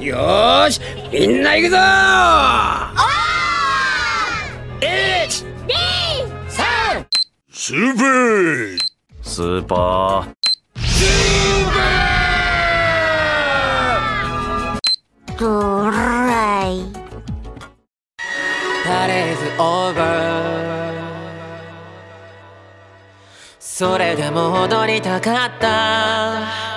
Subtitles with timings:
[0.00, 0.80] よーし
[1.12, 1.76] みんな行くぞ！
[1.76, 1.80] ー
[4.80, 5.44] ！1
[7.60, 8.78] 3
[9.22, 10.34] スーパー。
[10.80, 15.38] スーパー。
[15.38, 16.70] ドライ
[18.84, 20.94] パレーズオーバー。
[23.58, 26.73] それでも踊りたかった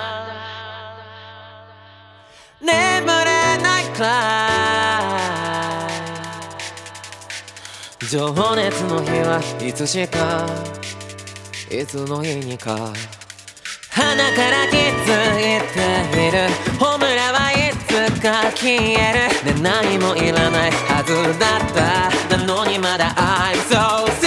[2.60, 4.08] 眠れないくら
[8.02, 8.06] い。
[8.10, 10.46] 情熱の日はいつしか
[11.70, 12.94] いつの日にか
[13.92, 16.50] 鼻から気づいている。
[16.80, 19.14] ホムラはいつか消え
[19.46, 19.54] る。
[19.54, 22.38] で何もいらないはずだった。
[22.38, 24.27] なのにまだ I'm so serious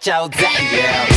[0.00, 1.07] 就在月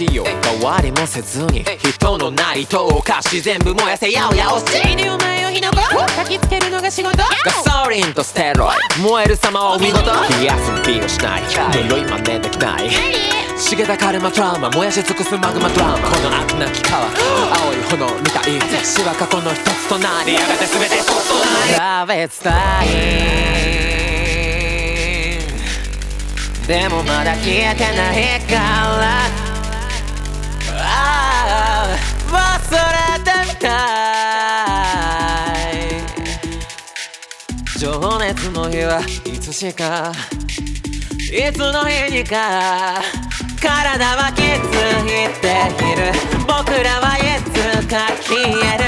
[0.00, 0.24] 燃やちよ。
[0.24, 1.64] 変わりもせずに。
[1.78, 5.76] 人のなりとお菓子全部燃やせやおやおしいにお前を火の粉？
[6.22, 7.18] 焚きつけるのが仕事？
[7.18, 7.24] ガ
[7.84, 10.04] ソリンとステロイ燃える様はお見事。
[10.38, 11.42] 冷やす気をしない。
[11.42, 12.90] 呪い真似できない。
[13.58, 15.98] 茂田カルマトラウマ燃やし尽くすマグマドラマ。
[15.98, 17.10] この悪なき川青
[17.74, 18.44] い炎みたい。
[18.84, 20.32] 死は過去の一つとなり。
[20.34, 21.74] やがて全て一つとなり。
[22.08, 23.20] Love it's dying
[26.66, 29.28] でもまだ消えてないから
[32.30, 32.76] 忘れ
[33.24, 33.68] てみた
[35.72, 35.74] い。
[37.78, 40.12] 情熱の日はいつしか
[41.32, 43.00] いつの日にか
[43.60, 45.06] 体は気づい
[45.40, 45.46] て
[45.84, 46.12] いる。
[46.46, 47.20] 僕らはい
[47.50, 47.52] つ
[47.86, 48.42] か消え
[48.78, 48.80] る。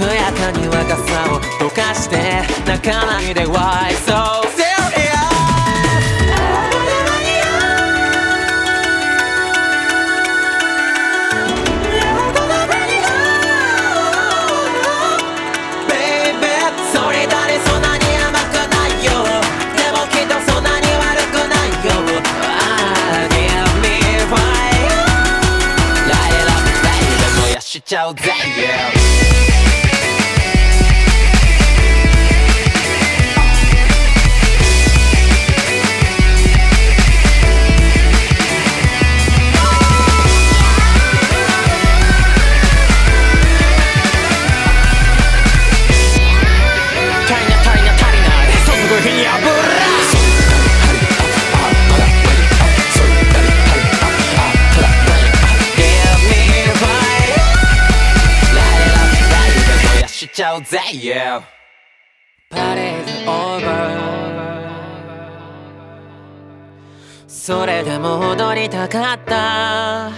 [0.00, 4.48] 緩やかに若さを溶かして泣かないで Why so
[27.90, 28.99] chào dạy yeah.
[60.59, 61.41] しちゃうぜ Yeah
[62.49, 64.99] パレードオーバー
[67.25, 70.11] それでも踊りたかった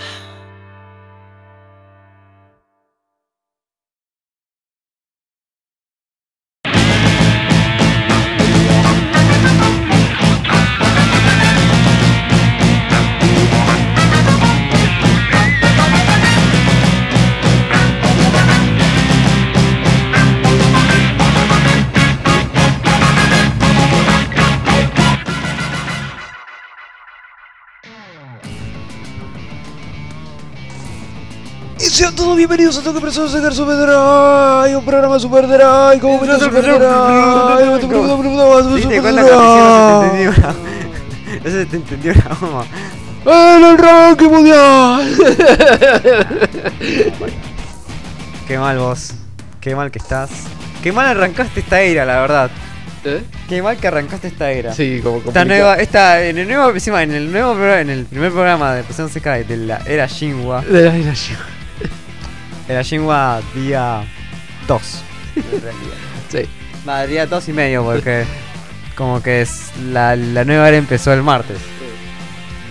[32.02, 36.18] Sean todos bienvenidos a Toque Preso de Sacar Super Drive, un programa Super Drive, como
[36.18, 36.80] Super Drive.
[38.74, 40.54] ¿Viste cuántas canciones se te entendió una?
[41.44, 42.64] No se te entendió una goma.
[43.24, 45.14] ¡El ranking mundial!
[48.48, 49.12] Qué mal vos.
[49.60, 50.30] Qué mal que estás.
[50.82, 52.50] Qué mal arrancaste esta era, la verdad.
[53.04, 53.22] ¿Eh?
[53.48, 54.74] Qué mal que arrancaste esta era.
[54.74, 55.46] Sí, como Esta complicado.
[55.46, 58.82] nueva, esta, en el nuevo, encima, en el nuevo programa, en el primer programa de
[58.82, 61.61] Presión Sekai de la era Shinwa, De la era Shinwa
[63.54, 64.04] día
[64.66, 64.82] 2.
[66.30, 66.42] Sí.
[66.88, 68.24] Va, día 2 y medio, porque
[68.96, 71.58] como que es la, la nueva era empezó el martes.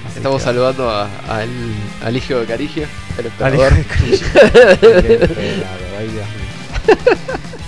[0.07, 1.49] Así Estamos que- saludando a- al,
[2.03, 2.85] al hijo de Carigio,
[3.17, 3.73] el emperador.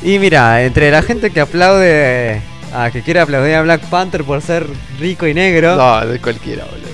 [0.02, 2.42] Y mira, entre la gente que aplaude,
[2.74, 4.68] a que quiere aplaudir a Black Panther por ser
[5.00, 6.90] rico y negro, No, de cualquiera, boludo.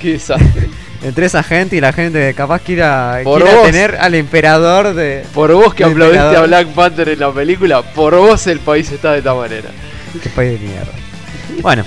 [0.00, 0.68] Qué desastre.
[1.02, 3.66] Entre esa gente y la gente capaz quiera, Por quiera vos.
[3.66, 5.24] tener al emperador de...
[5.34, 6.48] Por vos que aplaudiste a emperador.
[6.48, 9.68] Black Panther en la película, por vos el país está de esta manera.
[10.22, 10.92] Qué país de mierda.
[11.62, 11.84] Bueno,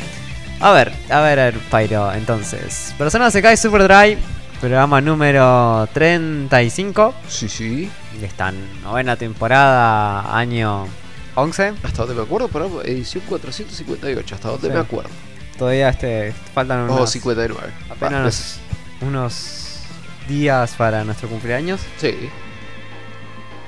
[0.59, 2.93] a ver, a ver, a ver, Pyro, entonces.
[2.97, 4.17] Persona se cae Super Dry,
[4.59, 7.13] programa número 35.
[7.27, 7.91] Sí, sí.
[8.19, 10.87] Y está en novena temporada, año
[11.35, 11.73] 11.
[11.83, 14.73] Hasta donde me acuerdo, pero edición 458, hasta donde Sí.
[14.73, 15.09] me acuerdo.
[15.57, 17.71] Todavía este, faltan Oh, unos, 59.
[17.89, 18.59] apenas Va, unos,
[19.05, 19.79] unos
[20.27, 21.81] días para nuestro cumpleaños.
[21.97, 22.29] Sí.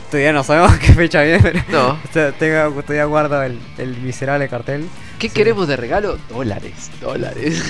[0.09, 1.99] Todavía no sabemos qué fecha viene, pero No.
[2.39, 4.87] tengo, todavía guardo el, el miserable cartel.
[5.19, 5.33] ¿Qué Sí.
[5.33, 6.17] queremos de regalo?
[6.29, 7.63] Dólares, dólares.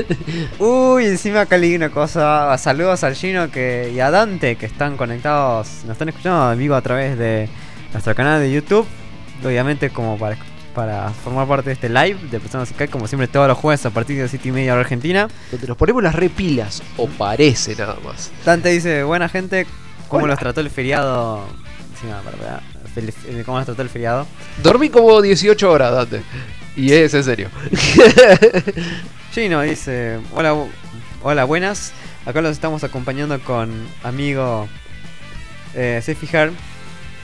[0.58, 2.56] Uy, encima acá leí una cosa.
[2.58, 6.74] Saludos al Gino que, y a Dante que están conectados, nos están escuchando en vivo
[6.76, 7.48] a través de
[7.92, 8.86] nuestro canal de YouTube.
[9.44, 10.36] Obviamente como para,
[10.74, 13.90] para formar parte de este live de Personas que como siempre todos los jueves a
[13.90, 15.28] partir de las 7 y media hora argentina.
[15.50, 18.30] Donde nos ponemos las repilas, o parece nada más.
[18.44, 19.66] Dante dice, buena gente,
[20.08, 20.32] ¿cómo Hola.
[20.32, 21.46] los trató el feriado?
[22.94, 24.26] Fel- eh, ¿Cómo los trató el feriado?
[24.62, 26.22] Dormí como 18 horas, Dante.
[26.76, 27.48] Y es en serio.
[29.32, 30.54] Gino dice, hola,
[31.22, 31.92] hola, buenas.
[32.26, 33.70] Acá los estamos acompañando con
[34.02, 34.68] amigo
[35.74, 36.50] eh, Sefi Her,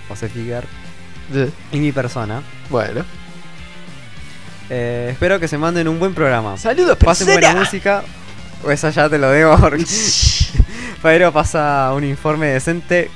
[0.08, 0.64] o Sefi Ger,
[1.72, 2.42] y mi persona.
[2.68, 3.04] Bueno.
[4.70, 6.56] Eh, espero que se manden un buen programa.
[6.56, 8.02] Saludos, Pasen buena música.
[8.62, 9.84] O esa ya te lo debo porque...
[11.02, 13.10] Pero pasa un informe decente.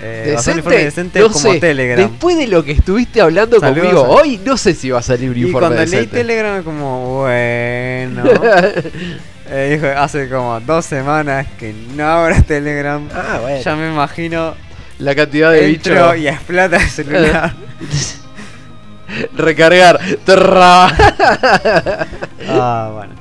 [0.00, 2.08] Eh, ser un informe decente No como sé, Telegram.
[2.10, 5.02] Después de lo que estuviste hablando Saludos conmigo a- hoy, no sé si va a
[5.02, 6.16] salir un Y informe cuando leí decente.
[6.16, 8.24] Telegram como, bueno...
[9.50, 13.06] eh, dijo, hace como dos semanas que no abro Telegram.
[13.14, 13.60] ah, bueno.
[13.62, 14.54] Ya me imagino,
[14.98, 16.16] La cantidad de bichos.
[16.16, 17.54] y explota el celular.
[19.36, 20.00] Recargar.
[22.48, 23.12] Ah, bueno.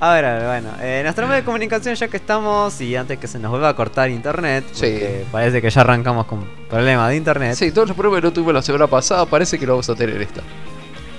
[0.00, 0.68] A ver, a ver, bueno.
[0.80, 3.74] Eh, nuestro medio de comunicación ya que estamos y antes que se nos vuelva a
[3.74, 5.00] cortar internet, Sí.
[5.32, 7.54] parece que ya arrancamos con problemas de internet.
[7.54, 9.94] sí, todos los problemas que no tuvimos la semana pasada parece que lo vamos a
[9.96, 10.42] tener esta.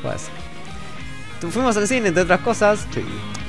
[0.01, 0.29] Pues.
[1.51, 3.03] Fuimos al cine, entre otras cosas, Sí.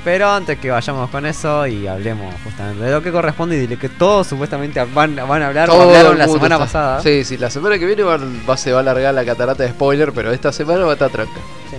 [0.05, 3.75] Pero antes que vayamos con eso y hablemos justamente de lo que corresponde y de
[3.75, 7.02] lo que todos supuestamente van, van a hablar Todo hablaron la semana está- pasada.
[7.02, 9.70] Sí, sí, la semana que viene van- va, se va a alargar la catarata de
[9.70, 11.32] spoiler, pero esta semana va a estar tranca.
[11.70, 11.76] Sí.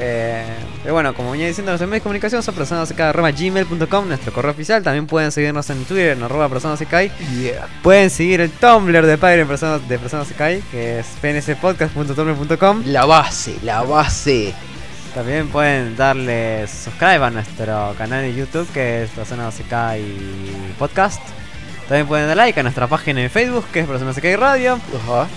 [0.00, 0.44] Eh,
[0.82, 4.82] pero bueno, como venía diciendo, los medios de comunicación son personasek.gmail.com, nuestro correo oficial.
[4.82, 6.48] También pueden seguirnos en Twitter, en arroba.
[7.40, 7.68] Yeah.
[7.82, 10.28] Pueden seguir el Tumblr de Padre personas, de Personas
[10.70, 12.82] que es pnspodcast.tumblr.com.
[12.86, 14.52] La base, la base.
[15.14, 20.02] También pueden darle subscribe a nuestro canal de YouTube, que es Personas Sky
[20.76, 21.22] Podcast.
[21.88, 24.74] También pueden dar like a nuestra página en Facebook, que es Personas Sky Radio.
[24.74, 25.28] Ajá.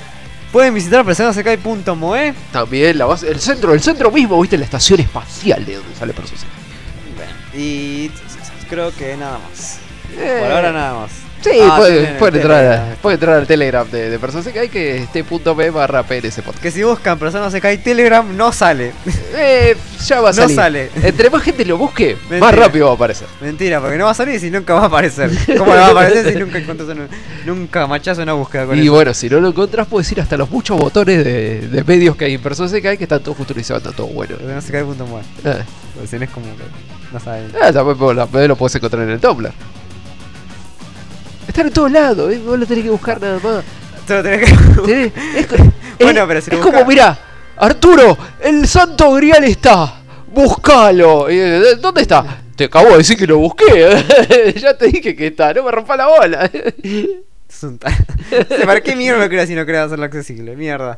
[0.52, 2.34] Pueden visitar personasky.moe.
[2.52, 6.14] También la base, el centro, el centro mismo, viste, la estación espacial de donde sale
[6.14, 6.42] Persona.
[7.54, 8.10] Y
[8.70, 9.80] creo que nada más.
[10.18, 11.12] Eh, Por ahora nada más.
[11.42, 15.24] Sí, Ah, puede, entrar, a- pueden entrar al Telegram de, de Persona hay que este
[15.24, 16.62] punto me barra PNS podcast.
[16.64, 18.92] Que si buscan Personas Sky Telegram, no sale.
[19.40, 20.56] Eh, ya va a No salir.
[20.56, 20.90] sale.
[21.04, 22.40] Entre más gente lo busque, Mentira.
[22.40, 23.28] más rápido va a aparecer.
[23.40, 25.30] Mentira, porque no va a salir si nunca va a aparecer.
[25.58, 27.08] ¿Cómo le va a aparecer si nunca encontrás una,
[27.46, 28.94] nunca machás una búsqueda con Y eso?
[28.94, 32.26] bueno, si no lo encontrás, puedes ir hasta los muchos botones de, de medios que
[32.26, 34.38] hay en Persona hay que están todos futurizados, está todo bueno.
[34.38, 35.22] Personasky.moe.
[35.46, 35.64] Eh.
[35.94, 36.64] Porque si no es como que
[37.14, 37.52] no saben.
[37.62, 39.52] Ah, también vos la- lo podés encontrar en el Tumblr.
[41.58, 42.40] Están en todos lados, ¿eh?
[42.46, 43.64] vos lo tenés que buscar nada más.
[44.06, 45.06] Te lo tenés que.
[45.36, 45.48] Es,
[46.00, 47.18] Bueno, es- pero si es lo como, mirá,
[47.58, 50.02] Arturo, el santo grial está.
[50.32, 51.32] Búscalo.
[51.32, 52.42] Y, eh, ¿Dónde está?
[52.56, 54.54] Te acabo de decir que lo busqué.
[54.56, 56.48] ya te dije que está, no me rompa la bola.
[58.66, 60.56] ¿Para qué mierda lo creas si no querés hacerlo accesible?
[60.56, 60.96] Mierda.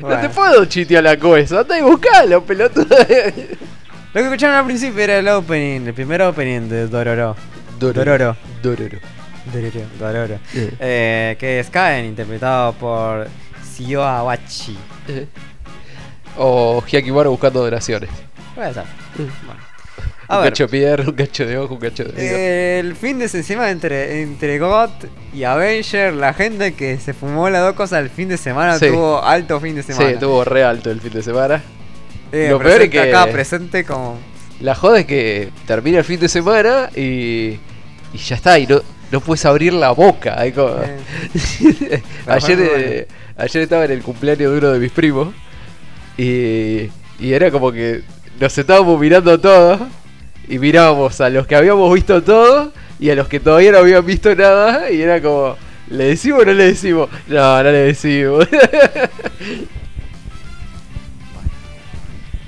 [0.00, 1.62] No te puedo chitear la cosa.
[1.62, 2.86] Anda y buscalo, pelotudo.
[2.86, 7.34] Lo que escucharon al principio era el opening, el primer opening de Dororo.
[7.80, 8.04] Dororo.
[8.04, 8.36] Dororo.
[8.62, 9.15] Dororo.
[9.98, 10.34] Dororo.
[10.54, 10.72] Eh.
[10.80, 13.28] Eh, que es Kaen, interpretado por
[13.76, 14.76] Shio Awachi.
[15.08, 15.26] Eh.
[16.38, 18.10] O Hyakimaru buscando donaciones.
[18.54, 18.84] Puede ser.
[18.84, 19.46] Mm.
[19.46, 19.60] Bueno.
[20.28, 22.88] A un ver, cacho de pierna, un cacho de ojo, un cacho de dedo.
[22.88, 24.90] el fin de semana entre, entre GOT
[25.32, 28.88] y Avenger, la gente que se fumó las dos cosas el fin de semana Sí.
[28.88, 30.08] tuvo alto fin de semana.
[30.08, 31.62] Sí, estuvo re alto el fin de semana.
[32.32, 34.18] Eh, lo peor es que- acá presente como
[34.60, 37.58] La joda es que termina el fin de semana y,
[38.12, 40.36] y ya está, y no, no puedes abrir la boca.
[40.54, 40.76] como-
[41.60, 42.02] Eh.
[42.26, 45.28] ayer, eh, ayer estaba en el cumpleaños de uno de mis primos
[46.18, 48.02] y, Y era como que
[48.40, 49.80] nos estábamos mirando todos
[50.48, 54.04] y mirábamos a los que habíamos visto todo y a los que todavía no habían
[54.04, 55.56] visto nada y era como,
[55.90, 57.08] ¿le decimos o no le decimos?
[57.28, 58.46] No, no le decimos.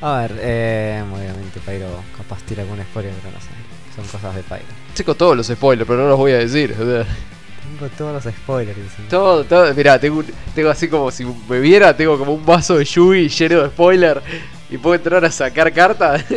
[0.00, 3.48] A ver, eh, obviamente Pyro capaz tira algún spoiler, pero no sé.
[3.96, 4.77] Son cosas de Pyro.
[4.98, 6.74] Checo todos los spoilers, pero no los voy a decir.
[6.74, 8.76] Tengo todos los spoilers.
[8.76, 9.08] encima.
[9.08, 10.24] Todo, todo, mirá, tengo,
[10.56, 14.20] tengo así como si me viera, tengo como un vaso de Yugi lleno de spoiler
[14.68, 16.24] y puedo entrar a sacar cartas.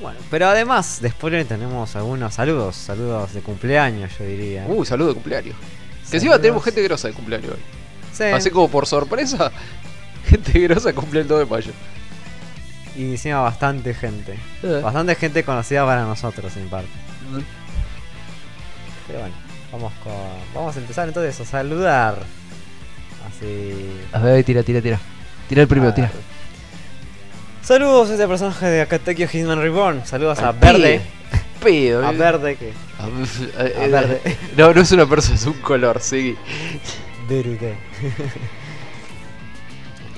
[0.00, 2.74] Bueno, pero además de spoiler tenemos algunos saludos.
[2.74, 4.64] Saludos de cumpleaños, yo diría.
[4.66, 5.54] Uh, saludo de cumpleaños.
[6.10, 6.40] Que encima Saludos.
[6.40, 7.60] tenemos gente grosa de cumpleaños hoy.
[8.12, 8.24] Sí.
[8.24, 9.52] Así como por sorpresa,
[10.26, 11.72] gente grosa cumple el 2 de mayo.
[12.96, 14.38] Y encima bastante gente.
[14.62, 14.80] Eh.
[14.82, 16.88] Bastante gente conocida para nosotros, en parte.
[19.06, 19.34] Pero bueno,
[19.72, 20.12] vamos con.
[20.54, 22.18] Vamos a empezar entonces a saludar.
[23.26, 23.90] Así.
[24.12, 25.00] A ver, tira, tira, tira.
[25.48, 26.10] Tira el primero, tira.
[27.62, 30.04] Saludos a este personaje de Akatekyo Hitman Reborn.
[30.04, 31.00] Saludos a Verde.
[31.62, 32.16] Pedo, A eh.
[32.16, 32.72] Verde que.
[32.98, 34.20] A, A verde.
[34.56, 36.36] No, no es una persona, es un color, sí.
[37.28, 37.76] Verde.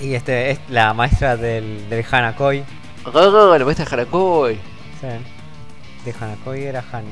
[0.04, 2.64] Y este es la maestra del, del Hanakoi.
[3.06, 4.54] Ah, la maestra Harakoy.
[5.00, 5.06] Sí.
[6.04, 7.04] De Hanakoi era Han.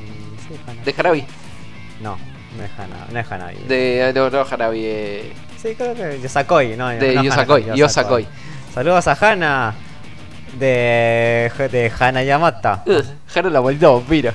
[0.49, 0.55] Sí.
[0.85, 1.25] De Harabi.
[2.01, 2.19] No,
[2.57, 3.57] no es Hana, no es Hanabi.
[3.69, 4.13] De.
[4.15, 4.81] No, no, Harabi.
[4.85, 8.27] eh, Sí, creo que Yosakoi, no, De no Yosakoi, Hana, Yosakoi.
[8.75, 9.75] Saludos a Hana
[10.59, 12.83] de, de Hana Yamata.
[12.87, 13.01] Uh,
[13.35, 14.33] Hana la maldita vampira.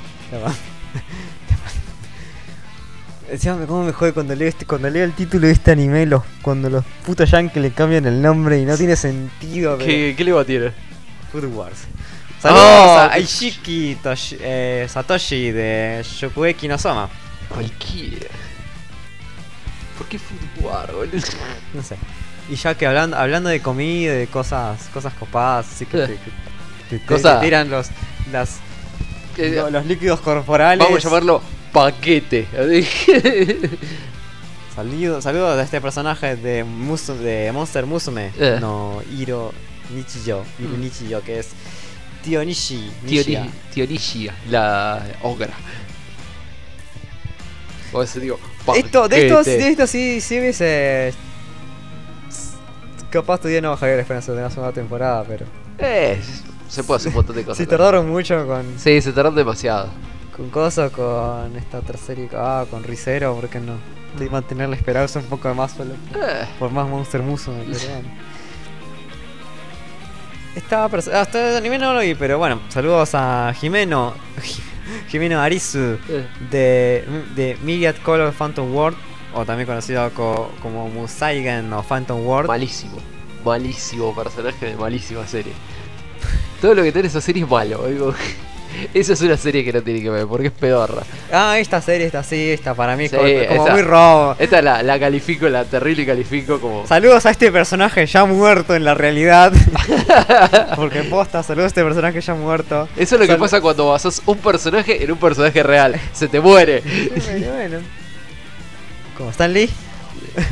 [3.30, 6.24] Encima cómo me jode cuando leo este, cuando leo el título de este anime, los,
[6.42, 9.78] cuando los putos yankees le cambian el nombre y no tiene sentido.
[9.78, 10.74] pero- ¿Qué, ¿Qué le va a tirar?
[11.32, 11.80] Food Wars.
[12.42, 17.10] Saludos Oh, a Aishiki Toshi- eh, Satoshi de Shokugeki no Soma.
[17.50, 18.28] Cualquiera.
[19.98, 21.28] ¿Por qué fútbol, boludo?
[21.74, 21.98] No sé.
[22.50, 26.08] Y ya que hablando, hablando de comida, de cosas, cosas copadas, así que, Eh.
[26.08, 27.88] te, que te- te- tiran los,
[28.32, 28.60] las,
[29.38, 30.86] Eh, lo- los líquidos corporales.
[30.86, 31.42] Vamos a llamarlo
[31.78, 32.48] paquete.
[34.76, 38.58] Saludos, a este personaje de, Musu- de Monster Musume, Eh.
[38.60, 39.52] no Hiro
[39.94, 40.82] Nichiyo, Hiro Mm.
[40.82, 41.50] Nichiyo, que es
[42.24, 42.92] Tío Nishi.
[43.06, 43.44] Tío, Nishiya.
[43.44, 45.54] Ni- tío Nishia, la ogra.
[47.94, 48.40] O ese digo,
[48.76, 51.14] Esto, de esto, de esto sí, sí hubiese.
[53.10, 55.46] Capaz todavía no bajaría la esperanza de una segunda temporada, pero.
[55.80, 56.20] Eh,
[56.68, 57.58] se puede hacer un montón de cosas.
[57.66, 59.88] Con- tardaron mucho con, Sí, se tardaron demasiado.
[60.38, 63.74] Con cosas, con esta otra serie, ah, con Rizero, ¿por qué no?
[64.18, 65.94] De mantener la esperanza un poco más solo.
[66.16, 67.22] Eh, Por más Monster
[67.72, 68.10] pero bueno.
[70.56, 74.14] Estaba hasta el anime no lo vi, pero bueno, saludos a Jimeno.
[75.10, 76.26] Jimeno Arisu eh.
[76.50, 77.04] de,
[77.36, 78.98] de Myriad Color Phantom World,
[79.36, 82.48] o también conocido co- como Musaigen o Phantom World.
[82.48, 82.98] Malísimo.
[83.46, 85.54] Malísimo personaje de malísima serie.
[86.62, 87.86] Todo lo que tiene esa serie es malo.
[87.88, 88.14] digo.
[88.94, 91.04] Esa es una serie que no tiene que ver porque es pedorra.
[91.32, 93.18] Ah, esta serie está así, esta para mí es Sí,
[93.50, 94.36] como, muy robo.
[94.40, 96.86] Esta la, la califico, la terrible califico como.
[96.88, 99.52] Saludos a este personaje ya muerto en la realidad.
[100.76, 102.88] Porque posta, saludos a este personaje ya muerto.
[102.96, 106.00] Eso es lo que pasa cuando basas un personaje en un personaje real.
[106.14, 106.84] Se te muere.
[107.28, 107.78] Bueno, bueno.
[109.18, 109.70] Como Stan Lee.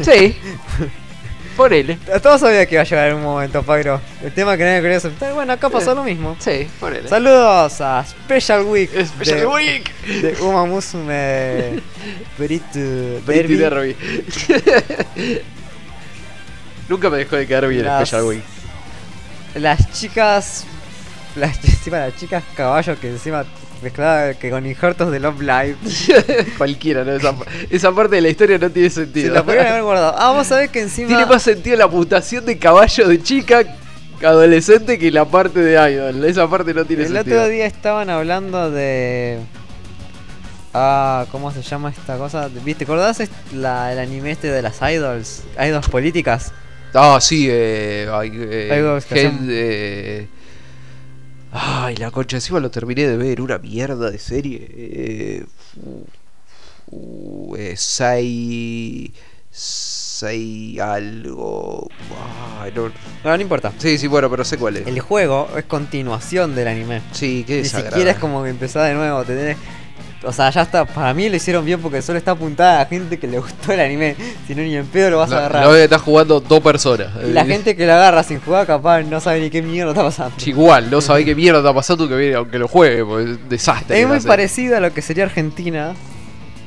[0.02, 0.36] Sí.
[1.56, 1.98] Ponele.
[2.22, 4.02] Todos sabían que iba a llegar en un momento, Pagro.
[4.22, 5.34] El tema que nadie quería aceptar.
[5.34, 6.36] Bueno, acá pasó lo mismo.
[6.40, 7.08] Sí, ponele.
[7.08, 9.96] Saludos a Special Week Special de, Week.
[10.06, 11.80] de Uma Musume
[12.38, 13.56] Pretty Derby.
[13.56, 13.96] Derby.
[16.90, 18.44] Nunca me dejó de quedar bien Las- Special Week.
[19.56, 20.66] Las chicas.
[21.36, 23.46] Las, encima las chicas caballo que encima
[23.86, 25.76] mezclada que con injertos de Love Live.
[26.58, 27.14] Cualquiera, ¿no?
[27.14, 27.34] Esa,
[27.70, 29.34] esa parte de la historia no tiene Se sentido.
[29.34, 30.16] la podrían haber guardado.
[30.18, 31.08] Ah, vos sabés que encima.
[31.08, 33.64] Tiene más sentido la mutación de caballo de chica
[34.24, 36.26] adolescente que la parte de idol.
[36.26, 37.38] Esa parte no tiene El sentido.
[37.42, 39.40] otro día estaban hablando de.
[40.74, 42.50] Ah, ¿cómo se llama esta cosa?
[42.50, 42.80] ¿Viste?
[42.80, 43.22] ¿Te acordás
[43.54, 45.44] la, el anime este de las idols?
[45.64, 46.52] Idols políticas.
[46.94, 48.08] Ah, sí, eh.
[48.10, 50.28] Eh, Algo que Head, eh,
[51.58, 54.68] Ay, la concha, encima lo terminé de ver, una mierda de serie.
[54.70, 55.46] Eh,
[55.84, 56.06] uh,
[56.92, 59.14] uh, eh, Sai.
[59.52, 61.88] Sai algo.
[62.60, 62.88] Ay, no.
[63.24, 63.72] No, no importa.
[63.78, 64.88] Sí, sí, bueno, pero sé cuál es.
[64.88, 67.02] El juego es continuación del anime.
[67.14, 69.24] Sí, qué Ni siquiera es como que empezar de nuevo.
[69.24, 69.58] te tenés-
[70.26, 70.86] O sea, ya está.
[70.86, 73.80] Para mí lo hicieron bien porque solo está apuntada a gente que le gustó el
[73.80, 74.16] anime.
[74.48, 75.64] Si no, ni en pedo lo vas a agarrar.
[75.66, 77.10] no estás jugando dos personas.
[77.26, 79.92] y la Eh, gente que lo agarra sin jugar, capaz no sabe ni qué mierda
[79.92, 80.36] está pasando.
[80.46, 83.50] Igual, no sabés qué mierda está pasando que viene, aunque lo juegue, porque es un
[83.50, 84.02] desastre.
[84.02, 85.94] Es muy la parecido a lo que sería Argentina.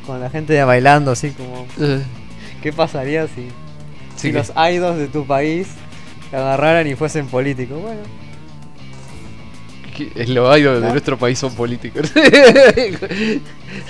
[0.06, 1.66] Con la gente bailando así como.
[1.80, 2.00] Eh,
[2.62, 3.50] ¿Qué pasaría si, sí
[4.16, 5.68] si que- los idols de tu país
[6.32, 7.80] agarraran y fuesen políticos.
[7.80, 8.00] Bueno,
[10.14, 12.10] Es lo idol de nuestro país son políticos.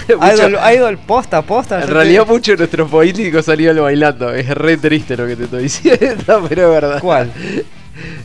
[0.09, 1.81] Idol, idol posta, posta.
[1.83, 4.33] en realidad te- muchos de nuestros políticos salieron bailando.
[4.35, 7.01] Es re triste lo que te estoy diciendo, pero es verdad.
[7.01, 7.31] ¿Cuál?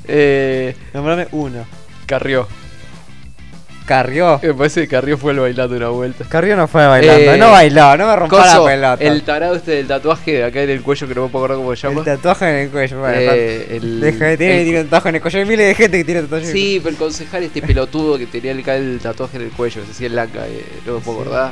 [0.08, 1.66] Eh, Nombrame uno.
[2.06, 2.48] Carrió.
[3.86, 4.40] Carrió.
[4.42, 6.24] Me parece que Carrió fue el bailando una vuelta.
[6.30, 7.34] Carrió no fue bailando.
[7.34, 9.04] Eh, no bailó, no me rompa la pelota.
[9.04, 11.58] el tarado este del tatuaje de acá en el cuello que no me puedo acordar
[11.64, 12.00] cómo se llama.
[12.00, 13.00] El tatuaje en el cuello.
[13.00, 15.40] Bueno, Eh, el- Deja de tiene, el- tiene un tatuaje en el cuello.
[15.40, 16.46] Hay miles de gente que tiene tatuaje.
[16.52, 19.88] Sí, pero el concejal este pelotudo que tenía el, el tatuaje en el cuello, que
[19.88, 21.52] se hacía el langa, eh, no me puedo acordar.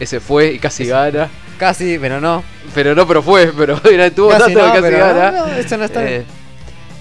[0.00, 1.28] Ese fue y casi gana.
[1.58, 2.42] Casi, pero no.
[2.74, 5.30] Pero no, pero fue, pero era tuvo tanto no, que casi gana.
[5.32, 6.24] no, no, eso no está Eh,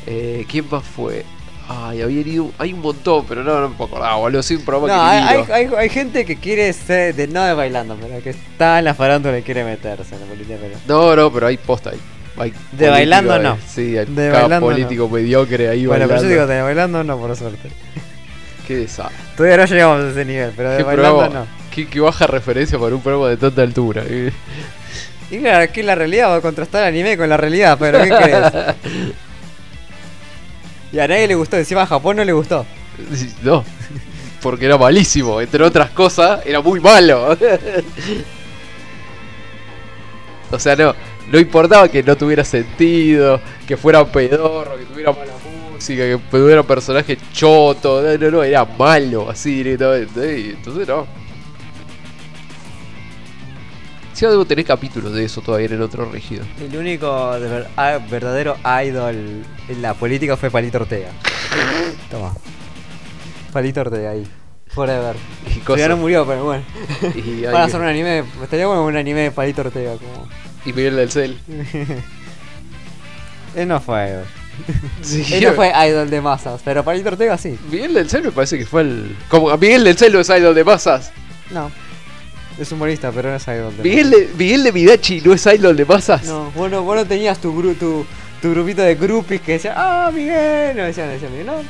[0.07, 1.24] eh, ¿Quién más fue?
[1.69, 2.51] Ay, había ido.
[2.59, 4.41] Hay un montón, pero no, no me puedo acordar, boludo.
[4.41, 7.43] Soy un programa No, que hay, hay, hay, hay gente que quiere ser, de, no
[7.43, 10.55] de bailando, pero que está en la farándula y quiere meterse en la política.
[10.62, 10.75] Pero...
[10.88, 12.00] No, no, pero hay posta ahí.
[12.38, 13.57] Hay político bailando, no.
[13.67, 16.24] Sí, hay De cada bailando, político mediocre ahí Bueno, pero bailando.
[16.24, 17.69] yo digo, de bailando no, por suerte.
[18.67, 19.17] Qué desastre.
[19.36, 21.47] Todavía no llegamos a ese nivel, pero de bailando programa- no.
[21.74, 24.03] qué, qué baja referencia para un programa de tanta altura.
[25.29, 28.09] Y claro, aquí la realidad va a contrastar el anime con la realidad, pero ¿qué
[28.09, 28.53] crees?
[30.91, 32.65] Y a nadie le gustó, encima a Japón no le gustó.
[33.44, 33.63] No,
[34.41, 35.39] porque era malísimo.
[35.41, 37.38] Entre otras cosas, era muy malo.
[40.50, 40.96] O sea, no,
[41.29, 45.34] no importaba que no tuviera sentido, que fuera pedorro, que tuviera mala
[45.74, 48.01] música, que tuviera personaje choto.
[48.01, 50.51] No, no, no, era malo, así directamente.
[50.51, 51.06] entonces no.
[54.17, 56.43] Sí, debo tener capítulos de eso todavía en el otro rígido.
[56.59, 61.09] El único de ver- ah, verdadero idol en la política fue Palito Ortega.
[62.09, 62.33] Toma.
[63.53, 64.25] Palito Ortega ahí.
[64.69, 65.15] Forever.
[65.55, 65.81] Y cosas.
[65.81, 66.63] ya no murió, pero bueno.
[67.15, 68.24] Y, Van a hay- hacer un anime.
[68.41, 69.93] Estaría bueno un anime de Palito Ortega.
[69.97, 70.27] Como...
[70.65, 71.38] y Miguel del Cel.
[73.55, 74.25] Él no fue idol.
[75.03, 77.55] Sí, Él no fue idol de masas, pero Palito Ortega sí.
[77.71, 79.15] Miguel del Cel me parece que fue el.
[79.29, 81.12] Como Miguel del Cel no es idol de masas.
[81.51, 81.69] No.
[82.59, 85.75] Es humorista, pero no es idol de Miguel de, Miguel de Midachi no es idol
[85.77, 86.24] de masas.
[86.25, 88.05] No, bueno, vos no tenías tu, gru- tu,
[88.41, 90.75] tu grupito de groupies que decían, ah, Miguel.
[90.75, 91.61] No decían, decían, Miguel, no.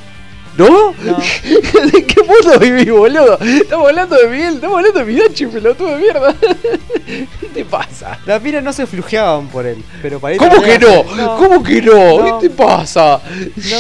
[0.58, 0.96] ¿No?
[1.04, 1.18] No.
[1.92, 3.38] ¿De qué mundo vivís, boludo?
[3.40, 6.34] Estamos hablando de Miguel, estamos hablando de Midachi, pelotudo de mierda.
[7.06, 8.18] ¿Qué te pasa?
[8.26, 11.04] Las minas no se flujeaban por él, pero Palito ¿Cómo que no?
[11.16, 11.38] No.
[11.38, 12.20] ¿Cómo que no?
[12.20, 12.40] No.
[12.40, 13.22] ¿Qué te pasa?
[13.56, 13.78] No.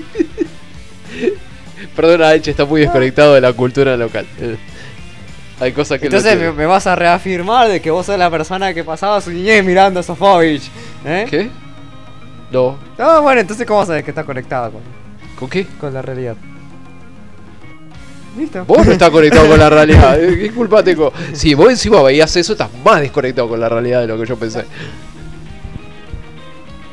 [1.96, 4.26] Perdona, Eche está muy desconectado de la cultura local.
[5.60, 8.82] Hay cosas que Entonces me, vas a reafirmar de que vos sos la persona que
[8.82, 10.70] pasaba su niñez mirando a Sofovich.
[11.04, 11.26] ¿Eh?
[11.28, 11.50] ¿Qué?
[12.50, 12.78] No.
[12.98, 14.80] No, bueno, entonces ¿cómo sabes que está conectado con,
[15.38, 15.66] ¿Con qué?
[15.78, 16.34] con la realidad?
[18.38, 18.64] Listo.
[18.64, 20.22] Vos no estás conectado con la realidad.
[20.22, 21.12] eh, ¿Qué culpa tengo?
[21.32, 24.36] Si vos encima veías eso, estás más desconectado con la realidad de lo que yo
[24.36, 24.64] pensé.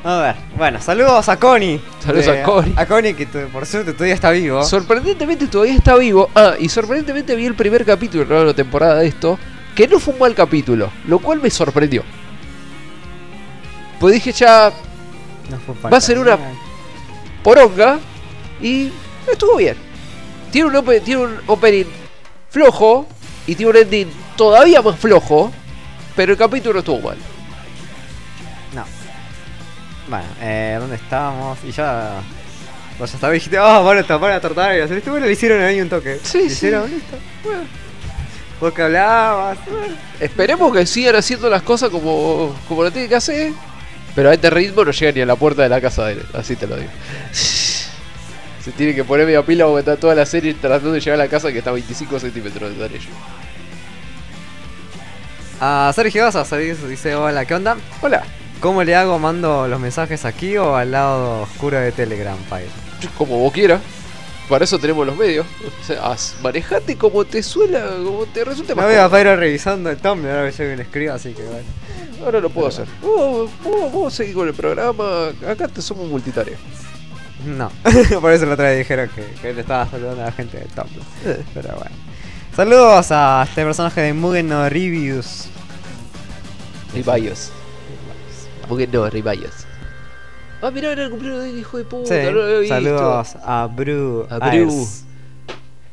[0.10, 1.82] A ver, bueno, saludos a Connie.
[2.00, 2.74] Saludos De- a Connie.
[2.78, 4.64] A Connie que por suerte todavía está vivo.
[4.64, 6.30] Sorprendentemente todavía está vivo.
[6.34, 9.38] Ah, y sorprendentemente vi el primer capítulo de la temporada de esto.
[9.76, 10.90] Que no fue un mal capítulo.
[11.08, 12.04] Lo cual me sorprendió.
[14.00, 14.72] Pues dije ya,
[15.50, 16.38] No fue va a ser una-
[17.44, 18.00] poronga.
[18.62, 18.90] Y
[19.30, 19.76] estuvo bien.
[20.52, 21.84] Tiene un, ope- tiene un opening
[22.50, 23.06] flojo.
[23.46, 25.52] Y tiene un ending todavía más flojo.
[26.16, 27.18] Pero el capítulo estuvo mal.
[30.08, 30.18] No.
[30.18, 31.58] Bueno, eh, ¿dónde estábamos?
[31.64, 32.22] Y ya.
[33.00, 35.12] Vos ya dijiste, ah, van a tapar a tratar y hacer esto.
[35.12, 36.20] Bueno, le hicieron ahí un toque.
[36.24, 36.54] Sí, ¿Le sí.
[36.54, 37.18] hicieron listo.
[37.44, 37.64] Bueno.
[38.60, 39.58] Vos que hablabas.
[39.70, 39.96] bueno.
[40.20, 43.54] Esperemos que sigan haciendo las cosas como, como lo tienen que hacer.
[44.16, 46.26] Pero a este ritmo no llega ni a la puerta de la casa de él,
[46.34, 46.90] así te lo digo.
[47.32, 51.24] Se tiene que poner media pila porque está toda la serie tratando de llegar a
[51.24, 53.06] la casa que está a 25 centímetros de ellos.
[55.62, 56.52] A Sergio Basas
[56.90, 57.78] dice, hola, ¿qué onda?
[58.02, 58.24] Hola,
[58.60, 59.20] ¿Cómo le hago?
[59.20, 62.66] ¿Mando los mensajes aquí o al lado oscuro de Telegram, Pai?
[63.18, 63.82] como vos quieras.
[64.50, 65.46] Para eso tenemos los medios.
[65.82, 69.12] O sea, manejate como te suela, como te resulte No más veo a.
[69.12, 71.66] Pyro revisando el Tumblr, ahora que yo bien escribo, así que bueno.
[72.24, 72.88] Ahora lo puedo hacer.
[73.02, 75.28] Vos, vos, vos seguís con el programa.
[75.48, 76.58] Acá te somos multitarea.
[77.46, 77.70] No,
[78.22, 80.70] por eso la otra vez dijeron que, que le estaba saludando a la gente del
[80.70, 81.46] Tumblr.
[81.54, 81.96] Pero bueno.
[82.56, 85.50] Saludos a este personaje de Mugen no Reviews.
[86.94, 87.52] Ribayos.
[88.68, 89.66] Porque no, Ribayos.
[90.62, 92.08] Ah, mirá, era el cumpleaños del hijo de puta.
[92.08, 92.76] Sí, no lo había visto.
[92.76, 94.28] saludos a Bru.
[94.30, 94.88] A Bru.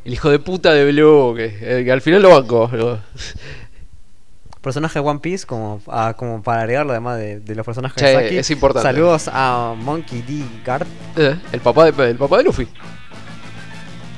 [0.05, 2.71] El hijo de puta de Blue, que, eh, que al final lo banco.
[4.61, 8.15] Personaje de One Piece, como, ah, como para agregarlo además de, de los personajes de
[8.15, 8.39] Saki.
[8.39, 8.89] es importante.
[8.89, 10.43] Saludos a Monkey D.
[10.65, 10.87] Guard.
[11.17, 12.67] Eh, el, papá de, el papá de Luffy.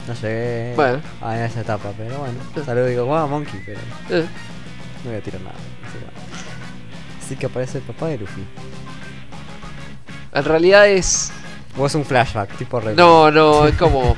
[0.06, 1.00] No llegué Bueno.
[1.20, 2.34] a esa etapa, pero bueno.
[2.64, 4.24] Saludos, digo, wow, Monkey, pero Eh,
[5.04, 5.56] no voy a tirar nada.
[5.88, 6.06] Así que,
[7.26, 8.42] así que aparece el papá de Luffy.
[10.32, 11.32] En realidad es.
[11.78, 14.16] O es un flashback, tipo re- No, no, es como.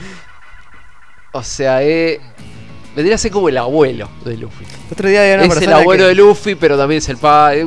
[1.33, 2.21] O sea, eh,
[2.95, 4.65] vendría a ser como el abuelo de Luffy.
[4.91, 7.67] Otro día había una Es el abuelo que- de Luffy, pero también es el padre.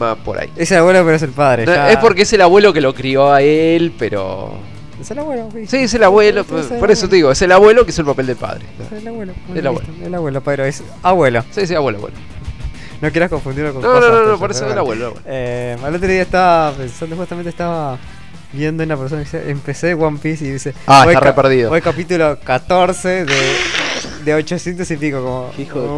[0.00, 0.50] Va por ahí.
[0.56, 1.66] Es el abuelo, pero es el padre.
[1.66, 4.54] No, ya- Es porque es el abuelo que lo crió a él, pero.
[5.00, 5.66] Es el abuelo, sí.
[5.66, 6.42] Sí, es el abuelo.
[6.42, 8.64] Es el Por eso te digo, es el abuelo que hizo el papel del padre.
[8.86, 9.32] Es el abuelo.
[9.54, 9.88] El abuelo.
[10.04, 11.44] El abuelo, pero es abuelo.
[11.50, 12.16] Sí, sí, abuelo, abuelo.
[13.00, 14.82] No quieras confundirlo con No, no, cosas no, no, tuyas, por eso pero es el
[14.84, 15.04] bueno.
[15.06, 15.06] abuelo.
[15.06, 15.22] el abuelo.
[15.26, 17.98] Eh, al otro día estaba pensando, justamente estaba
[18.52, 20.74] viendo una persona que dice, empecé One Piece y dice...
[20.86, 21.70] Ah, "Voy está re perdido".
[21.70, 23.34] Voy capítulo 14 de,
[24.24, 25.50] de 800 y pico, como...
[25.58, 25.88] Hijo de-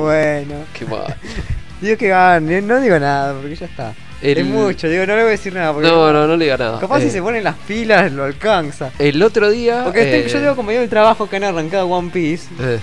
[0.45, 0.55] bueno.
[0.79, 1.17] Qué mal.
[1.81, 3.93] Digo que gane, no digo nada, porque ya está.
[4.21, 5.73] El- Es mucho, digo, no le voy a decir nada.
[5.73, 6.79] Porque No, no, no le diga nada.
[6.79, 8.93] Capaz si Eh, se ponen las pilas lo alcanza.
[9.01, 9.81] El otro día.
[9.83, 12.79] Porque eh, estoy- yo tengo compañero del trabajo que han arrancado One Piece eh,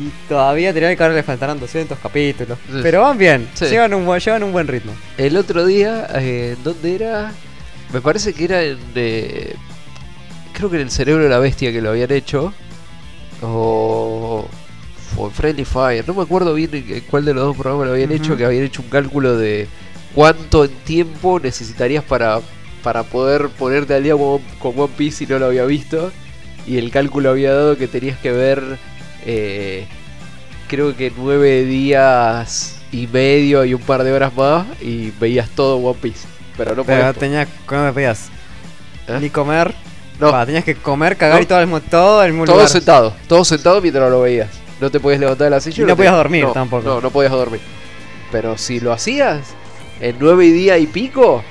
[0.00, 2.58] y todavía tenía que ahora le faltarán 200 capítulos.
[2.70, 2.78] Sí.
[2.82, 3.66] Pero van bien, Sí.
[3.66, 4.92] llevan, un, buen- llevan un buen ritmo.
[5.18, 7.32] el otro día, eh, ¿dónde era?
[7.92, 8.78] Me parece que era en.
[8.94, 9.54] eh,
[10.54, 12.52] creo que en el cerebro de la bestia que lo habían hecho.
[13.42, 14.46] O.
[15.16, 16.04] O en Friendly Fire.
[16.06, 18.36] No me acuerdo bien en cuál de los dos programas lo habían hecho.
[18.36, 19.68] Que habían hecho un cálculo de
[20.14, 22.40] cuánto en tiempo necesitarías para,
[22.82, 24.40] para poder ponerte al día con
[24.78, 26.10] One Piece si no lo había visto.
[26.66, 28.78] Y el cálculo había dado que tenías que ver.
[29.24, 29.86] Eh,
[30.68, 34.66] creo que nueve días y medio y un par de horas más.
[34.80, 36.26] Y veías todo One Piece.
[36.56, 37.16] Pero no podías.
[37.16, 38.28] tenías, ¿cómo me pedías?
[39.08, 39.18] ¿Eh?
[39.20, 39.74] Ni comer.
[40.20, 40.44] No.
[40.44, 41.42] Tenías que comer, cagar No.
[41.42, 42.68] y todo mismo, todo mismo Todo lugar.
[42.68, 44.48] sentado, todo sentado mientras lo veías.
[44.80, 45.78] No te podías levantar de la silla.
[45.78, 46.82] Y no te- podías dormir no, tampoco.
[46.88, 47.60] No, no podías dormir.
[48.30, 49.40] Pero si lo hacías
[50.00, 51.42] en nueve días y pico,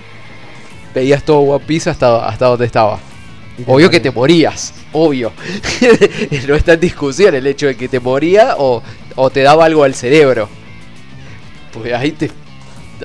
[0.94, 3.00] veías todo One Piece hasta, hasta donde estaba.
[3.66, 4.74] Obvio que te morías.
[4.92, 5.32] obvio.
[6.48, 8.82] no está en discusión el hecho de que te moría o,
[9.16, 10.50] o te daba algo al cerebro.
[11.74, 12.32] Porque ahí te,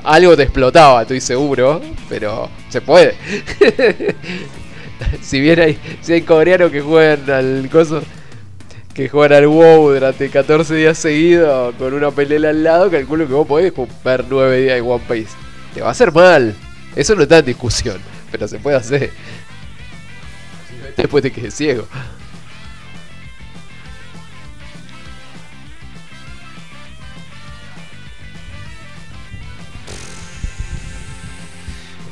[0.04, 3.14] algo te explotaba, estoy seguro, pero se puede.
[5.20, 8.02] si bien hay, si hay coreanos que juegan al coso,
[8.94, 13.34] que juegan al WoW durante 14 días seguidos con una pelela al lado, calculo que
[13.34, 13.72] vos podés
[14.04, 15.32] ver 9 días de One Piece.
[15.74, 16.54] Te va a hacer mal.
[16.94, 17.98] Eso no está en discusión,
[18.30, 19.10] pero se puede hacer.
[20.96, 21.86] Después de que ciego.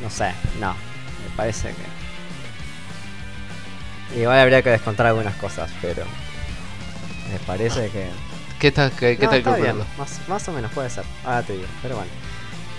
[0.03, 0.73] No sé, no.
[0.73, 1.85] Me parece que.
[4.21, 6.05] Igual habría que descontar algunas cosas, pero.
[7.33, 8.11] Me parece que.
[8.59, 11.05] ¿Qué tal, qué, qué No, tal está bien, más, más o menos puede ser.
[11.25, 12.11] Ahora te digo, pero bueno.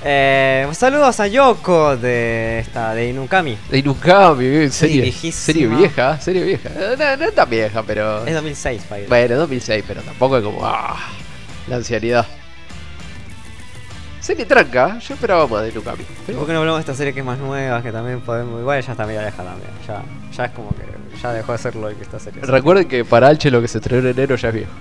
[0.07, 3.57] Eh, saludos a Yoko de esta de Inukami.
[3.71, 5.31] De Inukami, serie, viejísima.
[5.33, 6.69] serie vieja, serie vieja.
[6.69, 8.23] Eh, No, no tan vieja, pero.
[8.23, 9.07] Es 2006, para ir.
[9.09, 10.59] Bueno, 2006, pero tampoco es como.
[10.63, 10.95] Ah,
[11.67, 12.27] la ancianidad.
[14.19, 16.03] Serie tranca, yo esperaba más de Inukami.
[16.03, 17.81] ¿Y Pero ¿Por qué no hablamos de esta serie que es más nueva?
[17.81, 18.59] Que también podemos.
[18.61, 19.71] Igual ya está media vieja también.
[19.87, 20.03] Ya,
[20.37, 20.83] ya es como que.
[21.19, 22.43] Ya dejó de ser lo que esta serie.
[22.43, 22.47] es.
[22.47, 24.71] recuerden que para Alche lo que se estrenó en enero ya es viejo.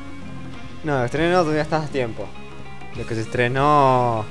[0.82, 2.28] No, estrenó todavía está a tiempo.
[2.94, 4.26] Lo que se estrenó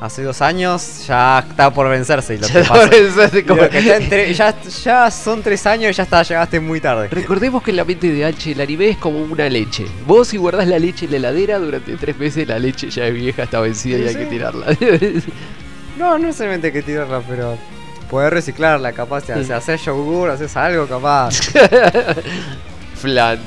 [0.00, 2.34] hace dos años ya está por vencerse.
[2.34, 2.72] Y lo que, pasa-
[3.46, 6.80] Como- lo que está entre- ya, ya son tres años y ya está, llegaste muy
[6.80, 7.08] tarde.
[7.08, 9.86] Recordemos que en la mente de Alche el anime es como una leche.
[10.06, 13.14] Vos si guardás la leche en la heladera durante tres meses la leche ya es
[13.14, 14.18] vieja, está vencida y hay Sí.
[14.20, 14.66] que tirarla.
[15.98, 17.58] No, no necesariamente hay que tirarla, pero
[18.08, 19.24] poder reciclarla, capaz.
[19.24, 21.40] Si haces yogur, haces algo, capaz.
[22.94, 23.38] Flan.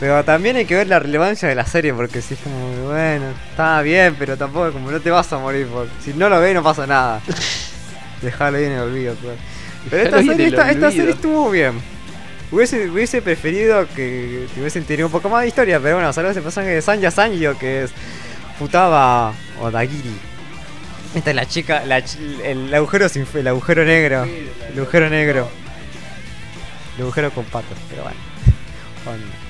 [0.00, 3.26] Pero también hay que ver la relevancia de la serie, porque si es como, bueno,
[3.50, 6.54] está bien, pero tampoco como no te vas a morir, porque si no lo ves
[6.54, 7.20] no pasa nada.
[8.22, 9.14] Dejalo ahí en el olvido.
[9.16, 9.36] pues.
[9.90, 11.80] Pero esta serie, esta, serie estuvo bien.
[12.50, 16.30] Hubiese, hubiese preferido que, que hubiesen tenido un poco más de historia, pero bueno, a
[16.30, 17.90] ese personaje de Sanja Sanjo, que es
[18.58, 20.16] Futaba Odagiri.
[21.14, 22.02] Esta es la chica, la
[22.44, 24.24] el agujero sin fe- el agujero negro.
[24.24, 25.48] El agujero negro.
[26.96, 28.18] El agujero con patas, pero bueno.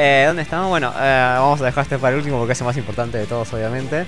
[0.00, 0.68] Eh, ¿Dónde estamos?
[0.68, 3.26] Bueno, eh, vamos a dejar este para el último porque es el más importante de
[3.26, 4.06] todos, obviamente.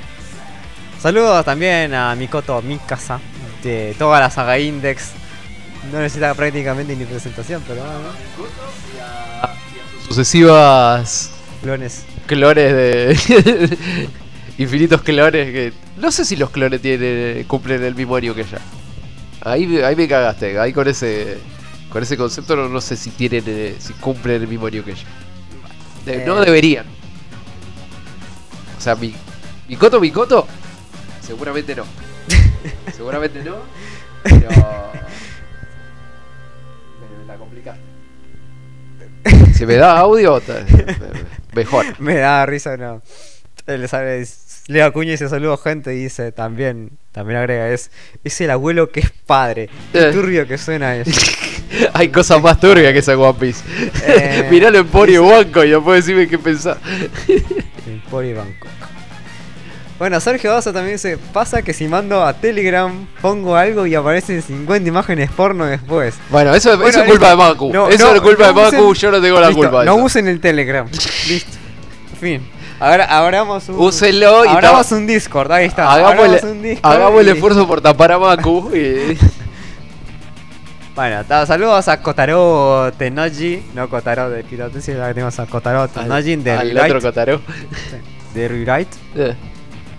[1.00, 3.18] Saludos también a Mikoto Mikasa
[3.64, 5.10] de toda la saga Index.
[5.90, 8.08] No necesita prácticamente ni presentación, pero bueno.
[10.06, 12.04] Sucesivas Clones.
[12.26, 13.76] clones de.
[14.58, 15.72] infinitos clones que.
[15.96, 18.60] No sé si los clones tienen, cumplen el mismo año que ella.
[19.40, 21.38] Ahí, ahí me cagaste, ahí con ese.
[21.88, 24.92] Con ese concepto no, no sé si tienen eh, si cumplen el mismo año que
[24.92, 25.06] ella.
[26.04, 26.46] De- No Eh.
[26.46, 26.86] deberían.
[28.78, 29.14] O sea, mi.
[29.68, 30.46] Mikoto Mikoto.
[31.20, 31.84] Seguramente no.
[32.96, 33.56] seguramente no.
[34.22, 34.48] Pero.
[37.00, 37.80] Me, me la complicaste.
[39.54, 40.64] Si me da audio, ta-
[41.54, 41.84] mejor.
[42.00, 43.02] Me da risa, no.
[43.66, 44.24] Él sabe,
[44.68, 47.90] Leo Acuña dice saludos gente y dice también, también agrega, es,
[48.22, 49.68] es el abuelo que es padre.
[49.92, 50.12] Qué Eh.
[50.12, 51.10] turbio que suena eso.
[51.94, 53.62] Hay cosas más turbias que esa One Piece.
[54.06, 56.78] Eh, Miralo en Pori Banco y después decime qué pensás.
[57.28, 58.68] En Pori Bangkok.
[59.98, 64.40] Bueno, Sergio Dosa también dice, pasa que si mando a Telegram pongo algo y aparecen
[64.40, 66.14] 50 imágenes porno después.
[66.30, 67.36] Bueno, eso, Bueno, eso es culpa de.
[67.36, 67.70] Maku.
[67.72, 69.80] No, eso no, es culpa no de Maku, usen- yo no tengo la Listo, culpa
[69.80, 70.04] de No eso.
[70.04, 70.86] usen el Telegram.
[71.28, 71.50] Listo.
[72.18, 72.40] Fin.
[72.80, 75.92] Ahora abramos un Úsenlo y abramos un Discord, ahí está.
[75.92, 78.70] Hagamos, un Discord hagamos el esfuerzo por tapar a Maku.
[78.74, 79.18] y-
[80.94, 85.88] Bueno, ta- saludos a Kotaro Tenoji, no Kotaro de Pilotes, sino que tenemos a Kotaro
[85.88, 86.80] Tenoji de al Rewrite.
[86.96, 87.40] otro Kotaro.
[88.34, 88.96] De Rewrite.
[89.14, 89.34] Eh,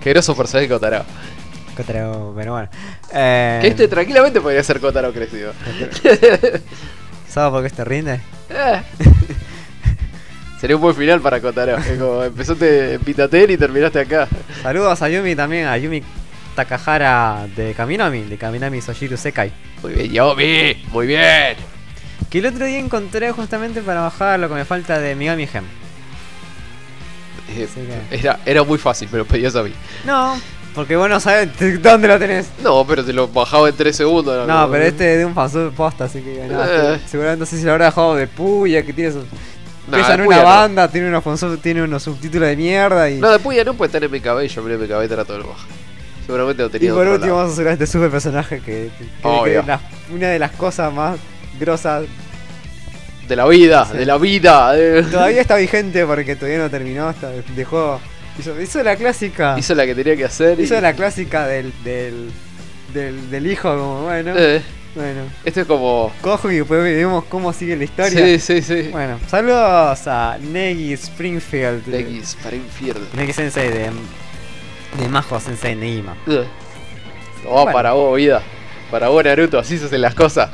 [0.01, 1.03] Qué groso personaje Kotaro.
[1.77, 2.69] Kotaro, pero bueno.
[3.13, 5.53] Eh, Que este tranquilamente podría ser Kotaro crecido.
[7.29, 8.19] ¿Sabes por qué te rinde?
[8.49, 8.81] Eh.
[10.61, 11.77] Sería un buen final para Kotaro.
[11.77, 14.27] Es como empezaste en Pitatel y terminaste acá.
[14.61, 16.03] Saludos a Yumi también, a Yumi
[16.55, 19.51] Takahara de Kaminami, de Kaminami Sojiru Sekai.
[19.81, 20.83] Muy bien, Yomi.
[20.91, 21.55] Muy bien.
[22.29, 25.63] Que el otro día encontré justamente para bajar lo que me falta de Migami Gem.
[27.57, 27.67] Eh,
[28.09, 29.73] que- Era, era muy fácil, me lo pedías a mí.
[30.05, 30.39] No,
[30.75, 31.49] porque vos no sabes
[31.81, 32.49] dónde lo tenés.
[32.63, 34.47] No, pero te lo bajaba en 3 segundos.
[34.47, 36.99] No, pero este es de un fansub posta, así que Eh.
[37.07, 39.25] seguramente no sé si lo habrá dejado de puya, que tiene sus...
[39.97, 43.19] Pesa en de una banda, tiene unos fansub- tiene unos subtítulos de mierda y...
[43.19, 44.47] No, de Puya no puede estar en MKB.
[44.47, 45.67] Yo miré MKB era todo lo baja.
[46.25, 47.37] Seguramente lo y tenía de por último lado.
[47.37, 49.61] vamos a hacer este super personaje que, que-
[50.13, 51.17] una de las cosas más
[51.59, 52.03] grosas.
[53.27, 53.97] De la vida, Sí.
[53.97, 54.73] de la vida.
[54.73, 57.99] de- Todavía está vigente porque todavía no terminó, hasta dejó...
[58.39, 59.55] Hizo, hizo la clásica...
[59.57, 60.59] Hizo la que tenía que hacer.
[60.59, 62.29] y- Hizo la clásica del, del,
[62.93, 64.61] del, del hijo, como bueno, Eh,
[64.95, 66.11] bueno, esto es como.
[66.21, 68.25] cojo y después vemos cómo sigue la historia.
[68.25, 68.89] Sí, sí, sí.
[68.91, 71.83] Bueno, saludos a Negi Springfield.
[72.43, 73.05] Para infierno.
[73.15, 73.89] Negi Sensei de,
[74.99, 76.15] de Majo Sensei Neima.
[76.27, 76.45] Eh.
[77.47, 77.71] Oh, Bueno.
[77.71, 78.41] para vos, vida.
[78.91, 80.49] Para vos, Naruto, así se hacen las cosas.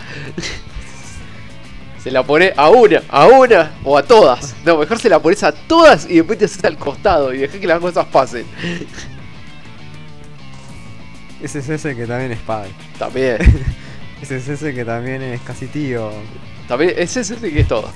[2.04, 4.56] Se la pone a una, a una o a todas.
[4.64, 7.58] No, mejor se la pones a todas y después te haces al costado y dejás
[7.60, 8.46] que las cosas pasen.
[11.42, 12.70] Ese es ese que también es padre.
[12.98, 13.38] También.
[14.22, 16.12] Ese es ese que también es casi tío.
[16.68, 17.92] También es ese que es todo.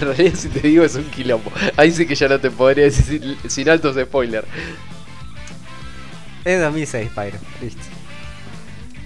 [0.00, 1.52] En realidad, si te digo, es un quilombo.
[1.76, 4.46] Ahí sí que ya no te podría decir sin, sin altos spoilers.
[6.44, 7.38] Es 2006, Pyro.
[7.60, 7.82] Listo.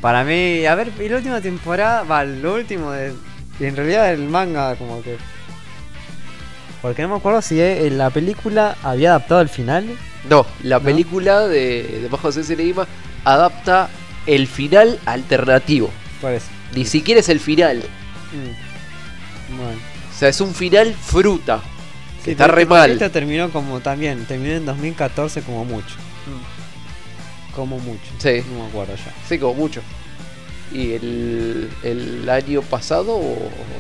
[0.01, 3.13] Para mí, a ver, y la última temporada, va, lo último de.
[3.59, 5.17] En realidad, el manga, como que.
[6.81, 9.87] Porque no me acuerdo si en la película había adaptado el final.
[10.29, 10.85] No, la ¿No?
[10.85, 12.87] película de, de Bajo Sensei Neima
[13.25, 13.89] adapta
[14.27, 15.91] el final alternativo.
[16.21, 16.47] Por eso.
[16.75, 17.79] Ni siquiera es el final.
[18.33, 19.57] Mm.
[19.57, 19.79] Bueno.
[20.15, 21.61] O sea, es un final fruta.
[22.25, 22.91] Sí, está re este- mal.
[22.93, 25.95] Este terminó como también, terminó en 2014 como mucho.
[27.55, 28.01] Como mucho.
[28.19, 28.43] Sí.
[28.53, 29.13] No me acuerdo ya.
[29.29, 29.81] Sí, como mucho.
[30.73, 33.21] ¿Y el, el año pasado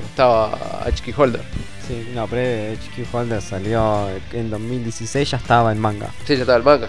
[0.09, 0.51] estaba
[0.87, 1.43] HK Holder?
[1.89, 6.09] Sí, no, pero HQ Holder salió en 2016, ya estaba en manga.
[6.27, 6.89] Sí, ya estaba el manga.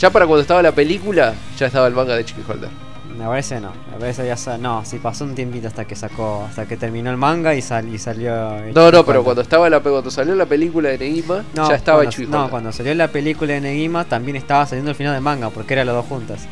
[0.00, 2.70] Ya para cuando estaba la película, ya estaba el manga de HK Holder.
[3.18, 6.44] Me parece no, me parece ya sa- no, sí pasó un tiempito hasta que sacó,
[6.48, 8.30] hasta que terminó el manga y, sal, y salió.
[8.74, 12.02] No, no, pero cuando estaba la cuando salió la película de Neima, No, ya estaba
[12.04, 15.48] HK No, cuando salió la película de Negima también estaba saliendo el final del manga,
[15.50, 16.46] porque eran los dos juntas.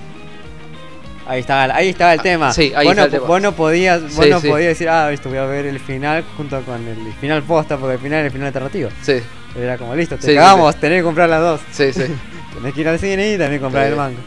[1.26, 2.52] Ahí estaba, ahí estaba el Ah, tema.
[2.52, 3.26] sí, ahí vos, no, el tema.
[3.26, 4.48] vos no podías, vos Sí, no sí.
[4.48, 7.94] podías decir, ah, esto voy a ver el final junto con el final posta, porque
[7.94, 8.90] el final es el final alternativo.
[9.02, 9.20] Sí,
[9.56, 11.60] Era como, listo, te cagamos, tenés que comprar las dos.
[11.72, 12.04] sí, sí.
[12.54, 14.18] Tenés que ir al cine y también comprar el manga.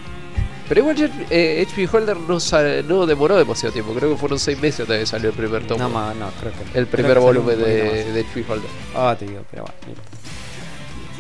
[0.68, 2.38] Pero igual eh, HP Holder no,
[2.88, 3.94] no demoró demasiado tiempo.
[3.94, 5.84] Creo que fueron seis meses hasta que salió el primer tomo.
[5.84, 8.14] No, ma- no, creo que el primer que volumen de, más.
[8.14, 8.70] de HP Holder.
[8.96, 10.02] Ah, te digo, pero bueno.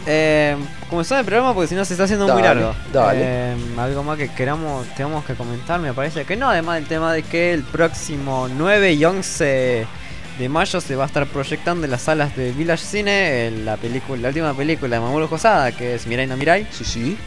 [0.09, 0.55] Eh,
[0.89, 2.73] comenzamos el programa porque si no se está haciendo muy largo.
[2.93, 3.19] dale.
[3.23, 7.11] Eh, algo más que queramos, tenemos que comentar, me parece que no, además del tema
[7.11, 9.85] de que el próximo 9 y 11
[10.39, 14.21] de mayo se va a estar proyectando en las salas de Village Cine la película,
[14.21, 17.17] la última película de Mamoru Hosada, que es Mirai no Mirai, Sí, sí.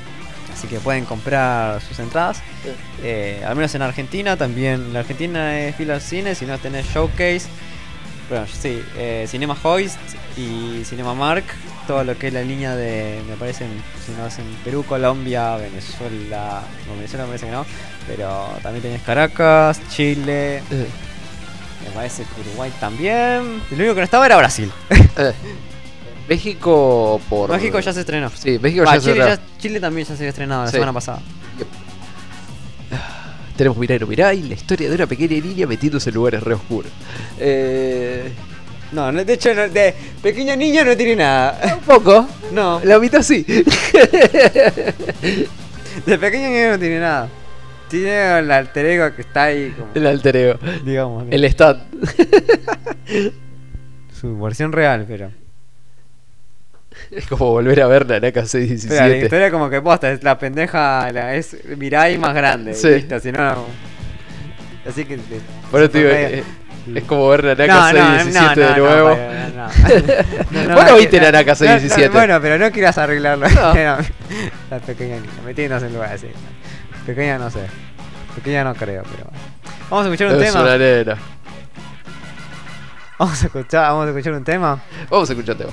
[0.52, 2.42] Así que pueden comprar sus entradas.
[3.02, 4.74] Eh, al menos en Argentina, también.
[4.74, 7.48] En la Argentina es Village Cine, si no tenés Showcase,
[8.30, 9.98] bueno, sí, eh, Cinema Hoist
[10.36, 11.44] y Cinema Mark,
[11.88, 13.66] todo lo que es la línea de, me parece,
[14.06, 17.66] si no es en Perú, Colombia, Venezuela, no, Venezuela me parece que no,
[18.06, 20.86] pero también tenés Caracas, Chile, Eh,
[21.84, 24.70] me parece que Uruguay también, lo único que no estaba era Brasil.
[26.30, 27.50] México por.
[27.50, 28.30] México ya se estrenó.
[28.30, 29.26] Sí, México ya se estrenó.
[29.28, 30.72] ya- Chile también ya se había estrenado la Sí.
[30.74, 31.20] semana pasada.
[33.56, 36.90] Tenemos Mirai no Mirai, la historia de una pequeña niña metiéndose en lugares re oscuros.
[37.38, 38.32] Eh,
[38.92, 41.60] No, no, de hecho, no- de pequeño niño no tiene nada.
[41.76, 42.26] Un poco.
[42.52, 43.44] No, La mitad sí.
[46.06, 47.28] de pequeño niño no tiene nada.
[47.88, 50.58] Tiene el alter ego que está ahí, como, El alter ego.
[50.84, 51.82] digamos, El stand.
[54.20, 55.30] su versión real, pero.
[57.10, 59.18] Es como volver a ver Nanaka Pero la 617.
[59.24, 63.06] historia como que posta, es la pendeja, la, es Mirai más grande, Sí.
[63.20, 63.66] Si no,
[64.88, 65.18] Así que...
[65.70, 66.44] Bueno, medio- eh,
[66.94, 69.08] es como ver Nanaka No, no, 617 no, de nuevo.
[69.10, 70.68] no, no, no.
[70.68, 72.06] No, Vos no viste no, Nanaka no, 617.
[72.08, 73.46] no, Bueno, pero no quieras arreglarlo.
[74.70, 76.28] La pequeña niña, metiéndose en lugar así.
[77.06, 77.60] Pequeña no sé.
[78.36, 79.28] Pequeña no creo, pero...
[79.90, 80.62] Vamos a escuchar un Es tema.
[80.64, 81.16] una nena.
[83.18, 84.80] Vamos a escuchar, vamos a escuchar un tema.
[85.10, 85.70] Vamos a escuchar tema.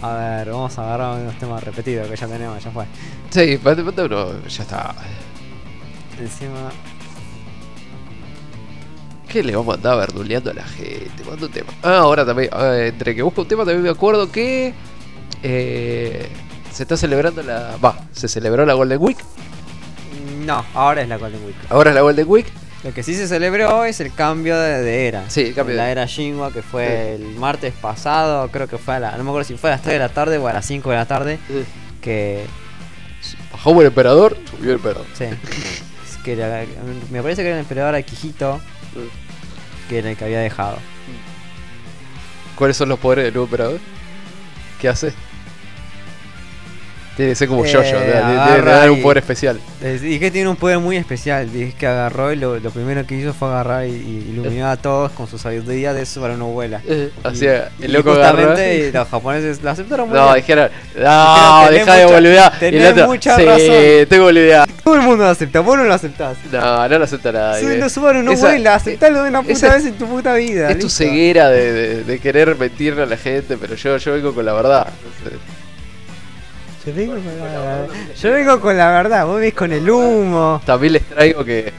[0.00, 2.84] A ver, vamos a agarrar unos temas repetidos que ya tenemos, ya fue.
[3.30, 4.42] Sí, falta uno.
[4.46, 4.94] Ya está.
[6.18, 6.70] Encima...
[9.28, 11.22] ¿Qué le vamos a andar verduleando a la gente?
[11.30, 11.68] Un tema.
[11.82, 14.72] Ah, ahora también, entre que busco un tema, también me acuerdo que
[15.42, 16.28] eh,
[16.72, 17.76] se está celebrando la.
[17.76, 19.18] Va, se celebró la Golden Week.
[20.46, 21.56] No, ahora es la Golden Week.
[21.68, 22.46] Ahora es la Golden Week.
[22.84, 25.28] Lo que sí se celebró es el cambio de, de era.
[25.28, 28.94] Sí, el cambio la de- era Shinwa que fue el martes pasado, creo que fue
[28.94, 30.52] a la, no me acuerdo si fue a las 3 de la tarde o a
[30.52, 31.38] las 5 de la tarde,
[32.00, 32.44] que
[33.52, 35.06] Bajó el emperador, subió el emperador.
[35.14, 36.64] sí, es que era-
[37.10, 38.60] me parece que era el emperador Akihito
[39.88, 40.78] que era el que había dejado.
[42.54, 43.80] ¿Cuáles son los poderes del nuevo emperador?
[44.80, 45.12] ¿Qué hace?
[47.18, 49.58] Tiene que ser como Eh, Jojo, debe- debe agarra dar un y- poder especial.
[49.82, 53.04] Es- Y que tiene un poder muy especial, es que agarró y lo, lo primero
[53.08, 56.34] que hizo fue agarrar y, y iluminó a todos con su sabiduría de eso para
[56.34, 56.80] una abuela.
[57.24, 60.36] Hacía, Y- el loco justamente los japoneses lo aceptaron muy No, bien.
[60.36, 62.52] dijeron, no, Dijeron, deja de "Tenés boludear.
[62.52, 64.08] mucha- Y el tenés otro, mucha sí, razón".
[64.08, 64.68] tengo boludear.
[64.84, 66.36] Todo el mundo lo acepta, vos no lo aceptás.
[66.52, 67.76] No, no lo acepta nadie.
[67.76, 70.70] Una Subaru no vuela, aceptalo de una puta esa- vez en tu puta vida.
[70.70, 74.32] Es tu ceguera de, de- de querer mentirle a la gente, pero yo, yo vengo
[74.32, 74.86] con la verdad.
[76.86, 80.60] Yo vengo, con la, yo vengo con la verdad, vos ves con el humo.
[80.64, 81.72] También les traigo que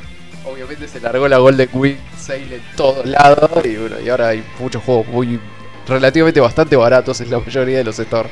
[0.46, 4.44] obviamente se largó la Golden Week Sale en todos lados y bueno, y ahora hay
[4.60, 5.40] muchos juegos muy
[5.88, 8.32] relativamente bastante baratos en la mayoría de los stores.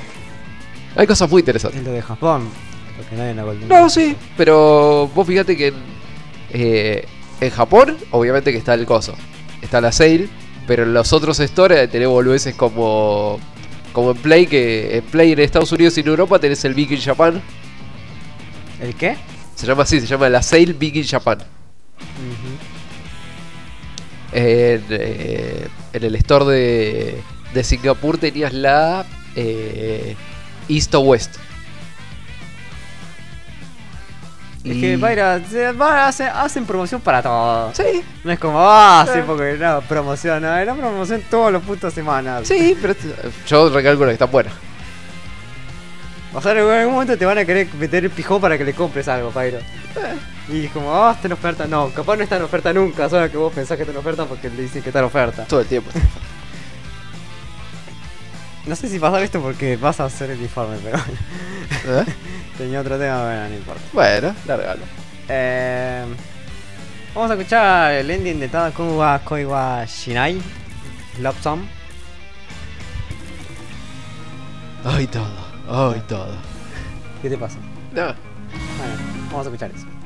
[0.96, 1.80] Hay cosas muy interesantes.
[1.80, 2.50] Es lo de Japón,
[2.98, 5.76] porque nadie en la Golden No, sí, pero vos fíjate que en,
[6.52, 7.06] eh,
[7.40, 9.16] en Japón, obviamente que está el coso,
[9.62, 10.28] está la sale,
[10.68, 13.40] pero en los otros stores tenés boludeces como,
[13.98, 16.92] como en Play, que en Play en Estados Unidos y en Europa tenés el Big
[16.92, 17.42] in Japan,
[18.80, 19.18] ¿El qué?
[19.56, 21.40] se llama así, se llama la sale Big in Japan.
[24.32, 27.22] En, eh, en el store de,
[27.56, 29.04] de Singapur tenías la
[29.36, 30.16] eh,
[30.70, 31.38] East o West.
[34.72, 37.74] Es que hacen promoción para todo.
[37.74, 41.94] Sí, No es como, ah, sí, porque no, promoción, no, era promoción todos los putos
[41.94, 42.48] semanas.
[42.48, 42.96] sí, pero
[43.48, 44.54] yo recalculo que están buenas.
[46.34, 48.74] O sea, en algún momento te van a querer meter el pijón para que le
[48.74, 49.60] compres algo, Pyro.
[50.50, 51.66] Y es como, ah, está en oferta.
[51.66, 54.26] No, capaz no está en oferta nunca, solo que vos pensás que está en oferta
[54.26, 55.46] porque le dicen que está en oferta.
[55.46, 55.90] Todo el tiempo.
[58.68, 62.06] No sé si pasar esto porque vas a hacer el informe, pero ¿Eh?
[62.58, 63.82] tenía otro tema, bueno, no importa.
[63.94, 64.82] Bueno, largalo.
[65.30, 66.06] Eh,
[67.14, 70.42] vamos a escuchar el ending de Tadaku wa Koi wa Shinai,
[71.20, 71.62] Love Song.
[74.84, 75.48] Ay, todo.
[75.70, 76.36] Ay, todo.
[77.22, 77.58] ¿Qué te pasa?
[77.94, 78.06] No.
[78.06, 78.96] Bueno,
[79.32, 79.97] vamos a escuchar eso.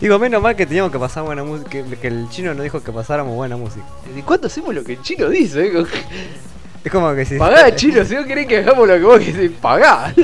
[0.00, 2.92] Digo, menos mal que teníamos que pasar buena música, que, el chino nos dijo que
[2.92, 3.84] pasáramos buena música.
[4.16, 5.66] ¿Y cuándo hacemos lo que el chino dice?
[5.66, 5.86] Eh?
[6.84, 7.36] Es como que si...
[7.36, 10.14] Pagá, chino, si vos querés que hagamos lo que vos querés, pagá.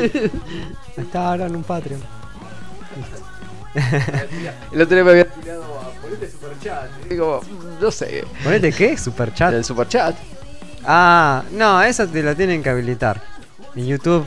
[0.96, 2.00] Está ahora en un Patreon.
[4.72, 6.88] el otro día me había tirado a ponete superchat.
[7.08, 7.40] Digo,
[7.80, 8.24] no sé.
[8.44, 8.96] ¿Ponete qué?
[8.96, 9.52] ¿Superchat?
[9.52, 10.14] El superchat.
[10.84, 13.20] Ah, no, esa te la tienen que habilitar.
[13.74, 14.24] En YouTube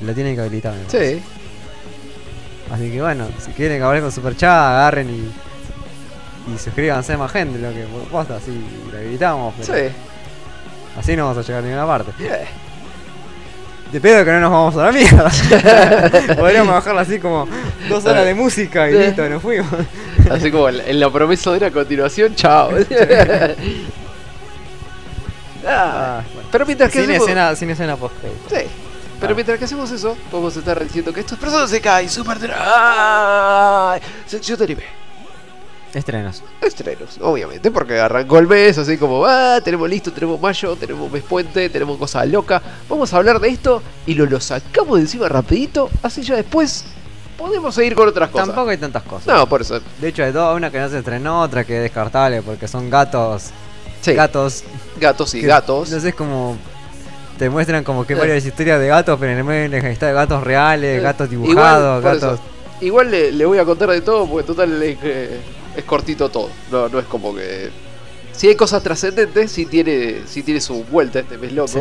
[0.00, 0.74] la tienen que habilitar.
[0.88, 1.22] Sí.
[2.70, 7.58] Así que bueno, si quieren acabar con Superchat, agarren y, y suscríbanse a más gente,
[7.58, 8.58] lo que posta, así
[8.90, 9.54] lo habilitamos.
[9.58, 9.94] Pero sí.
[10.98, 12.12] Así no vamos a llegar a ninguna parte.
[12.20, 12.46] Eh.
[13.92, 15.30] De pedo que no nos vamos a la mierda.
[16.36, 17.48] Podríamos bajarla así como
[17.88, 19.68] dos horas de música y listo, nos fuimos.
[20.30, 22.70] así como en la promesa de una continuación, chao.
[25.66, 26.98] ah, que.
[27.00, 27.28] Sin hacemos...
[27.28, 28.14] escena, sin escena post.
[28.50, 28.66] Sí.
[29.20, 32.38] Pero mientras que hacemos eso, vamos a estar diciendo que estos personas se caen super.
[34.26, 34.82] Sección de anime.
[35.94, 36.42] Estrenos.
[36.60, 41.22] Estrenos, obviamente, porque arrancó el mes, así como, ah, tenemos listo, tenemos mayo, tenemos mes
[41.22, 42.62] puente, tenemos cosas locas.
[42.88, 46.84] Vamos a hablar de esto y lo, lo sacamos de encima rapidito, así ya después
[47.38, 48.48] podemos seguir con otras cosas.
[48.48, 49.26] Tampoco hay tantas cosas.
[49.26, 49.80] No, por eso.
[50.00, 52.90] De hecho, hay dos, una que no se estrenó, otra que es descartable porque son
[52.90, 53.50] gatos.
[54.00, 54.64] Sí, Gatos.
[55.00, 55.88] gatos y gatos.
[55.88, 56.56] Sé, es como.
[57.38, 60.42] Te muestran como que varias historias de gatos, pero en el medio está de gatos
[60.42, 62.34] reales, Eh, gatos dibujados, gatos.
[62.34, 62.42] eso,
[62.80, 64.98] igual le, le voy a contar de todo, porque total es,
[65.86, 66.50] cortito todo.
[66.70, 67.70] No, no es como que.
[68.32, 71.68] Si hay cosas trascendentes, sí tiene, sí tiene su vuelta este mes loco.
[71.68, 71.80] Sí.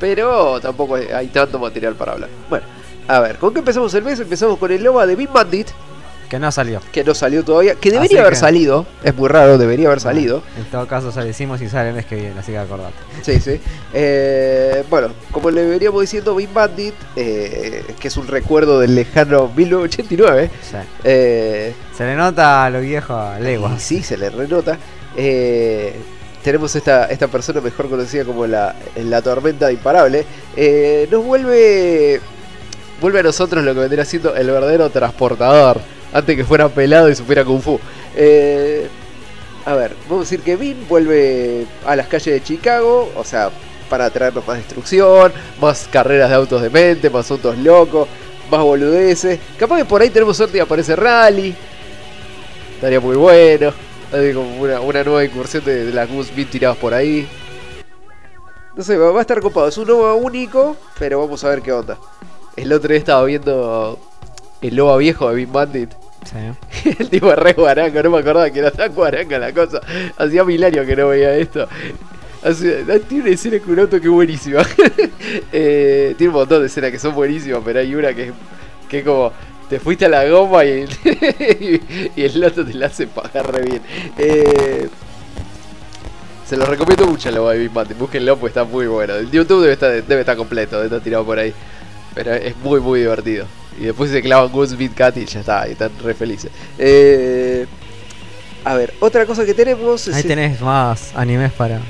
[0.00, 2.30] Pero tampoco hay, hay tanto material para hablar.
[2.48, 2.66] Bueno,
[3.08, 4.18] a ver, ¿con qué empezamos el mes?
[4.20, 5.68] Empezamos con el LOBA de Big Bandit,
[6.28, 6.80] Que no salió.
[6.92, 8.86] que no salió todavía, que Así debería haber que- salido.
[9.02, 10.42] Es muy raro, debería haber salido.
[10.58, 12.94] En todo caso, ya decimos si sale el mes que viene, así que acordate.
[13.22, 13.60] Sí, sí.
[13.92, 19.50] Eh, bueno, como le veníamos diciendo, Big Bandit, eh, que es un recuerdo del lejano
[19.54, 20.50] 1989.
[20.62, 23.80] O sea, Eh, se le nota a lo viejo a y leguas.
[23.82, 24.78] sí, se le renota.
[26.42, 30.24] Tenemos esta, esta persona mejor conocida como la, la tormenta imparable.
[31.10, 32.20] Nos vuelve.
[33.00, 35.80] Vuelve a nosotros lo que vendría siendo el verdadero transportador.
[36.14, 37.78] Antes que fuera pelado y supiera Kung Fu.
[38.14, 38.88] Eh,
[39.66, 43.12] a ver, vamos a decir que Vin vuelve a las calles de Chicago.
[43.16, 43.50] O sea,
[43.90, 48.06] para traernos más destrucción, más carreras de autos de mente, más autos locos,
[48.48, 49.40] más boludeces.
[49.58, 51.52] Capaz que por ahí tenemos suerte y aparece Rally.
[52.76, 53.72] Estaría muy bueno.
[54.12, 57.26] Como una, nueva incursión de, de las Goose Beat tiradas por ahí.
[58.76, 59.66] No sé, va a estar copado.
[59.66, 61.98] Es un lobo único, pero vamos a ver qué onda.
[62.54, 63.98] El otro día estaba viendo
[64.60, 66.03] el lobo viejo de Big Bandit.
[66.98, 69.80] El tipo es re guaranga, no me acordaba que era tan guaranga la cosa.
[70.16, 71.68] Hacía mil años que no veía esto.
[72.42, 74.62] Hace- tiene una escena con un auto que es buenísima.
[75.52, 78.32] Eh, tiene un montón de escenas que son buenísimas, pero hay una que,
[78.88, 79.32] que es como.
[79.68, 80.84] Te fuiste a la goma y
[82.16, 83.82] el, auto te la hace pagar re bien.
[84.18, 84.88] Eh,
[86.46, 87.96] se lo recomiendo mucho lo de Big Bandit.
[87.96, 89.14] Búsquenlo porque está muy bueno.
[89.14, 91.54] El YouTube debe estar, debe estar completo, debe estar tirado por ahí.
[92.14, 93.46] Pero es muy, muy divertido.
[93.80, 96.50] Y después se clavan Goose Beat Cat y ya está, y están re felices.
[96.78, 97.66] Eh,
[98.64, 100.14] a ver, otra cosa que tenemos es.
[100.14, 101.80] Ahí tenés más animes para.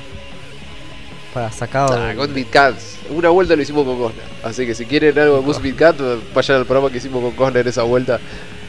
[1.33, 1.95] Para sacado.
[1.95, 2.97] Ah, de- Beat Cats.
[3.11, 4.25] Una vuelta lo hicimos con Cosner.
[4.43, 5.97] Así que si quieren algo de Goose Beat Cat,
[6.35, 8.19] vayan al programa que hicimos con Cosner esa vuelta.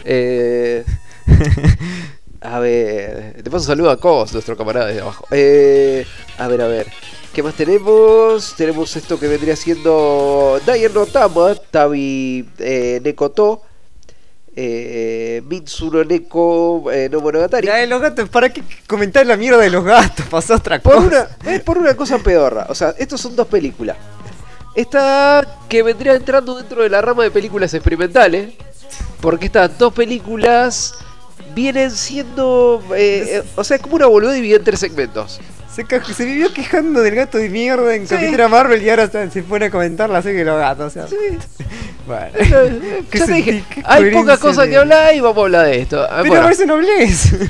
[0.03, 0.83] Eh,
[2.45, 5.25] a ver, te paso un saludo a Cos, nuestro camarada de abajo.
[5.31, 6.05] Eh,
[6.37, 6.87] a ver, a ver.
[7.33, 8.53] ¿Qué más tenemos?
[8.55, 13.61] Tenemos esto que vendría siendo Daien no Tama, Tabi eh, Nekoto,
[14.55, 17.67] eh, Mitsuro Neko eh, no Monogatari.
[17.67, 20.25] Ya, de los gatos, ¿para qué comentar la mierda de los gatos?
[20.27, 21.37] Pasó otra Por cosa.
[21.45, 22.67] una, por una cosa pedorra.
[22.69, 23.97] O sea, estos son dos películas.
[24.73, 28.53] Esta que vendría entrando dentro de la rama de películas experimentales.
[29.19, 30.93] Porque estas dos películas
[31.55, 32.81] vienen siendo.
[32.95, 35.39] eh, eh, o sea, es como una boluda dividida en tres segmentos.
[35.73, 38.15] Se, se vivió quejando del gato de mierda en Sí.
[38.15, 40.87] Capitana Marvel y ahora se pone a comentar la serie de los gatos.
[40.87, 41.05] O sea,
[42.07, 42.27] bueno.
[43.11, 45.65] ¿Qué ya te dije, ¿Qué hay pocas cosas de- que hablar y vamos a hablar
[45.65, 46.05] de esto.
[46.09, 47.31] Pero bueno, parece noblez.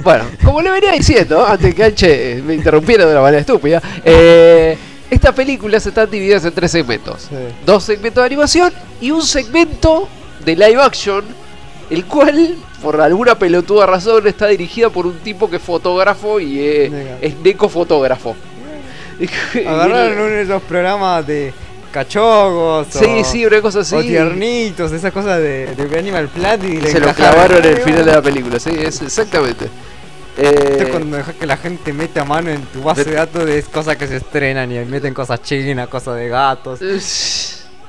[0.00, 4.78] Bueno, como le venía diciendo, antes que Anche me interrumpiera de una manera estúpida, eh,
[5.10, 7.22] estas películas están divididas en tres segmentos.
[7.28, 7.34] Sí.
[7.66, 10.08] Dos segmentos de animación y un segmento
[10.44, 11.24] de live action,
[11.90, 16.60] el cual, por alguna pelotuda razón, está dirigida por un tipo que es fotógrafo y
[16.60, 17.18] es, Nega.
[17.20, 18.36] es necofotógrafo.
[19.66, 21.52] Agarraron uno de esos programas de
[21.90, 22.86] cachogos.
[22.90, 23.94] Sí, o, sí, una cosa así.
[23.96, 27.78] O tiernitos, esas cosas de, de Animal Planet y le Se lo clavaron en el
[27.78, 29.64] final de la película, sí, es exactamente.
[30.36, 33.14] Esto Eh, es cuando dejas que la gente mete a mano en tu base de
[33.16, 36.78] datos de cosas que se estrenan y meten cosas chinas, cosas de gatos,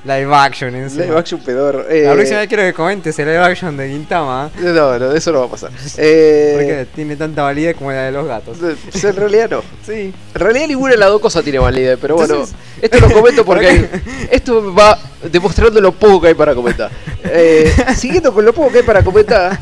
[0.06, 1.86] live action en live action pedor.
[1.89, 4.50] La eh, próxima vez quiero que comentes el live action de Gintama.
[4.60, 5.72] No, no, eso no va a pasar.
[5.97, 8.58] Eh, porque tiene tanta validez como la de los gatos.
[8.60, 9.64] pues en realidad no.
[9.86, 10.14] Sí.
[10.34, 13.43] En realidad ninguna de las dos cosas tiene validez, pero bueno, Entonces- esto lo comento
[13.43, 14.97] porque ¿Para hay- esto va
[15.32, 16.89] demostrando lo poco que hay para comentar.
[17.26, 19.60] Eh, siguiendo con lo poco que hay para comentar,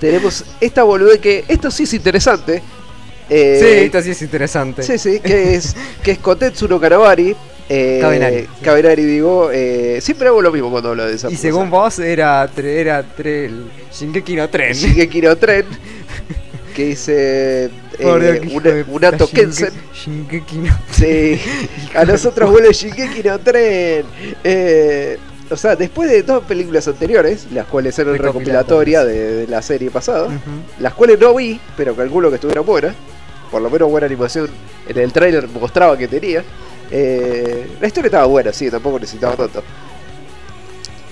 [0.00, 2.62] tenemos esta boludez que esto sí es interesante.
[3.30, 4.82] Eh, sí, esto sí es interesante.
[4.82, 7.34] sí, sí, que es que es Kotetsu no Kanabari.
[7.68, 8.46] Eh, Kabenari.
[8.62, 12.46] Kabenari, digo, eh, siempre hago lo mismo cuando hablo de esa Y según vos era
[12.54, 14.72] tre- era tre- el Shingeki no Tren.
[14.74, 15.64] Shingeki no Tren,
[16.76, 18.04] que dice eh, de
[18.40, 19.70] una puta, Tokensen.
[19.94, 21.40] Shingeki- no- Sí,
[21.94, 24.04] a nosotros vuelve Shingeki no Tren.
[24.44, 25.18] Eh,
[25.50, 29.90] o sea, después de dos películas anteriores, las cuales eran recopilatorias de, de la serie
[29.90, 30.28] pasada,
[30.80, 32.94] las cuales no vi, pero calculo que estuvieran buenas.
[33.50, 34.48] Por lo menos buena animación
[34.88, 36.42] en el tráiler mostraba que tenía.
[36.96, 39.64] Eh, la historia estaba buena, sí, tampoco necesitaba tanto.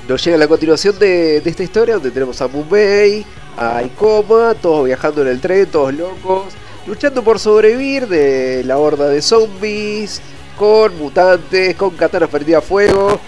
[0.08, 3.26] Nos llega la continuación de, esta historia donde tenemos a Mumbai,
[3.56, 6.52] a Ikoma, todos viajando en el tren, todos locos,
[6.86, 10.22] luchando por sobrevivir de la horda de zombies,
[10.56, 13.18] con mutantes, con katanas perdidas a fuego,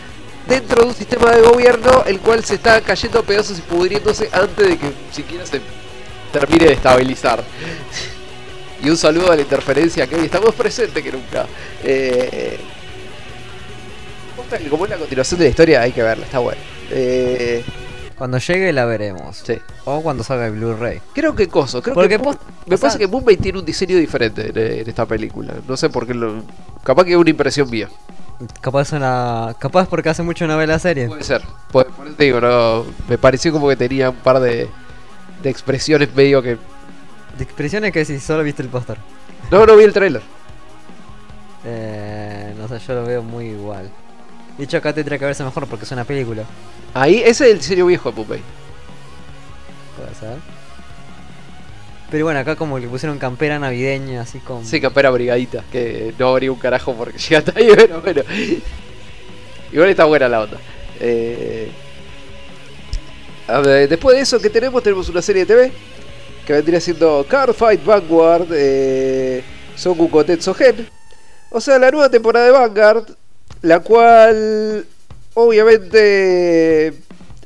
[0.48, 4.28] dentro de un sistema de gobierno el cual se está cayendo a pedazos y pudriéndose
[4.32, 5.60] antes de que siquiera se
[6.32, 7.42] termine de estabilizar.
[8.84, 11.46] Y un saludo a la interferencia que hoy está más presente que nunca.
[11.82, 12.58] Eh,
[14.58, 16.60] que como es la continuación de la historia hay que verla, está bueno.
[16.90, 17.64] Eh,
[18.16, 19.38] Cuando llegue la veremos.
[19.38, 19.58] sí.
[19.86, 21.00] O cuando salga el Blu-ray.
[21.14, 24.50] Creo que coso, creo Porque que Moon- me sea- que Moonbay tiene un diseño diferente
[24.50, 25.54] en, en esta película.
[25.66, 26.42] No sé por qué lo.
[26.84, 27.88] Capaz que es una impresión mía.
[28.60, 29.54] Capaz una.
[29.58, 31.08] Capaz porque hace mucho no ve la serie.
[31.08, 31.42] Puede ser.
[31.72, 34.68] Por, por eso te digo, no, me pareció como que tenía un par de,
[35.42, 36.58] de expresiones medio que.
[37.36, 38.98] De expresiones que si solo viste el póster.
[39.50, 40.22] No, no vi el trailer.
[41.64, 43.90] Eh, no sé, yo lo veo muy igual.
[44.58, 46.44] De hecho, acá tendría que verse mejor porque es una película.
[46.92, 48.40] Ahí, ese es el diseño viejo de Moonbay.
[49.96, 50.38] Puede ser.
[52.10, 54.64] Pero bueno, acá como le pusieron campera navideña, así con.
[54.64, 58.22] Sí, campera brigadita, que no habría un carajo porque llega hasta ahí, pero bueno.
[59.72, 60.58] Igual está buena la onda.
[61.00, 61.72] Eh,
[63.48, 65.72] a ver, después de eso que tenemos, tenemos una serie de TV
[66.46, 69.42] que vendría siendo Cardfight Vanguard eh,
[69.76, 70.88] Soku Kotetsu Gen.
[71.50, 73.04] O sea, la nueva temporada de Vanguard,
[73.62, 74.86] la cual
[75.34, 76.94] obviamente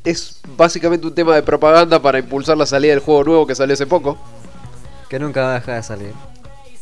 [0.05, 3.75] es básicamente un tema de propaganda para impulsar la salida del juego nuevo que salió
[3.75, 4.19] hace poco.
[5.09, 6.13] Que nunca va a dejar de salir.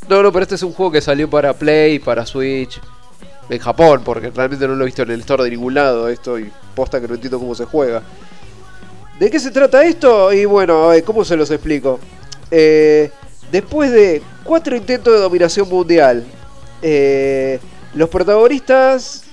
[0.09, 2.81] No, no, pero este es un juego que salió para Play, para Switch,
[3.49, 6.39] en Japón, porque realmente no lo he visto en el store de ningún lado esto
[6.39, 8.03] y posta que no entiendo cómo se juega.
[9.19, 10.31] ¿De qué se trata esto?
[10.31, 11.99] Y bueno, ¿cómo se los explico?
[12.51, 13.11] Eh,
[13.51, 16.23] después de cuatro intentos de dominación mundial,
[16.83, 17.59] eh,
[17.95, 19.25] los protagonistas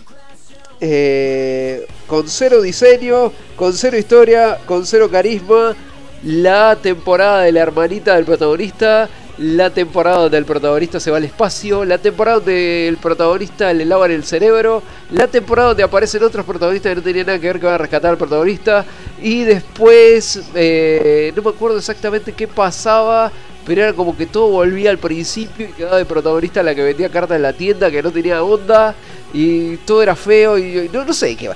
[0.79, 5.75] eh, con cero diseño, con cero historia, con cero carisma,
[6.23, 11.23] la temporada de la hermanita del protagonista, la temporada donde el protagonista se va al
[11.23, 16.45] espacio, la temporada donde el protagonista le lavan el cerebro, la temporada donde aparecen otros
[16.45, 18.85] protagonistas que no tenían nada que ver que van a rescatar al protagonista,
[19.21, 23.31] y después eh, no me acuerdo exactamente qué pasaba.
[23.65, 27.07] Pero era como que todo volvía al principio y quedaba de protagonista la que vendía
[27.07, 28.93] cartas en la tienda, que no tenía onda,
[29.31, 31.55] y todo era feo, y no, no sé qué va.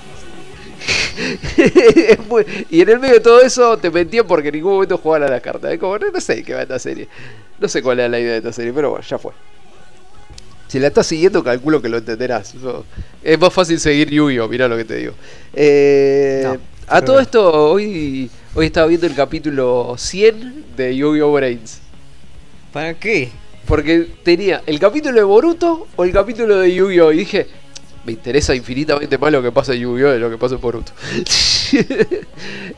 [2.70, 5.32] Y en el medio de todo eso te mentían porque en ningún momento jugaban a
[5.32, 5.72] las cartas.
[5.72, 7.07] Es como, no, no sé qué va esta serie.
[7.59, 9.32] No sé cuál era la idea de esta serie, pero bueno, ya fue.
[10.68, 12.53] Si la estás siguiendo, calculo que lo entenderás.
[13.24, 15.13] Es más fácil seguir Yu-Gi-Oh, mirá lo que te digo.
[15.53, 16.57] Eh, No,
[16.88, 21.32] a todo esto, hoy, hoy estaba viendo el capítulo 100 de Yu-Gi-Oh!
[21.32, 21.80] Brains.
[22.74, 23.30] ¿Para qué?
[23.65, 27.13] Porque tenía el capítulo de Boruto o el capítulo de Yu-Gi-Oh!
[27.13, 27.47] Y dije,
[28.08, 30.12] me interesa infinitamente más lo que pasa en Yu-Gi-Oh!
[30.12, 30.93] de lo que pasa en Boruto.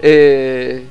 [0.01, 0.83] Eh,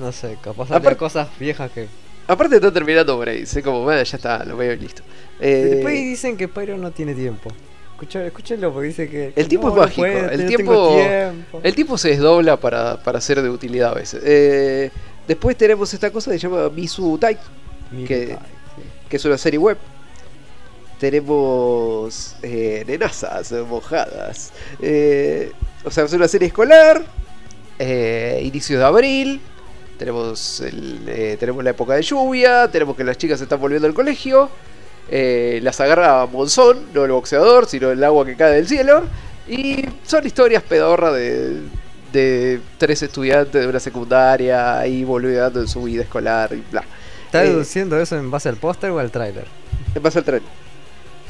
[0.00, 1.86] No sé, capaz había cosas viejas que.
[2.26, 5.02] aparte está terminando Brains, es como, bueno, ya está, lo veo y listo.
[5.40, 7.50] Eh, Después dicen que Pyro no tiene tiempo.
[8.00, 9.32] Escúchenlo porque dice que.
[9.36, 11.60] El tiempo no, es mágico, puede, el tiempo- tiempo.
[11.62, 14.22] el tipo se desdobla para, para ser de utilidad a veces.
[14.24, 14.90] Eh,
[15.28, 17.36] después tenemos esta cosa que se llama Misu Tai,
[18.06, 18.34] que- sí.
[19.10, 19.76] que es una serie web.
[21.00, 24.52] Tenemos eh, nenazas mojadas.
[24.80, 25.50] Eh,
[25.84, 27.02] o sea, es una serie escolar.
[27.78, 29.40] eh, inicios de abril.
[29.98, 32.70] Tenemos, el, eh, tenemos la época de lluvia.
[32.70, 34.50] Tenemos que las chicas están volviendo al colegio.
[35.10, 39.04] eh, las agarra Monzón, no el boxeador, sino el agua que cae del cielo.
[39.48, 41.62] Y son historias pedorras de,
[42.12, 46.84] de tres estudiantes de una secundaria ahí volviendo en su vida escolar y bla.
[47.24, 49.46] ¿Está Eh, deduciendo eso en base al póster o al tráiler?
[49.94, 50.42] En base al tren.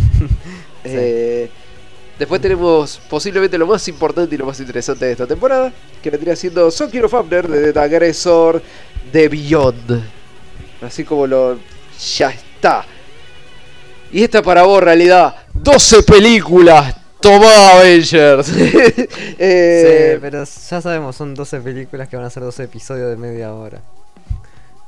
[0.82, 1.50] Eh,
[2.18, 5.70] después tenemos posiblemente lo más importante y lo más interesante de esta temporada,
[6.02, 8.62] que vendría siendo Sokiro Fafner de The Aggressor
[9.12, 10.02] de Beyond.
[10.80, 11.58] Así como lo...
[12.16, 12.86] Ya está.
[14.10, 16.96] Y esta para vos, realidad, 12 películas.
[17.20, 18.50] Tomá Avengers.
[19.42, 23.16] Eh, sí, pero ya sabemos, son 12 películas que van a ser 12 episodios de
[23.16, 23.80] media hora.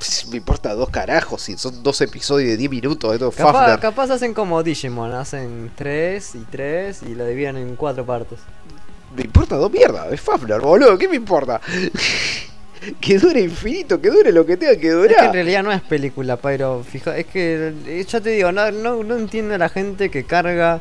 [0.02, 3.52] Pss, me importa dos carajos si son dos episodios de 10 minutos de todo Capaz,
[3.52, 3.78] Fafner.
[3.80, 8.38] capaz hacen como Digimon, hacen 3 y 3 y lo dividen en 4 partes.
[9.16, 11.60] Me importa dos mierdas, es Fafner, boludo, ¿qué me importa?
[13.00, 15.16] que dure infinito, que dure lo que tenga que Es durar.
[15.20, 18.70] que en realidad no es película, pero fija, es que eh, ya te digo, no,
[18.72, 20.80] no, no entiendo a la gente que carga.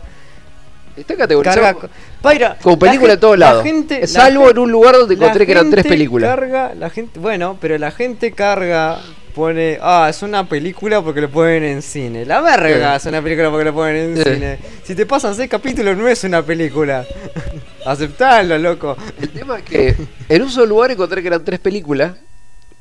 [0.95, 1.89] Está categorizado carga
[2.21, 3.65] Paira, como la película en todos la lados.
[4.05, 6.29] Salvo en un lugar donde encontré que eran tres películas.
[6.29, 8.99] Carga, la gente, bueno, pero la gente carga,
[9.33, 12.25] pone, ah, es una película porque lo ponen en cine.
[12.25, 13.07] La verga Sí.
[13.07, 14.23] es una película porque lo ponen en Sí.
[14.33, 14.59] cine.
[14.83, 17.05] Si te pasan seis capítulos no es una película.
[17.85, 18.95] Aceptalo, loco.
[19.19, 19.95] El tema es que
[20.29, 22.13] en un solo lugar encontré que eran tres películas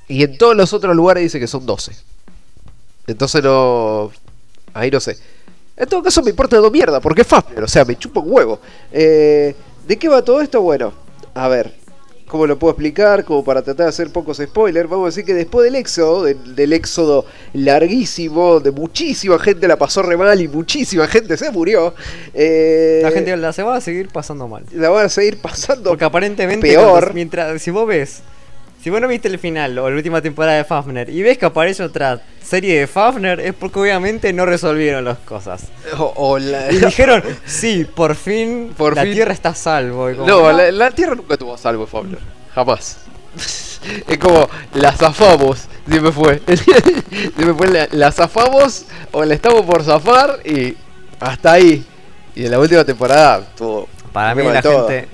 [0.09, 1.93] y en todos los otros lugares dice que son 12.
[3.07, 4.11] Entonces no.
[4.75, 5.17] Ahí no sé.
[5.81, 8.31] En todo caso me importa dos mierda porque es Fafner, o sea, me chupa un
[8.33, 8.61] huevo.
[8.93, 9.55] Eh,
[9.89, 10.61] ¿De qué va todo esto?
[10.63, 10.93] Bueno,
[11.35, 11.81] a ver.
[12.29, 13.25] ¿Cómo lo puedo explicar?
[13.25, 14.89] Como para tratar de hacer pocos spoilers.
[14.89, 17.25] Vamos a decir que después del éxodo, del, del éxodo
[17.55, 21.93] larguísimo, donde muchísima gente la pasó re mal y muchísima gente se murió.
[22.35, 24.65] eh, La gente la se va a seguir pasando mal.
[24.73, 27.15] la van a seguir pasando Porque aparentemente, peor.
[27.15, 28.21] mientras, si vos ves,
[28.83, 31.47] si vos no viste el final o la última temporada de Fafner y ves que
[31.47, 35.65] aparece otra serie de Fafner, es porque obviamente no resolvieron las cosas.
[35.99, 39.13] O, o la- Y dijeron, sí, por fin Por la fin.
[39.13, 40.11] Tierra está a salvo.
[40.11, 42.19] Y como, No, la, la Tierra nunca tuvo salvo, Fabler.
[42.55, 42.99] Jamás.
[44.07, 45.67] Es como, la zafamos.
[45.89, 46.43] Siempre fue.
[47.11, 50.77] Siempre fue, la, la zafamos o la estamos por zafar y
[51.19, 51.87] hasta ahí.
[52.35, 53.89] Y en la última temporada tuvo.
[54.13, 54.87] Para mí la todo.
[54.89, 55.09] gente...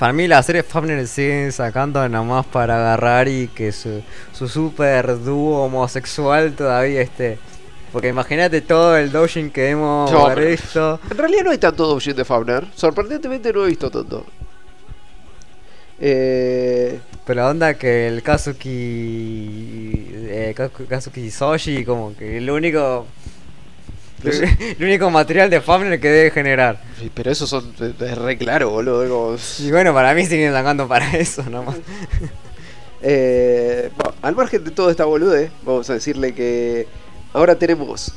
[0.00, 5.22] Para mí la serie Fafner sigue sacando nomás para agarrar y que su, su super
[5.22, 7.38] dúo homosexual todavía esté.
[7.92, 10.98] Porque imagínate todo el doujin que hemos No, visto.
[11.10, 12.66] En realidad no hay tanto doujin de Fabner.
[12.74, 14.24] Sorprendentemente no he visto tanto.
[16.00, 20.08] Eh, Pero onda que el Kazuki.
[20.14, 23.06] Eh, Kazu- Kazuki Soshi, como que el único.
[24.24, 26.80] El único material de Fafner que debe generar.
[26.98, 29.36] sí, pero eso son, es re claro, boludo.
[29.58, 31.76] Y bueno, para mí siguen sacando para eso nomás.
[33.02, 36.86] Eh, bueno, al margen de toda esta boludez, vamos a decirle que
[37.32, 38.12] ahora tenemos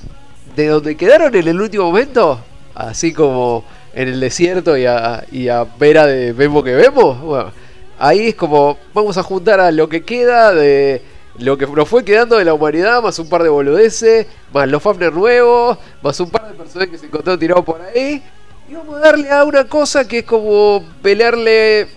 [0.56, 2.40] de donde quedaron en el último momento,
[2.76, 7.20] así como en el desierto y a, y a vera de vemos que vemos.
[7.22, 7.52] Bueno,
[7.98, 11.02] ahí es como vamos a juntar a lo que queda de
[11.40, 14.82] lo que nos fue quedando de la humanidad, más un par de boludeces, más los
[14.82, 18.24] Fafner nuevos, más un par de personajes que se encontraron tirados por ahí.
[18.70, 21.88] Y vamos a darle a una cosa que es como pelearle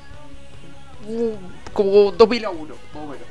[1.09, 3.27] mm, como 2000 a 1, más o menos.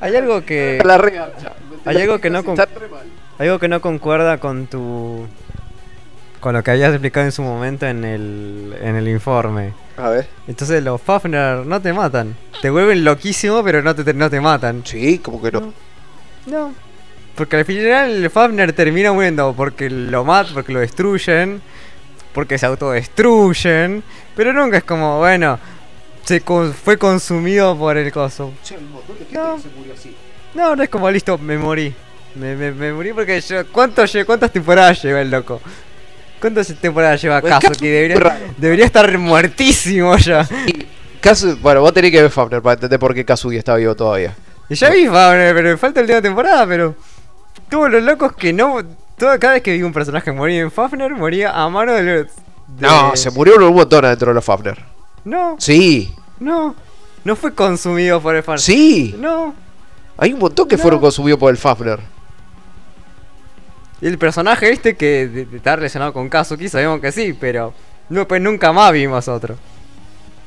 [0.00, 0.80] Hay algo que.
[0.84, 1.52] La regancha.
[1.84, 2.56] Hay algo que no con-.
[3.38, 5.26] Algo que no concuerda con tu.
[6.40, 9.74] Con lo que habías explicado en su momento en el, en el informe.
[10.02, 10.28] A ver.
[10.48, 12.36] Entonces los Fafner no te matan.
[12.62, 14.82] Te vuelven loquísimo, pero no te, no te matan.
[14.84, 15.72] Sí, como que no.
[16.46, 16.74] No.
[17.34, 21.60] Porque al final el Fafner termina muriendo porque lo matan, porque lo destruyen,
[22.34, 24.02] porque se autodestruyen.
[24.36, 25.58] Pero nunca es como, bueno,
[26.24, 28.52] se con- fue consumido por el coso.
[29.32, 29.56] No.
[30.54, 31.94] No, no es como, listo, me morí.
[32.34, 35.60] Me, me, me morí porque yo, ¿cuánto lle- ¿cuántas temporadas lleva el loco?
[36.40, 37.68] ¿Cuántas temporadas lleva Pues Kazuki?
[37.68, 37.86] Kazuki
[38.58, 40.48] Debería, estar muertísimo ya.
[41.60, 44.34] Bueno, vos tenés que ver Fafner para entender por qué Kazuki está vivo todavía.
[44.70, 46.94] Ya vi Fafner, pero me falta la última temporada, pero.
[47.68, 48.78] Todos los locos que no.
[49.18, 52.02] Todo, cada vez que vi un personaje morir en Fafner, moría a mano de.
[52.02, 52.26] de-
[52.78, 54.78] No, se murieron un montón adentro de los Fafner.
[55.24, 56.74] No, Sí, no.
[57.22, 58.60] No fue consumido por el Fafner.
[58.60, 59.14] sí.
[59.18, 59.54] No.
[60.16, 60.82] Hay un montón que No.
[60.82, 61.98] fueron consumidos por el Fafner.
[64.02, 67.72] Y el personaje este que de- de- está relacionado con Kazuki, sabemos que sí, pero.
[68.08, 69.56] No, pues nunca más vimos otro.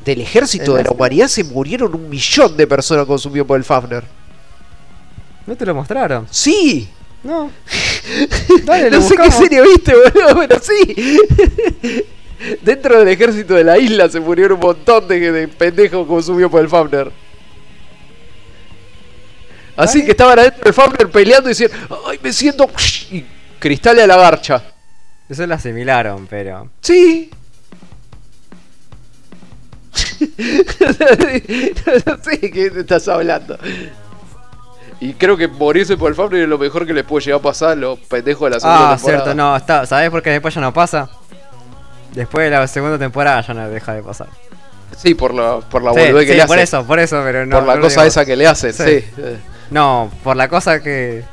[0.03, 3.63] Del ejército El de la humanidad se murieron un millón de personas consumidos por el
[3.63, 4.03] Fafner.
[5.45, 6.27] ¿No te lo mostraron?
[6.29, 6.89] Sí.
[7.23, 7.51] No.
[8.65, 12.03] Dale, lo no sé qué serie viste, boludo, pero sí.
[12.61, 16.59] Dentro del ejército de la isla se murieron un montón de, de pendejos consumidos por
[16.61, 17.09] el Fafner.
[19.75, 21.71] Así que estaban adentro del Fafner peleando y decían,
[22.07, 22.69] ¡ay, me siento!
[23.11, 23.23] Y
[23.63, 24.61] cristales a la garcha.
[25.29, 26.69] Eso lo asimilaron, pero.
[26.81, 27.31] Sí.
[32.05, 33.57] no sé de qué estás hablando.
[34.99, 37.43] Y creo que morirse por el Fafner es lo mejor que les puede llegar a
[37.43, 39.23] pasar a los pendejos de la segunda Ah, temporada.
[39.23, 41.09] cierto, no, está, ¿sabes por qué después ya no pasa?
[42.13, 44.27] Después de la segunda temporada ya no deja de pasar.
[44.97, 46.59] Sí, por la, por la Sí, que sí, le por hacen.
[46.59, 47.57] eso, por eso, pero no.
[47.59, 49.01] por la no cosa digo- esa que le hacen, sí.
[49.01, 49.21] Sí.
[49.71, 51.23] No, por la cosa que.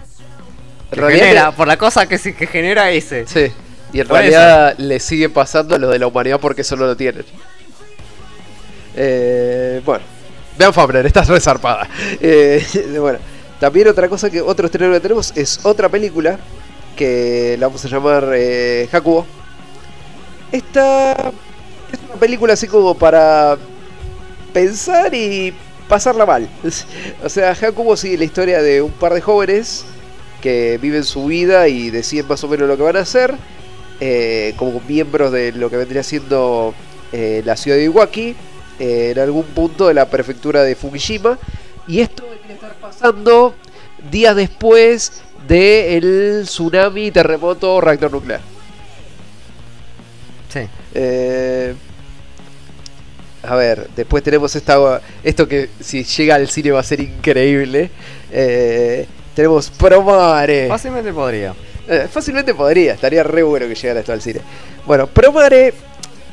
[0.93, 3.26] Genera, por la cosa que, sí- que genera ese.
[3.26, 3.53] Sí.
[3.93, 6.97] Y en Por realidad le sigue pasando a los de la humanidad porque solo lo
[6.97, 7.24] tienen.
[8.97, 10.05] Eh, bueno,
[10.59, 11.88] vean Fabner, estás resarpada.
[12.20, 12.64] Eh,
[12.99, 13.18] bueno,
[13.59, 16.38] también otra cosa que otro estreno que tenemos es otra película
[16.97, 19.26] que la vamos a llamar eh, Hakuo.
[20.53, 21.12] Esta
[21.93, 23.57] es una película así como para
[24.53, 25.55] pensar y
[25.88, 26.49] pasarla mal.
[27.24, 29.84] O sea, Hakumo sigue la historia de un par de jóvenes
[30.41, 33.34] que viven su vida y deciden más o menos lo que van a hacer,
[34.01, 36.74] eh, como miembros de lo que vendría siendo
[37.12, 38.34] eh, la ciudad de Iwaki,
[38.78, 41.38] eh, en algún punto de la prefectura de Fukushima.
[41.86, 43.55] Y esto debería estar pasando
[44.11, 48.41] días después del tsunami, terremoto, reactor nuclear.
[50.53, 50.61] Sí.
[53.43, 57.91] A ver, después tenemos esta, esto que si llega al cine va a ser increíble.
[58.30, 60.68] Eh, tenemos Promare.
[60.68, 61.55] Fácilmente podría.
[61.89, 64.41] Eh, fácilmente podría, estaría re bueno que llegara esto al cine.
[64.87, 65.74] Bueno, Promare.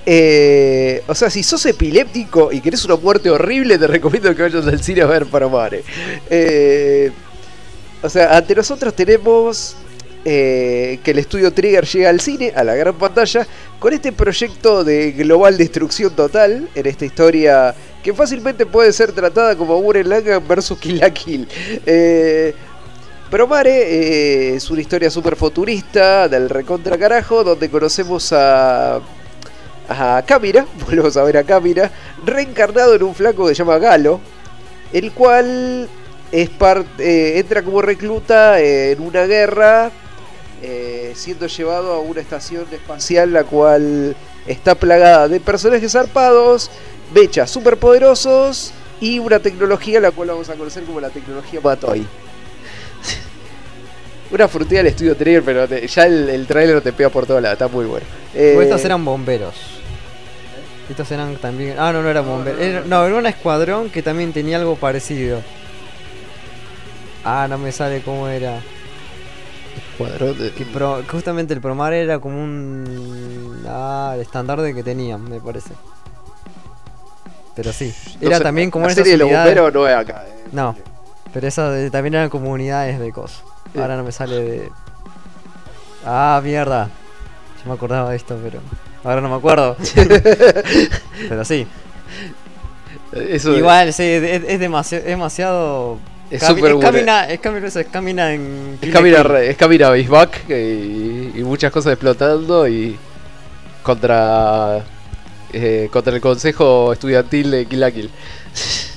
[0.05, 4.65] eh, o sea, si sos epiléptico y querés una muerte horrible, te recomiendo que vayas
[4.67, 5.83] al cine a ver Promare.
[6.29, 7.11] Eh,
[8.01, 9.75] o sea, ante nosotros tenemos
[10.23, 13.47] eh, que el estudio Trigger llega al cine, a la gran pantalla,
[13.79, 17.73] con este proyecto de global destrucción total en esta historia
[18.03, 21.47] que fácilmente puede ser tratada como Gurren Lagann versus Kill la Kill.
[21.85, 22.53] Eh,
[23.29, 29.01] Promare eh, es una historia super futurista del recontra carajo donde conocemos a
[29.89, 31.91] a Kamira, volvemos a ver a Kamira,
[32.25, 34.19] reencarnado en un flaco que se llama Galo,
[34.93, 35.87] el cual
[36.31, 39.91] es parte, entra como recluta en una guerra,
[40.61, 44.15] eh, siendo llevado a una estación espacial la cual
[44.45, 46.69] está plagada de personajes zarpados,
[47.13, 52.05] mechas superpoderosos y una tecnología la cual vamos a conocer como la tecnología Matoi.
[54.31, 57.41] Una frutilla del estudio Trigger, pero te- ya el, el trailer te pega por todos
[57.41, 58.05] lados, está muy bueno.
[58.35, 59.55] Eh, estos eran bomberos.
[60.89, 61.75] Estos eran también.
[61.79, 62.59] Ah, no, no eran bomberos.
[62.59, 65.41] Era- no, era un escuadrón que también tenía algo parecido.
[67.23, 68.59] Ah, no me sale cómo era.
[69.97, 73.63] cuadrón de- Que pro- justamente el Promar era como un.
[73.67, 75.71] Ah, el estandarte que tenían, me parece.
[77.55, 77.93] Pero sí.
[78.21, 80.23] no Era sé, también como la serie de los bomberos no es acá.
[80.27, 80.43] eh.
[80.51, 80.75] No,
[81.33, 83.41] pero esas también eran como unidades de cosas.
[83.77, 83.81] Sí.
[83.81, 84.69] Ahora no me sale de.
[86.05, 86.89] Ah, mierda.
[87.63, 88.59] Yo me acordaba de esto, pero.
[89.03, 89.77] Ahora no me acuerdo.
[91.29, 91.67] pero sí.
[93.13, 95.03] Eso Igual, sí, es, es demasiado.
[95.03, 95.99] Es demasiado.
[96.29, 96.79] Es es bueno.
[96.79, 98.77] camina, es camina, eso, es camina en.
[98.81, 102.97] Es Camina, re- es Camina Baseback y, y muchas cosas explotando y
[103.83, 104.83] contra
[105.53, 108.09] eh, contra el consejo estudiantil de Kill la Kill.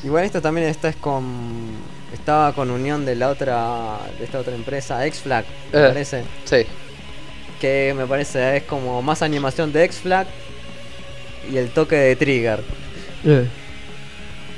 [0.02, 1.22] Igual esto también está es con.
[2.12, 3.98] Estaba con unión de la otra.
[4.18, 5.88] De esta otra empresa, X-Flag, me Eh.
[5.88, 6.24] parece.
[6.44, 6.66] Sí.
[7.60, 10.26] Que me parece es como más animación de X-Flag.
[11.50, 12.60] Y el toque de Trigger.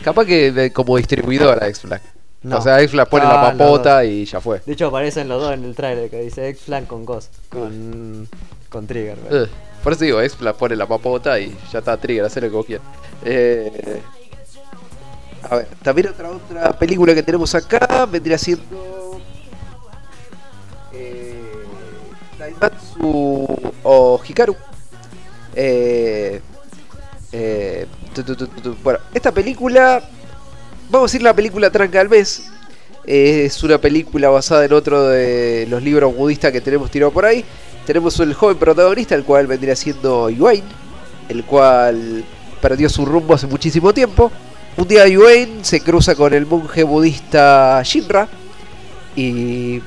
[0.04, 2.00] Capaz que de- como distribuidora X-Flag.
[2.42, 2.58] No.
[2.58, 4.60] O sea, X-Flag pone Ah, la los papota y ya fue.
[4.66, 7.32] De hecho aparecen los dos en el trailer que dice X-Flag con Ghost.
[7.48, 8.28] Con.
[8.68, 9.16] Con Trigger.
[9.30, 9.46] Eh,
[9.84, 12.66] Por eso digo, X-Flag pone la papota y ya está Trigger, hacer lo que vos
[12.66, 12.86] quieras.
[13.24, 14.00] Eh,
[15.50, 19.20] a ver, también otra otra película que tenemos acá vendría siendo
[20.92, 21.42] eh,
[23.82, 24.56] o Hikaru.
[25.54, 26.40] Eh,
[27.32, 27.86] eh.
[28.82, 30.02] Bueno, esta película,
[30.90, 32.50] vamos a decir la película Tranca al mes.
[33.04, 37.44] Es una película basada en otro de los libros budistas que tenemos tirado por ahí.
[37.86, 40.62] Tenemos el joven protagonista, el cual vendría siendo Yuain,
[41.28, 42.24] el cual
[42.60, 44.30] perdió su rumbo hace muchísimo tiempo.
[44.76, 48.26] Un día Yuain se cruza con el monje budista Shinra
[49.14, 49.80] y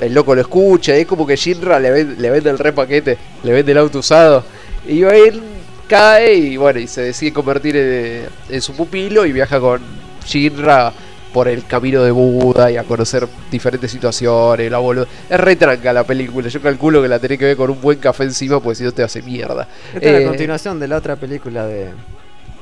[0.00, 0.96] el loco lo escucha.
[0.96, 3.78] Y es como que Shinra le, ven- le vende el re paquete, le vende el
[3.78, 4.44] auto usado.
[4.86, 5.40] Y Yuain
[5.88, 9.80] cae y bueno, y se decide convertir en, en su pupilo y viaja con
[10.24, 10.92] Shinra
[11.32, 14.70] por el camino de Buda y a conocer diferentes situaciones.
[14.70, 15.06] La boluda.
[15.28, 16.48] Es re tranca la película.
[16.48, 18.92] Yo calculo que la tenés que ver con un buen café encima, porque si no
[18.92, 19.66] te hace mierda.
[19.94, 21.90] Esta es Eh, la continuación de la otra película de.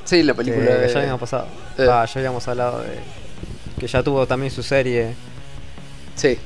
[0.07, 1.47] Sí, la Que película de- ya habíamos pasado.
[1.77, 1.85] Eh.
[1.85, 2.89] Va, ya habíamos hablado de.
[3.79, 5.13] Que ya tuvo también su serie.
[6.15, 6.37] Sí.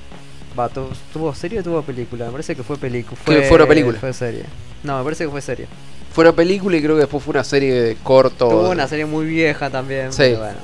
[0.59, 2.25] Va, tu- ¿tuvo serie o tuvo película?
[2.25, 3.17] Me parece que fue película.
[3.23, 3.99] Que fue una película.
[3.99, 4.43] Fue serie.
[4.83, 5.67] No, me parece que fue serie.
[6.11, 8.49] Fue una película y creo que después fue una serie de corto.
[8.49, 10.11] Tuvo una serie muy vieja también.
[10.11, 10.33] Sí.
[10.33, 10.57] bueno,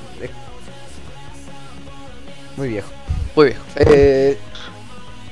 [2.58, 2.90] Muy viejo.
[3.36, 3.64] Muy viejo.
[3.76, 4.38] Eh,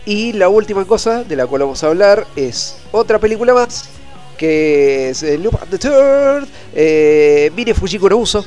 [0.06, 3.90] y la última cosa de la cual vamos a hablar es otra película más.
[4.38, 6.48] Que es eh, Lupin the Third.
[6.74, 8.46] Eh, Mire Fujiko no Uso.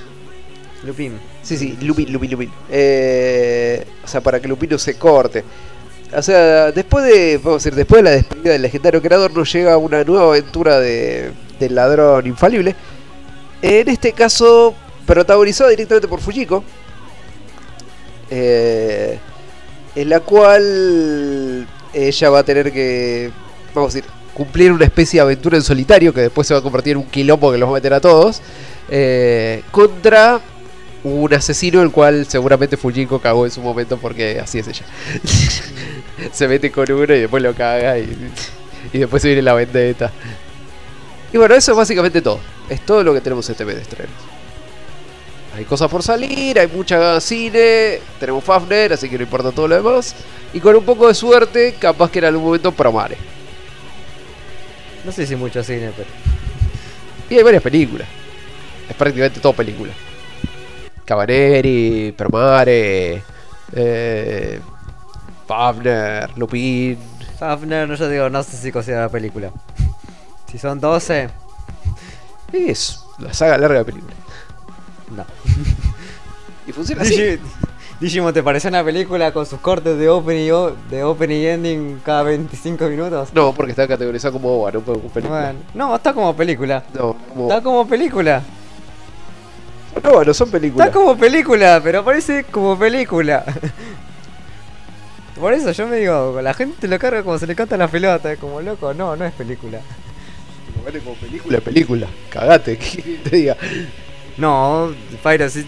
[0.84, 1.18] Lupin.
[1.42, 2.50] Sí, sí, Lupin, Lupin, Lupin.
[2.70, 5.44] Eh, o sea, para que Lupin no se corte.
[6.14, 9.52] O sea, después de, vamos a decir, después de la despedida del legendario creador nos
[9.52, 12.74] llega una nueva aventura de, del ladrón infalible.
[13.60, 14.74] En este caso,
[15.06, 16.64] protagonizada directamente por Fujiko.
[18.30, 19.18] Eh,
[19.94, 23.30] en la cual ella va a tener que,
[23.74, 26.62] vamos a decir, cumplir una especie de aventura en solitario que después se va a
[26.62, 28.40] convertir en un quilombo que los va a meter a todos.
[28.88, 30.40] eh, contra
[31.04, 34.86] un asesino el cual seguramente Fujiko cagó en su momento porque así es ella.
[36.32, 38.16] se mete con uno y después lo caga y,
[38.92, 40.10] y después se viene la vendetta.
[41.32, 42.40] Y bueno, eso es básicamente todo.
[42.68, 44.14] Es todo lo que tenemos este mes de estrenos.
[45.54, 49.74] Hay cosas por salir, hay mucha cine, tenemos Fafner, así que no importa todo lo
[49.76, 50.14] demás.
[50.52, 53.16] Y con un poco de suerte, capaz que en algún momento promare.
[55.04, 56.08] No sé si mucho cine, pero.
[57.30, 58.08] Y hay varias películas.
[58.88, 59.92] Es prácticamente todo película.
[61.04, 63.22] Cabaneri, Promare,
[63.72, 64.60] eh,
[65.46, 66.98] Fafner, Lupin.
[67.38, 69.50] Fafner, no, yo digo, no sé si considera la película.
[70.50, 71.28] Si son 12,
[72.52, 74.14] Es la saga larga de película.
[75.10, 75.24] no.
[76.66, 77.38] Y funciona así.
[78.00, 81.46] Digi- Digimon, ¿te parece una película con sus cortes de opening y, de opening y
[81.46, 83.30] ending cada 25 minutos?
[83.34, 85.40] No, porque está categorizado como OVA, no como película.
[85.40, 86.82] Bueno, no, está como película.
[86.94, 87.48] No, como...
[87.48, 88.42] Está como película.
[90.02, 90.88] no, no son películas.
[90.88, 93.44] Está como película, pero parece como película.
[95.38, 98.36] Por eso yo me digo, la gente lo carga como se le canta la pelota,
[98.36, 99.78] como loco, no, no es película.
[100.72, 102.06] Como vale como película, película.
[102.30, 103.56] Cagate, que te diga.
[104.36, 104.92] No,
[105.22, 105.64] Pyro, si,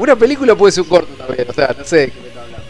[0.00, 2.40] Una película puede ser un corto también, o sea, no sé de qué me está
[2.40, 2.66] hablando.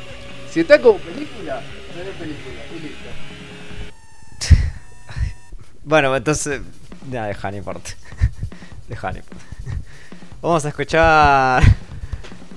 [0.51, 1.61] Si está como película,
[1.95, 4.55] no es película, y listo.
[5.85, 6.61] Bueno, entonces.
[7.09, 7.91] No importa.
[8.89, 9.45] Deja, no importa.
[10.43, 11.62] Vamos a escuchar.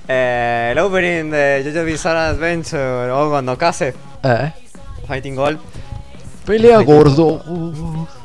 [0.07, 3.93] eh, el opening de JoJo Bizarre Adventure o cuando case
[4.23, 4.51] Eh.
[5.07, 5.59] Fighting Gold.
[6.47, 7.43] Pelea gordo.
[7.45, 8.22] 夢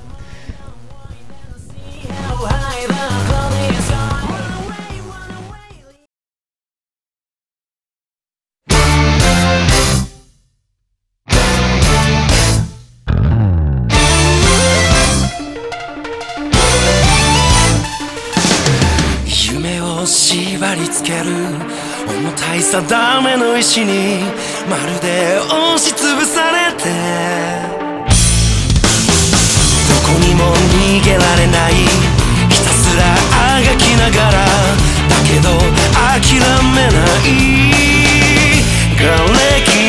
[21.25, 24.21] 重たいさダメの石に
[24.69, 26.85] まるで押しつぶされて。
[29.89, 31.73] どこにも逃げられない。
[32.49, 33.03] ひたすら
[33.57, 35.49] あがきながらだけど
[36.21, 36.41] 諦
[36.75, 37.27] めない。
[38.97, 39.88] 瓦礫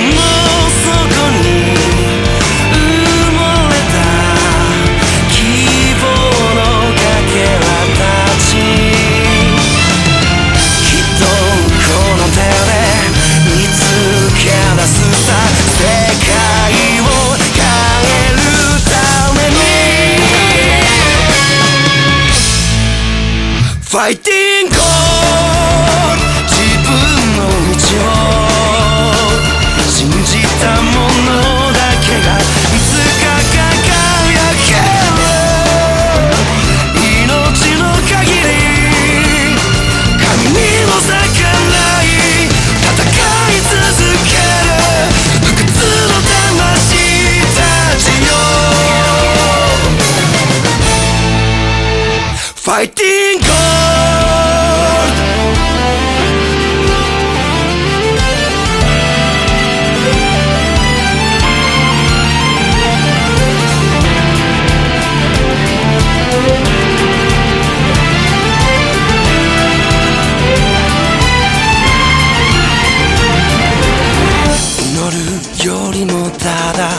[52.81, 52.87] イ
[75.09, 75.17] る
[75.65, 76.89] よりも、ただ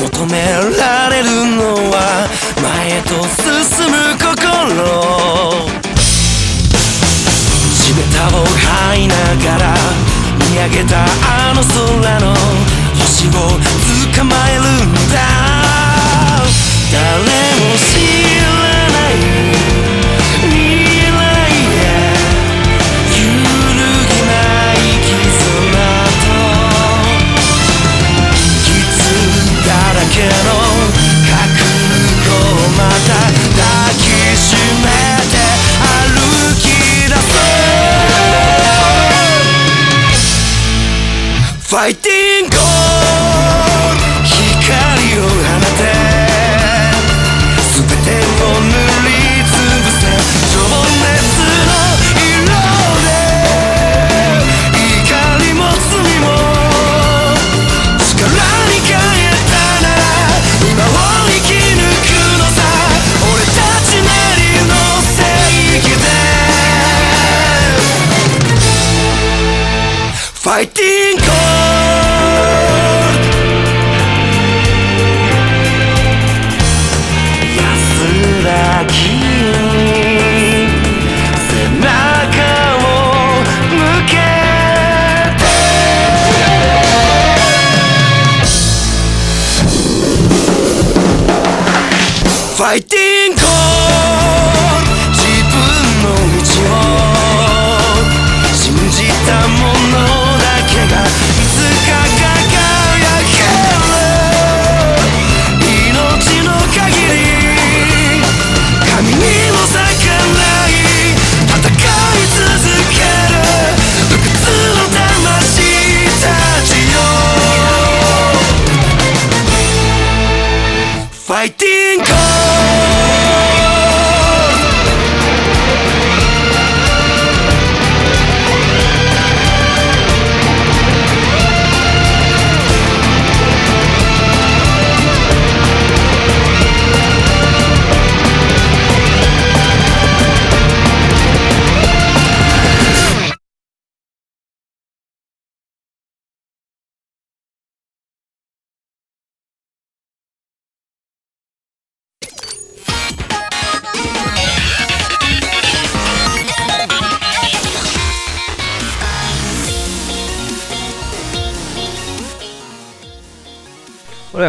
[0.00, 0.40] 求め
[0.78, 1.26] られる
[1.56, 2.28] のは
[2.62, 3.65] 前と進む
[4.76, 4.84] 心
[7.72, 9.74] 地べたを這いながら
[10.50, 12.34] 見上げたあの空の
[12.98, 13.30] 星を
[14.14, 15.16] 捕まえるんだ。
[16.92, 17.88] 誰も知
[18.42, 18.44] ら
[18.92, 18.96] な
[19.72, 19.75] い。
[34.36, 34.88] しめ
[35.30, 35.36] て
[35.80, 36.64] 歩き
[37.08, 37.46] 出そう
[41.68, 42.56] ファイティング
[70.56, 70.95] fighting!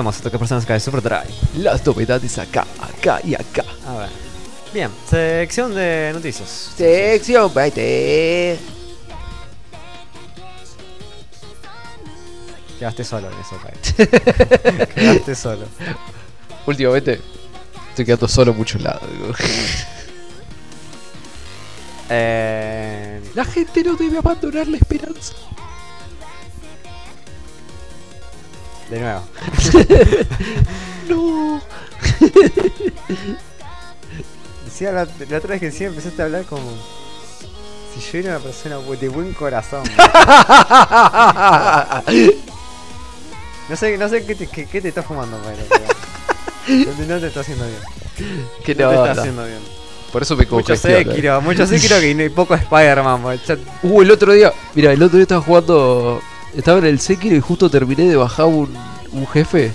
[0.07, 1.33] Volvemos a que personas de Super Drive.
[1.57, 3.65] Las novedades acá, acá y acá.
[3.85, 4.09] A ver.
[4.73, 6.71] Bien, sección de noticias.
[6.77, 8.57] Sección 20.
[12.79, 14.87] Quedaste solo en eso, Kai.
[14.95, 15.65] Quedaste solo.
[16.65, 17.19] Últimamente
[17.89, 19.01] estoy quedando solo en muchos lados.
[22.09, 25.33] Eh, La gente no debe abandonar la esperanza.
[28.89, 29.21] De nuevo.
[31.07, 31.61] No.
[34.65, 36.69] Decía la, la otra vez que sí empezaste a hablar como.
[37.93, 39.83] Si yo era una persona de buen corazón.
[43.69, 45.63] no sé, no sé qué te, qué, qué te estás fumando, pero.
[47.07, 47.79] no te está haciendo bien.
[48.77, 49.21] No, no, te está no.
[49.21, 49.77] haciendo bien.
[50.11, 50.75] Por eso me Mucho.
[50.75, 53.21] Sekiro, mucho Sekiro que no hay poco Spider-Man,
[53.83, 56.21] Uh, el otro día, mira, el otro día estaba jugando.
[56.57, 58.75] Estaba en el Sekiro y justo terminé de bajar un,
[59.11, 59.71] un jefe.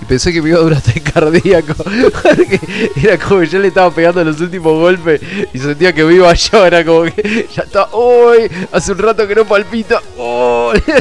[0.00, 1.74] Y pensé que me iba a dar un ataque cardíaco.
[2.96, 5.20] Era como que yo le estaba pegando los últimos golpes
[5.52, 6.64] y sentía que me iba yo.
[6.64, 7.88] Era como que ya está.
[7.94, 8.50] ¡Uy!
[8.72, 10.00] Hace un rato que no palpita.
[10.16, 10.82] ¡Uy!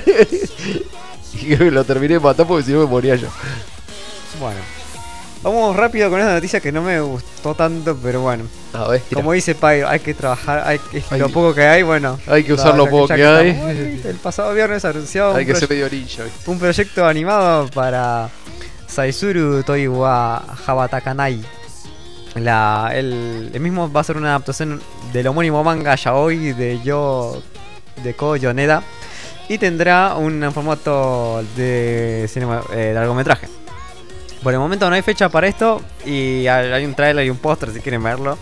[1.35, 3.27] Y creo que lo terminé de matar porque si no me moría yo.
[4.39, 4.82] Bueno.
[5.43, 8.45] Vamos rápido con esta noticia que no me gustó tanto, pero bueno.
[8.71, 9.19] A ver, tira.
[9.19, 12.17] Como dice Pyro, hay que trabajar, hay que, Hay- lo poco que hay, bueno.
[12.27, 13.49] hay que usar lo poco que hay.
[13.49, 16.23] estamos- Uy, El pasado viernes anunció Hay un, que proye- ser medio ninja.
[16.23, 16.49] ¿viste?
[16.49, 18.29] un proyecto animado para
[18.87, 21.41] Saizuru Toiwa Habatakanai.
[22.35, 24.81] La, el, el mismo va a ser una adaptación
[25.11, 27.43] del homónimo manga Yaoi de Yo
[28.03, 28.81] de Ko Yoneda
[29.49, 33.47] y tendrá un formato de, cinema, eh, de largometraje.
[34.43, 37.71] Por el momento no hay fecha para esto y hay un trailer y un póster
[37.73, 38.37] si quieren verlo.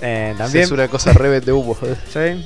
[0.00, 1.76] Eh, también Es una cosa re de humo.
[2.12, 2.44] ¿Sí?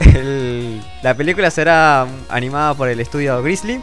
[0.00, 3.80] El- la película será animada por el estudio Grizzly,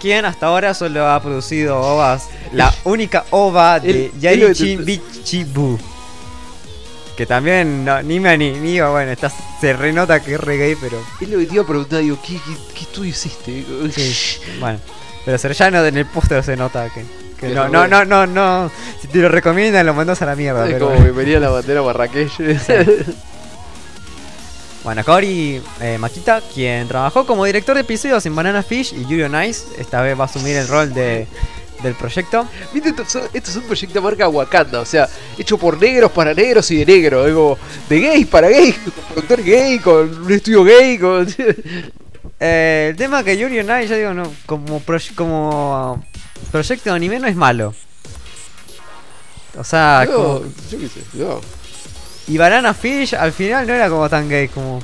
[0.00, 5.78] quien hasta ahora solo ha producido ovas, la única ova de Yaichi Bichibu.
[7.16, 9.30] Que también no, ni me ni, ni digo, bueno, está,
[9.60, 12.18] se renota que es re gay, pero Es lo que te iba a preguntar, digo,
[12.26, 13.64] ¿qué, qué, qué estudio hiciste?
[14.60, 14.78] bueno.
[15.24, 17.04] Pero Serrano en el póster se nota que,
[17.48, 18.70] que no, no no, no, no.
[19.00, 20.66] Si te lo recomiendan lo mandas a la mierda.
[20.66, 22.30] Es pero como que venía la bandera Marrakech.
[24.84, 29.24] Bueno, Kaori eh, Makita, quien trabajó como director de episodios en Banana Fish y Yuri
[29.24, 31.26] on Ice, esta vez va a asumir el rol de,
[31.82, 32.46] del proyecto.
[32.72, 36.32] Viste, esto, son- esto es un proyecto marca Wakanda, o sea, hecho por negros para
[36.34, 37.58] negros y de negros, digo,
[37.88, 41.26] de gays para gays, con productor gay, con un estudio gay, con...
[42.38, 44.80] Eh, el tema que Yuri on Ice, yo digo, no, como,
[45.16, 46.04] como
[46.50, 47.74] proyecto de anime no es malo.
[49.58, 51.40] O sea, No, como- yo qué sé, no.
[52.28, 54.80] y Banana Fish al final no era como tan gay como...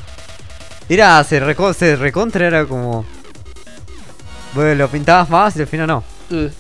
[0.89, 3.05] Era, se, reco- se recontra, era como...
[4.55, 6.05] Bueno, lo pintabas más y al final no.
[6.31, 6.51] Eh,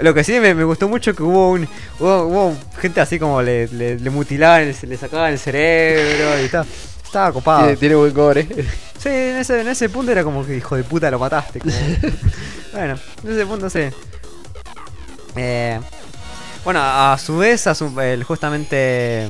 [0.00, 1.68] Lo que sí me, me gustó mucho que hubo un
[2.00, 6.48] hubo, hubo gente así como le, le, le mutilaban, el- le sacaban el cerebro y
[6.48, 6.66] tal.
[7.08, 7.60] Estaba copado.
[7.62, 8.46] Tiene, tiene buen core.
[8.98, 11.58] Sí, en ese, en ese punto era como que hijo de puta lo mataste.
[11.60, 11.72] como-
[12.72, 13.80] bueno, en ese punto sí.
[15.36, 15.80] Eh,
[16.64, 19.28] bueno, a su vez, a su- el, justamente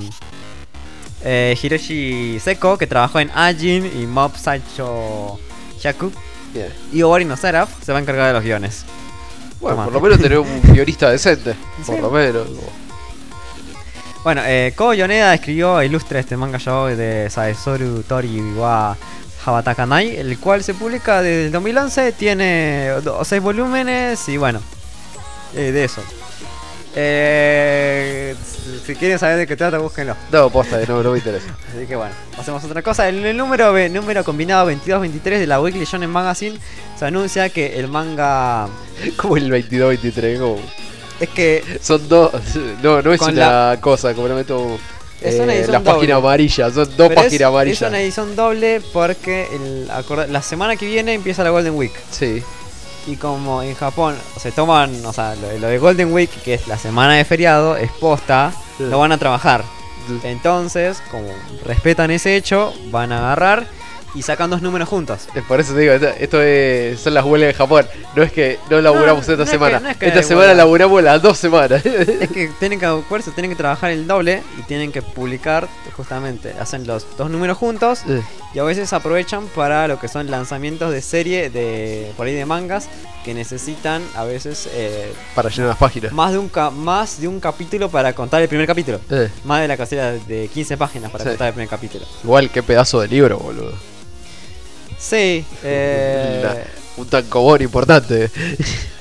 [1.23, 5.39] eh, Hiroshi Seko, que trabajó en Ajin y Mob Psycho
[5.79, 6.11] Shaku,
[6.55, 6.73] Bien.
[6.93, 8.85] y Ori no Seraph, se va a encargar de los guiones.
[9.61, 11.55] Bueno, por lo menos tener un guionista decente,
[11.87, 12.01] por Sí.
[12.03, 12.47] lo menos.
[12.49, 12.88] como-
[14.25, 18.97] Bueno, eh, Ko Yoneda escribió e ilustra este manga yaoi de Saesoru Tori wa
[19.45, 22.91] Habatakanai, el cual se publica desde el 2011, tiene
[23.25, 24.61] 6 volúmenes y bueno,
[25.55, 26.03] eh, de eso.
[26.97, 28.35] Eh,
[28.85, 30.17] si- quieren saber de qué trata, búsquenlo.
[30.33, 31.47] No, posta, no, no me interesa.
[31.77, 33.09] Así que bueno, hacemos otra cosa.
[33.09, 36.59] En el número, número combinado 22-23 de la Weekly Shonen Magazine
[36.99, 38.67] se anuncia que el manga...
[39.17, 40.57] Como el 22-23, como...
[41.21, 42.33] Es que Son dos.
[42.83, 44.79] No, no es una cosa, como no meto.
[45.21, 47.83] Es una edición las páginas amarillas, son dos Pero es- páginas amarillas.
[47.83, 49.89] Es una edición doble porque el,
[50.33, 51.93] la semana que viene empieza la Golden Week.
[52.11, 52.41] Sí.
[53.09, 56.69] Y como en Japón se toman, o sea, lo, lo de Golden Week, que es
[56.69, 58.85] la semana de feriado, es posta, Sí.
[58.85, 59.65] lo van a trabajar.
[60.23, 61.29] Entonces, como
[61.65, 63.67] respetan ese hecho, van a agarrar
[64.15, 65.29] y sacan dos números juntos.
[65.47, 67.87] Por eso te digo, esto, esto es, son las huelgas de Japón.
[68.17, 69.81] No es que no laburamos No, esta no es que- semana.
[69.81, 70.63] no es que esta semana huelga.
[70.65, 71.85] laburamos las dos semanas.
[71.87, 75.69] Es que tienen que, por eso tienen que trabajar el doble y tienen que publicar
[75.97, 78.01] justamente, hacen los dos números juntos
[78.55, 82.47] y a veces aprovechan para lo que son lanzamientos de serie de por ahí de
[82.47, 82.89] mangas
[83.25, 86.13] que necesitan a veces eh, Para llenar las páginas.
[86.13, 89.01] más de un ca- más de un capítulo para contar el primer capítulo.
[89.45, 91.31] Más de la casilla de 15 páginas para Sí.
[91.31, 92.07] contar el primer capítulo.
[92.25, 93.73] igual, qué pedazo de libro, boludo.
[94.99, 96.57] Sí, eh, La-
[97.03, 98.31] un tancobón importante.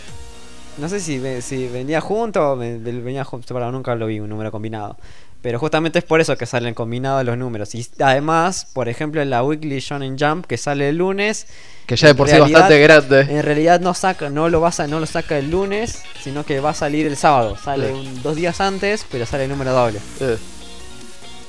[0.78, 4.19] no sé si, si venía junto o ve- ve- venía ju- separado, nunca lo vi
[4.19, 4.98] un número combinado.
[5.41, 7.74] Pero justamente es por eso que salen combinados los números.
[7.76, 11.45] Y además, por ejemplo, en la Weekly Shonen Jump que sale el lunes,
[11.86, 13.22] Que ya de por sí realidad- bastante grande.
[13.38, 16.60] en realidad no saca, no lo vas a, no lo saca el lunes, sino que
[16.60, 17.56] va a salir el sábado.
[17.64, 17.94] Sale Sí.
[17.94, 19.99] un- dos días antes, pero sale el número doble.
[20.19, 20.38] Eh.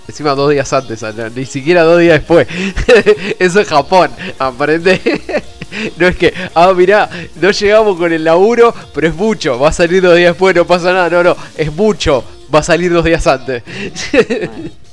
[0.08, 1.04] Encima dos días antes,
[1.36, 2.48] ni siquiera dos días después.
[3.38, 5.00] Eso es Japón, aprende.
[5.98, 9.72] No es que, ah, mirá, no llegamos con el laburo, pero es mucho, va a
[9.72, 13.04] salir dos días después, no pasa nada, no, no, es mucho, va a salir dos
[13.04, 13.62] días antes.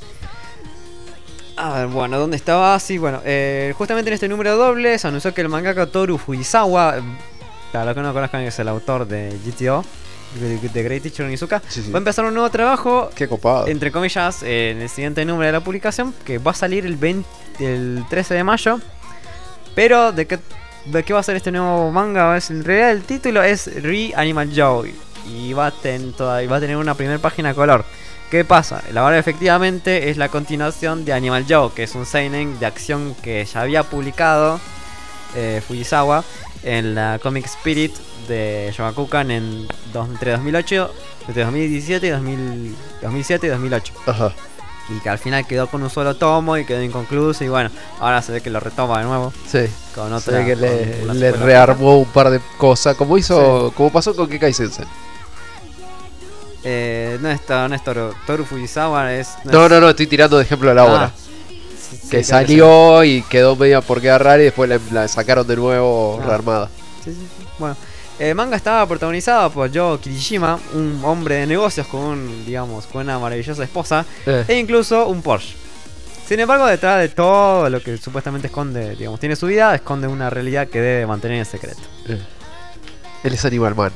[1.57, 2.77] A ver, bueno, ¿dónde estaba?
[2.81, 6.97] Sí, bueno, eh, justamente en este número doble se anunció que el mangaka Toru Fujisawa,
[6.97, 7.01] eh,
[7.71, 9.85] para los que no conozcan, es el autor de GTO,
[10.39, 11.91] de, de Great Teacher Onizuka, Sí, sí.
[11.91, 13.67] va a empezar un nuevo trabajo, Qué copado.
[13.67, 16.95] entre comillas, eh, en el siguiente número de la publicación, que va a salir el,
[16.97, 17.27] 20
[17.59, 18.79] el 13 de mayo.
[19.75, 20.39] Pero, ¿de qué,
[20.85, 22.35] ¿de qué va a ser este nuevo manga?
[22.37, 24.93] Es, en realidad el título es Re Animal Joy.
[25.27, 27.83] Y va a, ten- toda- y va a tener una primera página color.
[28.29, 28.81] ¿Qué pasa?
[28.93, 33.15] La verdad efectivamente es la continuación de Animal Joe, que es un seinen de acción
[33.21, 34.59] que ya había publicado
[35.35, 36.23] eh, Fujisawa
[36.63, 37.93] en la Comic Spirit
[38.27, 40.91] de Shogakukan en dos- entre 2008,
[41.27, 43.93] entre 2017 y 2000 2007 y 2008.
[44.07, 44.34] Ajá.
[44.89, 48.22] Y que al final quedó con un solo tomo y quedó inconcluso y bueno, ahora
[48.22, 49.65] se ve que lo retoma de nuevo Sí.
[49.95, 53.91] con Se otra ve que con le, rearmó un par de cosas, como hizo, como
[53.91, 54.85] pasó con Kekai Sensen.
[56.64, 59.30] Eh, no es, no es Toru, Toru Fujisawa, es...
[59.43, 61.11] No, no, no, estoy tirando de ejemplo a la Ah, obra.
[61.18, 65.45] sí, sí, que salió y quedó media por quedar rara y después la, la sacaron
[65.47, 66.26] de nuevo Ah.
[66.27, 66.69] rearmada.
[67.03, 67.45] Sí, sí, sí.
[67.60, 67.76] Bueno,
[68.19, 73.01] el manga estaba protagonizado por Joe Kirishima, un hombre de negocios con un, digamos, con
[73.03, 74.45] una maravillosa esposa Eh.
[74.47, 75.55] e incluso un Porsche.
[76.27, 80.29] Sin embargo, detrás de todo lo que supuestamente esconde, digamos, tiene su vida, esconde una
[80.29, 81.81] realidad que debe mantener en secreto.
[82.07, 82.19] Eh.
[83.23, 83.91] Él es Animal Man.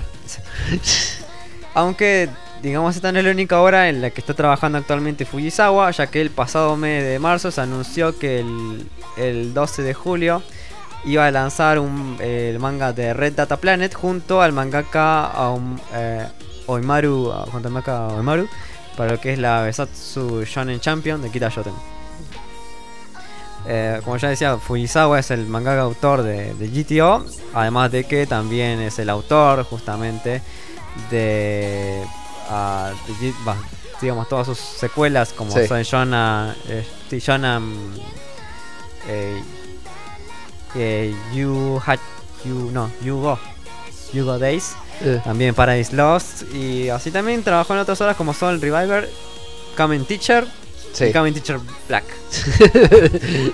[1.74, 2.30] Aunque,
[2.62, 6.08] digamos, esta no es la única obra en la que está trabajando actualmente Fujisawa, ya
[6.08, 8.88] que el pasado mes de marzo se anunció que el,
[9.18, 10.44] el 12 de julio
[11.06, 16.28] iba a lanzar un, el manga de Red Data Planet junto al mangaka Aum- eh,
[16.68, 18.48] Oimaru, junto al mangaka Oimaru,
[18.98, 21.74] para lo que es la Besatsu Shonen Champion de Kita Shoten.
[23.68, 28.26] Eh, como ya decía, Fujisawa es el mangaka autor de, de GTO, además de que
[28.26, 30.42] también es el autor justamente
[31.12, 32.04] de,
[33.46, 33.56] bah,
[34.02, 35.68] digamos todas sus secuelas como Sí.
[35.68, 36.56] son Shona,
[39.08, 39.42] eh,
[40.76, 42.00] eh, eh, You Had
[42.46, 43.40] You no You Go
[44.14, 45.22] You Go Days Eh.
[45.24, 49.10] también Paradise Lost y así también trabajó en otras obras como son Reviver,
[49.76, 50.46] Kamen Teacher
[50.94, 51.06] Sí.
[51.06, 52.04] y Teacher Black.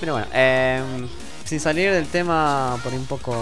[0.00, 1.06] Pero bueno, em,
[1.44, 3.36] sin salir del tema por un poco...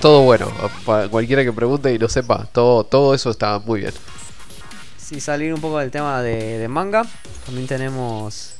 [0.00, 0.46] Todo bueno,
[0.86, 3.92] para cualquiera que pregunte y lo sepa, todo, todo eso está muy bien.
[4.96, 7.02] Sin salir un poco del tema de, de manga,
[7.44, 8.53] también tenemos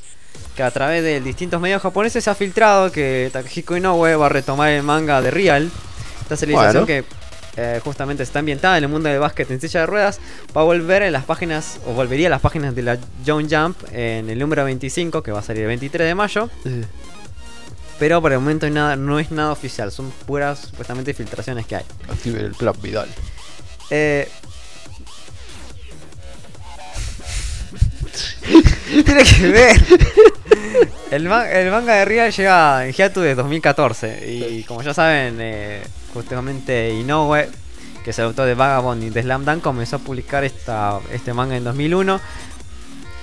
[0.55, 4.29] que a través de distintos medios japoneses se ha filtrado que Takehiko Inoue va a
[4.29, 5.69] retomar el manga de Real.
[6.21, 7.03] Esta serialización Bueno.
[7.05, 7.25] que
[7.57, 10.19] eh, justamente está ambientada en el mundo del básquet en silla de ruedas,
[10.55, 13.77] va a volver en las páginas, o volvería a las páginas de la Young Jump
[13.93, 16.49] en el número 25, que va a salir el 23 de mayo.
[17.97, 21.85] Pero por el momento nada, no es nada oficial, son puras supuestamente filtraciones que hay.
[22.09, 23.07] Activen el plan Vidal.
[23.89, 24.29] Eh...
[29.05, 29.81] Tiene que ver.
[31.11, 34.29] El, ma- el manga de Real llega en Hiatu de 2014.
[34.31, 35.81] Y como ya saben, eh,
[36.13, 37.49] justamente Inoue,
[38.03, 41.33] que es el autor de Vagabond y de Slam Dunk, comenzó a publicar esta, este
[41.33, 42.19] manga en 2001.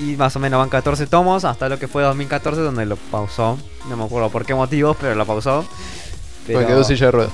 [0.01, 3.59] Y más o menos van 14 tomos hasta lo que fue 2014, donde lo pausó.
[3.89, 5.63] No me acuerdo por qué motivos, pero lo pausó.
[5.63, 7.33] Porque Pero- quedó en silla de ruedas.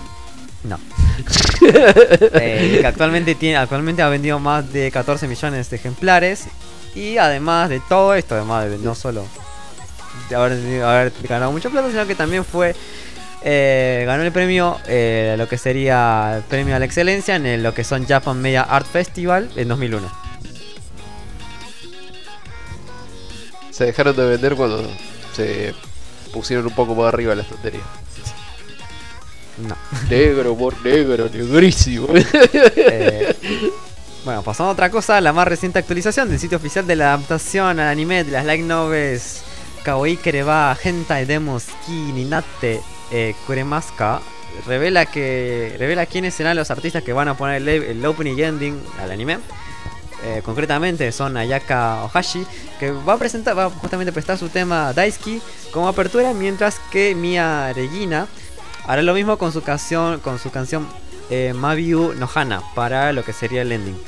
[0.65, 0.79] no.
[1.61, 6.45] Eh, que actualmente, tiene, actualmente ha vendido más de 14 millones de ejemplares.
[6.95, 9.25] Y además de todo esto, además de no solo
[10.29, 12.75] de haber, haber ganado mucho plata, sino que también fue.
[13.43, 17.63] eh, ganó el premio, eh, lo que sería el premio a la excelencia en el-
[17.63, 20.11] lo que son Japan Media Art Festival en 2001.
[23.71, 24.83] Se dejaron de vender cuando
[25.35, 25.73] se
[26.33, 27.81] pusieron un poco más arriba de la estantería.
[29.59, 29.77] No.
[30.11, 32.09] Negro, por negro, negrísimo.
[32.77, 33.37] Eh,
[34.29, 37.81] bueno, pasando a otra cosa, la más reciente actualización del sitio oficial de la adaptación
[37.81, 39.43] al anime de las light novels
[39.85, 44.21] Kawaii Kereba Hentai Demos Ki Ninate eh, Kuremaska
[44.67, 48.43] revela que revela quiénes serán los artistas que van a poner el, el opening y
[48.43, 49.39] ending al anime.
[50.23, 52.45] Eh, concretamente son Ayaka Ohashi,
[52.79, 55.41] que va a presentar, va a justamente prestar su tema Daisuki
[55.73, 58.27] como apertura, mientras que Mia Regina
[58.89, 60.89] Hará lo mismo con su canción, con su canción
[61.31, 63.99] eh, Mabiu Nohana para lo que sería el ending.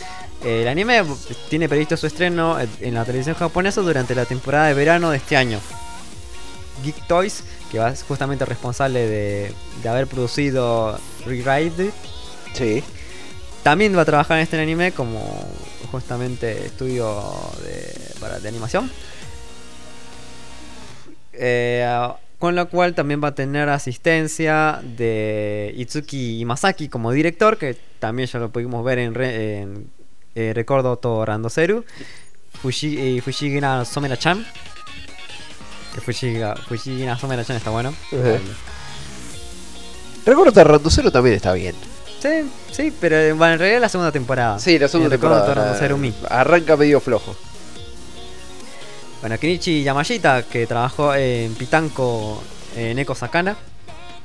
[0.44, 1.04] Eh, el anime
[1.48, 5.36] tiene previsto su estreno en la televisión japonesa durante la temporada de verano de este
[5.36, 5.60] año.
[6.82, 11.90] Geek Toys, que va es justamente responsable de, de haber producido Rewrite,
[12.54, 12.82] Sí.
[13.62, 15.46] también va a trabajar en este anime como
[15.92, 17.22] justamente estudio
[17.62, 18.90] de, para, de animación.
[21.32, 21.86] Eh,
[22.40, 28.28] con lo cual también va a tener asistencia de Itsuki Imasaki como director, que también
[28.28, 29.90] ya lo pudimos ver en, re- en
[30.34, 31.84] eh, Recordo to Randoseru.
[32.62, 34.44] Fushi, y Fushigina Somera-chan.
[35.94, 37.90] Que Fushigina, Fushigina Somera-chan está bueno.
[38.10, 38.38] Ujú.
[40.26, 41.74] Recuerdo que Randocero también está bien.
[42.20, 44.58] Sí, sí, pero eh, bueno, en realidad es la segunda temporada.
[44.58, 45.66] Sí, la segunda Y Recordo to temporada.
[45.72, 46.12] Randoseru Mi.
[46.28, 47.34] Arranca medio flojo.
[49.20, 52.42] Bueno, Kenichi Yamashita, que trabajó en Pitanco
[52.76, 53.56] en Eko Sakana.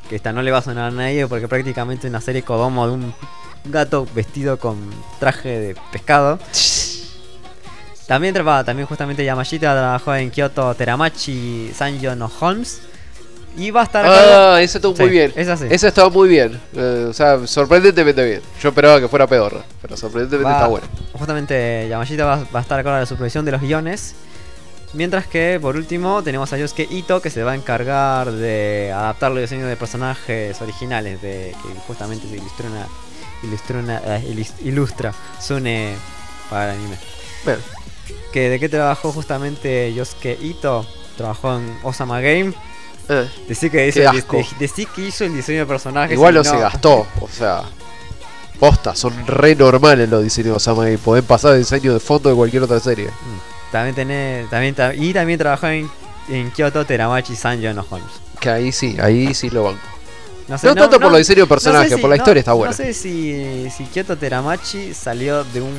[0.10, 2.86] Que esta no le va a sonar a nadie porque prácticamente es una serie Kodomo
[2.88, 3.14] de un
[3.66, 4.78] gato vestido con
[5.20, 6.38] traje de pescado.
[8.08, 12.82] También también justamente Yamashita trabajó en Kyoto Teramachi Sanjo no Holmes.
[13.58, 15.34] Y va a estar Ah, ese estuvo Sí, muy bien.
[15.36, 15.66] esa sí.
[15.70, 16.60] Ese estaba muy bien.
[16.76, 18.42] Eh, o sea, sorprendentemente bien.
[18.62, 20.86] Yo esperaba que fuera peor, pero sorprendentemente va- está bueno.
[21.14, 24.14] Justamente Yamashita va, va a estar a cargo de la supervisión de los guiones.
[24.96, 29.32] Mientras que, por último, tenemos a Yosuke Ito que se va a encargar de adaptar
[29.32, 32.88] los diseños de personajes originales de que justamente se ilustra una,
[33.44, 35.96] ilustra, una- eh, ilustra Sune
[36.50, 36.98] para el anime.
[37.46, 37.58] Bien.
[38.32, 40.86] Que de qué trabajó justamente Yosuke Ito?
[41.18, 42.54] Trabajó en Osama Game.
[43.10, 44.38] Eh, Decí que, hizo el, asco.
[44.38, 46.14] de- decí que hizo el diseño de personajes.
[46.14, 47.06] igual no, se gastó.
[47.22, 47.64] O sea,
[48.60, 52.30] posta, son re normales los diseños de Osama y pueden pasar de diseño de fondo
[52.30, 53.10] de cualquier otra serie.
[53.76, 55.90] También tenés, también, ta- y también trabajó en,
[56.30, 58.10] en Kyoto Teramachi Sanjo no Holmes.
[58.40, 59.82] Que ahí sí, ahí sí lo banco.
[60.48, 62.40] No, No tanto por los diseños de no sé personajes, si- por la no- historia
[62.40, 62.72] está buena.
[62.72, 65.74] No sé si, si Kyoto Teramachi salió de un,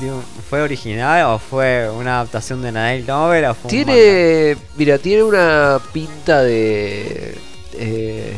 [0.00, 3.68] de un- ¿Fue original o fue una adaptación de una novel o fue un?
[3.70, 7.36] Tiene, mira, tiene una pinta de,
[7.74, 8.36] eh,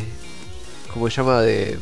[0.95, 1.41] ¿cómo se llama?
[1.43, 1.79] De,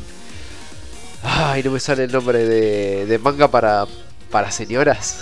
[1.22, 3.86] ay, no me sale el nombre de, de manga para
[4.30, 5.18] para señoras.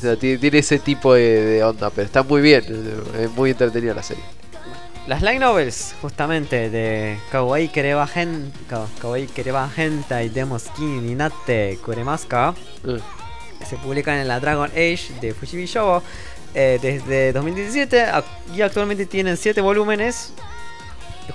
[0.00, 0.06] Parece.
[0.06, 2.64] O sea, tiene, tiene ese tipo de, de onda, pero está muy bien,
[3.20, 4.22] es muy entretenida la serie.
[5.06, 11.78] Las light novels, justamente, de Kawaii Kereba Gen, Ka- Kawaii Kereba Hentai Demo Skin Ninate
[11.84, 12.54] Kuremaska,
[12.84, 12.98] Eh,
[13.64, 16.02] se publican en la Dragon Age de Fujibi Show
[16.54, 18.24] eh, desde 2017 ac-
[18.54, 20.32] y actualmente tienen 7 volúmenes.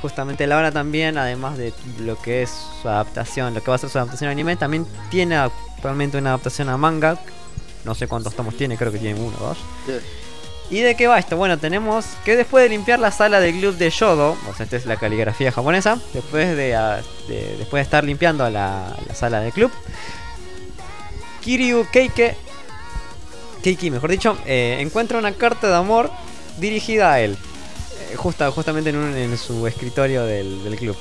[0.02, 2.50] Justamente la obra también, además de lo que es
[2.82, 6.30] su adaptación, lo que va a ser su adaptación a anime, también tiene actualmente una
[6.32, 7.18] adaptación a manga.
[7.86, 9.58] No sé cuántos tomos tiene, creo que tiene uno o dos.
[10.70, 11.36] ¿Y de qué va esto?
[11.36, 14.78] Bueno, tenemos que después de limpiar la sala del club de Yodo, o sea, esta
[14.78, 16.78] es la caligrafía japonesa, después de,
[17.28, 19.70] de- después de estar limpiando la, la sala del club,
[21.42, 22.36] Kiryu Keike,
[23.64, 26.10] Keiki mejor dicho, eh, encuentra una carta de amor
[26.58, 27.38] dirigida a él,
[28.12, 30.96] eh, justa, justamente en, un- en su escritorio del, del club.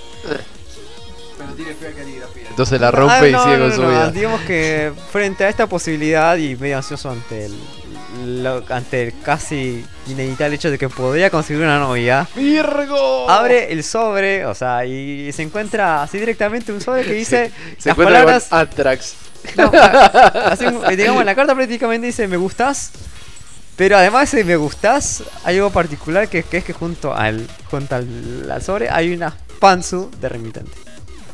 [2.50, 4.10] Entonces la rompe Ah, y no, sigue no, con no, su no, vida.
[4.10, 9.84] Digamos que frente a esta posibilidad y medio ansioso ante el, lo- ante el casi
[10.08, 13.30] inevitable hecho de que podría conseguir una novia, ¡Virgo!
[13.30, 17.88] abre el sobre, o sea, y se encuentra así directamente un sobre que dice Se
[17.90, 18.46] las encuentra palabras.
[18.48, 19.14] con Anthrax.
[19.56, 19.70] no,
[20.44, 20.64] así,
[20.96, 22.90] digamos, la carta prácticamente dice me gustas.
[23.76, 27.94] Pero además de me gustas, hay algo particular que, que es que junto al junto
[27.94, 30.72] al, al sobre hay una panzu de remitente.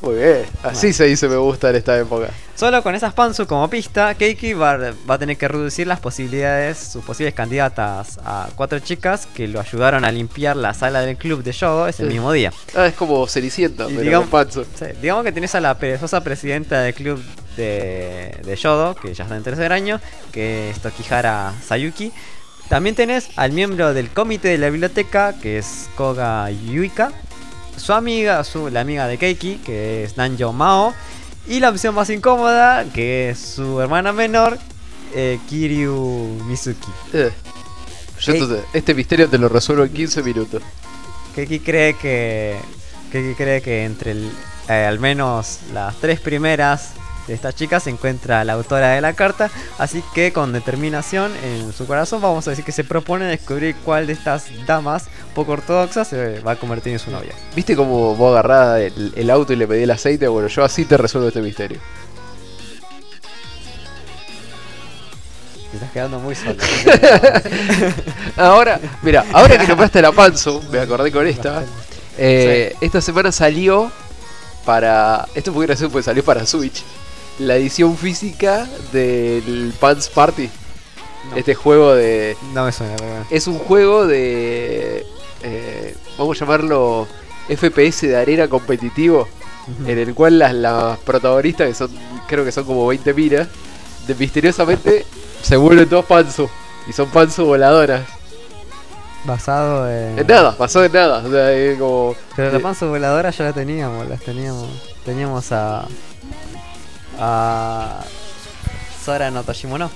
[0.07, 2.29] Muy bien, así se dice me gusta en esta época.
[2.55, 6.79] Solo con esas panzu como pista, Keiki va, va a tener que reducir las posibilidades,
[6.79, 11.43] sus posibles candidatas a cuatro chicas que lo ayudaron a limpiar la sala del club
[11.43, 12.09] de Yodo ese Sí.
[12.09, 12.53] mismo día.
[12.75, 14.65] Ah, es como Cenicienta, pero digamos- con panzo.
[14.79, 17.23] Sí, digamos que tenés a la perezosa presidenta del club
[17.57, 20.01] de, de Yodo, que ya está en tercer año,
[20.33, 22.13] que es Tokihara Sayuki.
[22.69, 27.13] También tenés al miembro del comité de la biblioteca, que es Koga Yuika.
[27.77, 30.95] Su amiga, su, la amiga de Keiki, que es Nanjo Mao.
[31.49, 34.59] Y la opción más incómoda, que es su hermana menor,
[35.15, 36.89] eh, Kiryu Mizuki.
[37.13, 37.31] Eh.
[38.21, 40.63] Yo entonces, este misterio te lo resuelvo en 15 minutos.
[41.35, 42.57] Keiki cree que.
[43.13, 44.33] Keiki cree que entre el-
[44.69, 46.91] eh, al menos las tres primeras
[47.27, 49.51] de estas chicas se encuentra la autora de la carta.
[49.79, 54.07] Así que con determinación en su corazón vamos a decir que se propone descubrir cuál
[54.07, 57.33] de estas damas poco ortodoxas se va a convertir en su novia.
[57.55, 60.29] ¿Viste cómo vos agarrás el, el auto y le pedí el aceite?
[60.29, 61.79] Bueno, yo así te resuelvo este misterio.
[65.71, 66.57] Te estás quedando muy solo.
[68.37, 71.65] Ahora, mira, ahora que nombraste la Panzo, me acordé con esta.
[72.19, 73.91] Eh, Esta semana salió
[74.65, 75.27] para.
[75.35, 76.83] Esto fue gracioso porque salió para Switch.
[77.39, 80.49] La edición física del Pants Party.
[81.31, 81.37] No.
[81.37, 82.37] Este juego de.
[82.55, 83.27] No me suena, bueno.
[83.31, 85.05] Es un juego de.
[85.43, 87.07] eh, vamos a llamarlo
[87.49, 89.29] FPS de arena competitivo.
[89.85, 91.91] En el cual las, las protagonistas, que son.
[92.29, 93.49] Creo que son como 20 minas.
[94.07, 95.05] De, misteriosamente
[95.43, 96.49] se vuelven todos panzu.
[96.89, 98.03] Y son panzu voladoras.
[99.25, 100.19] Basado en.
[100.21, 101.19] En nada, pasó en nada.
[101.19, 102.15] O sea, como.
[102.37, 104.69] Pero la eh, panza voladora ya la teníamos, las teníamos.
[105.05, 105.87] Teníamos a.
[107.19, 108.03] a.
[109.05, 109.91] Sora no Toshimono.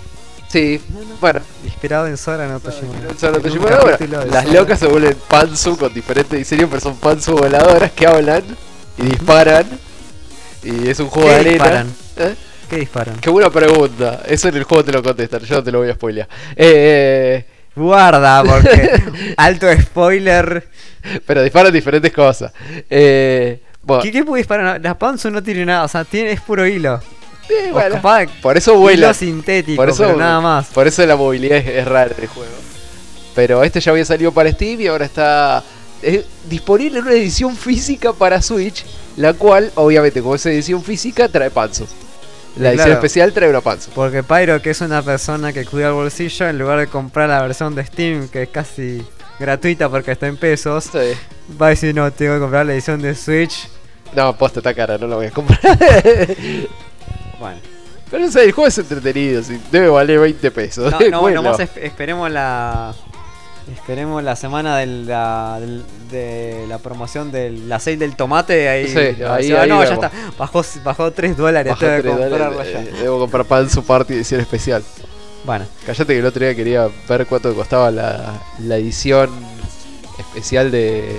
[0.48, 0.80] Sí,
[1.20, 1.40] bueno.
[1.64, 2.98] Inspirado en Sora no Toshimono.
[3.42, 3.92] Digimon ahora.
[3.92, 4.60] capítulo de Las Sora.
[4.60, 8.42] locas se vuelven panzu con diferentes diseños, pero son panzu voladoras que hablan
[8.98, 9.66] y disparan.
[10.62, 11.52] Y es un juego ¿Qué de arena.
[11.55, 11.94] disparan?
[12.18, 12.34] ¿Eh?
[12.68, 13.16] ¿Qué disparan?
[13.20, 14.22] Qué buena pregunta.
[14.26, 16.28] Eso en el juego te lo contestan, yo no te lo voy a spoilear.
[16.56, 17.44] Eh,
[17.74, 19.02] Guarda, porque.
[19.36, 20.68] alto spoiler.
[21.26, 22.52] pero disparan diferentes cosas.
[22.90, 23.60] Eh,
[23.91, 24.81] bueno, ¿Qué, qué puede disparar?
[24.81, 27.01] La Panzu no tiene nada, o sea, tiene, es puro hilo.
[27.49, 29.07] eh, bueno, capaz por eso vuela.
[29.07, 30.67] Hilo sintético, Por eso, pero nada más.
[30.69, 32.53] Por eso la movilidad es, es rara del juego.
[33.35, 35.62] Pero este ya había salido para Steam y ahora está
[36.03, 38.85] eh, disponible en una edición física para Switch.
[39.17, 41.87] La cual, obviamente, como es edición física, trae panzo.
[42.57, 42.93] La edición claro.
[43.01, 43.91] especial trae una panzo.
[43.95, 47.41] Porque Pyro, que es una persona que cuida el bolsillo, en lugar de comprar la
[47.43, 49.03] versión de Steam, que es casi
[49.39, 50.99] gratuita porque está en pesos, Sí.
[51.61, 53.69] va a decir, no, tengo que comprar la edición de Switch.
[54.15, 55.59] No, posta está cara, no la voy a comprar.
[57.39, 57.59] Bueno.
[58.11, 60.91] Pero no sé, el juego es entretenido, sí, debe valer 20 pesos.
[60.93, 62.93] No, no, bueno, esp- esperemos la...
[63.73, 68.69] Esperemos la semana de la, del- de la promoción de la sale del tomate.
[68.69, 70.11] Ahí, Sí, ahí- ahí no, ya está.
[70.37, 71.73] Bajó, bajó 3 dólares.
[71.78, 72.81] Que tres dólares, comprarlo ya.
[72.82, 74.82] eh, Debo comprar Panzo Party edición especial.
[75.45, 79.31] Bueno, Callate que el otro día quería ver cuánto costaba la, la edición
[80.19, 81.16] especial de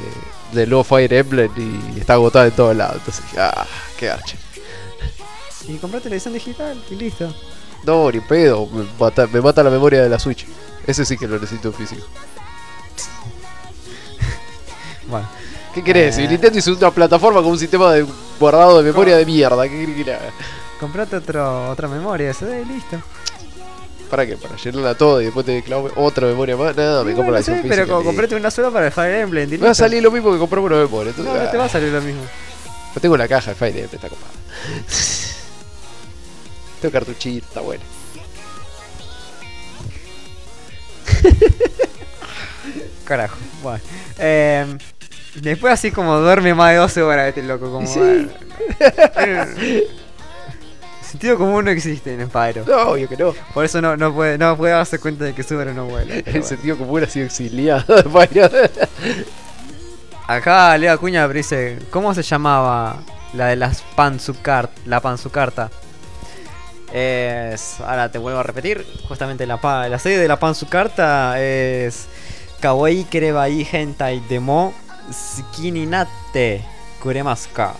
[0.52, 1.52] del nuevo Fire Emblem
[1.96, 2.98] y está agotada en todos lados.
[2.98, 3.66] Entonces dije, ah,
[3.98, 4.38] qué garche.
[5.68, 7.34] y comprate la edición digital y listo.
[7.84, 10.46] No, ni pedo, me mata, me mata la memoria de la Switch.
[10.86, 12.06] Ese sí que lo necesito en físico.
[15.08, 15.28] Bueno,
[15.74, 16.18] ¿Qué querés?
[16.18, 16.22] Eh.
[16.22, 18.06] Si Nintendo hizo una plataforma con un sistema de
[18.40, 20.32] guardado de memoria de mierda, ¿qué querés que haga?
[20.80, 22.98] comprate otro, otra memoria SD y listo.
[24.12, 24.36] ¿Para qué?
[24.36, 26.76] ¿Para llenarla todo y después te clavo otra memoria más?
[26.76, 29.50] Nada, me compro la edición pero como comprate una sola para el Fire Emblem.
[29.50, 31.12] Me va a salir lo mismo que comprar una memoria.
[31.12, 32.22] Entonces, No, no te va a ah, salir lo mismo.
[32.94, 34.32] Yo tengo la caja de Fire Emblem, está copada.
[36.82, 37.84] tengo cartuchito, está bueno.
[43.06, 43.38] Carajo.
[43.64, 43.80] Bueno.
[44.20, 44.78] Eh,
[45.36, 47.72] después así como duerme más de 12 horas este loco.
[47.72, 48.02] Como, sí.
[51.12, 52.64] Sentido común no existe en Spyro.
[52.66, 53.34] No, obvio que no.
[53.54, 56.16] Por eso no, no, puede, no puede darse cuenta de que Subaru no vuela.
[56.16, 56.44] El bueno.
[56.44, 58.72] sentido común ha sido exiliado de Fire
[60.28, 63.02] Acá Leo Acuña dice, ¿cómo se llamaba
[63.34, 65.70] la de las panzucart la panzucarta?
[66.94, 72.06] Es, ahora te vuelvo a repetir, justamente la, pa- la serie de la panzucarta es
[72.62, 74.74] Kawaii Kerebai Hentai Demo
[75.10, 76.64] Tsukini Natte
[77.02, 77.74] Kuremaska.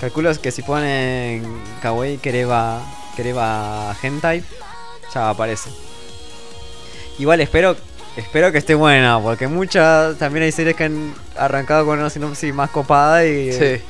[0.00, 1.42] Calculo que si ponen
[1.82, 2.82] Kawaii Kereba,
[3.16, 4.42] Kereba Hentai,
[5.14, 5.70] ya aparece.
[7.18, 7.76] Igual espero
[8.16, 12.52] espero que esté buena, porque muchas también hay series que han arrancado con una sinopsis
[12.54, 13.80] más copada y Sí.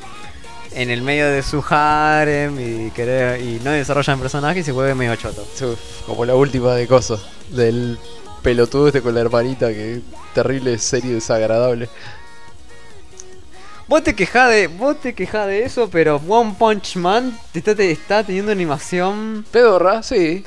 [0.73, 4.95] en el medio de su harem y querer y no desarrollan personajes y se vuelve
[4.95, 5.45] medio choto.
[5.55, 5.65] Sí,
[6.05, 7.21] Como la última de cosas.
[7.49, 7.97] Del
[8.41, 10.01] pelotudo este con la hermanita que
[10.33, 11.89] terrible serie desagradable.
[13.87, 17.75] Vos te quejás de, vos te quejás de eso, pero One Punch Man te está,
[17.75, 19.45] te está teniendo animación.
[19.51, 20.43] Pedorra, sí.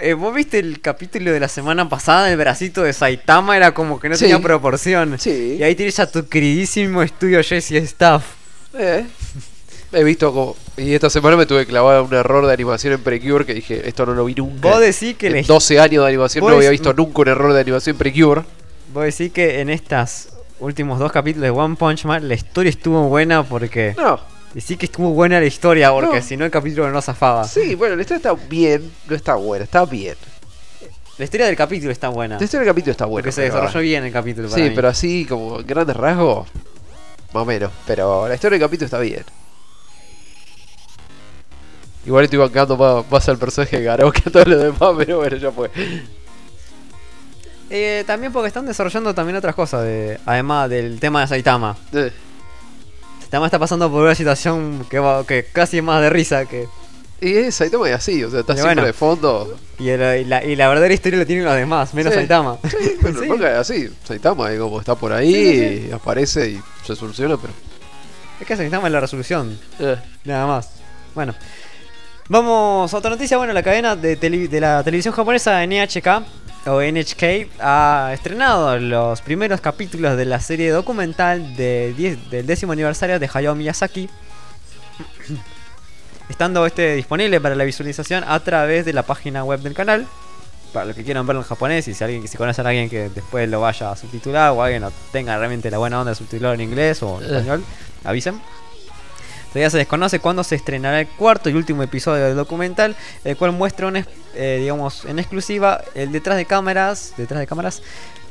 [0.00, 2.30] Eh, ¿Vos viste el capítulo de la semana pasada?
[2.30, 4.22] El bracito de Saitama era como que no Sí.
[4.24, 5.18] tenía proporción.
[5.18, 5.56] Sí.
[5.58, 8.24] Y ahí tienes a tu queridísimo estudio Jesse Staff.
[8.78, 9.04] Eh.
[9.92, 10.56] He visto como.
[10.78, 14.06] Y esta semana me tuve clavar un error de animación en Precure que dije, esto
[14.06, 14.70] no lo vi nunca.
[14.70, 17.52] Vos decís que en la 12 años de animación no había visto nunca un error
[17.52, 18.42] de animación en Precure.
[18.94, 20.28] Vos decís que en estos
[20.62, 23.94] últimos dos capítulos de One Punch Man la historia estuvo buena porque...
[23.96, 24.18] No.
[24.54, 26.22] Decís que estuvo buena la historia porque No.
[26.22, 27.44] si no el capítulo no zafaba.
[27.48, 30.14] Sí, bueno, la historia está bien, no está buena, está bien.
[31.18, 32.38] La historia del capítulo está buena.
[32.38, 33.22] La historia del capítulo está buena.
[33.22, 34.48] porque se desarrolló bien el capítulo.
[34.48, 34.74] para Sí, mí.
[34.74, 36.48] pero así como grandes rasgos,
[37.32, 37.70] más o menos.
[37.86, 39.24] Pero la historia del capítulo está bien.
[42.04, 45.18] Igual estoy bancando más, más al personaje de Garou que a todos los demás, pero
[45.18, 45.70] bueno, ya fue.
[47.74, 51.74] Eh, también porque están desarrollando también otras cosas, de, además del tema de Saitama.
[51.94, 52.12] Eh,
[53.20, 56.68] Saitama está pasando por una situación que, va- que casi es más de risa que...
[57.22, 58.86] Y es Saitama y así, o sea, está Y siempre bueno.
[58.86, 59.56] de fondo.
[59.78, 62.18] Y, el- y la, y la verdadera historia la tienen los demás, menos Sí.
[62.18, 62.58] Saitama.
[62.68, 63.28] Sí, bueno, Sí.
[63.32, 63.88] es así.
[64.04, 67.54] Saitama es como está por ahí, Sí, y aparece y se soluciona, pero.
[68.38, 70.68] Es que Saitama es la resolución, eh, nada más.
[71.14, 71.34] Bueno.
[72.28, 73.36] Vamos a otra noticia.
[73.36, 76.22] Bueno, la cadena de, tele- de la televisión japonesa NHK
[76.66, 82.72] o NHK ha estrenado los primeros capítulos de la serie documental de 10 del décimo
[82.72, 84.08] aniversario de Hayao Miyazaki.
[86.28, 90.06] Estando este disponible para la visualización a través de la página web del canal.
[90.72, 93.10] Para los que quieran verlo en japonés y si alguien si conocen a alguien que
[93.10, 96.54] después lo vaya a subtitular o alguien no tenga realmente la buena onda de subtitular
[96.54, 97.38] en inglés o en Eh.
[97.38, 97.64] español,
[98.04, 98.40] avisen.
[99.52, 103.52] Todavía se desconoce cuándo se estrenará el cuarto y último episodio del documental, el cual
[103.52, 103.96] muestra un,
[104.34, 107.82] eh, digamos, en exclusiva el detrás de cámaras, detrás de cámaras,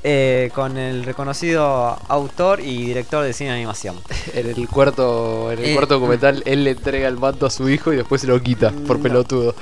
[0.04, 4.00] eh, con el reconocido autor y director de cine de animación.
[4.34, 7.70] en el cuarto, en el Eh, cuarto documental, él le entrega el manto a su
[7.70, 9.04] hijo y después se lo quita por No.
[9.04, 9.54] pelotudo.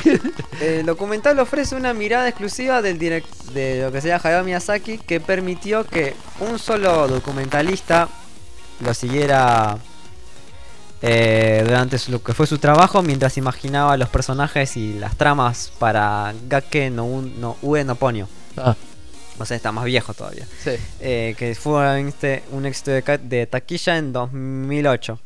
[0.62, 5.20] El documental ofrece una mirada exclusiva del direct de lo que sea Hayao Miyazaki que
[5.20, 8.08] permitió que un solo documentalista
[8.80, 9.76] lo siguiera
[11.02, 16.32] eh, durante lo que fue su trabajo mientras imaginaba los personajes y las tramas para
[16.48, 18.28] Gake no, Un- no Ue no Ponyo.
[18.56, 18.76] Ah,
[19.38, 20.46] O sea, está más viejo todavía.
[20.62, 20.70] sí.
[21.00, 25.18] eh, que fue un este- éxito de, de taquilla en 2008.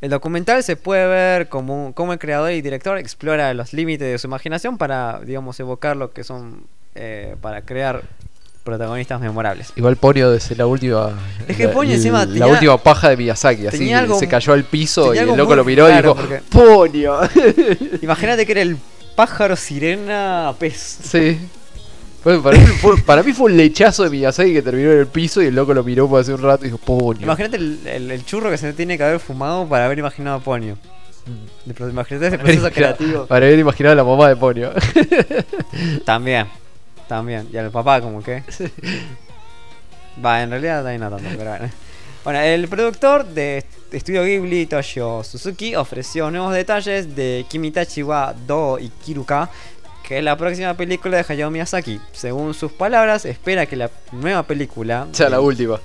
[0.00, 4.18] El documental se puede ver como, como el creador y director explora los límites de
[4.18, 6.64] su imaginación para, digamos, evocar lo que son,
[6.94, 8.02] eh, para crear
[8.70, 9.72] protagonistas memorables.
[9.76, 11.10] Igual Ponyo desde la última.
[11.48, 14.52] Es que Ponyo encima La tenía- última paja de Miyazaki, así tenía algo- se cayó
[14.52, 17.18] al piso y el loco lo miró claro, y dijo: porque- ¡Ponyo!
[18.02, 18.76] Imagínate que era el
[19.16, 20.98] pájaro sirena pez.
[21.02, 21.38] sí.
[22.22, 25.06] Bueno, para, mí fue, para mí fue un lechazo de Miyazaki que terminó en el
[25.06, 27.22] piso y el loco lo miró por hace un rato y dijo: ¡Ponyo!
[27.22, 30.40] Imagínate el, el- el churro que se tiene que haber fumado para haber imaginado a
[30.40, 30.76] Ponyo.
[31.76, 33.24] Pro- Imagínate ese proceso creativo.
[33.26, 34.70] Para haber imaginado a la mamá de Ponyo.
[36.04, 36.46] También,
[37.10, 37.48] también.
[37.52, 38.44] Y al papá, como que.
[40.24, 41.70] Va, en realidad ahí no tanto, pero bueno.
[42.22, 48.78] Bueno, el productor de Estudio Ghibli, Toshio Suzuki, ofreció nuevos detalles de Kimitachi wa Do
[48.78, 49.50] Ikiruka,
[50.06, 52.00] que es la próxima película de Hayao Miyazaki.
[52.12, 55.80] Según sus palabras, espera que la nueva película sea, la de, última.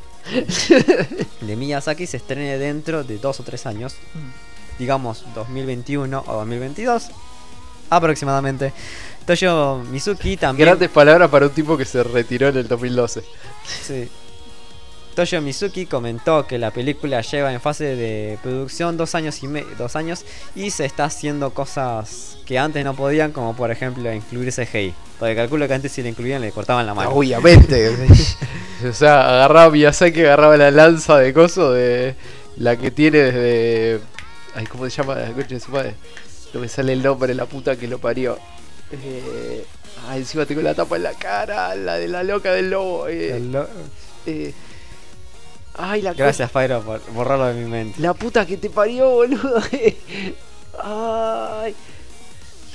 [1.41, 3.95] de Miyazaki se estrene dentro de dos o tres años,
[4.77, 7.10] digamos 2021 o 2022
[7.89, 8.73] aproximadamente.
[9.26, 13.23] Toshio Mizuki también Grandes palabras para un tipo que se retiró en el 2012.
[13.84, 14.10] Sí.
[15.15, 19.47] Toshio Mizuki comentó que la película lleva en fase de producción dos años y
[19.77, 20.26] dos años
[20.56, 24.93] y se está haciendo cosas que antes no podían, como por ejemplo incluir CGI.
[25.18, 27.11] Porque calculo que antes si le incluían le cortaban la mano.
[27.11, 27.95] Obviamente.
[28.88, 32.15] o sea, agarraba Miyazaki, agarraba la lanza de coso de
[32.57, 34.02] la que tiene desde.
[34.53, 35.93] Ay, ¿cómo se llama la coche de?
[36.53, 38.38] No me sale el nombre, la puta que lo parió.
[38.91, 39.66] Eh,
[40.07, 43.07] ah, encima tengo la tapa en la cara, la de la loca del lobo.
[43.07, 43.68] eh, El lo-
[44.26, 44.53] eh.
[45.78, 47.99] ay, la Gracias, Pyro, por borrarlo de mi mente.
[48.02, 49.62] La puta que te parió, boludo.
[50.84, 51.74] Ay,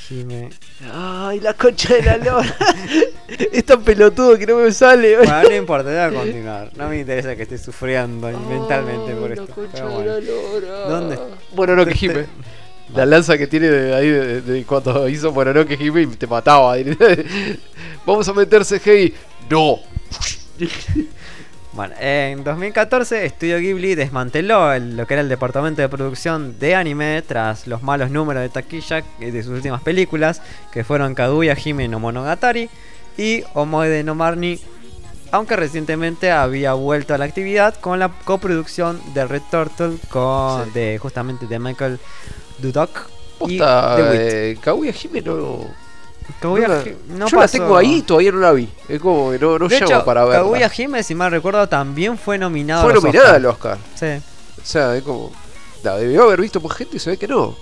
[0.08, 0.50] Jime-
[0.92, 2.56] ay, la concha de la lora.
[3.28, 5.16] es tan pelotudo que no me sale.
[5.18, 5.30] boludo.
[5.32, 6.70] Bueno, no importa, voy a continuar.
[6.76, 9.54] No me interesa que esté sufriendo mentalmente por la esto.
[9.54, 10.12] concha de bueno.
[10.14, 10.88] la lora.
[10.88, 11.18] ¿Dónde?
[11.54, 12.26] Mononoke Te- Hime.
[12.94, 16.74] La lanza que tiene de ahí de, de cuando hizo Mononoke Hime y te mataba.
[18.06, 19.14] Vamos a meter CGI.
[19.48, 19.78] No.
[21.72, 26.74] Bueno, en 2014 Studio Ghibli desmanteló el- lo que era el departamento de producción de
[26.74, 30.42] anime tras los malos números de taquilla de sus últimas películas,
[30.72, 32.68] que fueron Kaguya Hime no Monogatari
[33.16, 34.58] y Omoide no Marni,
[35.30, 40.70] aunque recientemente había vuelto a la actividad con la coproducción de Red Turtle con Sí.
[40.74, 42.00] de justamente de Michael
[42.60, 42.90] Dudok
[43.46, 45.66] y The eh, Kaguya Hime no.
[46.40, 48.68] Kaguya no la- Hi- no yo la tengo ahí todavía no la vi.
[48.88, 50.42] Es como que no, no de hecho, para verla.
[50.44, 53.78] Kaguya Hime, si mal recuerdo, también fue nominado Fue nominada al Oscar.
[53.94, 54.06] Sí.
[54.06, 55.32] O sea, es como.
[55.82, 57.56] La debió haber visto más gente y se ve que no.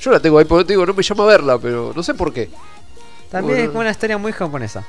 [0.00, 2.14] Yo la tengo ahí porque te digo, no me llama a verla, pero no sé
[2.14, 2.48] por qué.
[3.30, 3.70] También Bueno.
[3.72, 4.84] es una historia muy japonesa.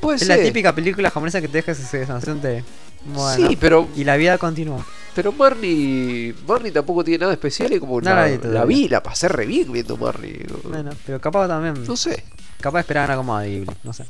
[0.00, 0.36] Puede Es ser.
[0.38, 2.62] la típica película japonesa que te deja esa sensación de.
[3.06, 4.84] Bueno, Sí, pero, Y la vida continúa.
[5.14, 6.34] pero Marnie.
[6.46, 9.72] Marnie tampoco tiene nada especial y como No la, la vi la pasé re bien
[9.72, 10.46] viendo Marnie.
[10.48, 11.82] No, Bueno, pero capaz también.
[11.86, 12.24] no sé.
[12.60, 14.04] Capaz esperaban algo más de no sé.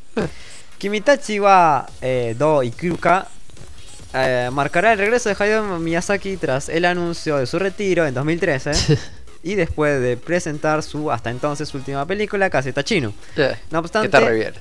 [0.79, 3.27] Kimitachi wa eh, Do Ikuruka
[4.15, 8.73] eh, marcará el regreso de Hayao Miyazaki tras el anuncio de su retiro en 2013
[9.43, 13.13] y después de presentar su hasta entonces última película, Caseta Chino.
[13.37, 14.55] Eh, No obstante, está re bien.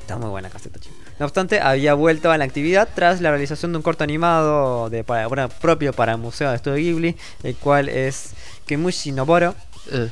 [0.00, 0.96] Está muy buena Caseta Chino.
[1.18, 5.02] No obstante, había vuelto a la actividad tras la realización de un corto animado de,
[5.04, 8.30] para, bueno, propio para el Museo de Estudio Ghibli, el cual es
[8.66, 9.54] Kemushi Noboro.
[9.90, 10.08] Eh,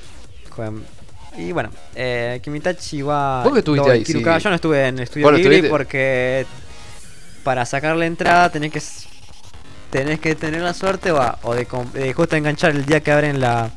[1.39, 4.05] Y bueno, eh, Kimitachi wa ¿Vos que estuviste ahí?
[4.05, 4.12] Sí.
[4.43, 5.70] Yo no estuve en el estudio ¿Vos no Ghibli estuviste?
[5.70, 6.47] porque
[7.45, 9.07] para sacar la entrada tenés que s-
[9.91, 11.66] tenés que tener la suerte o, a- o de,
[12.15, 13.70] justo enganchar el día que abren la,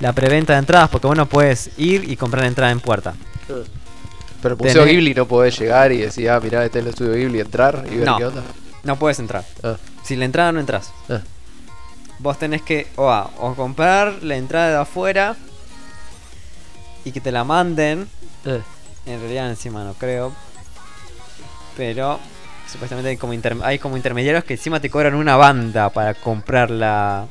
[0.00, 3.14] la preventa de entradas porque vos no puedes ir y comprar la entrada en puerta.
[4.42, 6.90] Pero el Museo Tenés- Ghibli no podés llegar y decir, ah, mirá, este es el
[6.90, 8.18] estudio Ghibli, entrar y ver No.
[8.18, 8.42] qué onda.
[8.82, 9.44] No puedes entrar.
[9.62, 10.92] Ah, Si la entrada no entras.
[11.08, 11.20] ah.
[12.18, 15.36] Vos tenés que o, a- o comprar la entrada de afuera
[17.04, 18.08] y que te la manden.
[18.44, 18.60] Eh.
[19.06, 20.32] En realidad encima no creo.
[21.76, 22.20] Pero
[22.70, 27.26] supuestamente hay como, inter- hay como intermediarios que encima te cobran una banda para comprarla.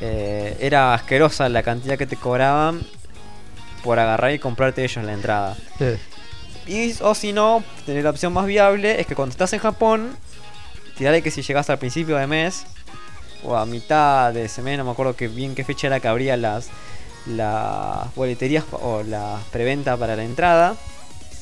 [0.00, 2.80] Eh, era asquerosa la cantidad que te cobraban
[3.82, 5.56] por agarrar y comprarte ellos la entrada.
[6.66, 10.16] Y, o si no, tener la opción más viable es que cuando estás en Japón,
[10.96, 12.64] tirale que si llegas al principio de mes
[13.42, 16.06] o a mitad de ese mes, no me acuerdo que bien qué fecha era que
[16.08, 16.68] abría las,
[17.26, 20.76] las boleterías o la preventa para la entrada,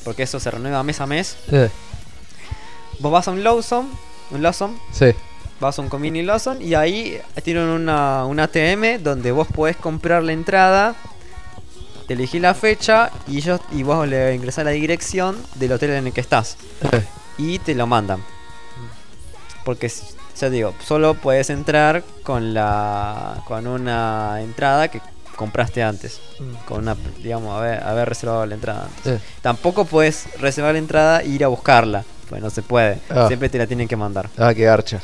[0.03, 1.37] porque eso se renueva mes a mes.
[2.99, 3.89] Vos vas a un Lawson,
[4.31, 5.07] un Lawson, Sí.
[5.59, 10.23] vas a un Convini Lawson y ahí tienen una, un ATM donde vos podés comprar
[10.23, 10.95] la entrada,
[12.13, 16.13] elegís la fecha y ellos y vos le ingresás la dirección del hotel en el
[16.13, 16.57] que estás
[17.37, 18.23] y te lo mandan.
[19.63, 19.91] Porque
[20.39, 25.01] ya digo, solo puedes entrar con la con una entrada que
[25.35, 26.19] compraste antes,
[26.67, 29.13] con una digamos haber, haber reservado la entrada antes.
[29.13, 29.19] Eh.
[29.41, 32.99] Tampoco puedes reservar la entrada e ir a buscarla, pues no se puede.
[33.09, 33.27] Ah.
[33.27, 34.29] Siempre te la tienen que mandar.
[34.37, 35.01] Ah, qué garcha.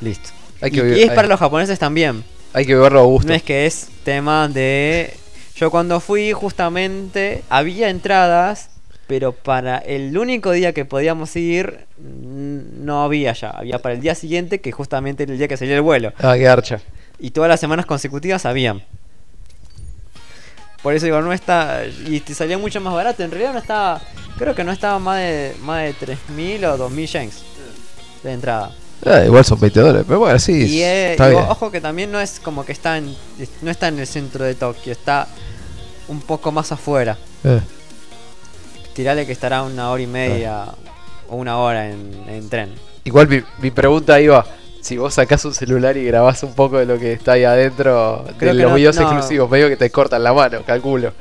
[0.00, 0.30] Listo.
[0.60, 2.24] Hay y, es hay- para los japoneses también.
[2.52, 3.28] Hay que beberlo a gusto.
[3.28, 5.14] No es que es tema de...
[5.54, 8.70] Yo cuando fui justamente había entradas,
[9.06, 13.50] pero para el único día que podíamos ir no había ya.
[13.50, 16.12] Había para el día siguiente, que justamente era el día que salía el vuelo.
[16.18, 16.80] Ah, qué garcha.
[17.18, 18.82] Y todas las semanas consecutivas habían.
[20.82, 21.82] Por eso digo, no está...
[22.06, 23.24] Y te salía mucho más barato.
[23.24, 24.00] En realidad no estaba...
[24.38, 27.42] Creo que no estaba más de, más de 3.000 o 2.000 yens
[28.22, 28.72] de entrada.
[29.06, 30.66] Ah, igual son 20 dólares, pero bueno, sí.
[30.66, 31.44] Y, eh, está y bien.
[31.48, 33.14] ojo que también no es como que está en,
[33.62, 35.28] no está en el centro de Tokio, está
[36.08, 37.16] un poco más afuera.
[37.44, 37.60] Eh.
[38.94, 40.64] Tirale que estará una hora y media
[41.28, 42.72] o una hora en, en tren.
[43.04, 44.44] Igual mi, mi pregunta iba,
[44.80, 48.24] si vos sacás un celular y grabás un poco de lo que está ahí adentro
[48.38, 49.02] Creo de los no- videos no.
[49.02, 51.12] exclusivos, medio que te cortan la mano, calculo.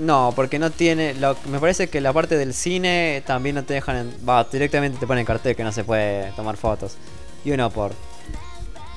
[0.00, 1.14] No, porque no tiene.
[1.14, 3.96] lo- me parece que la parte del cine también no te dejan.
[3.96, 6.94] en- Va, directamente te ponen cartel que no se puede tomar fotos.
[7.44, 7.92] Y uno por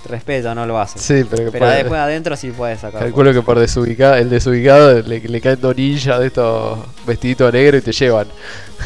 [0.05, 0.99] respeto no lo hace.
[0.99, 3.01] Sí, pero que Pero por- después adentro sí puedes sacar.
[3.01, 7.81] calculo que por desubicado, el desubicado le, le caen dos ninjas de estos vestiditos negros
[7.81, 8.27] y te llevan.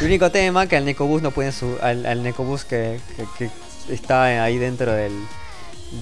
[0.00, 1.78] El único tema que al Necobus no pueden subir.
[1.82, 3.00] Al, al Necobus que,
[3.38, 3.48] que-
[3.88, 5.12] que está ahí dentro del.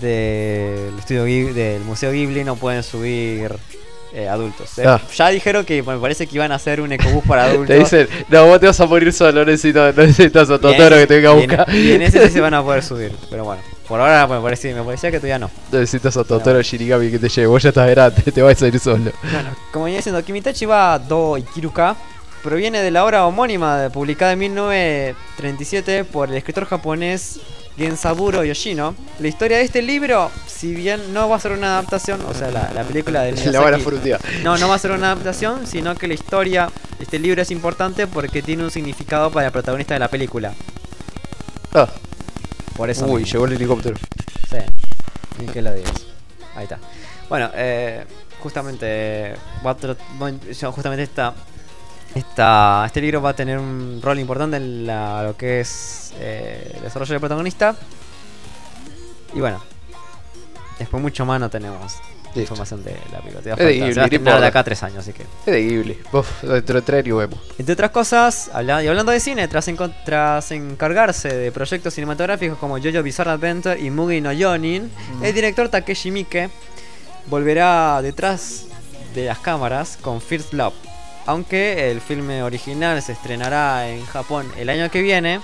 [0.01, 1.25] del estudio
[1.55, 3.55] del Museo Ghibli no pueden subir
[4.17, 4.79] eh, adultos.
[4.79, 5.01] Eh, Ah.
[5.15, 7.67] Ya dijeron que me parece que iban a hacer un Ecobus para adultos.
[7.69, 11.17] Te dicen, no, vos te vas a morir solo, necesito, necesitas a Totoro que te
[11.21, 11.75] venga a y en- buscar.
[11.75, 13.13] Y en ese sí se van a poder subir.
[13.31, 15.51] Pero bueno, por ahora me parecía, me parecía que todavía no.
[15.71, 18.81] Necesitas a Totoro Shinigami que te lleve, vos ya estás grande, te vas a ir
[18.81, 19.13] solo.
[19.73, 21.95] Como venía diciendo, Kimitachi wa do Ikiruka
[22.43, 27.41] proviene de la obra homónima publicada en 1937 por el escritor japonés
[27.77, 28.95] Gensaburo Yoshino.
[29.21, 32.51] La historia de este libro, si bien no va a ser una adaptación, o sea,
[32.51, 34.21] la, la película de La van a Miyazaki- frutear.
[34.43, 38.07] no, no va a ser una adaptación, sino que la historia, este libro es importante
[38.07, 40.55] porque tiene un significado para el protagonista de la película.
[41.75, 41.89] Ah,
[42.77, 43.05] Por eso.
[43.07, 43.33] uy, mismo.
[43.33, 43.97] llegó el helicóptero.
[44.51, 44.57] Sí,
[45.41, 45.93] ni que lo digas.
[46.55, 46.79] Ahí está.
[47.29, 48.05] Bueno, eh,
[48.41, 49.35] justamente,
[50.73, 51.35] justamente esta,
[52.17, 56.73] esta, este libro va a tener un rol importante en la- lo que es eh,
[56.77, 57.77] el desarrollo del protagonista.
[59.35, 59.63] Y bueno,
[60.79, 61.93] después mucho más no tenemos
[62.35, 62.41] Listo.
[62.41, 63.39] información de la película.
[63.41, 65.13] Es de faltar, Ghibli, se va a no terminar de acá a tres años, así
[65.13, 65.23] que.
[65.23, 65.99] Es de Ghibli.
[66.13, 67.39] Uf, dentro de tres vemos.
[67.59, 69.69] Entre otras cosas, habla- y hablando de cine, tras,
[70.53, 74.91] encargarse de proyectos cinematográficos como Jojo Bizarre Adventure y Mugi no Yonin,
[75.23, 76.49] el director Takeshi Miike
[77.27, 78.67] volverá detrás
[79.15, 80.75] de las cámaras con First Love.
[81.27, 85.41] Aunque el filme original se estrenará en Japón el año que viene,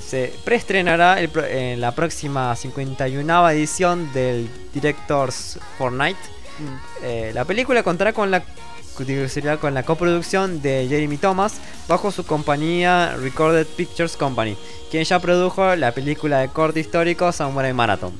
[0.00, 6.18] se preestrenará el en la próxima 51 edición del Directors Fortnite.
[7.02, 8.42] Eh, la película contará con la
[9.60, 14.56] con la coproducción de Jeremy Thomas bajo su compañía Recorded Pictures Company,
[14.90, 18.12] quien ya produjo la película de corte histórico Samurai Marathon.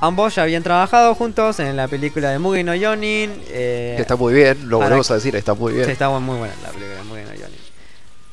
[0.00, 3.32] Ambos ya habían trabajado juntos en la película de Mugi no Yonin.
[3.48, 5.86] eh, está muy bien, lo volvemos a decir, está muy bien.
[5.86, 7.58] Sí, está muy buena la película de Mugi no Yonin.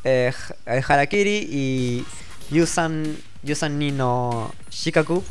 [0.03, 0.33] Eh,
[0.65, 2.05] eh, Harakiri y
[2.49, 5.23] Yusan, Yusan Nino Shikaku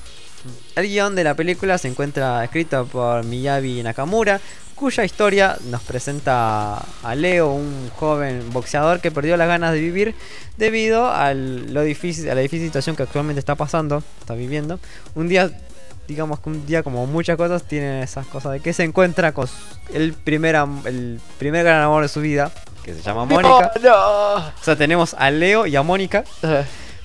[0.76, 4.40] El guion de la película se encuentra escrito por Miyabi Nakamura,
[4.76, 10.14] cuya historia nos presenta a Leo, un joven boxeador que perdió las ganas de vivir
[10.56, 14.80] debido a lo difícil, a la difícil situación que actualmente está pasando, está viviendo.
[15.14, 15.50] Un día,
[16.10, 19.46] digamos que un día como muchas cosas tienen esas cosas de que se encuentra con
[19.94, 22.50] el primer, el primer gran amor de su vida,
[22.82, 23.70] que se llama Mónica.
[23.80, 24.36] No, no.
[24.38, 26.24] O sea, tenemos a Leo y a Mónica.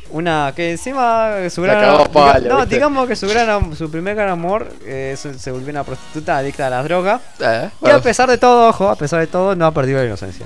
[0.09, 3.75] Una que encima su La gran cagó a diga- palo, No, digamos que su gran
[3.75, 7.21] su primer gran amor eh, se, se volvió una prostituta adicta a las drogas.
[7.39, 10.05] eh, Y a pesar de todo, ojo, a pesar de todo, no ha perdido la
[10.05, 10.45] inocencia.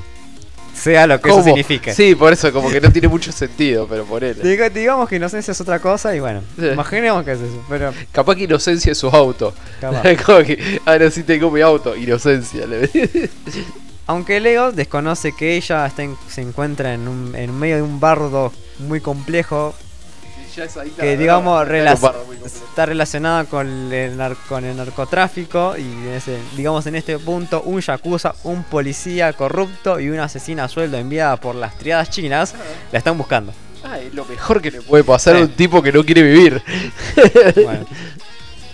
[0.80, 1.48] Sea lo que eso ¿cómo?
[1.48, 1.94] signifique.
[1.94, 4.42] Sí, por eso, como que no tiene mucho sentido, pero por él.
[4.42, 6.68] Diga- digamos que inocencia es otra cosa y bueno, Sí.
[6.68, 9.54] imaginemos que es eso, pero Capaz que inocencia es su auto.
[9.82, 10.02] capaz.
[10.26, 12.66] como que, ahora sí tengo mi auto, inocencia.
[12.66, 12.90] le-
[14.08, 18.00] Aunque Leo desconoce que ella está en- se encuentra en, un, en medio de un
[18.00, 19.76] bardo muy complejo
[21.00, 22.14] que digamos relac-
[22.46, 27.62] está relacionada con el, nar- con el narcotráfico y en ese- digamos en este punto
[27.64, 32.54] un yakuza, un policía corrupto y una asesina a sueldo enviada por las triadas chinas
[32.92, 33.54] la están buscando.
[33.84, 35.44] Ah, es lo mejor que le puede pasar a Sí.
[35.44, 36.62] un tipo que no quiere vivir.
[37.64, 37.86] Bueno.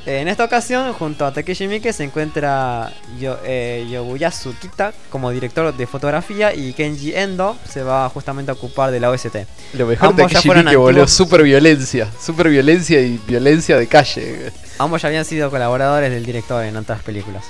[0.07, 5.75] En esta ocasión, junto a Takeshi Miike se encuentra Yo- eh, Yobuyasu Kita como director
[5.75, 9.47] de fotografía y Kenji Endo se va justamente a ocupar de la OST.
[9.73, 12.07] Lo mejor Ambos fueron que boludo, super violencia.
[12.23, 14.51] Super violencia y violencia de calle.
[14.77, 17.43] Ambos ya habían sido colaboradores del director en otras películas.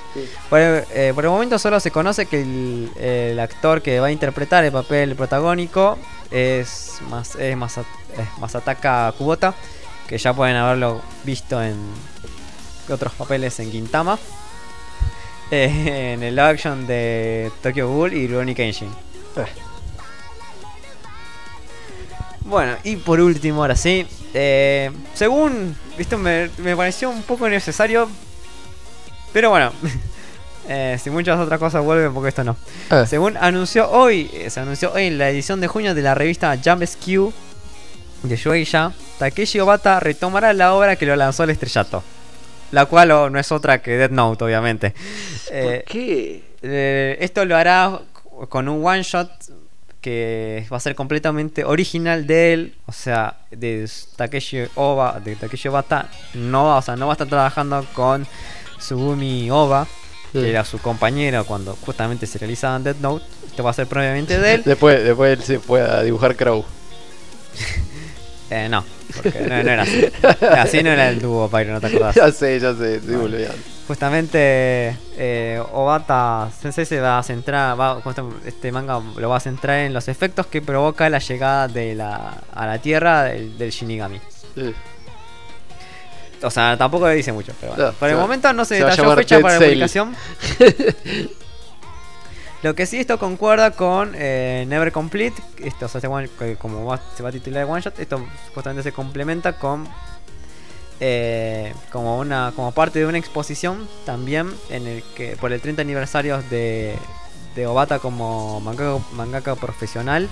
[0.48, 4.06] Por, el, eh, por el momento solo se conoce que el, el actor que va
[4.06, 5.98] a interpretar el papel protagónico
[6.30, 7.84] es, más, es, Masa-
[8.16, 9.52] es Masataka Kubota,
[10.08, 11.74] que ya pueden haberlo visto en
[12.92, 14.18] otros papeles en Gintama,
[15.50, 18.90] eh, en el action de Tokyo Ghoul y Rurouni Kenshin.
[22.40, 28.08] Bueno, y por último, ahora sí, eh, según, esto me, me pareció un poco necesario,
[29.32, 29.72] pero bueno,
[30.68, 32.56] eh, si muchas otras cosas vuelven, porque esto no.
[33.06, 36.56] Según anunció hoy, eh, se anunció hoy en la edición de junio de la revista
[36.64, 37.32] Jump Skew
[38.22, 42.02] de Shueisha, Takeshi Obata retomará la obra que lo lanzó al estrellato.
[42.72, 44.94] La cual oh, no es otra que Death Note, obviamente.
[45.50, 46.42] Eh, ¿Qué?
[46.62, 48.00] eh, esto lo hará
[48.48, 49.30] con un one shot
[50.00, 55.66] que va a ser completamente original de él, o sea, de Takeshi Oba, de Takeshi
[55.66, 58.24] Obata, no, o sea, no va a estar trabajando con
[58.78, 59.86] Sugumi Oba,
[60.32, 63.24] que era su compañero cuando justamente se realizaba en Death Note.
[63.46, 64.62] Esto va a ser previamente de él.
[64.64, 66.64] Después, después él se pueda dibujar Crow.
[68.48, 70.06] Eh, no, porque no, no era así.
[70.56, 72.14] Así no era el dúo Pyro, no te acordás.
[72.16, 73.58] ya sé, ya sé, estoy boludeando.
[73.88, 79.40] Justamente eh, Obata Sensei se va a centrar, va, justo este manga lo va a
[79.40, 83.70] centrar en los efectos que provoca la llegada de la, a la Tierra del, del
[83.70, 84.20] Shinigami.
[84.54, 84.74] Sí.
[86.42, 87.86] O sea, tampoco le dice mucho, pero bueno.
[87.90, 90.14] No, Por el va- momento no se se detalló fecha para la publicación.
[92.62, 97.32] Lo que sí esto concuerda con eh, Never Complete, esto o como se va a
[97.32, 98.24] titular de One Shot, esto
[98.54, 99.86] justamente se complementa con
[100.98, 105.82] eh, como una como parte de una exposición también en el que por el 30
[105.82, 106.96] aniversario de,
[107.54, 110.26] de Obata como mangaka, profesional,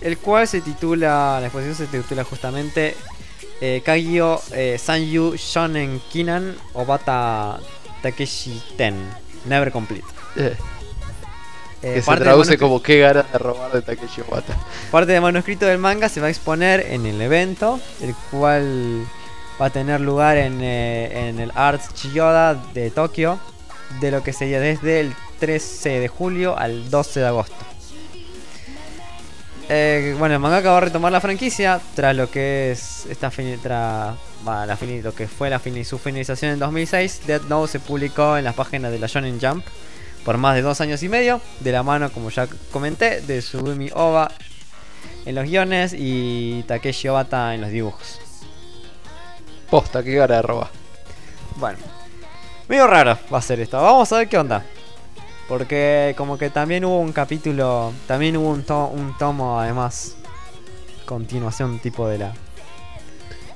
[0.00, 2.96] el cual se titula la exposición se titula justamente
[3.60, 7.60] eh, Kagyo eh, Sanyu Shonen Kinan Obata
[8.02, 8.96] Takeshi Ten
[9.46, 10.04] Never Complete.
[11.84, 14.56] Eh, que se traduce como qué ganas de robar de Takeshi Obata.
[14.90, 19.04] Parte del manuscrito del manga se va a exponer en el evento, el cual
[19.60, 23.38] va a tener lugar en, eh, en el Arts Chiyoda de Tokio,
[24.00, 27.54] de lo que sería desde el 13 de julio al 12 de agosto.
[29.68, 33.58] Eh, bueno, el mangaka va a retomar la franquicia tras lo que es esta fini-
[33.58, 34.14] tra-
[34.46, 37.22] va, la lo que fue la fini- su finalización en 2006.
[37.26, 39.64] Death Note se publicó en las páginas de la Shonen Jump
[40.24, 43.90] por más de dos años y medio, de la mano, como ya comenté, de Sugumi
[43.94, 44.30] Oba
[45.26, 48.20] en los guiones y Takeshi Obata en los dibujos.
[49.70, 50.70] Posta, qué ganas de robar.
[51.56, 51.78] Bueno,
[52.68, 53.80] medio raro va a ser esto.
[53.80, 54.64] Vamos a ver qué onda.
[55.48, 60.16] Porque como que también hubo un capítulo, también hubo un, to- un tomo además,
[61.04, 62.32] continuación tipo de la...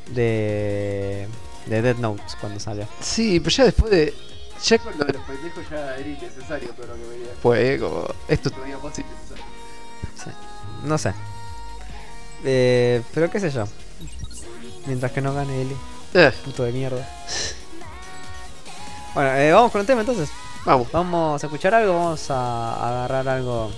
[0.09, 1.27] De...
[1.67, 2.89] De Dead Notes cuando salió.
[3.01, 4.15] Sí, pero ya después de.
[4.63, 8.07] Ya con lo de los pendejos ya era innecesario todo lo que venía eh, como.
[8.27, 9.45] Esto todavía más innecesario.
[10.85, 11.13] No sé.
[12.45, 13.65] Eh, pero qué sé yo.
[14.87, 15.77] Mientras que no gane Eli.
[16.15, 17.09] Eh, Puto de mierda.
[19.15, 20.31] Bueno, eh, vamos con el tema entonces.
[20.65, 20.91] vamos.
[20.93, 23.71] Vamos a escuchar algo, vamos a agarrar algo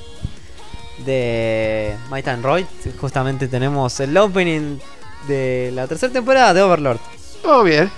[1.04, 2.66] de Might and Roy.
[3.00, 4.78] Justamente tenemos el opening
[5.26, 7.00] de la tercera temporada de Overlord.
[7.44, 7.90] Vamos bien.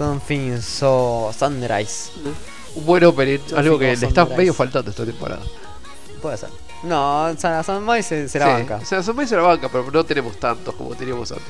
[0.00, 2.10] Something So Sunrise.
[2.74, 4.36] Un buen opening, algo que le está Sunrise.
[4.38, 5.42] medio faltando esta temporada.
[6.22, 6.48] Puede ser.
[6.84, 8.76] No, San- Sunrise se, se la Sí, banca.
[8.76, 11.44] O sea, son se la banca, pero no tenemos tantos como teníamos antes.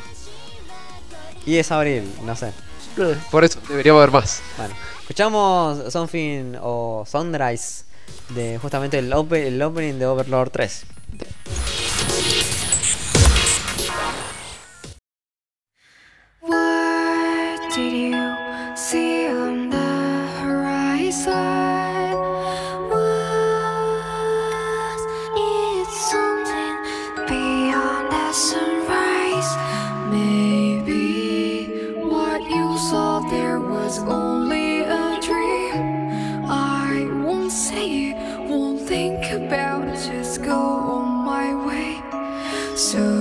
[1.47, 2.49] Y es abril, no sé.
[2.99, 4.43] Eh, Por eso deberíamos haber más.
[4.57, 7.85] Bueno, escuchamos Something o Sunrise
[8.31, 10.87] de justamente el opening de Overlord 3.
[16.43, 16.80] What
[33.91, 35.75] was only a dream.
[36.47, 40.61] I won't say it, won't think about it, just go
[40.97, 42.01] on my way.
[42.77, 43.21] So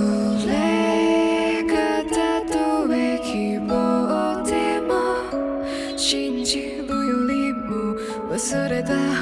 [8.89, 9.18] た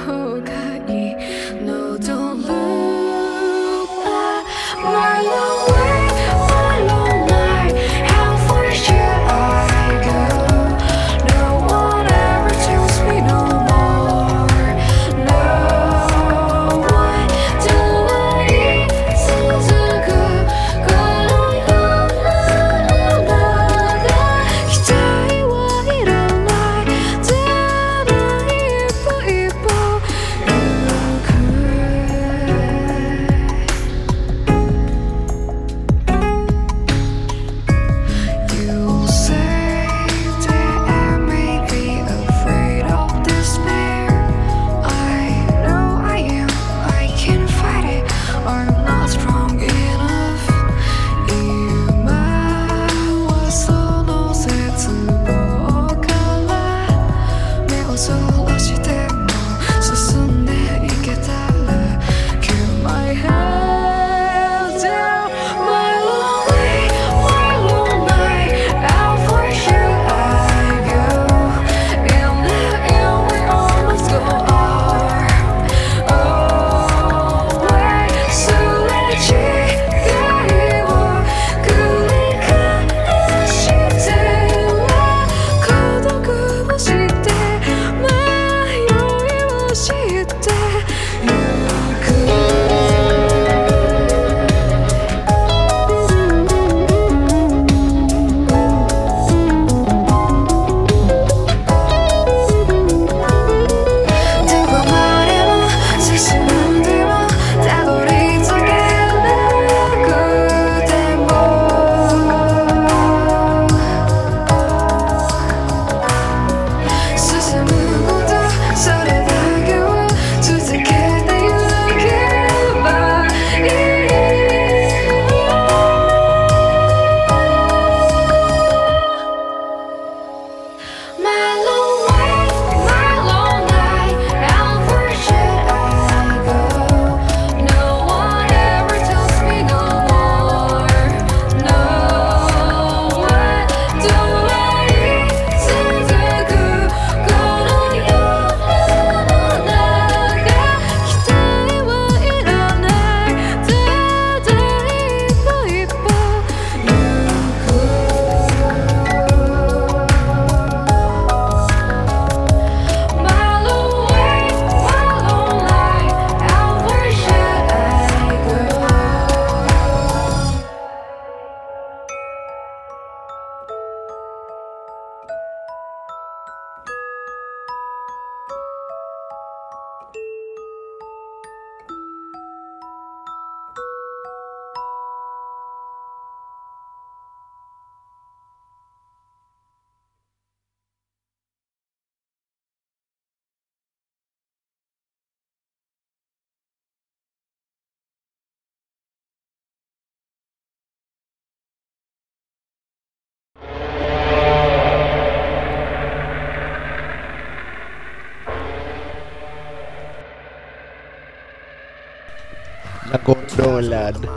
[213.12, 214.16] La controlan.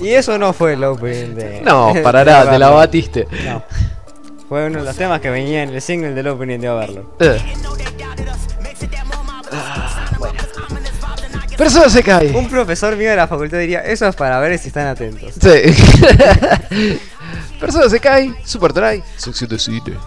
[0.00, 1.62] Y eso no fue el opening de.
[1.62, 3.26] No, para de nada, te la batiste.
[3.44, 3.62] No.
[4.48, 7.06] Fue uno de los temas que venía en el single del opening de Overlord.
[7.20, 7.42] Eh.
[11.56, 12.30] Pero eso se cae.
[12.34, 15.34] Un profesor mío de la facultad diría: Eso es para ver si están atentos.
[15.34, 16.98] Sí.
[17.60, 19.98] Persona se cae, Super Try, sección de cine.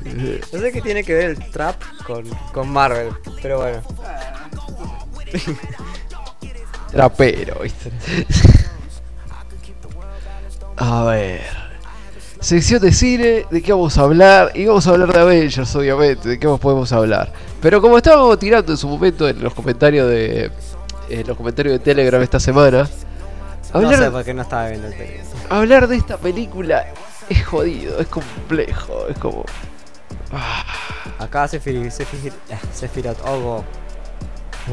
[0.54, 1.76] No sé qué tiene que ver el trap
[2.08, 2.24] con,
[2.54, 3.10] con Marvel,
[3.42, 3.82] pero bueno.
[6.92, 7.92] Trapero, ¿viste?
[10.78, 11.42] A ver.
[12.40, 14.52] Sección de cine, ¿de qué vamos a hablar?
[14.56, 17.32] Y vamos a hablar de Avengers, obviamente, ¿de qué más podemos hablar?
[17.62, 20.52] Pero como estábamos tirando en su momento en los comentarios de.
[21.10, 22.90] En los comentarios de Telegram esta semana.
[23.74, 25.22] Hablar, No sé por qué no estaba viendo el tele.
[25.50, 26.88] hablar de esta película
[27.30, 29.46] es jodido, es complejo, es como.
[31.20, 32.34] Acá Sephiroth Sephiroth
[32.74, 33.64] Sephiroth Ogo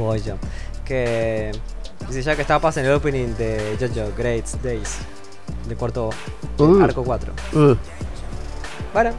[0.00, 0.36] Oyo,
[0.86, 1.52] que
[2.06, 4.98] dice ya que estaba pasando el opening de JoJo Great Days
[5.68, 6.10] de cuarto
[6.58, 6.82] Uh.
[6.82, 7.32] arco 4.
[7.54, 7.74] uh.
[8.92, 9.10] Bueno,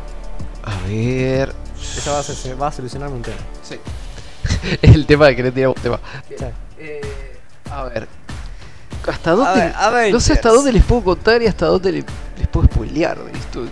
[0.64, 1.53] A ver.
[1.80, 3.38] eso va a, ser- va a solucionarme un tema.
[3.64, 3.80] Sí.
[4.81, 5.99] el tema de que le tiramos un tema.
[6.27, 6.35] Sí.
[6.80, 7.38] Eh,
[7.72, 8.07] a ver.
[9.07, 9.73] ¿Hasta dónde?
[9.93, 12.06] ver, no sé hasta dónde les puedo contar y hasta dónde le-
[12.38, 13.65] les puedo spoilear esto.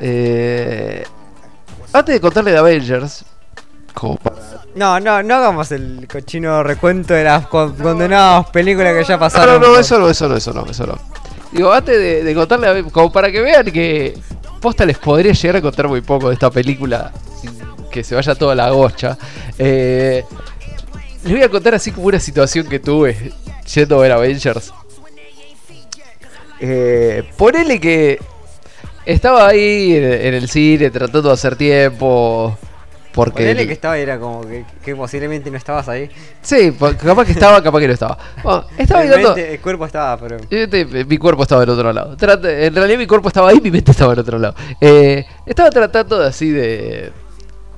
[0.00, 1.04] Eh,
[1.92, 3.24] antes de contarle de Avengers,
[3.94, 4.36] como para
[4.74, 9.20] No, no, no hagamos el cochino recuento de las con- condenadas películas que ya No,
[9.20, 9.60] pasaron.
[9.60, 10.98] no, no, eso no, eso no, eso no, eso no.
[11.52, 14.18] Digo, antes de, de contarle, a- como para que vean que
[14.60, 17.52] posta les podría llegar a contar muy poco de esta película sin
[17.90, 19.16] que se vaya toda la gocha.
[19.58, 20.24] Eh,
[21.22, 23.32] les voy a contar así como una situación que tuve
[23.72, 24.72] yendo a ver Avengers.
[26.60, 28.18] Eh, ponele que
[29.04, 32.56] estaba ahí en, en el cine tratando de hacer tiempo.
[33.14, 36.10] Porque Ponele que estaba y era como que, que posiblemente no estabas ahí.
[36.42, 38.18] Sí, capaz que estaba, capaz que no estaba.
[38.42, 39.36] Bueno, estaba mirando.
[39.36, 40.36] el cuerpo estaba, pero.
[40.50, 42.16] Este, mi cuerpo estaba del otro lado.
[42.20, 44.54] En realidad mi cuerpo estaba ahí, mi mente estaba del otro lado.
[44.80, 47.12] Eh, estaba tratando de así de,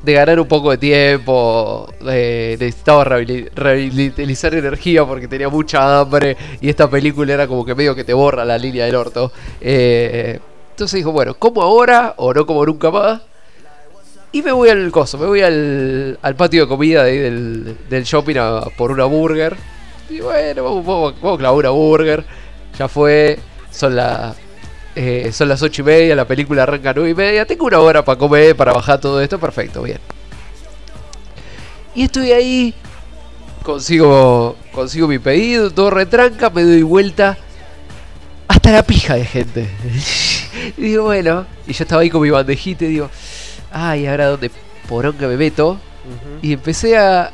[0.02, 1.92] de ganar un poco de tiempo.
[2.08, 6.34] eh, necesitaba rehabili- rehabilitar energía porque tenía mucha hambre.
[6.62, 9.30] Y esta película era como que medio que te borra la línea del orto.
[9.60, 10.40] Eh,
[10.70, 13.20] entonces dijo, bueno, como ahora o no como nunca más.
[14.36, 17.78] Y me voy al coso, me voy al, al patio de comida de ahí del,
[17.88, 18.34] del shopping
[18.76, 19.56] por una burger.
[20.10, 22.22] Y bueno, vamos, vamos, vamos a clavar una burger.
[22.78, 23.38] Ya fue,
[23.70, 24.34] son, la,
[24.94, 27.46] eh, son las ocho y media, la película arranca a nueve y media.
[27.46, 30.00] Tengo una hora para comer, para bajar todo esto, perfecto, bien.
[31.94, 32.74] Y estoy ahí,
[33.62, 37.38] consigo, consigo mi pedido, todo retranca, me doy vuelta
[38.48, 39.70] hasta la pija de gente.
[40.76, 43.08] y digo, bueno, y yo estaba ahí con mi bandejita y digo,
[43.72, 44.50] ay, ahora dónde
[44.88, 45.78] poronga me meto.
[46.42, 47.32] Y empecé a.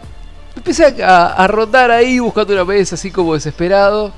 [0.57, 4.13] Empecé a, a rondar ahí buscando una mesa así como desesperado.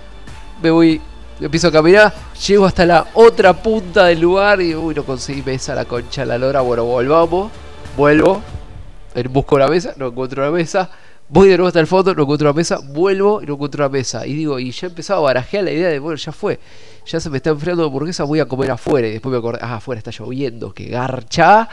[0.63, 1.01] Me voy.
[1.41, 2.13] Empiezo a caminar.
[2.47, 6.39] Llego hasta la otra punta del lugar y uy, no conseguí mesa, la concha, la
[6.39, 6.61] lora.
[6.61, 7.51] Bueno, volvamos.
[7.97, 8.43] Vuelvo.
[9.31, 10.91] Busco la mesa, no encuentro la mesa.
[11.29, 12.81] Voy de nuevo hasta el fondo, no encuentro la mesa.
[12.85, 14.27] Vuelvo y no encuentro la mesa.
[14.27, 16.59] Y digo, y ya empezaba a barajear la idea de, bueno, ya fue.
[17.07, 19.07] Ya se me está enfriando la hamburguesa, voy a comer afuera.
[19.07, 21.69] Y después me acordé, ah, afuera está lloviendo, que garcha.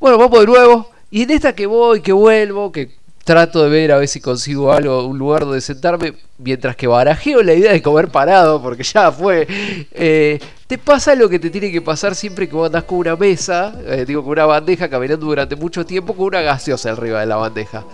[0.00, 0.90] Bueno, vamos de nuevo.
[1.10, 2.90] Y en esta que voy, que vuelvo, que
[3.24, 7.42] trato de ver a ver si consigo algo, un lugar donde sentarme, mientras que barajeo
[7.42, 9.46] la idea de comer parado, porque ya fue.
[9.92, 13.16] eh, te pasa lo que te tiene que pasar siempre que vos andás con una
[13.16, 17.26] mesa, eh, digo, con una bandeja, caminando durante mucho tiempo con una gaseosa arriba de
[17.26, 17.84] la bandeja.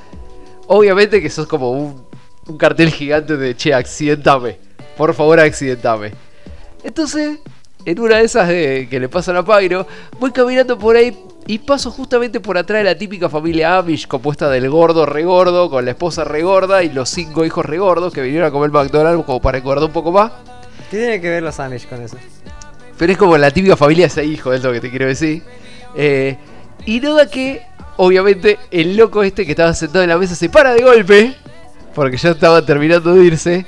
[0.66, 2.04] Obviamente que sos como un,
[2.46, 4.69] un cartel gigante de che, accidentame.
[4.96, 6.12] Por favor, accidentame.
[6.82, 7.38] Entonces,
[7.84, 9.86] en una de esas de, que le pasan a Pyro,
[10.18, 14.48] voy caminando por ahí y paso justamente por atrás de la típica familia Amish compuesta
[14.50, 18.50] del gordo regordo, con la esposa regorda y los cinco hijos regordos que vinieron a
[18.50, 20.32] comer McDonald's como para engordar un poco más.
[20.90, 22.16] ¿Qué tiene que ver los Amish con eso?
[22.98, 25.42] Pero es como la típica familia de seis hijos, es lo que te quiero decir.
[25.96, 26.36] Eh,
[26.84, 27.62] y no da que,
[27.96, 31.34] obviamente, el loco este que estaba sentado en la mesa se para de golpe,
[31.94, 33.66] porque ya estaba terminando de irse.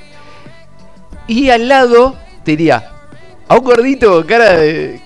[1.27, 2.89] Y al lado tenía
[3.47, 4.99] a un gordito con cara de,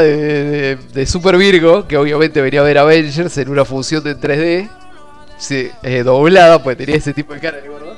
[0.00, 4.16] de, de- de Super Virgo, que obviamente venía a ver Avengers en una función de
[4.16, 4.68] 3D,
[5.38, 7.96] sí, eh, doblada, pues tenía ese tipo de cara el gordo.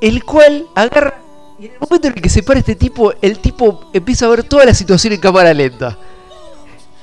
[0.00, 1.14] El cual agarra
[1.58, 4.30] y en el momento en el que se para este tipo, el tipo empieza a
[4.30, 5.96] ver toda la situación en cámara lenta.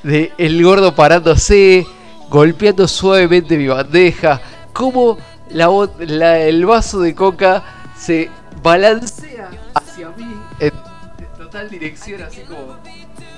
[0.03, 1.85] De el gordo parándose,
[2.30, 4.41] golpeando suavemente mi bandeja,
[4.73, 5.18] como
[5.49, 7.64] la- el vaso de coca
[7.97, 8.30] se
[8.61, 10.26] balancea hacia mí
[10.59, 10.71] en,
[11.38, 12.77] total dirección, así como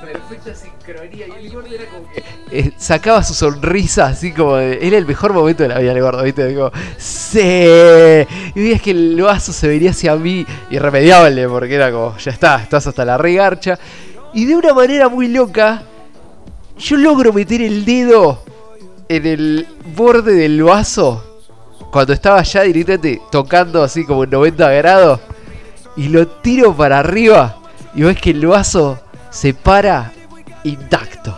[0.02, 1.28] perfecta sincronía.
[1.28, 5.06] Y el gordo era como que eh, sacaba su sonrisa, así como de- era el
[5.06, 6.48] mejor momento de la vida del gordo, ¿viste?
[6.48, 7.40] Digo, ¡Sí!
[7.40, 12.62] Y veías que el vaso se venía hacia mí, irremediable, porque era como, ya está,
[12.62, 13.78] estás hasta la regarcha.
[14.34, 15.84] Y de una manera muy loca,
[16.80, 18.44] yo logro meter el dedo
[19.08, 21.31] en el borde del vaso
[21.92, 25.20] cuando estaba ya directamente tocando así como en 90 grados.
[25.98, 27.58] y lo tiro para arriba
[27.94, 29.00] y ves que el vaso
[29.30, 30.12] se para
[30.64, 31.38] intacto.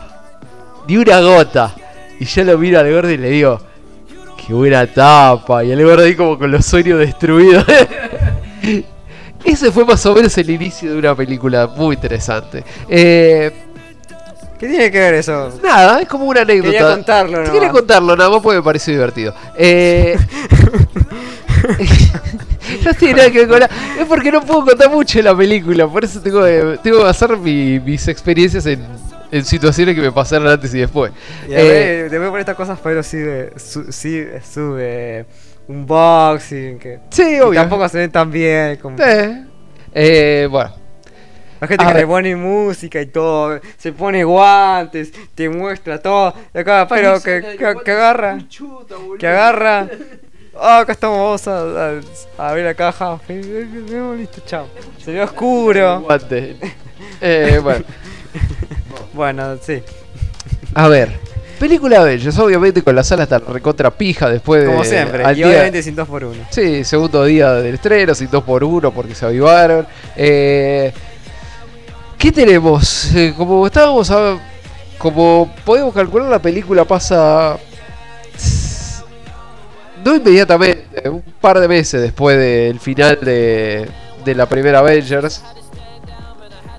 [0.88, 1.74] Ni una gota.
[2.20, 3.60] Y yo lo miro al gordo y le digo,
[4.38, 5.64] qué buena tapa.
[5.64, 7.66] Y el gordo ahí como con los sueños destruidos.
[9.44, 12.64] Ese fue más o menos el inicio de una película muy interesante.
[12.88, 13.52] Eh,
[14.64, 15.60] ¿Qué tiene que ver eso?
[15.62, 16.72] nada, es como una anécdota.
[16.72, 17.50] Quería contarlo nomás.
[17.52, 19.36] Quería contarlo nada más porque me pareció divertido.
[19.58, 20.18] Eh,
[22.86, 23.66] no tiene nada que ver con la...
[24.00, 27.04] Es porque no puedo contar mucho de la película, por eso tengo que, tengo que
[27.04, 28.86] basar mi- mis experiencias en,
[29.32, 31.12] en situaciones que me pasaron antes y después.
[31.50, 35.26] Y a Eh, ver, estas cosas pero su- sí, sube
[35.68, 37.60] un boxing que sí, obvio.
[37.60, 39.44] tampoco se ven tan bien como Eh,
[39.94, 40.72] eh, bueno,
[41.64, 42.02] la gente a que ver.
[42.04, 47.42] le pone música y todo, se pone guantes, te muestra todo, y acá pero que,
[47.58, 48.38] que, que agarra,
[49.20, 49.88] que agarra,
[50.60, 51.92] ah acá estamos vamos a,
[52.38, 53.68] a, a ver la caja, eh,
[54.18, 54.68] listo, chao,
[55.04, 56.58] se ve oscuro, guante.
[57.22, 57.86] Eh, bueno,
[59.14, 59.82] bueno, sí,
[60.76, 61.34] a ver.
[61.60, 64.68] Película Avengers, obviamente con la sala hasta recontra pija después de.
[64.68, 66.44] como siempre, al y día- obviamente sin dos por uno.
[66.50, 69.88] Sí, segundo día del estreno, sin 2 por 1 porque se avivaron.
[70.18, 70.92] Eh,
[72.24, 73.14] ¿Qué tenemos?
[73.14, 74.40] Eh, como estábamos a-
[74.98, 77.58] Como podemos calcular, la película pasa.
[80.06, 83.90] No inmediatamente, un par de meses después del final de,
[84.24, 85.44] de la primera Avengers.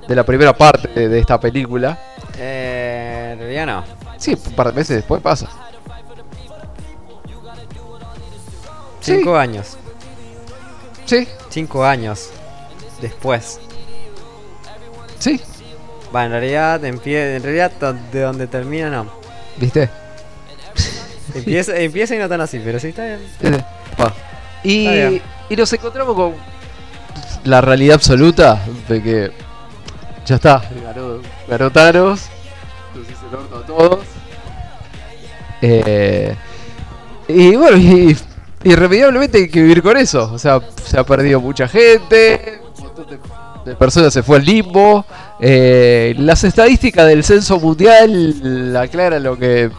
[0.08, 1.98] De la primera parte de, de esta película.
[2.38, 3.84] Eh, en realidad no.
[4.16, 5.48] Sí, un par de meses después pasa.
[9.00, 9.16] Sí.
[9.16, 9.76] Cinco años.
[11.04, 12.30] Sí, Cinco años.
[13.02, 13.60] Después.
[15.24, 15.40] Sí,
[16.14, 17.72] Va, en realidad, en, pie, en realidad
[18.12, 19.06] de donde termina no.
[19.56, 19.90] ¿viste?
[21.34, 23.20] Empieza, empieza y no tan así, pero sí está bien.
[24.62, 25.22] Y, Está bien.
[25.48, 26.34] y nos encontramos con
[27.44, 29.32] la realidad absoluta de que
[30.24, 32.22] ya está, ganó, ganó Thanos,
[32.94, 34.06] nos hizo el orto a todos.
[35.60, 36.36] Eh,
[37.28, 38.16] y bueno, y,
[38.64, 40.30] irremediablemente hay que vivir con eso.
[40.32, 42.60] O sea, se ha perdido mucha gente,
[43.64, 45.04] de, personas se fue al limbo.
[45.40, 49.70] Eh, las estadísticas del censo mundial aclaran lo que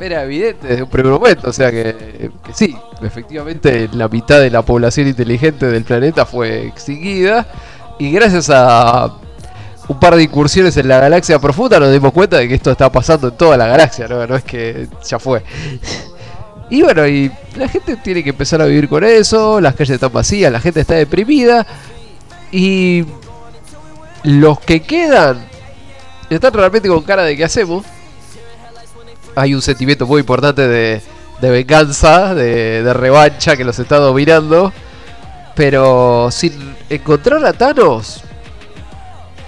[0.00, 4.50] era evidente desde un primer momento, o sea que, que sí, efectivamente la mitad de
[4.50, 7.46] la población inteligente del planeta fue extinguida
[7.98, 9.12] y gracias a
[9.88, 12.90] un par de incursiones en la galaxia profunda nos dimos cuenta de que esto está
[12.90, 15.42] pasando en toda la galaxia, no es que ya fue.
[16.70, 20.12] Y bueno, y la gente tiene que empezar a vivir con eso, las calles están
[20.12, 21.66] vacías, la gente está deprimida
[22.52, 23.04] y
[24.22, 25.48] los que quedan
[26.28, 27.84] están realmente con cara de qué hacemos
[29.34, 31.00] hay un sentimiento muy importante de,
[31.40, 34.72] de venganza, de, de revancha que los está dominando.
[35.54, 38.22] Pero sin encontrar a Thanos,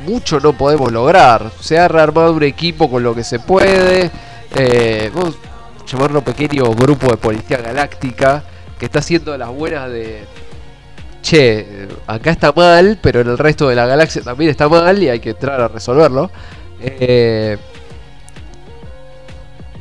[0.06, 1.50] mucho no podemos lograr.
[1.60, 4.10] Se ha rearmado un equipo con lo que se puede.
[4.54, 8.42] Eh, vamos a llamarlo pequeño grupo de policía galáctica
[8.78, 10.24] que está haciendo las buenas de.
[11.22, 15.08] Che, acá está mal, pero en el resto de la galaxia también está mal y
[15.08, 16.30] hay que entrar a resolverlo.
[16.80, 17.56] Eh,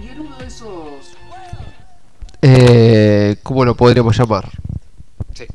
[0.02, 0.70] y en uno de esos.
[2.44, 4.50] Eh, ¿Cómo lo podríamos llamar?
[5.34, 5.48] Sí.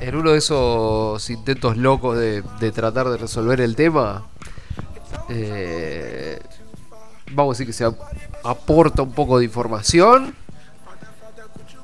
[0.00, 4.24] En uno de esos intentos locos de, de tratar de resolver el tema.
[5.28, 6.40] eh,
[7.30, 8.00] vamos a decir que se ap-
[8.44, 10.34] aporta un poco de información.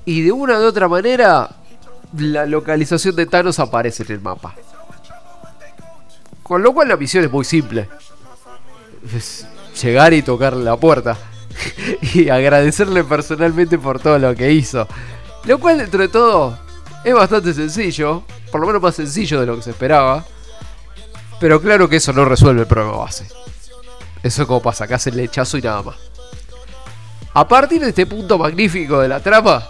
[0.07, 1.51] Y de una u otra manera.
[2.19, 4.55] La localización de Thanos aparece en el mapa.
[6.43, 7.89] Con lo cual la misión es muy simple
[9.81, 11.17] llegar y tocarle la puerta.
[12.15, 14.87] y agradecerle personalmente por todo lo que hizo.
[15.45, 16.59] Lo cual dentro de todo
[17.05, 18.23] es bastante sencillo.
[18.51, 20.25] Por lo menos más sencillo de lo que se esperaba.
[21.41, 23.27] Pero claro que eso no resuelve el problema base.
[24.23, 25.97] Eso es como para sacarse el lechazo y nada más.
[27.35, 29.67] A partir de este punto magnífico de la trama,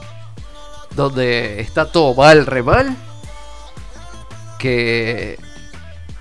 [0.94, 2.96] donde está todo mal, re mal,
[4.58, 5.38] que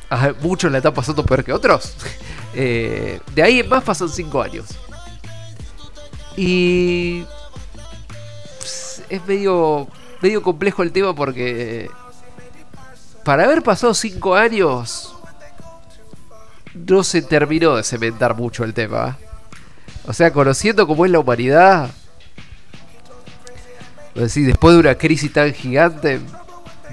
[0.10, 1.96] a muchos la están pasando peor que otros.
[2.56, 4.66] Eh, de ahí en más pasan 5 años.
[6.38, 7.26] Y
[9.10, 9.88] es medio,
[10.22, 11.90] medio complejo el tema porque
[13.24, 15.16] para haber pasado 5 años
[16.76, 19.18] no se terminó de cementar mucho el tema.
[20.06, 21.90] O sea, conociendo cómo es la humanidad,
[24.22, 26.20] decir, después de una crisis tan gigante,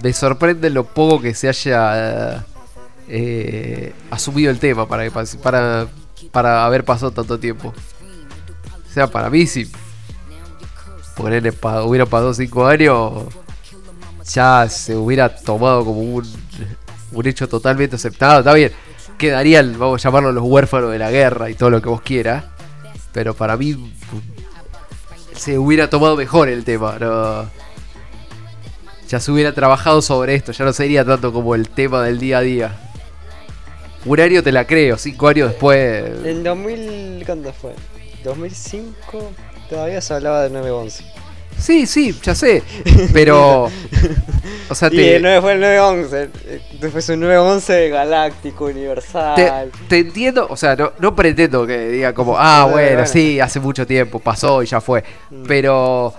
[0.03, 2.45] me sorprende lo poco que se haya
[3.09, 5.11] eh, asumido el tema para,
[5.43, 5.87] para,
[6.33, 7.75] para haber pasado tanto tiempo.
[8.89, 9.71] O sea, para mí, si
[11.17, 13.25] ponerle pa, hubiera pasado 5 años,
[14.33, 16.27] ya se hubiera tomado como un,
[17.13, 18.41] un hecho totalmente aceptado.
[18.41, 18.73] Está bien,
[19.19, 22.45] quedarían, vamos a llamarlo los huérfanos de la guerra y todo lo que vos quieras.
[23.13, 23.93] Pero para mí
[25.35, 26.97] se hubiera tomado mejor el tema.
[26.99, 27.51] ¿no?
[29.09, 32.39] Ya se hubiera trabajado sobre esto, ya no sería tanto como el tema del día
[32.39, 32.91] a día.
[34.05, 36.25] Un año te la creo, cinco años después.
[36.25, 37.75] En 2000, ¿cuándo fue?
[38.25, 39.33] 2005
[39.69, 41.20] todavía se hablaba de 911.
[41.61, 42.63] Sí, sí, ya sé.
[43.13, 43.71] Pero.
[44.69, 46.29] O sea, Y te, el 9 fue el 911.
[46.47, 49.35] eh, Después un 911 galáctico, universal.
[49.37, 49.51] te,
[49.89, 50.47] te entiendo.
[50.49, 54.63] O sea, no, no pretendo que diga como, ah, Bueno, sí, hace mucho tiempo, pasó
[54.63, 55.05] y ya fue.
[55.31, 55.45] Mm.
[55.47, 56.15] Pero.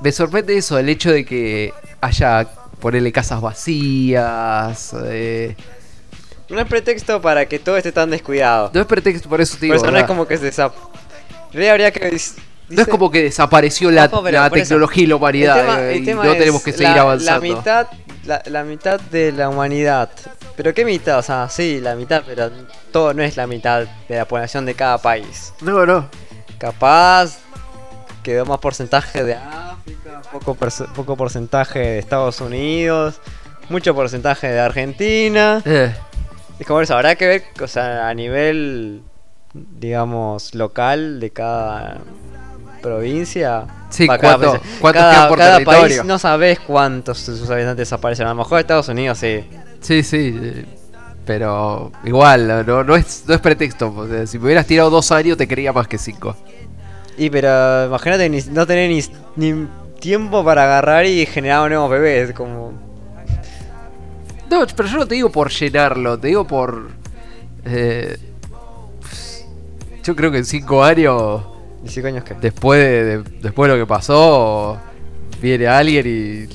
[0.00, 2.46] Me sorprende eso, el hecho de que haya.
[2.80, 4.94] Ponerle casas vacías.
[5.06, 5.56] eh,
[6.50, 8.70] No es pretexto para que todo esté tan descuidado.
[8.74, 9.76] no es pretexto, por eso te Por digo.
[9.76, 10.48] eso no es como que se
[11.52, 12.20] realidad habría que...
[12.68, 15.58] No es como que desapareció la, Ojo, pero la eso, tecnología y la humanidad.
[15.58, 17.46] el tema- eh, el y tema no es tenemos que seguir la, avanzando.
[17.46, 17.86] La mitad,
[18.24, 20.10] la, la mitad de la humanidad.
[20.56, 21.18] ¿Pero qué mitad?
[21.18, 22.50] O sea, sí, la mitad, pero
[22.92, 25.52] todo no es la mitad de la población de cada país.
[25.60, 26.08] No, no.
[26.58, 27.38] Capaz
[28.22, 30.56] quedó más porcentaje de África, poco,
[30.94, 33.20] poco porcentaje de Estados Unidos,
[33.68, 35.60] mucho porcentaje de Argentina.
[35.66, 35.92] Eh,
[36.58, 39.02] Es como eso, habrá que ver, o sea, a nivel,
[39.52, 41.98] digamos, local de cada
[42.88, 43.64] provincia.
[43.88, 44.60] Sí, va, cada cuánto-
[44.92, 48.26] cada, por cada país no sabes cuántos de sus habitantes desaparecen.
[48.26, 49.44] A lo mejor Estados Unidos sí.
[49.80, 50.38] sí, sí.
[50.42, 50.64] eh,
[51.24, 53.92] Pero igual, no, no, es, no es pretexto.
[53.96, 56.36] o sea, si me hubieras tirado dos años, te creía más que cinco.
[57.16, 59.00] Y pero imagínate ni- no tener ni,
[59.36, 59.66] ni
[60.00, 62.32] tiempo para agarrar y generar nuevos bebés.
[62.32, 62.72] Como.
[64.50, 66.90] No, pero yo no te digo por llenarlo, te digo por.
[67.64, 68.18] eh,
[70.02, 71.42] yo creo que en cinco años,
[71.84, 72.34] ¿Y cinco años qué?
[72.40, 74.78] después de, de- después de lo que pasó,
[75.40, 76.46] viene alguien y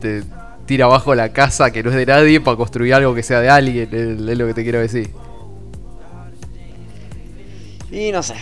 [0.00, 0.22] te
[0.66, 3.48] tira abajo la casa que no es de nadie para construir algo que sea de
[3.48, 5.10] alguien, es, es lo que te quiero decir.
[7.90, 8.34] Y no sé.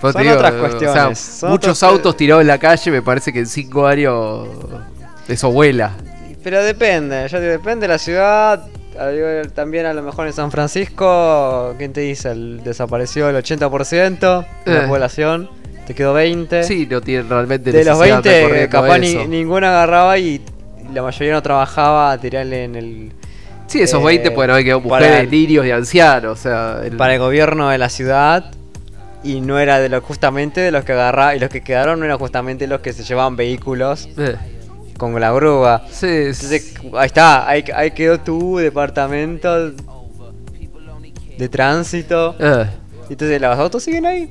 [0.00, 2.90] Pero Son digo, otras o cuestiones, sea, son muchos otros- autos tirados en la calle,
[2.90, 4.46] me parece que en cinco años
[5.26, 5.92] eso vuela.
[6.44, 8.66] Pero depende, digo, depende de la ciudad.
[9.54, 12.30] También a lo mejor en San Francisco, ¿quién te dice?
[12.32, 14.88] El- desapareció el 80% de la Eh.
[14.88, 15.48] población,
[15.86, 16.64] te quedó 20.
[16.64, 20.40] Sí, no tienen realmente de los necesidad de 20, corriendo capaz ni, ninguna agarraba y
[20.92, 23.12] la mayoría no trabajaba a tirarle en el.
[23.66, 26.38] Sí, esos eh, 20 pueden haber quedado mujeres, el- niños y ancianos.
[26.38, 28.44] O sea, el- para el gobierno de la ciudad.
[29.24, 32.04] Y no era de los justamente de los que agarraba y los que quedaron no
[32.04, 34.36] eran justamente los que se llevaban vehículos eh,
[34.98, 35.82] con la grúa.
[35.90, 39.72] sí, es- Entonces, ahí está, ahí, ahí quedó tu departamento
[41.38, 42.34] de tránsito.
[42.38, 42.66] eh,
[43.10, 44.30] Entonces, ¿los autos siguen ahí?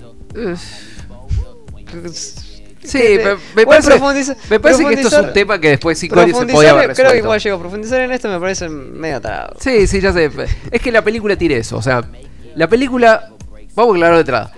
[2.83, 5.97] Sí, ¿Qué- me, me igual parece, me parece que esto es un tema que después
[5.97, 8.69] de 5 años se podía haber creo que igual llego, profundizar en esto me parece
[8.69, 9.55] medio tarado.
[9.59, 10.29] Sí, sí, ya sé.
[10.69, 11.77] Es que la película tiene eso.
[11.77, 12.03] O sea,
[12.55, 13.29] la película.
[13.75, 14.51] Vamos a aclarar de entrada.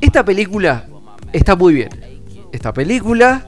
[0.00, 0.84] Esta película
[1.32, 1.90] está muy bien.
[2.52, 3.46] Esta película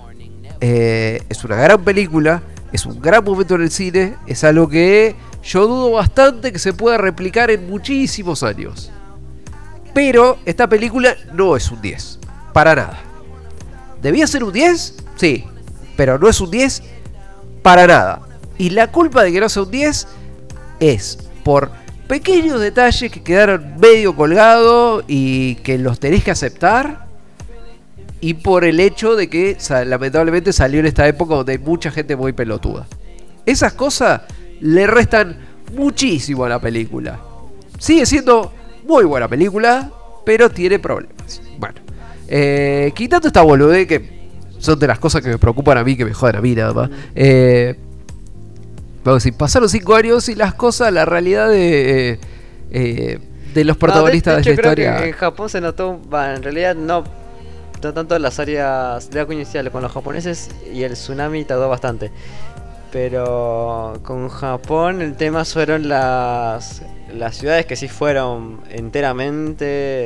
[0.66, 2.42] eh, es una gran película.
[2.72, 4.14] Es un gran momento en el cine.
[4.26, 8.90] Es algo que yo dudo bastante que se pueda replicar en muchísimos años.
[9.92, 12.18] Pero esta película no es un 10.
[12.54, 12.98] Para nada.
[14.00, 14.94] ¿Debía ser un 10?
[15.16, 15.44] Sí.
[15.98, 16.82] Pero no es un 10
[17.62, 18.22] para nada.
[18.56, 20.06] Y la culpa de que no sea un 10
[20.80, 21.72] es por
[22.08, 27.04] pequeños detalles que quedaron medio colgados y que los tenés que aceptar.
[28.24, 32.16] Y por el hecho de que lamentablemente salió en esta época donde hay mucha gente
[32.16, 32.86] muy pelotuda.
[33.44, 34.22] Esas cosas
[34.60, 35.36] le restan
[35.76, 37.20] muchísimo a la película.
[37.78, 38.50] Sigue siendo
[38.88, 39.90] muy buena película,
[40.24, 41.42] pero tiene problemas.
[41.58, 41.74] Bueno,
[42.26, 46.06] eh, quitando esta boludez que son de las cosas que me preocupan a mí, que
[46.06, 46.90] me jodan a mí nada más.
[47.14, 47.76] Eh,
[49.04, 52.18] vamos a decir, pasaron cinco años y las cosas, la realidad de,
[52.70, 53.18] eh,
[53.52, 55.02] de los protagonistas No, de, hecho, esta creo historia.
[55.02, 57.04] que en Japón se notó, en realidad no
[57.80, 62.10] tanto las áreas de agua inicial con los japoneses y el tsunami tardó bastante.
[62.92, 66.82] Pero con Japón el tema fueron las,
[67.12, 69.64] las ciudades que sí fueron enteramente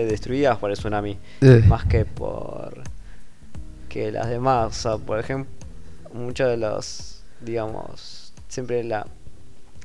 [0.09, 1.19] destruidas por el tsunami.
[1.43, 2.82] Eh, Más que por
[3.89, 4.69] que las demás.
[4.69, 5.51] O sea, por ejemplo,
[6.12, 9.07] muchos de los, digamos, siempre la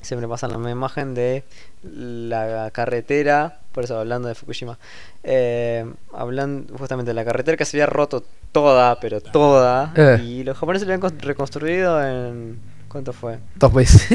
[0.02, 1.44] siempre pasan la misma imagen de
[1.84, 4.78] la carretera, por eso hablando de Fukushima,
[5.24, 10.20] eh, hablan justamente de la carretera que se había roto toda, pero toda, Eh.
[10.24, 12.60] y los japoneses lo habían cons- reconstruido en...
[12.88, 13.40] ¿Cuánto fue?
[13.56, 14.08] dos meses.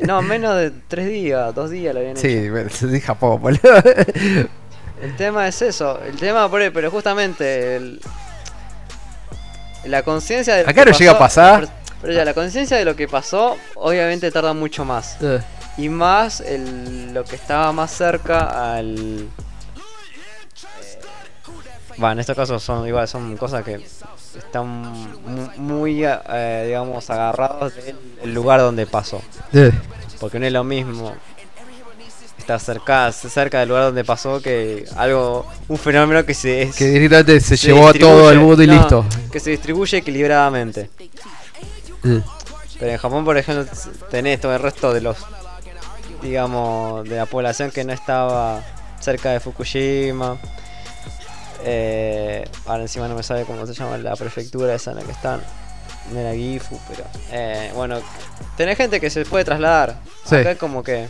[0.06, 2.22] No, menos de tres días, dos días lo habían hecho.
[2.28, 2.70] sí, bueno,
[3.04, 3.60] Japón, boludo.
[5.02, 8.00] El tema es eso, el tema, por pero justamente el-
[9.84, 11.68] la conciencia de Acá no llega a pasar.
[12.00, 15.16] Pero ya, la conciencia de lo que pasó, obviamente tarda mucho más.
[15.20, 15.40] Eh,
[15.80, 19.26] Y más el- lo que estaba más cerca al.
[22.02, 23.80] Va, en estos casos son igual, son cosas que
[24.36, 29.22] están mu- muy, eh, digamos, agarrados del el lugar donde pasó.
[29.52, 29.72] eh,
[30.18, 31.14] Porque no es lo mismo
[32.38, 37.40] estar cerca, cerca del lugar donde pasó que algo, un fenómeno que se, que directamente
[37.40, 39.04] se, se llevó a todo el mundo y no, listo.
[39.32, 40.90] Que se distribuye equilibradamente.
[42.04, 42.20] Eh,
[42.78, 43.66] Pero en Japón, por ejemplo,
[44.10, 45.18] tenés todo el resto de los,
[46.22, 48.60] digamos, de la población que no estaba
[49.00, 50.36] cerca de Fukushima.
[51.64, 55.12] Eh, ahora encima no me sabe cómo se llama la prefectura esa en la que
[55.12, 55.40] están.
[56.12, 57.04] No era Gifu, pero...
[57.30, 57.98] eh, bueno,
[58.56, 59.96] tenés gente que se puede trasladar.
[60.24, 60.36] Sí.
[60.36, 61.08] Acá como que...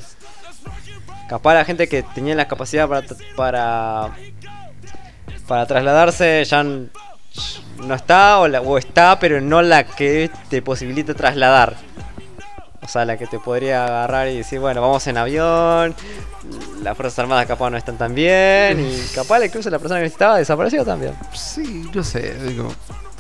[1.29, 3.03] Capaz la gente que tenía la capacidad para...
[3.37, 4.11] para
[5.47, 11.13] para trasladarse ya no está o, la- o está, pero no la que te posibilita
[11.15, 11.75] trasladar.
[12.83, 15.95] O sea, la que te podría agarrar y decir, bueno, vamos en avión,
[16.83, 20.39] las Fuerzas Armadas capaz no están tan bien, y capaz incluso la persona que estaba
[20.39, 21.15] desapareció también.
[21.35, 22.35] sí, no sé.
[22.43, 22.73] digo,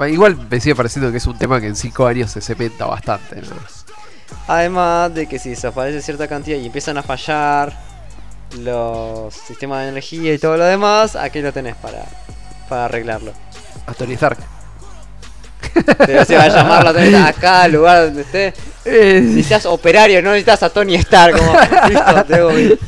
[0.08, 3.42] igual me sigue pareciendo que es un tema que en cinco años se cementa bastante.
[3.42, 3.48] ¿no?
[4.48, 7.72] Además de que si desaparece cierta cantidad y empiezan a fallar
[8.58, 12.04] los sistemas de energía y todo lo demás, aquí lo tenés para,
[12.68, 13.32] para arreglarlo.
[13.86, 14.38] A Tony Stark.
[16.06, 18.52] Pero se va a llamar la tenés acá, al lugar donde esté.
[18.84, 21.36] Eh, Necesitas operario, no necesitas a Tony Stark.
[21.36, 21.52] Como,
[21.88, 22.78] listo, tengo que-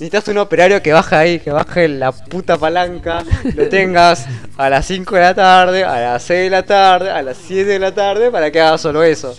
[0.00, 3.22] Necesitas un operario que baje ahí, que baje la puta palanca,
[3.54, 4.24] lo tengas
[4.56, 7.64] a las 5 de la tarde, a las 6 de la tarde, a las 7
[7.70, 9.36] de la tarde, para que haga solo eso.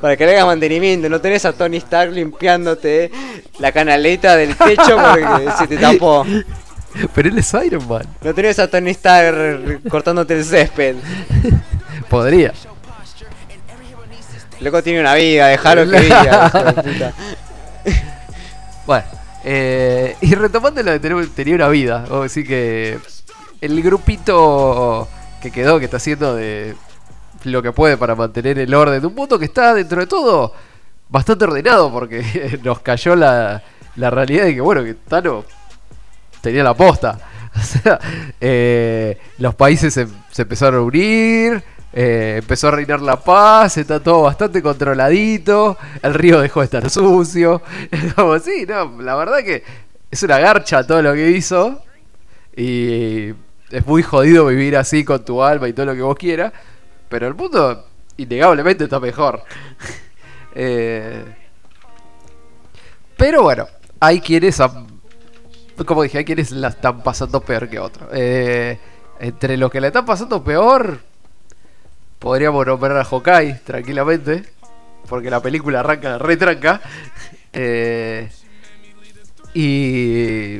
[0.00, 3.12] Para que le hagas mantenimiento, no tenés a Tony Stark limpiándote
[3.60, 6.26] la canaleta del techo porque se te tapó.
[7.14, 8.06] pero él es Iron Man.
[8.22, 10.96] No tenés a Tony Stark cortándote el césped.
[12.08, 12.52] Podría.
[14.60, 17.12] Loco tiene una vida, dejalo que viva.
[18.84, 19.04] Bueno,
[19.44, 22.98] eh, y retomando lo de tener, tenía una vida, vamos a decir que
[23.60, 25.08] el grupito
[25.40, 26.74] que quedó, que está haciendo de
[27.44, 30.52] lo que puede para mantener el orden de un mundo que está dentro de todo
[31.08, 33.62] bastante ordenado, porque nos cayó la,
[33.94, 35.44] la realidad de que, bueno, que Tano
[36.42, 37.18] tenía la posta.
[38.44, 41.62] Eh, los países se, empezaron a unir,
[41.92, 46.90] eh, empezó a reinar la paz, está todo bastante controladito, el río dejó de estar
[46.90, 47.62] sucio.
[48.16, 49.62] Como así, no, la verdad que
[50.10, 51.82] es una garcha todo lo que hizo.
[52.56, 53.32] Y
[53.70, 56.52] es muy jodido vivir así con tu alma y todo lo que vos quieras.
[57.08, 57.86] Pero el mundo,
[58.16, 59.42] innegablemente, está mejor.
[60.54, 61.24] Eh,
[63.16, 63.66] pero bueno,
[63.98, 64.91] hay quienes han
[65.86, 68.08] como dije, hay quienes la están pasando peor que otros.
[68.12, 68.78] Eh,
[69.20, 70.98] entre los que la están pasando peor,
[72.18, 74.44] podríamos nombrar a Hawkeye tranquilamente,
[75.08, 76.80] porque la película arranca retranca.
[77.52, 78.30] Eh,
[79.54, 80.58] y.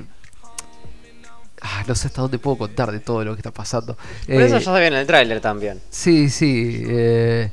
[1.65, 3.95] Ah, no sé hasta dónde puedo contar de todo lo que está pasando.
[4.27, 5.81] Por eso Eh, ya se ve en el tráiler también.
[5.91, 6.83] Sí, sí.
[6.87, 7.51] eh,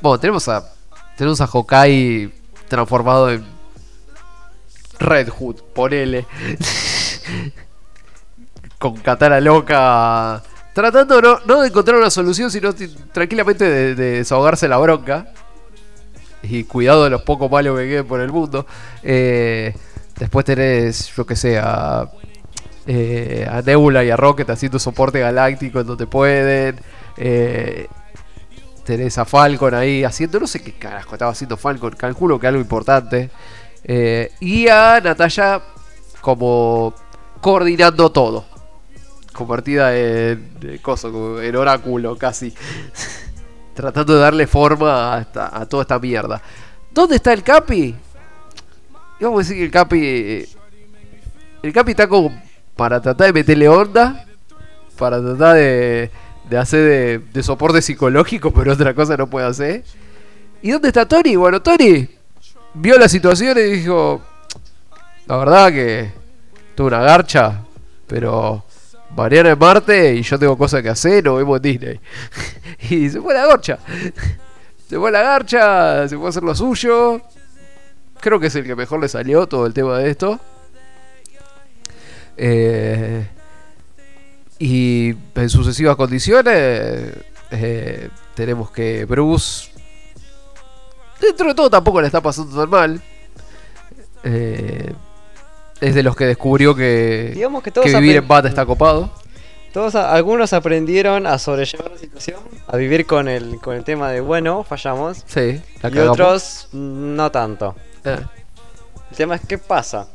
[0.00, 0.72] Bueno, tenemos a.
[1.16, 2.30] Tenemos a Hawkeye
[2.68, 3.53] transformado en.
[4.98, 6.26] Red Hood, ponele.
[8.78, 10.42] Con Katana loca.
[10.72, 12.74] Tratando no, no de encontrar una solución, sino
[13.12, 15.28] tranquilamente de, de desahogarse la bronca.
[16.42, 18.66] Y cuidado de los pocos malos que queden por el mundo.
[19.02, 19.74] Eh,
[20.18, 22.10] después tenés, yo que sé, a,
[22.86, 26.80] eh, a Nebula y a Rocket haciendo soporte galáctico en donde pueden.
[27.16, 27.86] Eh,
[28.84, 32.60] tenés a Falcon ahí haciendo, no sé qué carajo estaba haciendo Falcon, calculo que algo
[32.60, 33.30] importante.
[33.84, 35.60] Eh, y a Natalia
[36.20, 36.94] como
[37.40, 38.44] coordinando todo.
[39.32, 42.54] Convertida en, coso, en oráculo casi.
[43.74, 46.40] Tratando de darle forma a, esta- a toda esta mierda.
[46.92, 47.94] ¿Dónde está el Capi?
[49.20, 50.48] Vamos a decir que el Capi.
[51.62, 52.30] El Capi está como
[52.76, 54.24] para tratar de meterle onda.
[54.96, 56.08] Para tratar de,
[56.48, 59.82] de hacer de, de soporte psicológico, pero otra cosa no puede hacer.
[60.62, 61.34] ¿Y dónde está Tony?
[61.34, 62.08] Bueno, Tony
[62.74, 64.22] vio la situación y dijo:
[65.26, 66.12] La verdad que
[66.74, 67.62] tuve una garcha,
[68.06, 68.64] pero
[69.16, 72.00] mañana es Marte y yo tengo cosas que hacer, nos vemos en Disney.
[72.90, 73.78] y se fue la garcha.
[74.88, 77.22] Se fue la garcha, se fue a hacer lo suyo.
[78.20, 80.40] Creo que es el que mejor le salió todo el tema de esto.
[82.36, 83.26] Eh,
[84.58, 87.12] y en sucesivas condiciones
[87.50, 89.70] eh, tenemos que Bruce
[91.20, 93.02] dentro de todo tampoco le está pasando tan mal.
[94.24, 94.92] Eh,
[95.80, 99.10] es de los que descubrió que, Digamos que todos que vivir en Bata está copado.
[99.72, 102.38] Todos, algunos aprendieron a sobrellevar la situación,
[102.68, 105.24] a vivir con el, con el tema de, bueno, fallamos.
[105.26, 106.12] Sí, la y cagamos.
[106.12, 107.74] otros mm, no tanto.
[108.04, 108.18] Eh,
[109.10, 110.06] El tema es qué pasa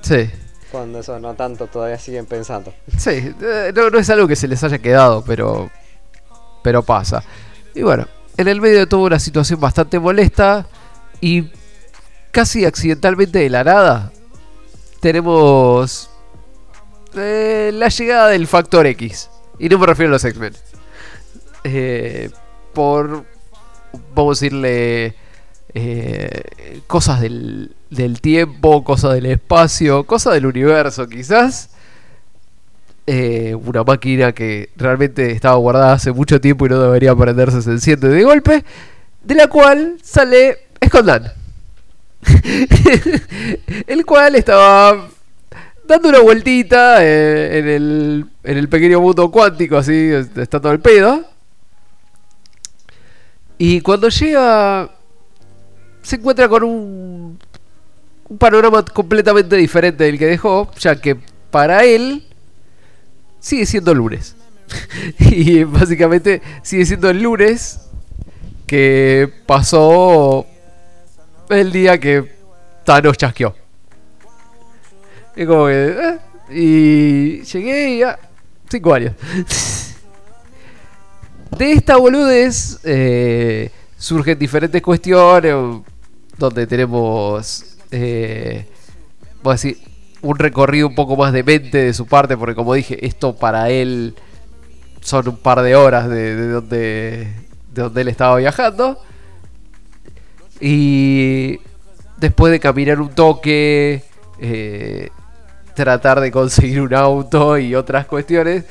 [0.00, 0.30] sí.
[0.70, 2.72] cuando eso no tanto todavía siguen pensando.
[2.96, 5.70] Sí, eh, no, no es algo que se les haya quedado, pero.
[6.62, 7.22] Pero pasa.
[7.74, 8.06] Y bueno,
[8.42, 10.66] en el medio de toda una situación bastante molesta
[11.20, 11.46] y
[12.30, 14.12] casi accidentalmente de la nada,
[15.00, 16.10] tenemos
[17.14, 19.30] eh, la llegada del Factor X.
[19.58, 20.54] Y no me refiero a los X-Men.
[21.64, 22.30] Eh,
[22.72, 23.24] por.
[24.14, 25.14] Vamos a decirle.
[25.74, 31.70] eh, cosas del, del tiempo, cosas del espacio, cosas del universo, quizás
[33.06, 37.70] eh, una máquina que realmente estaba guardada hace mucho tiempo y no debería prenderse, se
[37.70, 38.64] enciende de golpe,
[39.22, 41.32] de la cual sale Scotland.
[43.88, 45.08] el cual estaba
[45.84, 51.24] dando una vueltita en, el, en el pequeño mundo cuántico, así, está todo el pedo.
[53.58, 54.90] Y cuando llega,
[56.02, 57.38] se encuentra con un
[58.38, 61.16] panorama completamente diferente del que dejó, ya que
[61.50, 62.24] para él
[63.42, 64.36] sigue siendo lunes.
[65.18, 67.80] y básicamente sigue siendo el lunes
[68.66, 70.46] que pasó
[71.50, 72.32] el día que
[72.84, 73.54] Thanos chasqueó.
[75.36, 76.18] Y como que, eh,
[76.50, 78.18] y llegué y ya,
[78.70, 79.14] cinco años.
[81.58, 85.54] De esta boludez eh, surgen diferentes cuestiones
[86.38, 88.66] donde tenemos, eh,
[89.42, 89.91] voy a decir,
[90.22, 93.68] un recorrido un poco más de mente de su parte, porque como dije, esto para
[93.70, 94.14] él
[95.00, 97.28] son un par de horas de, de donde,
[97.72, 98.98] de donde él estaba viajando.
[100.60, 101.58] Y
[102.18, 104.02] después de caminar un toque,
[104.40, 105.08] eh,
[105.74, 108.64] tratar de conseguir un auto y otras cuestiones,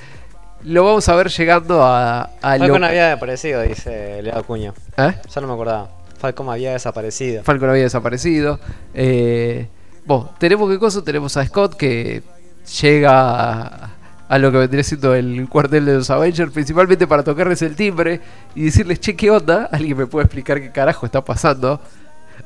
[0.64, 4.74] lo vamos a ver llegando a, a lo- Falcon había desaparecido, dice Leo Acuña.
[4.98, 5.14] ¿Eh?
[5.34, 5.90] Ya no me acordaba.
[6.20, 7.44] Falcon había desaparecido.
[7.44, 8.60] Falcon había desaparecido.
[8.94, 9.68] Eh,
[10.06, 12.24] bueno, tenemos qué cosa, tenemos a Scott que
[12.82, 13.92] llega a,
[14.28, 18.22] a lo que vendría siendo el cuartel de los Avengers, principalmente para tocarles el timbre
[18.56, 19.70] y decirles, che, ¿qué onda?
[19.72, 21.82] ¿Alguien me puede explicar qué carajo está pasando?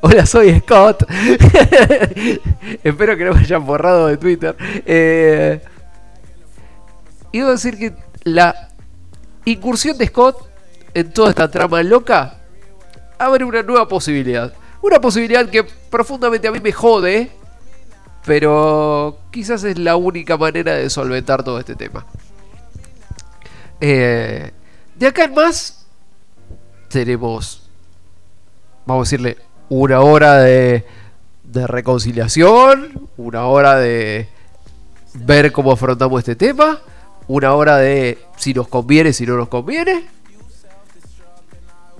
[0.00, 1.04] Hola, soy Scott.
[2.84, 4.56] Espero que no me hayan borrado de Twitter.
[4.84, 5.60] Eh,
[7.32, 8.68] y debo decir que la
[9.44, 10.48] incursión de Scott
[10.92, 12.38] en toda esta trama loca
[13.18, 14.52] abre una nueva posibilidad.
[14.82, 17.30] Una posibilidad que profundamente a mí me jode,
[18.26, 22.04] pero quizás es la única manera de solventar todo este tema.
[23.80, 24.50] Eh,
[24.96, 25.86] de acá en más,
[26.88, 27.70] tenemos,
[28.84, 29.36] vamos a decirle,
[29.68, 30.84] una hora de,
[31.44, 34.28] de reconciliación, una hora de
[35.14, 36.80] ver cómo afrontamos este tema,
[37.28, 40.04] una hora de si nos conviene, si no nos conviene.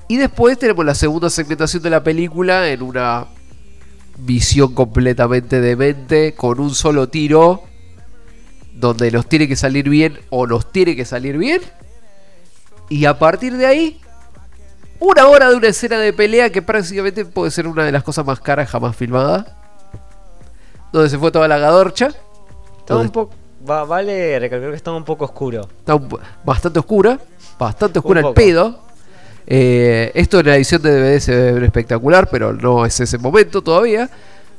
[0.08, 3.26] Y después tenemos la segunda segmentación de la película en una
[4.18, 7.62] visión completamente demente, con un solo tiro,
[8.72, 11.60] donde nos tiene que salir bien o nos tiene que salir bien.
[12.88, 14.00] Y a partir de ahí,
[15.00, 18.24] una hora de una escena de pelea que prácticamente puede ser una de las cosas
[18.24, 19.56] más caras jamás filmada.
[20.92, 22.10] Donde se fue toda la gadorcha.
[22.78, 23.34] Está un poco.
[23.64, 25.68] vale recalcar que está un poco oscuro.
[25.78, 26.08] Está un-
[26.44, 27.18] bastante oscura.
[27.58, 28.85] Bastante oscura el pedo.
[29.46, 33.62] Eh, esto en la edición de DVD se ve espectacular, pero no es ese momento
[33.62, 34.10] todavía.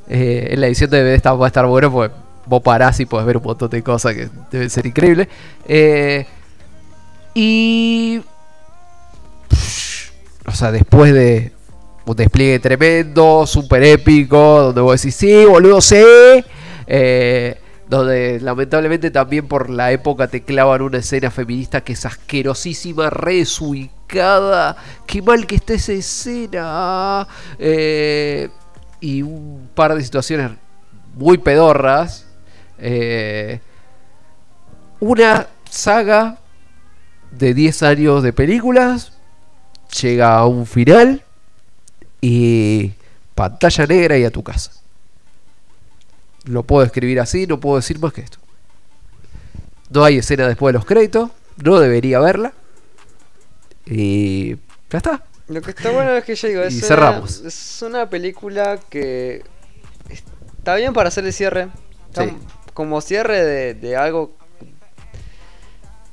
[0.09, 2.15] Eh, en la edición de DVD está, va a estar bueno porque
[2.45, 5.27] vos parás y podés ver un montón de cosas que deben ser increíbles.
[5.67, 6.25] Eh,
[7.33, 8.21] y.
[10.45, 11.51] O sea, después de
[12.05, 16.03] un despliegue tremendo, súper épico, donde vos decís, sí, boludo, sí.
[17.89, 24.75] Donde lamentablemente también por la época te clavan una escena feminista que es asquerosísima, resubicada.
[25.05, 27.27] Qué mal que está esa escena.
[27.59, 28.49] eh,
[28.99, 30.51] y un par de situaciones
[31.15, 32.25] muy pedorras.
[32.79, 33.59] eh,
[34.99, 36.39] una saga
[37.31, 39.13] de 10 años de películas
[40.01, 41.23] llega a un final
[42.21, 42.93] y
[43.35, 44.71] pantalla negra y a tu casa.
[46.47, 48.37] Lo puedo escribir así, no puedo decir más que esto.
[49.89, 51.29] No hay escena después de los créditos,
[51.63, 52.53] no debería verla.
[53.85, 54.55] Y
[54.89, 55.23] ya está.
[55.47, 57.39] Lo que está bueno es que ya digo, Y es, una- cerramos.
[57.41, 59.43] es una película que
[60.09, 61.67] está bien para hacer el cierre.
[62.09, 62.33] Está Sí.
[62.73, 64.35] Como cierre de, de algo.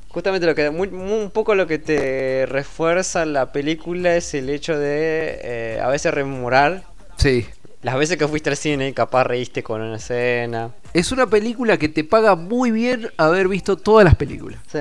[0.08, 4.48] Justamente lo que muy- muy- un poco lo que te refuerza la película es el
[4.48, 6.84] hecho de eh, a veces rememorar
[7.16, 7.46] Sí.
[7.84, 10.74] Las veces que fuiste al cine capaz reíste con una escena.
[10.94, 14.58] Es una película que te paga muy bien haber visto todas las películas.
[14.72, 14.78] Sí.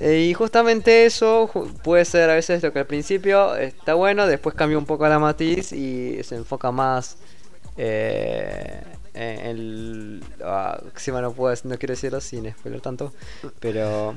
[0.00, 1.48] Eh, y justamente eso
[1.84, 5.20] puede ser a veces lo que al principio está bueno, después cambia un poco la
[5.20, 7.16] matiz y se enfoca más
[7.76, 8.82] eh,
[9.14, 10.24] en el...
[10.44, 13.12] ah, encima no, puedo, no quiero decirlo sin spoiler tanto,
[13.60, 14.16] pero...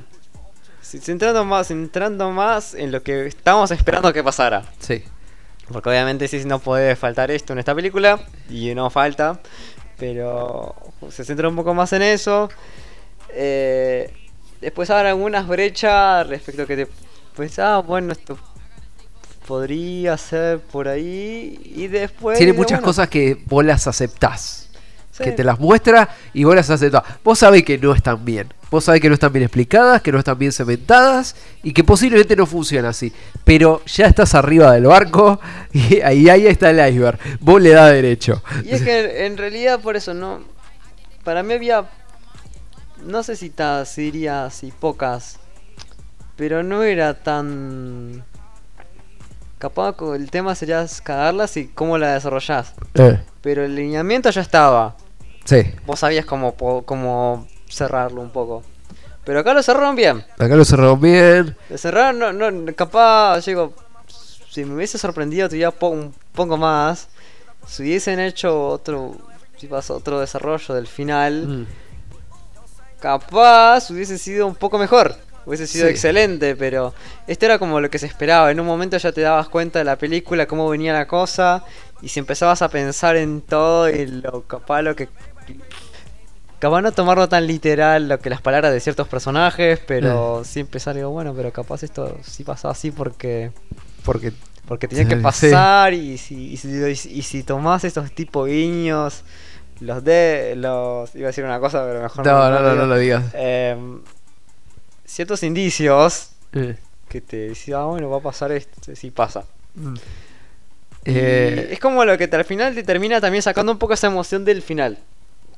[0.82, 4.64] Centrando más, centrando más en lo que estábamos esperando que pasara.
[4.80, 5.04] Sí.
[5.72, 8.20] Porque obviamente sí no puede faltar esto en esta película.
[8.48, 9.40] Y no falta.
[9.98, 10.74] Pero
[11.10, 12.48] se centra un poco más en eso.
[13.30, 14.12] Eh,
[14.60, 16.88] después habrá algunas brechas respecto a que te
[17.34, 18.38] pues ah, bueno, esto
[19.46, 21.60] podría ser por ahí.
[21.64, 22.38] Y después.
[22.38, 24.61] Tiene muchas bueno, cosas que vos las aceptás.
[25.12, 25.22] Sí.
[25.22, 27.02] Que te las muestra y vos las aceptás.
[27.22, 28.52] Vos sabés que no están bien.
[28.72, 32.34] Vos sabés que no están bien explicadas, que no están bien cementadas y que posiblemente
[32.34, 33.12] no funciona así.
[33.44, 35.38] Pero ya estás arriba del barco
[35.72, 37.18] y ahí, ahí está el iceberg.
[37.40, 38.42] Vos le das derecho.
[38.64, 40.40] Y es que en realidad por eso no.
[41.22, 41.84] Para mí había.
[43.04, 44.48] No sé si, ta, si diría
[44.80, 45.38] pocas.
[46.36, 48.24] Pero no era tan.
[49.62, 52.74] Capaz el tema sería cagarlas y cómo la desarrollás.
[52.94, 54.96] Eh, Pero el lineamiento ya estaba.
[55.44, 58.64] sí, Vos sabías cómo, cómo cerrarlo un poco.
[59.24, 60.24] Pero acá lo cerraron bien.
[60.36, 61.56] acá lo cerraron bien.
[61.70, 63.72] Lo cerraron, no, no, capaz, digo,
[64.50, 67.06] si me hubiese sorprendido todavía un poco más,
[67.64, 69.14] si hubiesen hecho otro,
[69.58, 71.66] si pasó otro desarrollo del final, Mm.
[73.00, 75.14] capaz hubiese sido un poco mejor.
[75.44, 75.90] Hubiese sido Sí.
[75.92, 76.94] excelente, pero
[77.26, 78.50] esto era como lo que se esperaba.
[78.50, 81.64] En un momento ya te dabas cuenta de la película, cómo venía la cosa,
[82.00, 85.08] y si empezabas a pensar en todo y lo capaz lo que.
[86.58, 90.94] Capaz no tomarlo tan literal lo que las palabras de ciertos personajes, pero sí empezar
[90.94, 93.50] digo, bueno, pero capaz esto sí pasó así porque
[94.04, 94.32] Porque
[94.68, 95.20] porque tenía que Sí.
[95.22, 99.24] pasar y si, y si, y si- y si tomás estos tipo guiños,
[99.80, 102.74] los de los iba a decir una cosa, pero mejor no, no, no, digo.
[102.82, 103.24] no lo digas.
[103.34, 104.00] Em,
[105.12, 106.76] ciertos indicios Eh,
[107.08, 109.44] que te decían, ah, bueno, va a pasar esto, sí pasa.
[109.74, 109.94] mm.
[111.04, 114.06] Eh, es como lo que te- al final te termina también sacando un poco esa
[114.06, 114.98] emoción del final.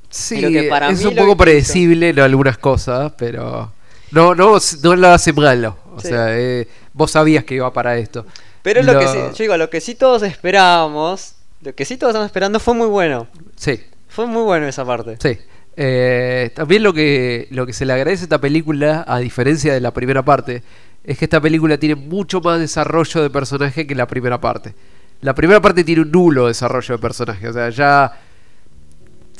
[0.09, 3.73] Sí, que para es mí un poco que predecible en algunas cosas, pero
[4.13, 5.77] no, no, no lo hace malo.
[5.95, 6.09] O Sí.
[6.09, 8.25] sea, eh, vos sabías que iba para esto.
[8.63, 11.97] Pero lo, que Lo- sí, yo digo, lo que sí todos esperábamos, lo que sí
[11.99, 13.27] todos estamos esperando fue muy bueno.
[13.57, 15.17] Sí, Fue muy bueno esa parte.
[15.21, 15.39] sí.
[15.77, 19.81] Eh, también lo que, lo que se le agradece a esta película, a diferencia de
[19.81, 20.63] la primera parte,
[21.03, 24.75] es que esta película tiene mucho más desarrollo de personaje que la primera parte.
[25.21, 27.49] La primera parte tiene un nulo desarrollo de personaje.
[27.49, 28.13] O sea, ya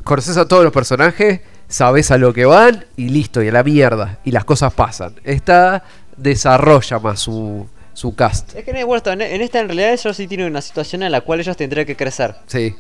[0.03, 3.63] conoces a todos los personajes, sabes a lo que van y listo, y a la
[3.63, 4.19] mierda.
[4.25, 5.15] Y las cosas pasan.
[5.25, 5.85] Esta
[6.17, 8.55] desarrolla más su, su cast.
[8.55, 11.41] Es que en, en esta en realidad ellos sí tienen una situación en la cual
[11.41, 12.35] ellos tendrían que crecer.
[12.47, 12.75] Sí.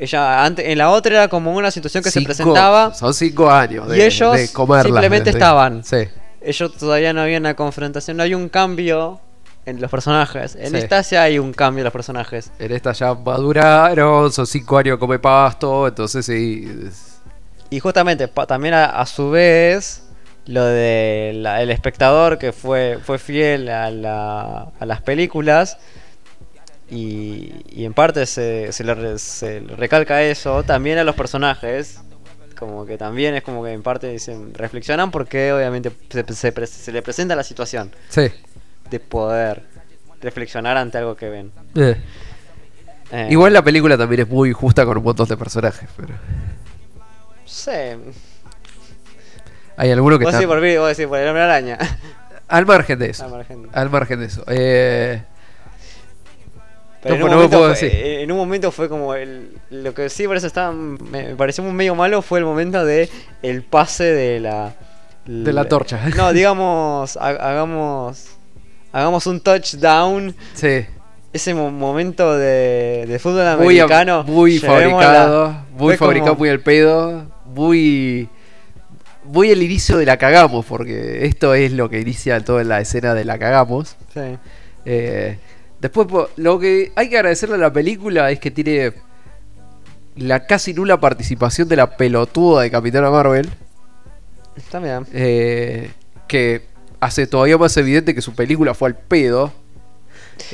[0.00, 2.94] Ella antes, en la otra era como una situación que se presentaba.
[2.94, 3.86] Son cinco años.
[3.88, 5.84] y de- ellos de comerlas, simplemente de- de- estaban.
[5.84, 6.08] Sí.
[6.40, 9.20] Ellos todavía no había una confrontación, no hay un cambio
[9.66, 10.56] en los personajes.
[10.58, 10.76] En Sí.
[10.78, 12.50] esta sí hay un cambio en los personajes.
[12.58, 16.66] En esta ya maduraron, son cinco años come pasto, entonces sí.
[17.68, 20.04] Y justamente pa- también a, a su vez
[20.46, 25.76] lo de la- el espectador que fue, fue fiel a, la- a las películas
[26.90, 32.00] y, y en parte se, se le, se le recalca eso también a los personajes
[32.58, 37.00] como que también es como que en parte dicen reflexionan porque obviamente se, se le
[37.02, 38.28] presenta la situación Sí.
[38.90, 39.62] de poder
[40.20, 41.96] reflexionar ante algo que ven Eh.
[43.12, 46.14] Eh, Igual la película también es muy justa con un montón de personajes, pero
[47.44, 47.70] sí
[49.76, 51.78] hay algunos que vos están decís por, vos decís por el hombre araña
[52.48, 53.24] al margen de eso.
[53.24, 53.68] Al margen.
[53.72, 54.44] Al margen de eso.
[54.48, 55.22] Eh,
[57.02, 57.98] Pero No, en, un no me momento puedo fue, decir.
[58.00, 61.64] eh, en un momento fue como el, lo que sí por eso estaba me, pareció
[61.64, 63.08] muy medio malo fue el momento de
[63.42, 64.74] el pase de la
[65.24, 66.00] De la torcha.
[66.16, 68.26] No, digamos ha- hagamos
[68.92, 70.84] hagamos un touchdown, sí.
[71.32, 77.24] ese mo- momento de, de fútbol americano muy fabricado, muy como- fabricado, muy al pedo,
[77.46, 78.28] muy
[79.24, 83.14] muy el inicio de la cagamos, porque esto es lo que inicia toda la escena
[83.14, 83.96] de la cagamos.
[84.12, 84.20] sí.
[84.86, 85.38] Eh,
[85.80, 88.92] después, lo que hay que agradecerle a la película es que tiene
[90.16, 93.48] la casi nula participación de la pelotuda de Capitana Marvel,
[94.56, 95.06] Está bien.
[95.12, 95.90] eh,
[96.28, 96.62] que
[97.00, 99.52] hace todavía más evidente que su película fue al pedo.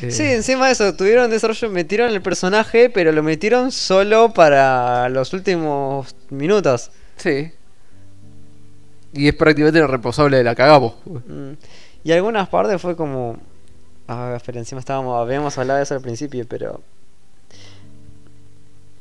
[0.02, 5.08] Eh, Sí, encima de eso, tuvieron desarrollo, metieron el personaje, pero lo metieron solo para
[5.08, 6.90] los últimos minutos.
[7.16, 7.50] sí.
[9.12, 10.94] Y es prácticamente el responsable de la cagamos.
[11.06, 11.52] Mm.
[12.04, 13.38] Y algunas partes fue como.
[14.08, 15.20] Ah, espera, encima estábamos.
[15.20, 16.80] Habíamos hablado de eso al principio, pero.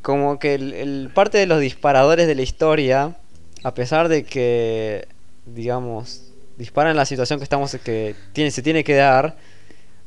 [0.01, 3.15] Como que el, el parte de los disparadores de la historia,
[3.63, 5.07] a pesar de que,
[5.47, 6.21] digamos,
[6.57, 9.35] disparan la situación que estamos que tiene, se tiene que dar.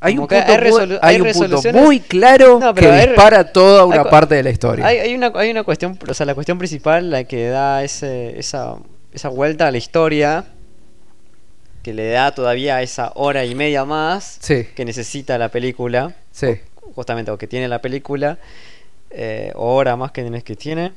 [0.00, 2.94] Hay un punto, hay muy, resolu- hay hay un punto muy claro No, que pero
[2.94, 4.86] dispara toda una parte de la historia.
[4.86, 8.38] Hay, hay una, hay una cuestión, o sea, la cuestión principal, la que da ese,
[8.38, 8.76] esa,
[9.12, 10.44] esa vuelta a la historia,
[11.82, 14.64] que le da todavía esa hora y media más Sí.
[14.74, 16.58] que necesita la película, Sí.
[16.94, 18.38] justamente, o que tiene la película,
[19.10, 20.92] eh, o hora más que tienes que tiene,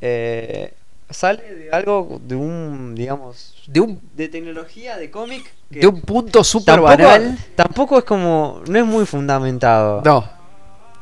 [0.00, 0.72] eh,
[1.10, 6.44] sale de algo, de un, digamos, De un, de tecnología, de cómic, de un punto
[6.44, 7.38] súper banal.
[7.56, 10.02] tampoco es como, no es muy fundamentado.
[10.04, 10.28] No.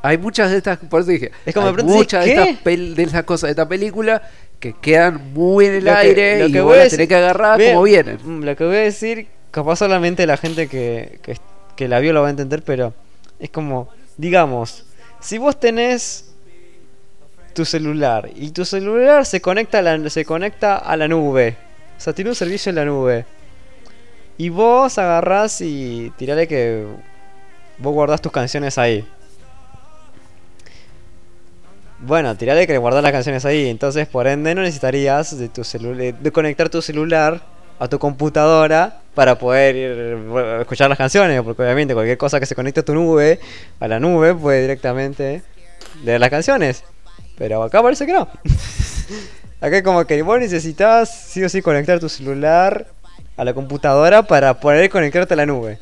[0.05, 3.23] Hay muchas de estas, por eso dije, Es como hay muchas de estas, de estas
[3.25, 4.21] cosas de esta película
[4.63, 7.17] que quedan muy en el Lo que- aire lo y que voy a tenés que
[7.17, 8.19] agarrar como vienen.
[8.23, 11.37] mm, Lo que voy a decir, capaz solamente la gente que, que,
[11.75, 12.95] que la vio lo va a entender, pero
[13.41, 14.85] es como, digamos,
[15.19, 16.33] si vos tenés
[17.55, 21.57] tu celular y tu celular se conecta a la, se conecta a la nube,
[21.99, 23.27] o sea, tiene un servicio en la nube,
[24.39, 26.85] y vos agarrás y tirale que
[27.79, 29.05] vos guardás tus canciones ahí.
[32.05, 36.33] Bueno, tirale que guardás las canciones ahí, entonces por ende no necesitarías de tu de
[36.33, 37.41] conectar tu celular
[37.79, 42.47] a tu computadora para poder ir, bueno, escuchar las canciones, porque obviamente cualquier cosa que
[42.47, 43.39] se conecte a tu nube,
[43.79, 45.45] a la nube, puede directamente
[46.05, 46.83] leer las canciones.
[47.39, 48.29] Pero acá parece que no.
[49.61, 52.89] acá como que vos necesitas sí o sí conectar tu celular
[53.37, 55.79] a la computadora para poder conectarte a la nube.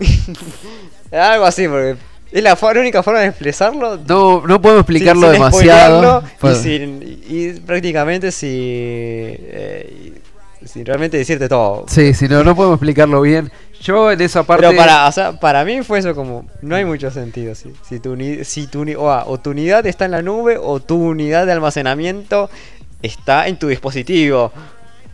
[1.12, 1.96] Algo así, porque
[2.34, 3.96] es la, única forma de expresarlo.
[4.08, 6.24] No, no podemos explicarlo sin- sin demasiado.
[6.42, 10.14] Y, sin- y prácticamente si, eh,
[10.64, 11.84] sin realmente decirte todo.
[11.88, 13.52] Sí, si no, no podemos explicarlo bien.
[13.80, 14.66] Yo en esa parte.
[14.66, 17.54] Pero para, o sea, para mí fue eso como, no hay mucho sentido.
[17.54, 20.80] Si, si, tu, si tu, o, ah, o tu unidad está en la nube o
[20.80, 22.50] tu unidad de almacenamiento
[23.00, 24.50] está en tu dispositivo.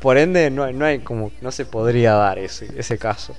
[0.00, 3.36] Por ende, no no hay como, no se podría dar ese, ese caso.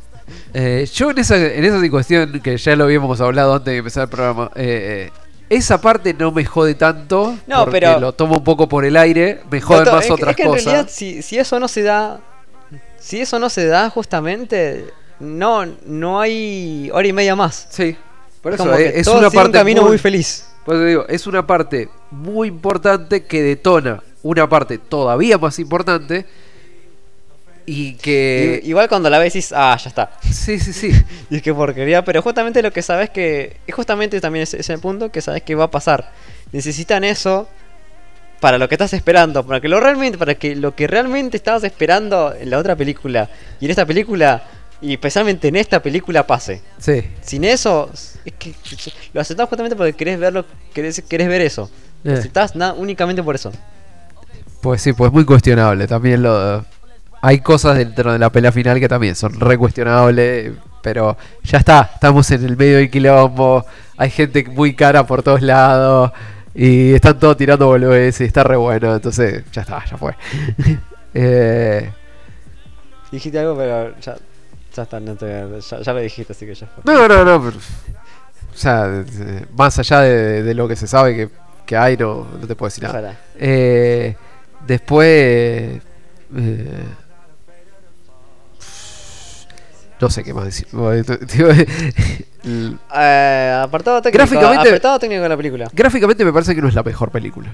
[0.53, 4.03] Eh, yo en esa, en esa cuestión que ya lo habíamos hablado antes de empezar
[4.03, 5.19] el programa, eh, eh,
[5.49, 8.95] esa parte no me jode tanto, No, porque pero- lo tomo un poco por el
[8.97, 10.65] aire, me joden más es otras es que en cosas.
[10.65, 12.19] realidad, si, si eso no se da,
[12.99, 14.85] si eso no se da justamente,
[15.19, 17.67] no, no hay hora y media más.
[17.69, 17.95] Sí,
[18.41, 20.47] por eso Como que es todo una sigue un parte camino muy, muy feliz.
[20.65, 26.25] por eso digo, es una parte muy importante que detona una parte todavía más importante
[27.65, 30.11] y que Igual cuando la ves dices, ah, ya está.
[30.21, 30.91] sí, sí, sí.
[31.29, 33.57] Y es que porquería, pero justamente lo que sabes que.
[33.67, 36.11] Es justamente también ese, ese punto que sabes que va a pasar.
[36.51, 37.47] Necesitan eso
[38.39, 39.45] para lo que estás esperando.
[39.45, 40.17] Para que lo realmente.
[40.17, 43.29] Para que lo que realmente estabas esperando en la otra película.
[43.59, 44.43] Y en esta película.
[44.81, 46.61] Y especialmente en esta película pase.
[46.79, 47.03] Sí.
[47.21, 47.91] Sin eso.
[48.25, 48.53] Es que
[49.13, 50.45] lo aceptás justamente porque querés verlo.
[50.73, 51.69] Querés, querés ver eso.
[52.03, 52.17] Lo Eh.
[52.17, 53.51] aceptás na- únicamente por eso.
[54.61, 55.87] Pues sí, pues muy cuestionable.
[55.87, 56.65] También lo
[57.21, 60.51] hay cosas dentro de la pelea final que también son re cuestionables.
[60.81, 63.63] Pero ya está, estamos en el medio del quilombo.
[63.97, 66.11] Hay gente muy cara por todos lados.
[66.55, 68.93] Y están todos tirando boludeces y está re bueno.
[68.95, 70.15] Entonces, ya está, ya fue.
[71.13, 71.91] eh,
[73.11, 74.15] Dijiste algo, pero ya.
[74.75, 76.81] Ya está, no te- ya, ya lo dijiste, así que ya fue.
[76.93, 77.41] no, no, no.
[77.43, 79.03] pero- o sea,
[79.55, 81.29] más allá de, de lo que se sabe que,
[81.65, 83.17] que hay, no, no te puedo decir nada.
[83.37, 84.15] Eh,
[84.65, 85.81] después.
[86.37, 86.83] eh,
[90.01, 90.67] no sé qué más decir.
[92.43, 94.17] Eh, apartado técnico.
[94.17, 95.69] Gráficamente- Apartado técnico de la película.
[95.73, 97.53] Gráficamente me parece que no es la mejor película.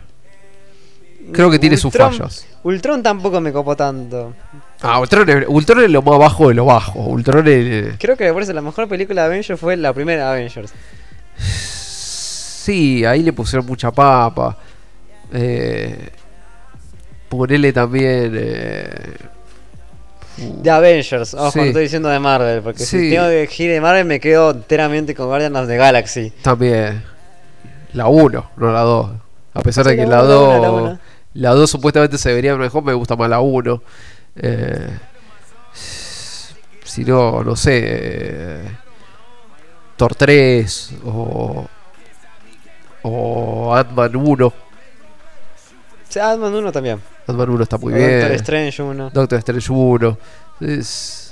[1.33, 2.45] Creo que tiene sus fallos.
[2.63, 4.33] Ultron tampoco me copó tanto.
[4.81, 7.01] Ah, Ultron es, Ultron es lo más bajo de lo bajo.
[7.01, 7.97] Ultron es.
[7.99, 10.71] Creo que por eso la mejor película de Avengers fue la primera Avengers.
[11.37, 14.57] Sí, ahí le pusieron mucha papa.
[15.33, 16.09] Eh,
[17.27, 18.31] ponele también.
[18.33, 18.87] Eh,
[20.37, 21.59] De Avengers, ojo, Sí.
[21.61, 22.99] estoy diciendo de Marvel, porque Sí.
[22.99, 26.29] si tengo que elegir de Marvel me quedo enteramente con Guardians of the Galaxy.
[26.43, 27.03] También.
[27.93, 29.11] La 1, no la 2.
[29.53, 30.61] A pesar Sí, de que la la uno, la uno, 2.
[30.61, 30.99] la uno.
[31.33, 33.81] La 2 supuestamente se vería mejor, me gusta más la 1.
[34.35, 34.87] Eh,
[36.83, 37.81] si no, no sé.
[37.83, 38.61] eh,
[39.95, 41.67] Thor 3 o.
[43.03, 44.53] O Ant-Man 1.
[46.15, 46.99] Ant-Man 1 también.
[47.27, 48.19] Ant-Man 1 está muy O bien.
[48.19, 49.09] Doctor Strange 1.
[49.11, 50.17] Doctor Strange 1.
[50.61, 51.23] Es...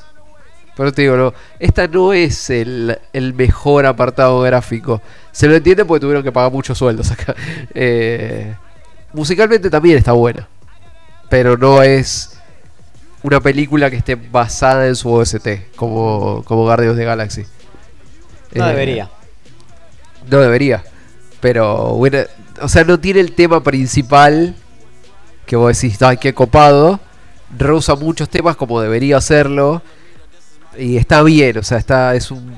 [0.76, 5.02] Pero te digo, no, esta no es el, el mejor apartado gráfico.
[5.32, 7.34] Se lo entiende porque tuvieron que pagar muchos sueldos acá.
[7.74, 8.54] Eh,
[9.14, 10.48] musicalmente también está buena.
[11.30, 12.38] Pero no es
[13.24, 17.46] una película que esté basada en su OST, como, como Guardians the Galaxy.
[18.54, 19.10] No Eh, debería.
[20.30, 20.84] No debería.
[21.40, 22.20] Pero, bueno,
[22.62, 24.56] o sea, no tiene el tema principal
[25.46, 27.00] que vos decís, ay, qué copado.
[27.58, 29.82] rehúsa muchos temas como debería hacerlo.
[30.78, 32.54] Y está bien, o sea, está es un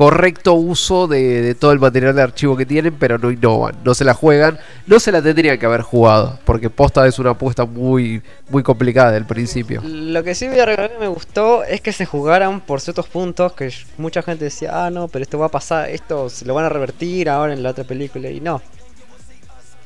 [0.00, 4.02] correcto uso de, todo el material de archivo que tienen, pero no innovan, no se
[4.02, 8.22] la juegan, no se la tendrían que haber jugado, porque posta es una apuesta muy,
[8.48, 9.82] muy complicada del principio.
[9.84, 14.44] Lo que sí me gustó es que se jugaran por ciertos puntos que mucha gente
[14.44, 17.52] decía, ah, no, pero esto va a pasar, esto se lo van a revertir ahora
[17.52, 18.30] en la otra película.
[18.30, 18.62] Y no.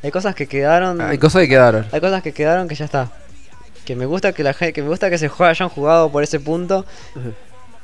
[0.04, 1.00] Hay cosas que quedaron.
[1.00, 1.86] Hay cosas que quedaron.
[1.90, 3.10] Hay cosas que quedaron que ya está.
[3.84, 6.22] Que me gusta que la gente, que me gusta que se juega- hayan jugado por
[6.22, 6.84] ese punto.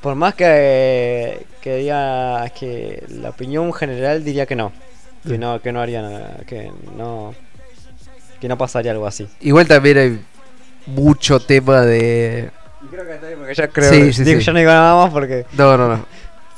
[0.00, 4.72] Por más que, que diga que la opinión general diría que no.
[5.26, 7.34] Que no, que no haría nada, que no.
[8.40, 9.28] Que no pasaría algo así.
[9.40, 10.20] Igual también hay
[10.86, 12.50] mucho tema de...
[12.82, 14.46] Y creo que está bien porque ya creo Sí, sí, digo, sí.
[14.46, 16.06] yo no digo nada más porque No, no, no.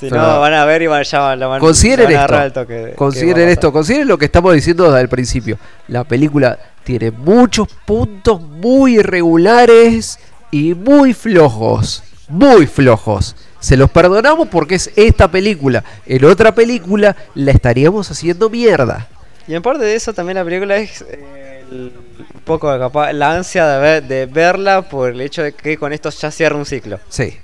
[0.08, 2.36] Si no van a ver y van, ya van, van, Consideren van a esto.
[2.36, 3.72] al toque de- Consideren esto.
[3.72, 5.58] Consideren lo que estamos diciendo desde el principio.
[5.89, 10.18] La película tiene muchos puntos muy irregulares
[10.50, 12.02] y muy flojos.
[12.28, 13.36] Muy flojos.
[13.60, 15.84] Se los perdonamos porque es esta película.
[16.06, 19.06] En otra película la estaríamos haciendo mierda.
[19.47, 21.92] Y en parte de eso también la película es eh, el-
[22.34, 25.92] un poco capaz, la ansia de, ver- de verla por el hecho de que con
[25.92, 26.98] esto ya cierra un ciclo.
[27.08, 27.36] Sí.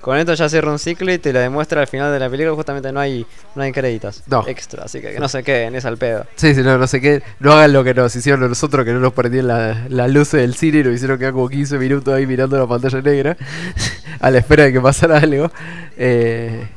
[0.00, 2.54] Con esto ya cierra un ciclo y te lo demuestra al final de la película.
[2.54, 4.44] Justamente no hay no hay créditos No.
[4.46, 6.24] extra, así que, que no se queden, es al pedo.
[6.36, 7.22] Sí, sí, no, no sé qué.
[7.40, 10.54] No hagan lo que nos hicieron nosotros, que no nos perdían la- las luces del
[10.54, 13.36] cine y nos hicieron quedar como 15 minutos ahí mirando la pantalla negra
[14.20, 15.50] a la espera de que pasara algo.
[15.96, 16.68] Eh,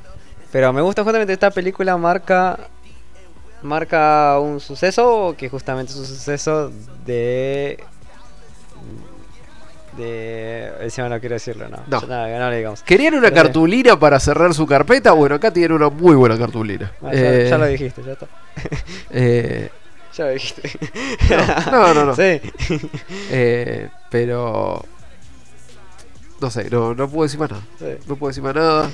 [0.51, 2.57] Pero me gusta justamente esta película marca
[3.61, 6.71] marca un suceso que justamente es un suceso
[7.05, 7.79] de
[9.97, 12.01] de encima no quiero decirlo no No.
[12.01, 13.43] No le digamos ¿Querían una Pero sí.
[13.43, 15.11] cartulina para cerrar su carpeta?
[15.11, 16.91] Bueno, acá tienen una muy buena cartulina.
[17.01, 18.27] Ah, ya, Eh, ya lo dijiste ya está
[19.11, 19.69] eh,
[20.13, 20.61] ya lo dijiste
[21.71, 22.15] no, no, no.
[22.15, 22.39] sí
[23.31, 24.83] eh, pero...
[26.39, 27.63] No sé, no, no puedo decir más nada.
[27.77, 27.85] sí.
[28.07, 28.89] No puedo decir más nada.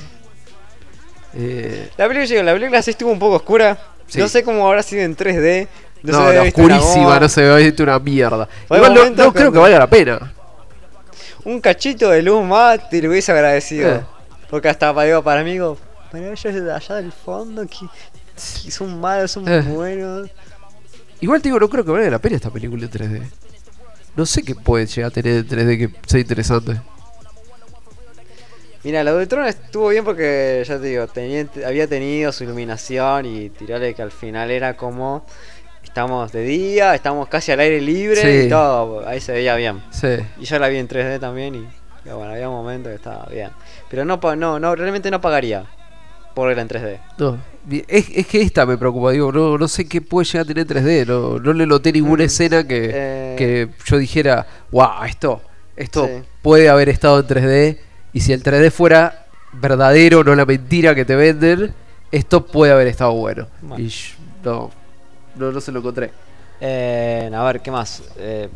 [1.33, 3.77] Eh, la película la película sí estuvo un poco oscura
[4.07, 4.19] Sí.
[4.19, 5.67] no sé cómo habrá sido en 3D
[6.03, 8.47] no, no, oscurísima, no se ve una mierda.
[8.69, 10.33] Igual no, creo que valga la pena.
[11.47, 13.95] Un cachito de luz más te lo hubiese agradecido.
[13.95, 14.01] Eh.
[14.49, 15.77] Porque hasta para, digo, para mí, digo,
[16.11, 17.85] para ellos de allá del fondo, que,
[18.63, 19.61] que son malos, son Eh.
[19.61, 20.29] buenos.
[21.19, 23.23] Igual te digo, no creo que valga la pena esta película en 3D.
[24.15, 26.79] No sé qué puede llegar a tener en 3D que sea interesante.
[28.83, 33.25] Mira, la de Tron estuvo bien porque, ya te digo, tenía, había tenido su iluminación
[33.25, 35.25] y tirarle que al final era como.
[35.87, 38.45] Estamos de día, estamos casi al aire libre Sí.
[38.45, 39.81] y todo, ahí se veía bien.
[39.89, 40.07] Sí.
[40.39, 43.49] Y yo la vi en 3D también y, y bueno, había momentos que estaba bien.
[43.89, 45.65] Pero no, no, no realmente no pagaría
[46.35, 46.99] por verla en 3D.
[47.17, 50.43] No, bi- es, es que esta me preocupa, digo, no, no sé qué puede llegar
[50.43, 53.35] a tener 3D, no, no le noté ninguna Mm, escena que, eh.
[53.37, 55.41] que yo dijera, wow, esto,
[55.75, 56.21] esto Sí.
[56.43, 57.77] puede haber estado en 3D,
[58.13, 61.73] y si el 3D fuera verdadero, no la mentira que te venden,
[62.11, 63.47] esto puede haber estado bueno.
[63.63, 63.83] Bueno.
[63.83, 63.91] Y
[64.43, 64.69] no,
[65.37, 66.11] no, no se lo encontré.
[66.59, 68.01] Eh, a ver, ¿qué más?
[68.17, 68.49] Eh,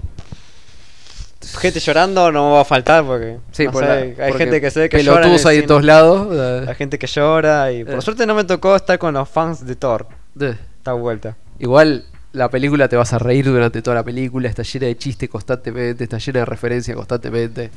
[1.60, 3.96] gente llorando no me va a faltar porque, Sí, no por sé, la-
[4.26, 5.22] hay porque gente que se ve que llora.
[5.22, 5.68] pelotudos el hay en cine.
[5.68, 6.68] todos lados.
[6.68, 8.02] Hay gente que llora y por Eh.
[8.02, 10.08] suerte no me tocó estar con los fans de Thor.
[10.40, 11.36] Esta vuelta.
[11.60, 15.30] Igual la película te vas a reír durante toda la película, está llena de chistes
[15.30, 17.72] constantemente, está llena de referencias constantemente.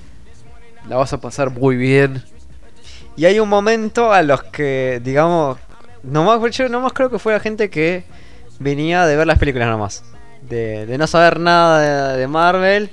[0.89, 2.23] La vas a pasar muy bien.
[3.17, 5.59] Y hay un momento a los que, digamos,
[6.03, 8.05] nomás, yo nomás creo que fue la gente que
[8.59, 10.05] venía de ver las películas nomás.
[10.43, 12.91] De, de no saber nada de, de Marvel.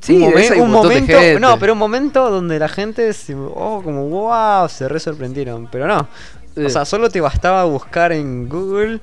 [0.00, 4.68] Sí, un, momen- momento, no, pero un momento donde la gente, se, oh, como wow,
[4.68, 6.08] se re sorprendieron, pero no.
[6.56, 9.00] O sea, solo te bastaba buscar en Google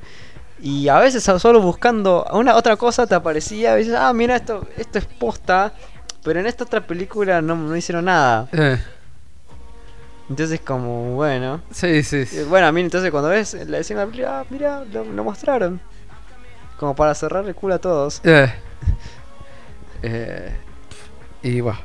[0.61, 4.66] y a veces solo buscando una otra cosa te aparecía y dices, ah, mira, esto,
[4.77, 5.74] esto es posta,
[6.24, 8.48] pero en esta otra película no, no hicieron nada.
[8.51, 8.77] Eh,
[10.30, 11.62] Entonces como, bueno.
[11.72, 12.18] sí, sí.
[12.18, 12.44] Eh, sí.
[12.50, 15.24] Bueno, a mí entonces cuando ves la escena de la película, ah, mira, lo, lo
[15.24, 15.80] mostraron.
[16.78, 18.22] Como para cerrar el culo a todos.
[18.24, 18.52] Eh.
[20.08, 20.52] Eh,
[21.42, 21.80] y va.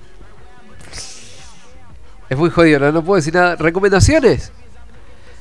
[2.29, 3.57] Es muy jodido, no, no puedo decir nada.
[3.57, 4.53] ¿Recomendaciones?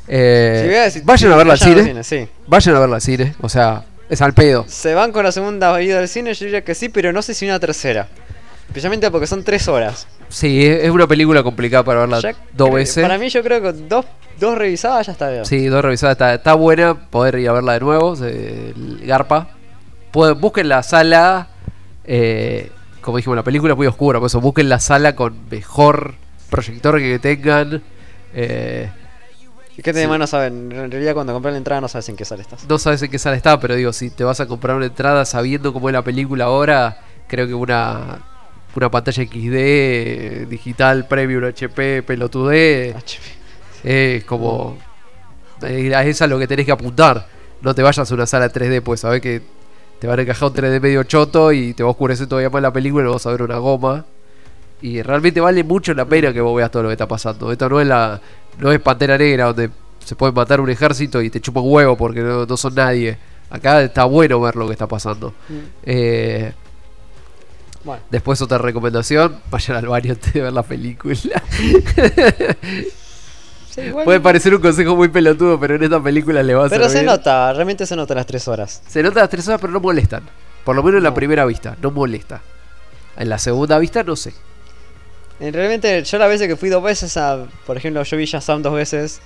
[0.07, 2.03] Eh, Si voy a decir- vayan a verla al cine.
[2.03, 2.27] sí.
[2.47, 3.35] Vayan a verla al cine.
[3.41, 4.65] O sea, es al pedo.
[4.67, 7.33] Se van con la segunda ida al cine, yo diría que sí, pero no sé
[7.33, 8.07] si una tercera.
[8.69, 10.07] Especialmente porque son tres horas.
[10.29, 13.01] Sí, es una película complicada para verla Ya dos veces.
[13.03, 14.05] Para mí yo creo que dos,
[14.39, 15.45] dos revisadas ya está bien.
[15.45, 16.13] Sí, dos revisadas.
[16.13, 18.13] Está, está buena poder ir a verla de nuevo.
[18.23, 19.49] el Garpa.
[20.11, 21.47] Pueden- busquen la sala.
[22.05, 24.19] eh, como dijimos, la película es muy oscura.
[24.19, 26.13] Por eso busquen la sala con mejor
[26.49, 27.81] proyector que tengan.
[28.33, 28.89] eh,
[29.77, 30.01] ¿Y qué te Sí.
[30.01, 30.71] demás no saben?
[30.71, 32.65] En realidad cuando compras la entrada no sabes en qué sala estás.
[32.67, 35.23] no sabes en qué sala está, pero digo, si te vas a comprar una entrada
[35.25, 38.19] sabiendo cómo es la película ahora, creo que una
[38.75, 42.95] una pantalla XD, eh, digital, premium, HP, pelotudé.
[43.83, 44.77] Es como.
[45.63, 47.27] eh, a esa es lo que tenés que apuntar.
[47.61, 49.41] No te vayas a una sala 3D, pues sabés que
[49.99, 52.61] te van a encajar un 3D medio choto y te va a oscurecer todavía más
[52.61, 54.05] la película y no vas a ver una goma.
[54.81, 57.51] Y realmente vale mucho la pena que vos veas todo lo que está pasando.
[57.51, 58.21] Esto no es la.
[58.59, 59.69] no es Pantera Negra donde
[60.05, 63.17] se puede matar un ejército y te chupa un huevo porque no, no son nadie.
[63.49, 65.33] Acá está bueno ver lo que está pasando.
[65.83, 66.53] Eh,
[67.83, 68.01] Bueno.
[68.09, 71.15] Después otra recomendación, vayan al baño antes de ver la película.
[73.69, 76.69] Sí, igual- Puede parecer un consejo muy pelotudo, pero en esta película le va a
[76.69, 78.81] Pero se nota, realmente se nota las tres horas.
[78.87, 80.23] Se nota las tres horas, pero no molestan.
[80.63, 82.41] Por lo menos en la primera vista, no molesta.
[83.15, 84.33] En la segunda vista, no sé.
[85.39, 87.45] Realmente, yo las veces que fui dos veces a.
[87.67, 89.21] Por ejemplo, yo vi Shazam dos veces.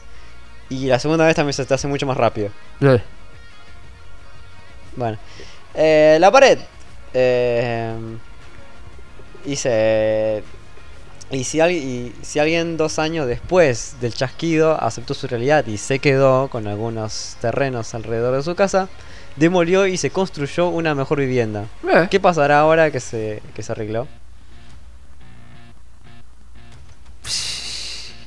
[0.69, 2.49] Y la segunda vez también se te hace mucho más rápido.
[2.81, 3.01] Eh,
[4.97, 5.17] Bueno.
[5.73, 6.59] Eh, la pared.
[7.13, 7.93] Eh,
[9.45, 10.43] dice.
[11.31, 11.83] Y si, alguien,
[12.21, 16.67] y si alguien dos años después del chasquido aceptó su realidad y se quedó con
[16.67, 18.87] algunos terrenos alrededor de su casa,
[19.35, 21.65] demolió y se construyó una mejor vivienda.
[21.91, 22.07] eh.
[22.11, 24.07] ¿Qué pasará ahora que se, que se arregló?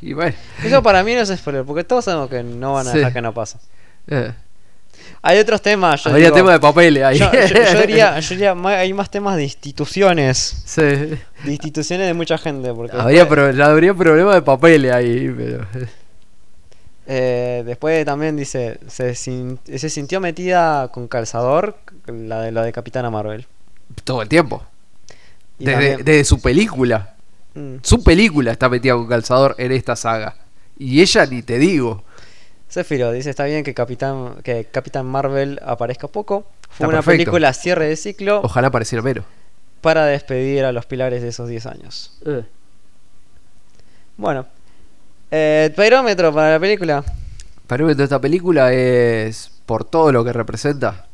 [0.03, 0.35] Y bueno.
[0.65, 2.99] Eso para mí no es spoiler, porque todos sabemos que no van a Sí.
[2.99, 3.59] dejar que no pase.
[4.09, 4.33] eh.
[5.23, 6.05] Hay otros temas.
[6.05, 7.19] Yo Habría digo- tema de papeles ahí.
[7.19, 10.63] Yo, yo- yo diría, yo diría, hay más temas de instituciones.
[10.65, 10.81] Sí.
[10.83, 12.73] De instituciones de mucha gente.
[12.73, 15.67] Porque Habría, después, pro- habría problema de papeles ahí, pero.
[17.07, 21.77] eh, después también dice, se, sin- se sintió metida con calzador,
[22.07, 23.47] la de, la de Capitana Marvel.
[24.05, 24.63] Todo el tiempo.
[25.59, 27.15] Y Desde, también- desde su película.
[27.55, 27.77] Mm.
[27.83, 30.37] Su película está metida con calzador en esta saga.
[30.79, 32.05] Y ella ni te digo.
[32.71, 36.47] Zephyro dice, está bien que Capitán, que Capitán Marvel aparezca poco.
[36.69, 37.31] Fue Está una perfecto.
[37.31, 39.25] película cierre de ciclo Ojalá pareciera menos.
[39.81, 42.19] para despedir a los pilares de esos 10 años.
[44.17, 44.47] Bueno.
[45.31, 47.05] Eh, perómetro para la película.
[47.67, 51.07] Parámetro de esta película es por todo lo que representa.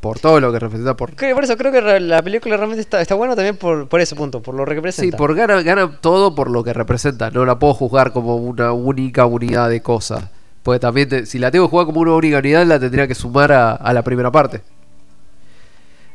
[0.00, 0.94] Por todo lo que representa.
[0.96, 4.00] Por, Creo- por eso creo que la película realmente está, está buena también por, por
[4.00, 5.16] ese punto, por lo que sí, representa.
[5.16, 7.30] por gana, gana todo por lo que representa.
[7.30, 10.24] No la puedo juzgar como una única unidad de cosas.
[10.62, 13.52] Porque también, si la tengo que jugar como una única unidad, la tendría que sumar
[13.52, 14.62] a, la primera parte.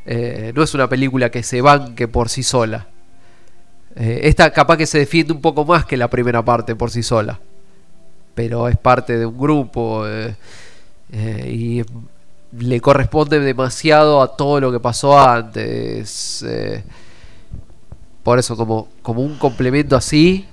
[0.06, 2.86] Eh, no es una película que se banque por sí sola.
[3.96, 7.02] Eh, esta capaz que se defiende un poco más que la primera parte por sí
[7.02, 7.40] sola.
[8.34, 10.36] Pero es parte de un grupo eh,
[11.46, 11.82] y
[12.58, 16.44] le corresponde demasiado a todo lo que pasó antes.
[18.22, 20.46] por eso, como, como un complemento así,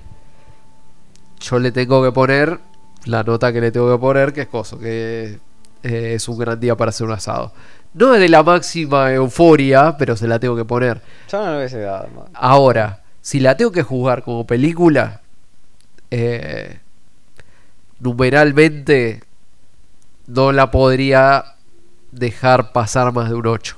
[1.40, 2.58] yo le tengo que poner
[3.06, 5.38] la nota que le tengo que poner, que es cosa, que
[5.82, 7.52] eh, es un gran día para hacer un asado.
[7.94, 11.02] No es de la máxima euforia, pero se la tengo que poner.
[11.30, 12.08] Yo no lo hubiese dado.
[12.14, 15.20] ma- Ahora, si la tengo que juzgar como película,
[16.10, 16.78] eh,
[18.00, 19.22] numeralmente
[20.26, 21.44] no la podría
[22.10, 23.76] dejar pasar más de un 8.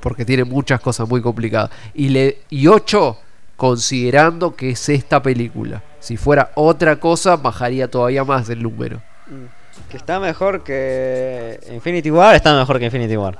[0.00, 1.70] Porque tiene muchas cosas muy complicadas.
[1.94, 3.18] Y, le, y 8
[3.56, 5.82] considerando que es esta película.
[6.00, 9.02] Si fuera otra cosa, bajaría todavía más el número.
[9.90, 13.38] Que está mejor que Infinity War, está mejor que Infinity War.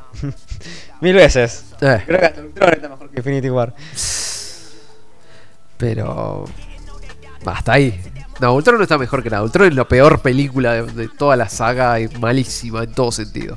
[1.01, 1.67] Mil veces.
[1.81, 3.75] Eh, Creo que hasta Ultron está mejor que Infinity War.
[5.77, 6.45] pero...
[7.45, 8.01] Hasta ahí.
[8.41, 9.45] No, Ultron no está mejor que nada.
[9.45, 11.99] Ultron es la peor película de, de toda la saga.
[12.01, 13.57] Es malísima en todo sentido.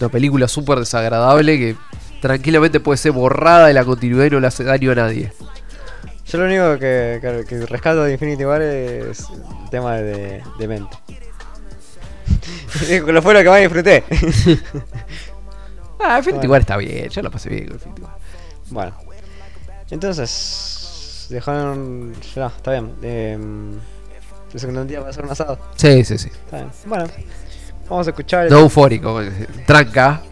[0.00, 1.76] Una película súper desagradable que
[2.22, 5.30] tranquilamente puede ser borrada de la continuidad y no le hace daño a nadie.
[6.26, 10.68] Yo lo único que, que, que rescato de Infinity War es el tema de, de
[10.68, 10.96] mente.
[13.06, 14.04] lo fue lo que más disfruté.
[16.04, 16.52] Ah, Infinity Bueno.
[16.52, 17.08] War está bien.
[17.10, 18.16] Yo la pasé bien con Infinity War.
[18.70, 18.92] bueno.
[19.90, 22.12] Entonces, dejaron...
[22.34, 22.92] Ya, está bien.
[23.02, 23.38] Eh,
[24.52, 25.58] el segundo día va a ser un asado.
[25.76, 26.26] Sí, sí, sí.
[26.28, 26.70] Está bien.
[26.86, 27.04] Bueno,
[27.88, 28.46] vamos a escuchar...
[28.46, 29.20] el- No eufórico.
[29.64, 30.22] Tranca.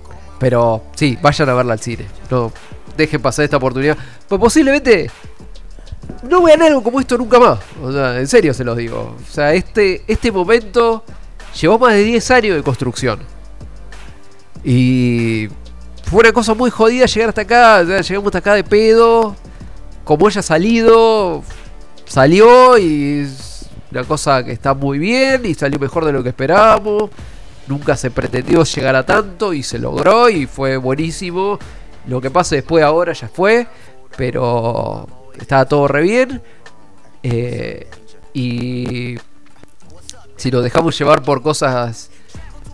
[0.41, 2.07] Pero sí, vayan a verla al cine.
[2.31, 2.51] No
[2.97, 3.97] dejen pasar esta oportunidad.
[4.27, 5.11] Pues posiblemente
[6.29, 7.59] no vean algo como esto nunca más.
[7.83, 9.17] O sea, en serio se los digo.
[9.21, 11.05] O sea, este, este momento
[11.61, 13.21] llevó más de 10 años de construcción.
[14.65, 15.49] Y
[16.05, 17.83] fue una cosa muy jodida llegar hasta acá.
[17.83, 19.37] llegamos hasta acá de pedo.
[20.05, 21.45] Como haya salido,
[22.07, 26.31] salió y es una cosa que está muy bien y salió mejor de lo que
[26.31, 27.11] esperábamos.
[27.71, 31.57] Nunca se pretendió llegar a tanto y se logró y fue buenísimo.
[32.09, 33.69] Lo que pase después ahora ya fue,
[34.17, 35.07] pero
[35.41, 36.43] estaba todo re bien.
[37.23, 37.87] Eh,
[38.35, 39.15] y
[40.35, 42.11] si nos dejamos llevar por cosas,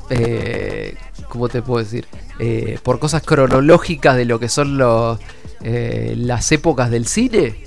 [0.08, 0.96] eh,
[1.28, 2.06] ¿cómo te puedo decir?
[2.38, 5.18] Eh, por cosas cronológicas de lo que son los,
[5.60, 7.66] las épocas del cine,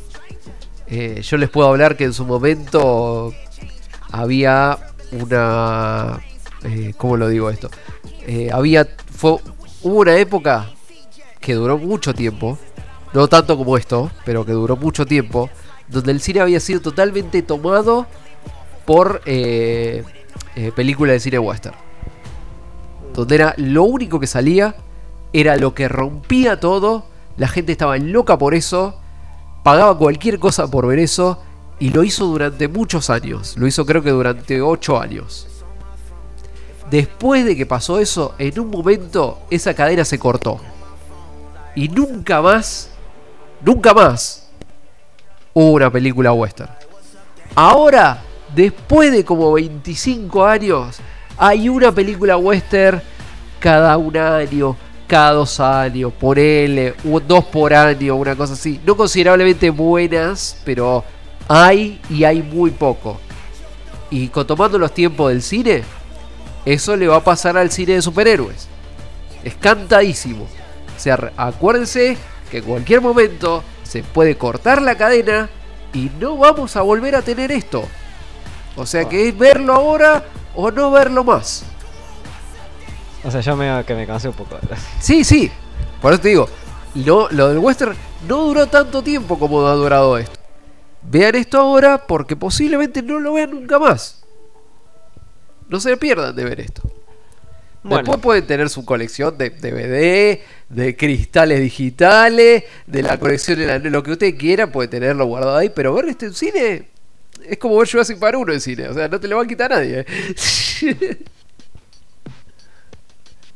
[1.22, 3.35] yo les puedo hablar que en su momento
[4.11, 4.80] había
[5.11, 6.22] una...
[6.64, 7.70] Eh, ¿Cómo lo digo esto?
[8.28, 8.88] Eh, había...
[9.12, 9.38] Fue,
[9.82, 10.70] hubo una época
[11.40, 12.58] que duró mucho tiempo,
[13.14, 15.50] no tanto como esto, pero que duró mucho tiempo,
[15.88, 18.06] donde el cine había sido totalmente tomado
[18.86, 20.04] por eh,
[20.56, 21.76] eh, películas de cine western.
[23.14, 24.76] Donde era lo único que salía,
[25.34, 27.06] era lo que rompía todo,
[27.38, 29.00] la gente estaba loca por eso,
[29.64, 31.42] pagaba cualquier cosa por ver eso,
[31.80, 35.48] y lo hizo durante muchos años, lo hizo creo que durante 8 años.
[36.90, 40.59] Después de que pasó eso, en un momento esa cadena se cortó.
[41.76, 42.90] Y nunca más,
[43.61, 44.50] nunca más
[45.53, 46.72] hubo una película western.
[47.53, 48.22] Ahora,
[48.56, 51.00] después de como 25 años,
[51.38, 53.01] hay una película western
[53.59, 54.76] cada un año,
[55.08, 56.95] cada dos años, por L,
[57.27, 58.80] dos por año, una cosa así.
[58.84, 61.03] No considerablemente buenas, pero
[61.48, 63.19] hay y hay muy poco.
[64.09, 65.84] Y tomando los tiempos del cine,
[66.66, 68.68] eso le va a pasar al cine de superhéroes.
[69.44, 70.44] Es cantadísimo.
[70.44, 72.18] O sea, acuérdense
[72.52, 75.50] que en cualquier momento se puede cortar la cadena
[75.94, 77.84] y no vamos a volver a tener esto.
[78.76, 81.64] O sea que es verlo ahora o no verlo más.
[83.24, 84.58] O sea, yo me, que me cansé un poco.
[85.00, 85.52] Sí, sí.
[86.02, 86.48] Por eso te digo,
[86.96, 87.96] lo, lo del western
[88.28, 90.40] no duró tanto tiempo como ha durado esto.
[91.02, 94.19] Vean esto ahora porque posiblemente no lo vean nunca más.
[95.70, 96.82] No se pierdan de ver esto.
[97.82, 103.66] Bueno, Después pueden tener su colección de DVD, de cristales digitales, de la colección de
[103.68, 106.90] la- lo que usted quiera, puede tenerlo guardado ahí, pero ver esto en cine
[107.46, 109.48] es como ver Jurassic Park 1 en cine, o sea, no te lo va a
[109.48, 110.06] quitar nadie.
[110.06, 111.18] ¿eh?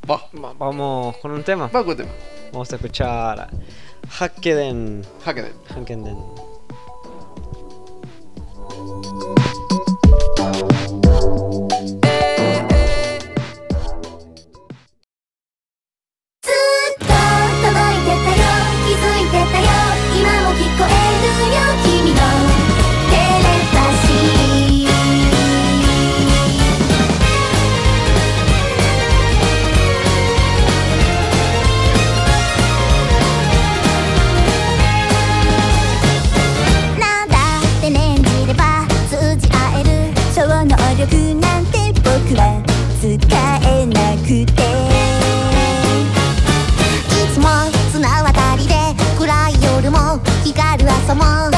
[0.09, 1.67] Va, va- vamos con un tema.
[1.67, 2.09] va con tema.
[2.51, 3.49] Vamos a escuchar a
[4.09, 5.01] Hackeden.
[5.23, 5.53] Hackeden.
[5.73, 6.15] Hackeden.
[51.15, 51.52] 吗？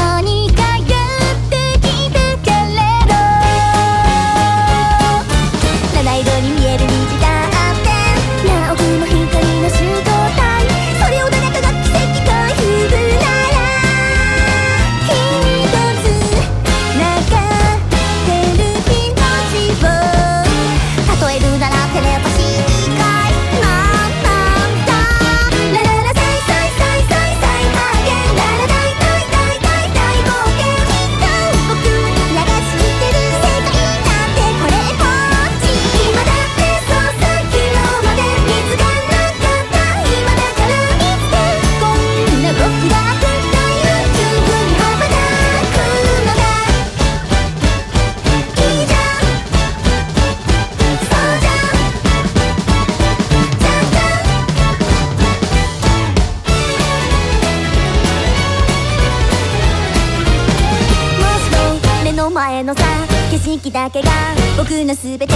[63.56, 64.12] 息だけが
[64.58, 65.28] 僕の全てなん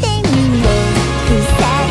[0.00, 0.64] て身を
[1.58, 1.81] 塞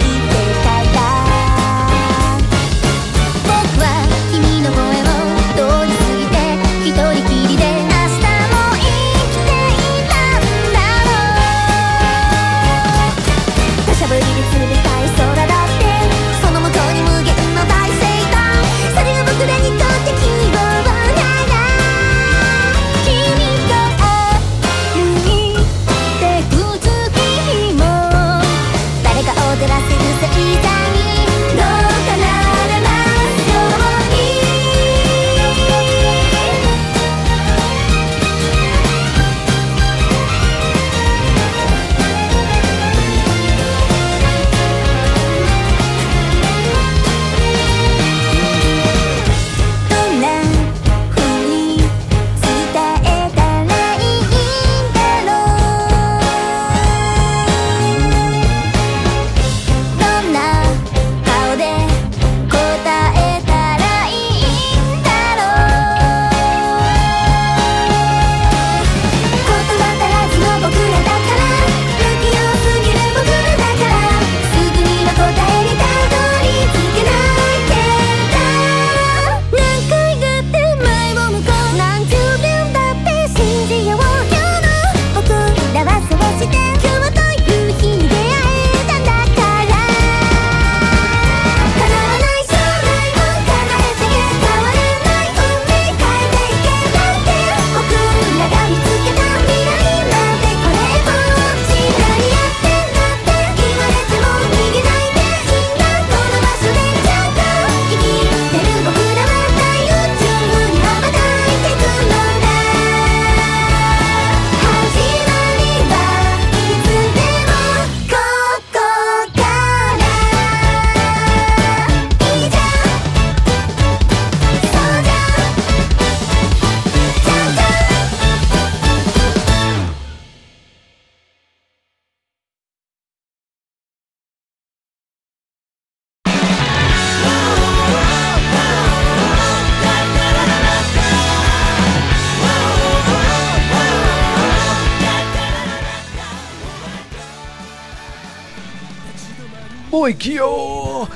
[150.01, 151.07] Moikyo.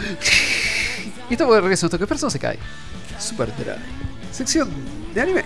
[1.27, 2.59] Y estamos de regreso a que persona se cae.
[3.19, 3.79] Super Drive.
[4.31, 4.69] Sección
[5.11, 5.43] de anime.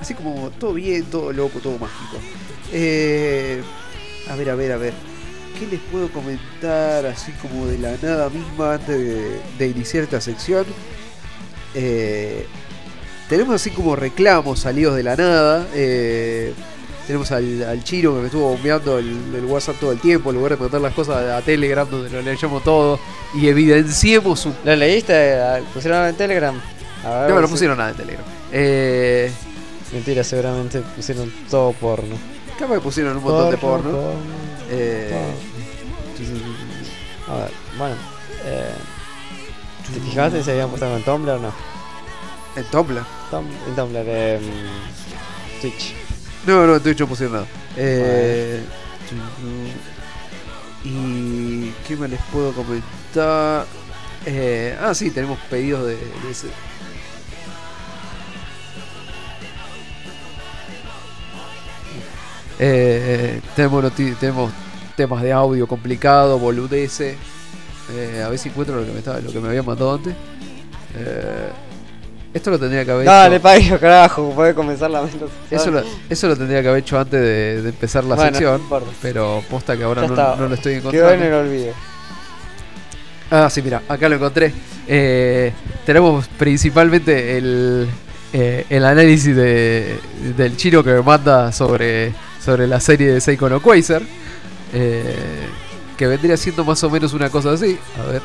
[0.00, 2.16] Así como todo bien, todo loco, todo mágico.
[2.72, 3.60] Eh,
[4.30, 4.94] a ver, a ver, a ver.
[5.58, 10.22] ¿Qué les puedo comentar así como de la nada misma antes de, de iniciar esta
[10.22, 10.64] sección?
[11.74, 12.46] Eh,
[13.28, 15.66] tenemos así como reclamos salidos de la nada.
[15.74, 16.54] Eh,
[17.10, 20.36] tenemos al, al Chiro que me estuvo bombeando el, el WhatsApp todo el tiempo, en
[20.36, 23.00] lugar de mandar las cosas a Telegram donde lo leyamos todo
[23.34, 24.52] y evidenciemos su...
[24.64, 25.36] ¿Lo leíste?
[25.74, 26.54] ¿Pusieron en Telegram?
[27.04, 28.24] A ver, No si- pusieron nada en Telegram.
[28.52, 29.32] Eh,
[29.92, 32.14] Mentira, seguramente pusieron todo porno.
[32.58, 33.98] capaz que pusieron un montón de porno.
[34.70, 35.10] Eh,
[37.28, 37.96] A ver, bueno.
[38.44, 38.70] Eh,
[39.92, 41.52] ¿Te fijaste si habían puesto algo en Tumblr o no?
[42.56, 43.02] en Tumblr.
[43.30, 44.40] Tum- en Tumblr, eh,
[45.60, 45.94] Twitch.
[46.46, 47.46] No, no, en Twitch no pusieron nada.
[47.76, 48.62] Eh,
[50.84, 53.66] y qué me les puedo comentar.
[54.26, 56.48] Eh, ah, sí, tenemos pedidos de, de ese.
[62.58, 64.52] Eh, tenemos, noti- tenemos
[64.96, 67.16] temas de audio complicado, boludeces.
[67.92, 70.14] Eh, a ver si encuentro lo que me, estaba, lo que me había mandado antes.
[70.94, 71.48] Eh,
[72.32, 73.42] esto lo tendría que haber Dale, hecho.
[73.42, 75.24] país, carajo, puede comenzar la mente.
[75.50, 78.62] Eso lo, eso lo tendría que haber hecho antes de, de empezar la Bueno, sección.
[78.70, 81.12] no pero posta que ahora no, lo estoy Quedó encontrando.
[81.14, 81.72] en el olvido.
[83.30, 84.52] Ah, sí, mira, acá lo encontré.
[84.88, 85.52] Eh,
[85.86, 87.88] tenemos principalmente el,
[88.32, 89.98] eh, el análisis de,
[90.36, 92.12] del chino que me manda sobre,
[92.44, 94.02] sobre la serie de Seiko no Quasar.
[94.72, 95.14] eh,
[95.96, 97.78] que vendría siendo más o menos una cosa así.
[98.02, 98.22] A ver.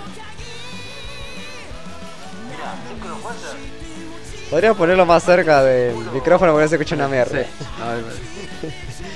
[4.55, 7.43] Podrías ponerlo más cerca del micrófono porque se escucha una mierda.
[7.43, 7.49] Sí.
[7.83, 8.05] A ver.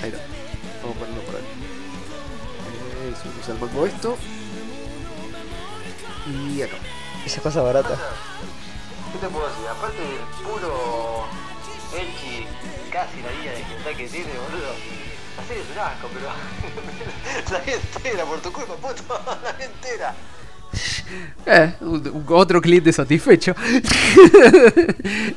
[0.04, 0.20] Ahí está.
[0.82, 1.42] Vamos a ponerlo por ahí.
[3.08, 4.18] Eh, subimos al mango esto.
[6.28, 6.76] Y acá.
[7.26, 7.96] Esa cosa barata.
[9.14, 9.66] ¿Qué te puedo decir?
[9.70, 11.24] Aparte del puro
[11.96, 12.46] Elchi,
[12.92, 14.74] casi la línea de gente que tiene, boludo.
[15.38, 16.28] La serie es un asco, pero.
[17.58, 19.22] la vi entera, por tu culpa, puto.
[19.42, 20.14] La vi entera.
[21.46, 21.72] Eh,
[22.28, 23.56] otro cliente satisfecho.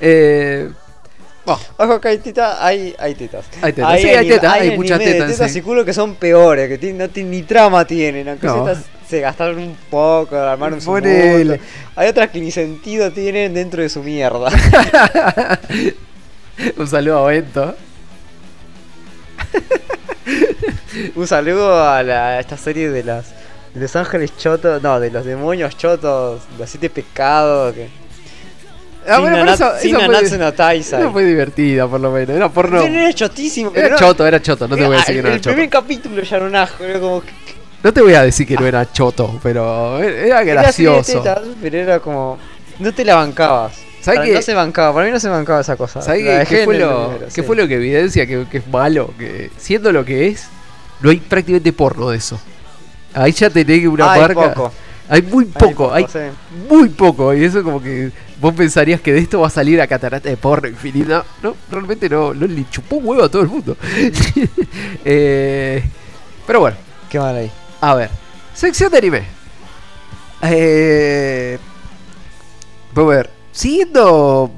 [0.01, 0.71] eh,
[1.77, 3.47] Ojo que hay tetas, hay, hay tetas.
[3.63, 5.59] Hay tetas, sí, hay tetas, hay muchas anime de tetas, tetas sí.
[5.59, 8.29] y culo que son peores, que tienen- no tienen ni trama tienen.
[8.29, 8.69] Aunque No.
[8.69, 11.09] estas se gastaron un poco, armaron su mundo.
[11.97, 14.51] Hay otras que ni sentido tienen dentro de su mierda.
[16.77, 17.75] un saludo a Bento.
[21.17, 23.27] un saludo a, la- a esta serie de las
[23.75, 27.75] de los ángeles chotos, no, de los demonios chotos, los siete pecados.
[27.75, 27.89] Que...
[29.09, 32.37] Ah, bueno, Nanat- eso- fue- no fue divertida, por lo menos.
[32.37, 32.83] Era porno.
[32.83, 33.73] Era chotísimo.
[33.75, 34.69] Era no- choto, era choto.
[34.69, 35.55] No te voy a decir que el, no era el choto.
[35.55, 37.23] primer capítulo ya era un asco, era como
[37.83, 41.19] No te voy a decir que no era choto, pero era Era así de gracioso.
[41.23, 42.39] tetas, pero era como.
[42.79, 43.75] No te la bancabas.
[44.01, 44.35] ¿Sabes Para- qué?
[44.35, 46.03] No se bancaba, para mí no se bancaba esa cosa.
[46.03, 47.43] ¿Sabes qué, qué fue el lo, primero, qué sí.
[47.43, 49.15] fue lo que evidencia que, que es malo?
[49.19, 50.47] Que siendo lo que es,
[51.01, 52.41] no hay prácticamente porno de eso.
[53.15, 54.55] Ahí ya tenés una Hay marca.
[54.55, 54.73] poco.
[55.09, 56.19] Hay muy poco, hay sí.
[56.71, 57.35] muy poco.
[57.35, 58.11] Y eso como que
[58.41, 61.25] vos pensarías que de esto va a salir a catarata de porno infinita.
[61.43, 63.77] No, realmente no, no le chupó un huevo a todo el mundo.
[65.05, 65.83] Eh,
[66.47, 66.77] pero bueno,
[67.11, 67.51] Qué mal ahí.
[67.81, 68.11] a ver.
[68.55, 69.23] Sección de anime.
[70.43, 71.59] Eh,
[72.95, 73.31] vamos a ver.
[73.53, 74.51] Siguiendo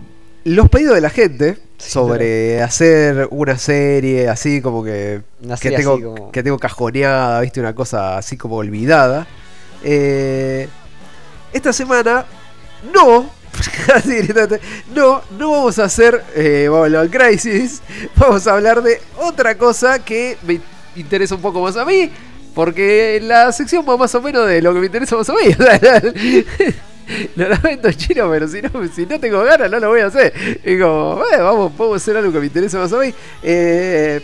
[0.44, 5.78] los pedidos de la gente sobre hacer una serie así como que, Una que, serie
[5.78, 9.27] tengo, como- que tengo cajoneada, viste, una cosa así como olvidada.
[9.83, 10.69] Eh,
[11.53, 12.25] esta semana
[12.93, 13.31] no.
[14.94, 17.83] no, no vamos a hacer eh, Babylon Crisis.
[18.17, 20.61] Vamos a hablar de otra cosa que me
[20.97, 22.11] interesa un poco más a mí.
[22.53, 25.41] Porque la sección va más o menos de lo que me interesa más a mí.
[27.36, 30.33] Lo lamento chino, pero si no, si no tengo ganas no lo voy a hacer.
[30.65, 33.12] Y como, "Eh, vamos, a hacer algo que me interesa más a mí.
[33.42, 34.20] Eh,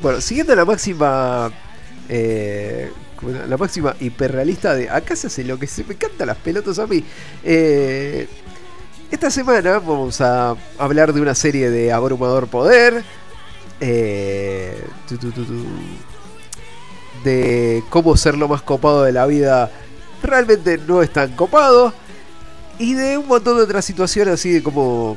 [0.00, 1.50] bueno, siguiendo la máxima.
[2.08, 2.90] eh,
[3.48, 6.86] la máxima hiperrealista de acá se hace lo que se me canta las pelotas a
[6.88, 7.04] mí.
[7.44, 8.26] Eh,
[9.10, 13.04] esta semana vamos a hablar de una serie de Abrumador Poder.
[13.80, 14.82] eh,
[17.24, 19.70] de cómo ser lo más copado de la vida
[20.22, 21.92] realmente no es tan copado.
[22.78, 25.16] Y de un montón de otras situaciones así de cómo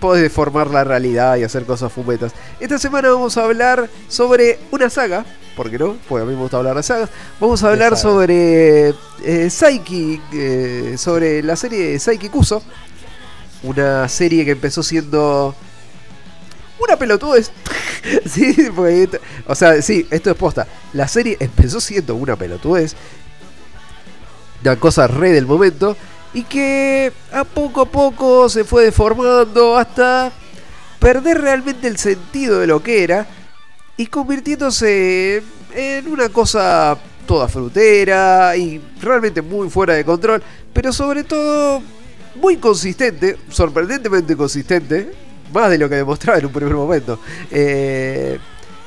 [0.00, 2.32] podés deformar la realidad y hacer cosas fumetas.
[2.58, 5.96] Esta semana vamos a hablar sobre una saga, ¿por qué no?
[6.08, 7.10] Porque a mí me gusta hablar de sagas.
[7.38, 12.62] Vamos a hablar sobre eh, Saiki, eh, sobre la serie Saiki Kuso.
[13.62, 15.54] Una serie que empezó siendo
[16.82, 17.52] una pelotudez.
[18.26, 20.66] sí, porque o sea, sí, esto es posta.
[20.94, 22.96] La serie empezó siendo una pelotudez
[24.62, 25.96] una cosa re del momento
[26.32, 30.32] y que a poco a poco se fue deformando hasta
[30.98, 33.26] perder realmente el sentido de lo que era
[33.96, 35.42] y convirtiéndose
[35.74, 41.82] en una cosa toda frutera y realmente muy fuera de control, pero sobre todo
[42.36, 45.12] muy consistente, sorprendentemente consistente,
[45.52, 47.20] más de lo que demostraba en un primer momento.
[47.50, 48.38] Eh,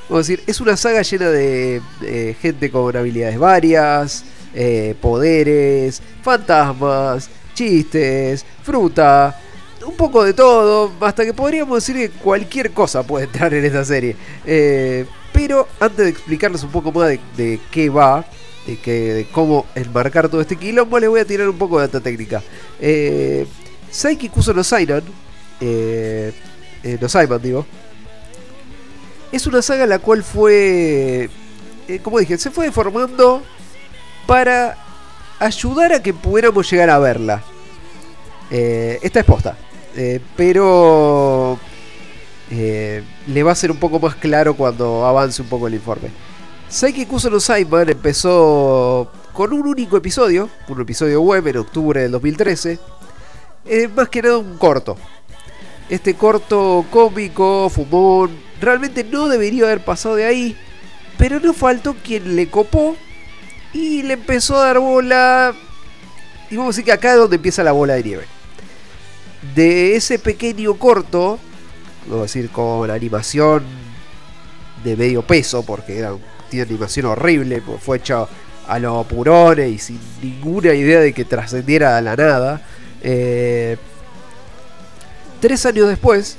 [0.10, 7.30] vamos a decir, es una saga llena de gente con habilidades varias, eh, poderes, fantasmas,
[7.53, 9.40] chistes, fruta,
[9.85, 13.83] un poco de todo, hasta que podríamos decir que cualquier cosa puede entrar en esta
[13.85, 14.15] serie.
[14.45, 18.25] Eh, pero antes de explicarles un poco más de, qué va,
[18.65, 21.88] de, que, de cómo enmarcar todo este quilombo, les voy a tirar un poco de
[21.88, 22.41] data técnica.
[22.80, 23.45] Eh,
[23.90, 25.03] Saiki Kuso no Sainan,
[25.59, 26.33] eh,
[26.83, 27.65] eh, no digo,
[29.32, 31.30] es una saga la cual fue,
[31.88, 33.41] eh, como dije, se fue deformando
[34.26, 34.77] para
[35.40, 37.43] ayudar a que pudiéramos llegar a verla.
[38.50, 39.58] Eh, esta es posta.
[39.95, 41.60] Eh, pero
[42.50, 46.10] eh, le va a ser un poco más claro cuando avance un poco el informe.
[46.69, 52.11] Saiki Kuso no Saiman empezó con un único episodio, un episodio web en octubre del
[52.11, 52.80] 2013.
[53.66, 54.98] Eh, más que nada un corto.
[55.90, 60.58] Este corto cómico, fumón, realmente no debería haber pasado de ahí.
[61.18, 62.95] Pero no faltó quien le copó
[63.74, 65.53] y le empezó a dar bola.
[66.50, 68.26] Y vamos a decir que acá es donde empieza la bola de nieve.
[69.56, 71.40] De ese pequeño corto,
[72.06, 73.64] vamos a decir con animación
[74.84, 76.14] de medio peso, porque era,
[76.50, 78.30] tiene animación horrible, pues fue hecho
[78.68, 82.61] a los apurones y sin ninguna idea de que trascendiera a la nada.
[83.02, 83.77] Eh,
[85.42, 86.38] tres años después,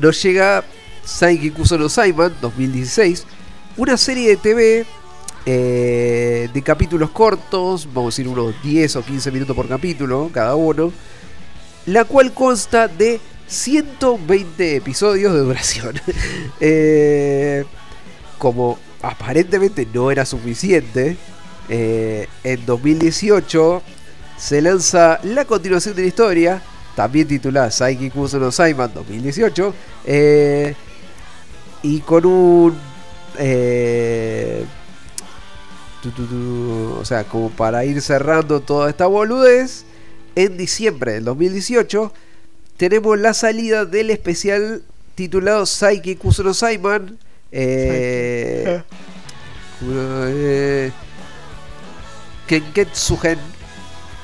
[0.00, 0.64] nos llega
[1.04, 3.26] Saiki Kuso no Saiman 2016,
[3.76, 4.86] una serie de TV
[5.46, 10.56] eh, de capítulos cortos, vamos a decir unos 10 o 15 minutos por capítulo cada
[10.56, 10.92] uno,
[11.86, 15.94] la cual consta de 120 episodios de duración.
[16.60, 17.64] Eh,
[18.38, 21.16] como aparentemente no era suficiente,
[21.68, 23.82] eh, en 2018
[24.36, 26.62] se lanza la continuación de la historia,
[26.94, 29.74] también titulada Saiki Kuso no Saiman 2018,
[30.06, 30.74] eh,
[31.82, 32.78] y con un...
[36.10, 39.84] tu, tu, tu, o sea, como para ir cerrando toda esta boludez,
[40.34, 42.12] en diciembre del 2018
[42.76, 44.82] tenemos la salida del especial
[45.14, 47.18] titulado Saiki Kuso no Saiman.
[47.50, 48.82] Eh,
[49.82, 50.92] eh,
[52.46, 53.38] Kenketsugen.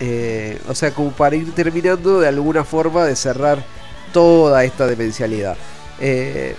[0.01, 3.65] Eh, o sea, como para ir terminando de alguna forma de cerrar
[4.13, 5.57] toda esta demencialidad.
[5.99, 6.57] Eh,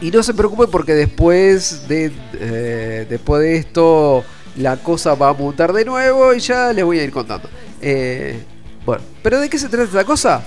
[0.00, 4.24] y no se preocupen porque después de, eh, después de esto
[4.56, 7.48] la cosa va a mutar de nuevo y ya les voy a ir contando.
[7.80, 8.42] Eh,
[8.84, 10.42] bueno, pero ¿de qué se trata esta cosa?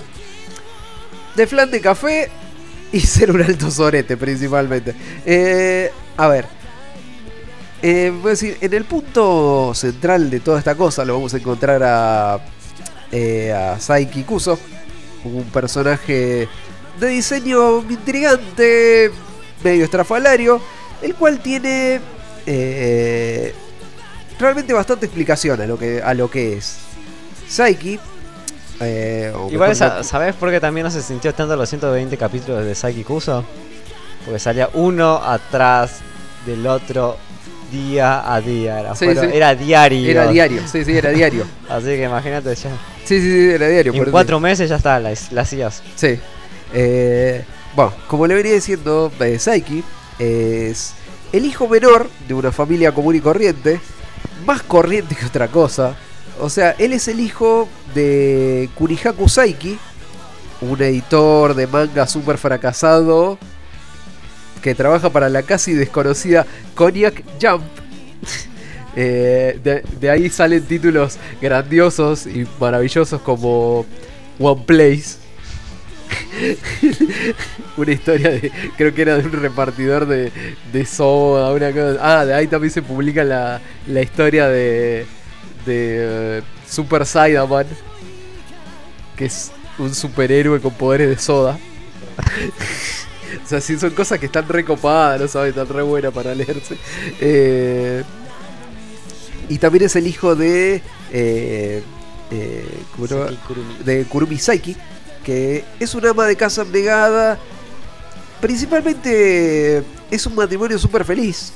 [1.36, 2.30] De flan de café
[2.92, 4.94] y ser un alto sorete principalmente.
[5.24, 6.46] Eh, a ver.
[7.82, 11.38] Eh, voy a decir, en el punto central de toda esta cosa lo vamos a
[11.38, 12.38] encontrar a,
[13.10, 14.58] eh, a Saiki Kuso,
[15.24, 16.46] un personaje
[16.98, 19.10] de diseño intrigante,
[19.62, 20.60] medio estrafalario,
[21.02, 22.00] el cual tiene
[22.46, 23.54] eh,
[24.38, 26.78] realmente bastante explicación a lo que, a lo que es.
[27.48, 27.98] Saiki.
[28.80, 32.74] eh, Igual, no- ¿sabes por qué también no se sintió tanto los 120 capítulos de
[32.74, 33.44] Saiki Kuso?
[34.24, 35.98] Porque salía uno atrás
[36.46, 37.16] del otro
[37.72, 38.80] día a día.
[38.80, 39.36] Era, Sí, fueron- sí.
[39.36, 40.10] era diario.
[40.10, 41.44] Era diario, sí, sí, era diario.
[41.68, 42.70] Así que imagínate ya.
[43.04, 43.92] Sí, sí, sí, era diario.
[43.94, 45.82] En cuatro meses ya está, la, la hacías.
[45.96, 46.18] Sí.
[46.72, 49.84] Eh, bueno, como le venía diciendo, eh, Saiki
[50.18, 50.94] es
[51.32, 53.80] el hijo menor de una familia común y corriente,
[54.46, 55.96] más corriente que otra cosa.
[56.40, 59.78] O sea, él es el hijo de Kurihaku Saiki,
[60.60, 63.38] un editor de manga super fracasado
[64.62, 67.62] que trabaja para la casi desconocida Cognac Jump.
[68.96, 73.86] Eh, de, de ahí salen títulos grandiosos y maravillosos como
[74.40, 75.19] One Place.
[77.76, 78.52] una historia de.
[78.76, 80.32] Creo que era de un repartidor de,
[80.72, 81.98] de soda, una cosa.
[82.00, 85.06] Ah, de ahí también se publica la, la historia de.
[85.66, 87.66] de eh, Super Saiyaman.
[89.16, 91.58] Que es un superhéroe con poderes de soda.
[93.44, 96.76] o sea, sí, son cosas que están recopadas, no sabes, están re buenas para leerse.
[97.20, 98.02] Eh,
[99.48, 100.82] y también es el hijo de.
[101.12, 101.82] Eh,
[102.30, 102.64] eh,
[103.84, 104.76] de Kurumi Saiki,
[105.78, 107.38] es una ama de casa abnegada.
[108.40, 111.52] Principalmente es un matrimonio súper feliz.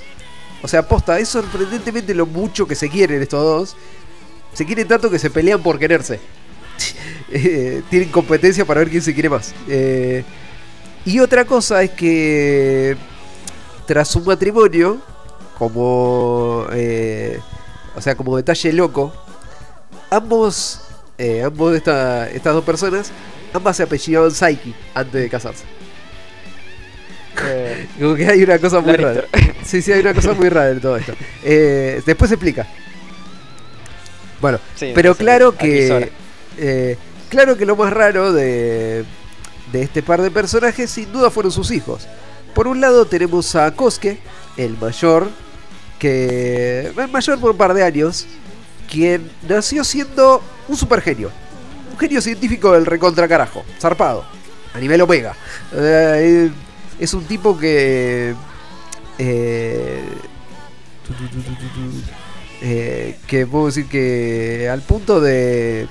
[0.63, 3.77] O sea, posta, es sorprendentemente lo mucho que se quieren estos dos.
[4.53, 6.21] Se quieren tanto que se pelean por quererse.
[7.37, 9.53] Eh, tienen competencia para ver quién se quiere más.
[9.67, 10.23] Eh,
[11.05, 12.97] y otra cosa es que
[13.89, 14.99] tras un matrimonio,
[15.59, 17.41] como eh,
[17.97, 19.13] o sea, como detalle loco,
[20.11, 20.81] ambos,
[21.45, 23.11] ambos de esta- estas dos personas,
[23.55, 25.65] ambas se apellidaban Psyche antes de casarse.
[27.47, 29.29] Eh, Como que hay una cosa muy Lannister.
[29.33, 29.55] rara.
[29.65, 31.15] Sí, sí, hay una cosa muy rara en todo esto.
[31.43, 32.67] Eh, después se explica.
[34.41, 36.11] Bueno, Sí, pero claro que.
[36.59, 36.97] eh,
[37.31, 39.05] claro que lo más raro de,
[39.73, 42.07] de este par de personajes sin duda fueron sus hijos.
[42.55, 44.19] Por un lado tenemos a Kosuke,
[44.57, 45.29] el mayor,
[45.99, 46.93] que.
[46.97, 48.27] El mayor por un par de años,
[48.91, 51.31] quien nació siendo un super genio.
[51.95, 54.25] Un genio científico del recontra carajo, zarpado,
[54.75, 55.37] a nivel omega.
[55.73, 56.51] Eh,
[56.99, 58.35] es un tipo que.
[59.17, 60.03] eh,
[62.63, 65.87] eh, que puedo decir que al punto de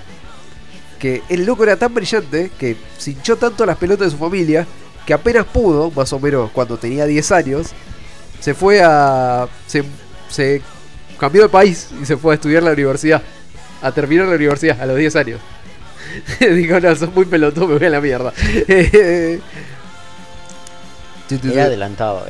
[1.00, 4.68] que el loco era tan brillante que se hinchó tanto las pelotas de su familia
[5.06, 7.68] que apenas pudo, más o menos cuando tenía 10 años,
[8.42, 9.48] se fue a.
[9.68, 9.86] se,
[10.30, 10.62] se
[11.18, 13.24] cambió de país y se fue a estudiar la universidad.
[13.82, 15.40] A terminar la universidad a los 10 años.
[16.40, 18.34] Digo, no, sos muy pelotudo, me voy a la mierda.
[21.30, 22.26] Era adelantado,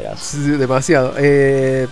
[0.58, 1.14] demasiado.
[1.18, 1.88] Eh,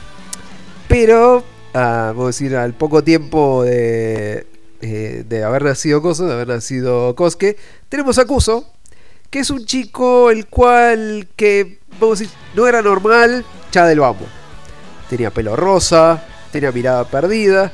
[0.88, 1.44] pero,
[1.74, 4.46] ah, vamos a decir, al poco tiempo de,
[4.82, 7.58] eh, de haber nacido Koso, de haber nacido Kosuke,
[7.90, 8.66] tenemos a Kuso,
[9.30, 14.00] que es un chico el cual, que, vamos a decir, no era normal, ya del
[14.00, 14.28] vamos.
[15.10, 17.72] Tenía pelo rosa, tenía mirada perdida,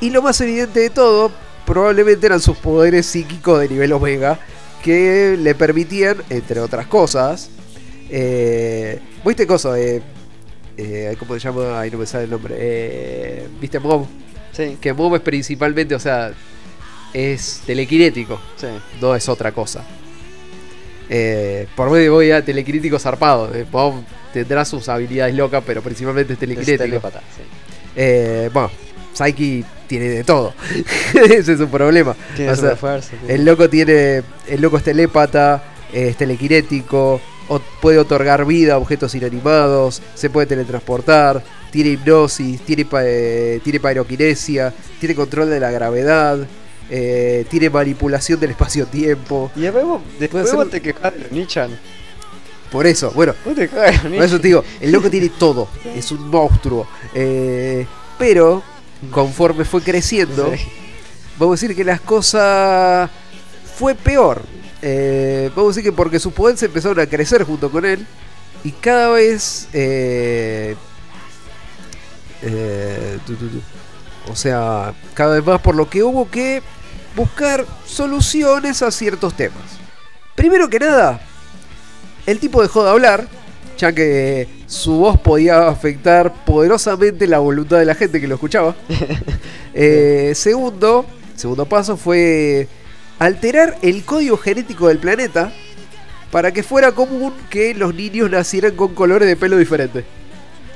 [0.00, 1.30] y lo más evidente de todo,
[1.66, 4.38] probablemente eran sus poderes psíquicos de nivel omega,
[4.82, 7.50] que le permitían, entre otras cosas,
[8.14, 9.78] eh, ¿Viste cosa?
[9.78, 10.02] Eh,
[10.76, 11.80] eh, ¿Cómo se llama?
[11.80, 12.54] Ahí no me sale el nombre.
[12.58, 14.06] Eh, ¿Viste Mob?
[14.52, 16.32] Sí, Que Mob es principalmente, o sea,
[17.14, 18.66] es telequinético, sí.
[19.00, 19.82] no es otra cosa.
[21.08, 23.50] Eh, por medio voy a telequinético zarpado.
[23.70, 27.00] Mob tendrá sus habilidades locas, pero principalmente es Es telequinético.
[27.10, 28.00] sí.
[28.52, 28.70] Bueno,
[29.12, 30.54] Psyche tiene de todo.
[31.14, 32.14] Ese es un problema.
[32.36, 33.12] Tiene O sea, fuerza.
[33.28, 34.22] el loco tiene.
[34.46, 40.46] El loco es telépata, es telequinético, o- puede otorgar vida a objetos inanimados, se puede
[40.46, 43.80] teletransportar, tiene hipnosis, tiene, eh, tiene
[44.98, 46.38] tiene control de la gravedad,
[46.90, 49.50] eh, tiene manipulación del espacio-tiempo.
[49.56, 51.70] Y vos, después vos te quejás de Nichan.
[52.70, 53.68] Por eso, bueno, Vos te de
[54.16, 56.86] por eso te digo, el loco tiene todo, es un monstruo.
[57.14, 57.84] Eh,
[58.18, 58.62] pero,
[59.10, 60.64] conforme fue creciendo, Sí.
[61.38, 63.10] vamos a decir que las cosas
[63.76, 64.42] fue peor.
[64.80, 68.06] Eh, vamos a decir que porque sus poderes empezaron a crecer junto con él
[68.64, 70.74] y cada vez, eh,
[72.42, 73.60] eh, tu, tu, tu.
[74.30, 76.62] o sea, cada vez más por lo que hubo que
[77.14, 79.62] buscar soluciones a ciertos temas.
[80.34, 81.20] Primero que nada,
[82.26, 83.28] el tipo dejó de hablar,
[83.78, 88.74] ya que su voz podía afectar poderosamente la voluntad de la gente que lo escuchaba.
[89.74, 92.68] Eh, segundo, segundo paso fue
[93.18, 95.50] alterar el código genético del planeta
[96.30, 100.04] para que fuera común que los niños nacieran con colores de pelo diferentes.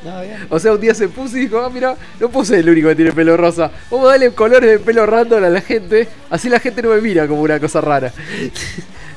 [0.02, 0.46] No, bien.
[0.48, 2.88] O sea, un día se puso y dijo, ah, mira, no puedo ser el único
[2.88, 3.70] que tiene pelo rosa.
[3.90, 7.02] Vamos a darle colores de pelo random a la gente, así la gente no me
[7.02, 8.10] mira como una cosa rara.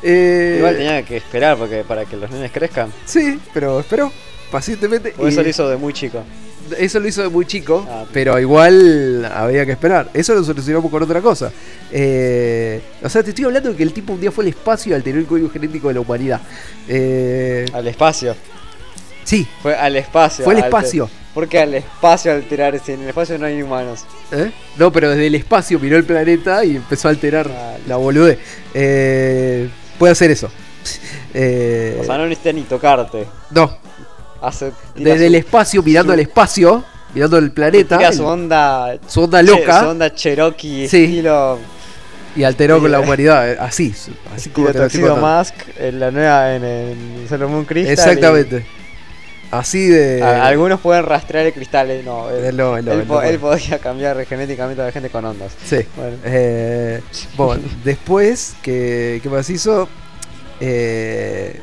[0.01, 2.90] Eh, Igual tenía que esperar porque para que los nenes crezcan.
[3.03, 4.09] Sí, pero esperó
[4.51, 5.13] pacientemente.
[5.17, 6.23] O eso y- lo hizo de muy chico.
[6.77, 8.05] eso lo hizo de muy chico, Ah.
[8.13, 10.09] pero igual había que esperar.
[10.13, 11.51] Eso lo solucionamos con otra cosa.
[11.91, 14.91] Eh, o sea, te estoy hablando de que el tipo un día fue al espacio
[14.91, 16.41] y alteró el código genético de la humanidad.
[16.87, 18.35] Eh, Al espacio.
[19.23, 20.45] sí, Fue al espacio.
[20.45, 21.09] fue al espacio.
[21.33, 24.01] ¿Por qué al espacio alterar si en el espacio no hay humanos?
[24.31, 24.51] ¿Eh?
[24.77, 28.37] No, pero desde el espacio miró el planeta y empezó a alterar Ah, la boludez.
[28.73, 30.51] Eh, puede hacer eso.
[31.33, 33.25] Eh, O sea, no necesita ni tocarte.
[33.51, 33.77] no,
[34.41, 38.97] Hace, desde su- el espacio mirando al espacio, mirando el planeta, tira su onda.
[39.07, 39.79] su onda che- loca.
[39.81, 41.03] Su onda Cherokee Sí.
[41.05, 41.59] estilo.
[42.35, 43.51] y alteró con la humanidad.
[43.51, 43.93] eh, Así,
[44.33, 45.17] así como te lo.
[45.17, 46.55] Mask en la nueva.
[46.55, 47.91] En el Sailor Moon Crystal.
[47.93, 48.65] Exactamente.
[49.51, 50.21] Así de.
[50.21, 51.89] a- algunos pueden rastrear el cristal.
[51.89, 55.51] eh, No, él, no, no podía cambiar genéticamente a la gente con ondas.
[55.65, 55.77] Sí.
[55.97, 56.17] Bueno.
[56.23, 57.01] Eh,
[57.35, 59.89] bueno, después, ¿qué, qué más hizo?
[60.61, 61.59] Eh,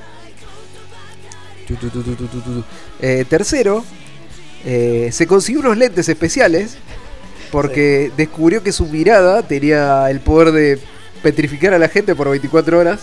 [3.00, 3.84] Eh, tercero,
[4.64, 6.76] eh, se consiguió unos lentes especiales
[7.50, 10.78] porque descubrió que su mirada tenía el poder de
[11.22, 13.00] petrificar a la gente por 24 horas.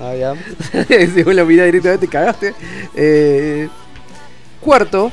[0.00, 0.34] Ah, ya.
[1.14, 2.54] si vos la mirás directamente, cagaste.
[2.94, 3.68] Eh,
[4.60, 5.10] cuarto,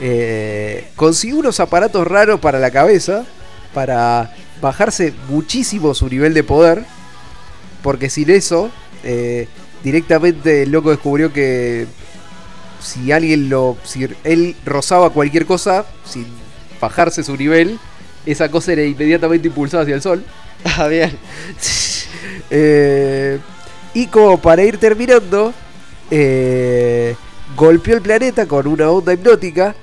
[0.00, 3.24] eh, consiguió unos aparatos raros para la cabeza
[3.72, 6.84] para bajarse muchísimo su nivel de poder.
[7.82, 8.70] Porque sin eso,
[9.02, 9.48] eh,
[9.82, 11.86] directamente el loco descubrió que
[12.80, 13.76] si alguien lo.
[13.84, 16.26] Si él rozaba cualquier cosa sin
[16.80, 17.78] bajarse su nivel,
[18.26, 20.24] esa cosa era inmediatamente impulsada hacia el sol.
[20.64, 21.10] Ah, bien.
[22.54, 23.38] Eh,
[23.94, 25.52] y como para ir terminando,
[26.10, 27.16] eh,
[27.56, 29.74] golpeó el planeta con una onda hipnótica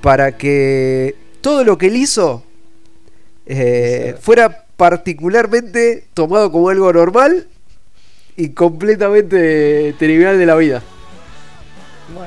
[0.00, 2.42] para que todo lo que él hizo
[3.46, 7.46] eh, fuera particularmente tomado como algo normal
[8.36, 10.82] y completamente trivial de la vida.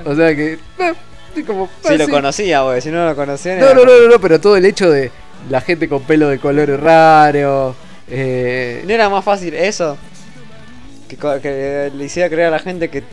[0.06, 0.54] O sea que...
[0.80, 2.82] eh, como, Si ah, lo conocía, güey.
[2.82, 3.58] Si no lo conocía.
[3.58, 5.12] No, no, no, no, no, pero todo el hecho de
[5.50, 7.76] la gente con pelo de colores raros.
[8.10, 9.98] eh, ¿No era más fácil eso?
[11.08, 13.04] Que, que le hiciera creer a la gente que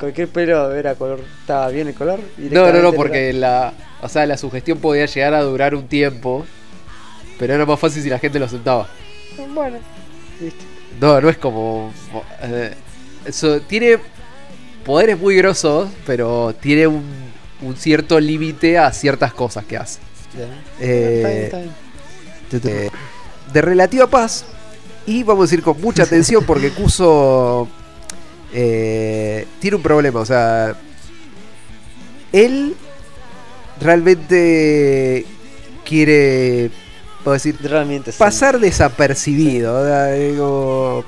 [0.00, 1.20] cualquier pelo era color.
[1.40, 2.20] Estaba bien el color.
[2.38, 6.46] No, no, no, porque la, o sea, la sugestión podía llegar a durar un tiempo,
[7.38, 8.88] pero era más fácil si la gente lo aceptaba.
[9.52, 9.78] Bueno,
[10.40, 10.64] listo.
[11.00, 11.92] No, no es como,
[12.42, 12.74] eh,
[13.68, 13.98] tiene
[14.84, 17.04] poderes muy grosos, pero tiene un,
[17.62, 19.98] un cierto límite a ciertas cosas que hace.
[20.80, 21.70] Eh, Está bien,
[22.50, 22.86] está bien.
[22.86, 22.90] eh,
[23.52, 24.44] de relativa paz
[25.06, 27.68] y vamos a decir con mucha atención porque Kuso
[28.52, 30.76] eh, tiene un problema, o sea,
[32.32, 32.74] él
[33.80, 35.24] realmente
[35.84, 36.70] quiere,
[37.24, 38.18] puedo decir, Realmente sí.
[38.18, 40.12] pasar desapercibido.
[40.14, 41.04] digo,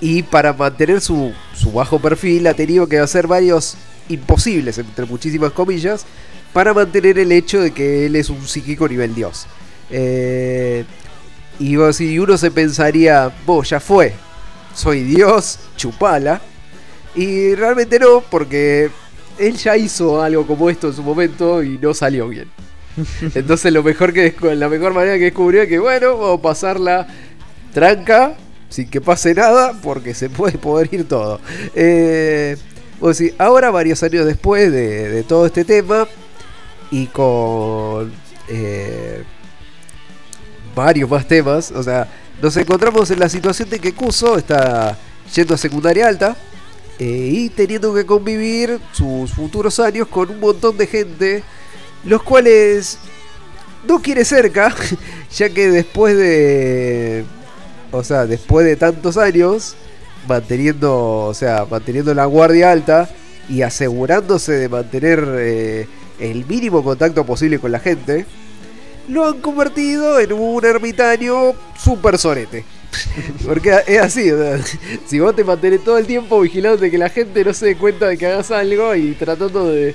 [0.00, 3.76] y para mantener su, su bajo perfil ha tenido que hacer varios
[4.08, 6.06] imposibles, entre muchísimas comillas,
[6.52, 9.46] para mantener el hecho de que él es un psíquico nivel dios.
[9.90, 10.84] Eh,
[11.58, 14.12] y si uno se pensaría, vos ya fue,
[14.74, 16.40] soy dios, chupala.
[17.14, 18.90] Y realmente no, porque
[19.38, 22.50] él ya hizo algo como esto en su momento y no salió bien.
[23.34, 27.06] Entonces lo mejor que la mejor manera que descubrió es que bueno, vamos a pasarla
[27.72, 28.34] tranca,
[28.68, 31.40] sin que pase nada, porque se puede poder ir todo.
[31.74, 32.56] Eh,
[33.38, 36.06] ahora varios años después de, de todo este tema
[36.90, 38.12] y con
[38.48, 39.22] eh,
[40.74, 42.08] varios más temas, o sea,
[42.40, 44.96] nos encontramos en la situación de que Kuso está
[45.34, 46.36] yendo a secundaria alta
[46.98, 51.42] eh, y teniendo que convivir sus futuros años con un montón de gente,
[52.06, 52.98] los cuales
[53.86, 54.74] no quiere cerca,
[55.36, 57.24] ya que después de,
[57.92, 59.76] o sea, después de tantos años,
[60.28, 63.08] manteniendo, o sea, manteniendo la guardia alta
[63.48, 68.26] y asegurándose de mantener eh, el mínimo contacto posible con la gente,
[69.08, 72.64] lo han convertido en un ermitaño super sorete.
[73.46, 74.30] Porque es así,
[75.06, 77.76] si vos te mantenés todo el tiempo vigilando de que la gente no se dé
[77.76, 79.94] cuenta de que hagas algo y tratando de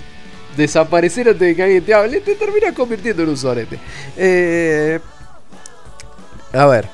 [0.57, 3.79] desaparecer antes de que alguien te hable, te terminas convirtiendo en un sorete.
[4.17, 4.99] Eh,
[6.53, 6.87] a ver,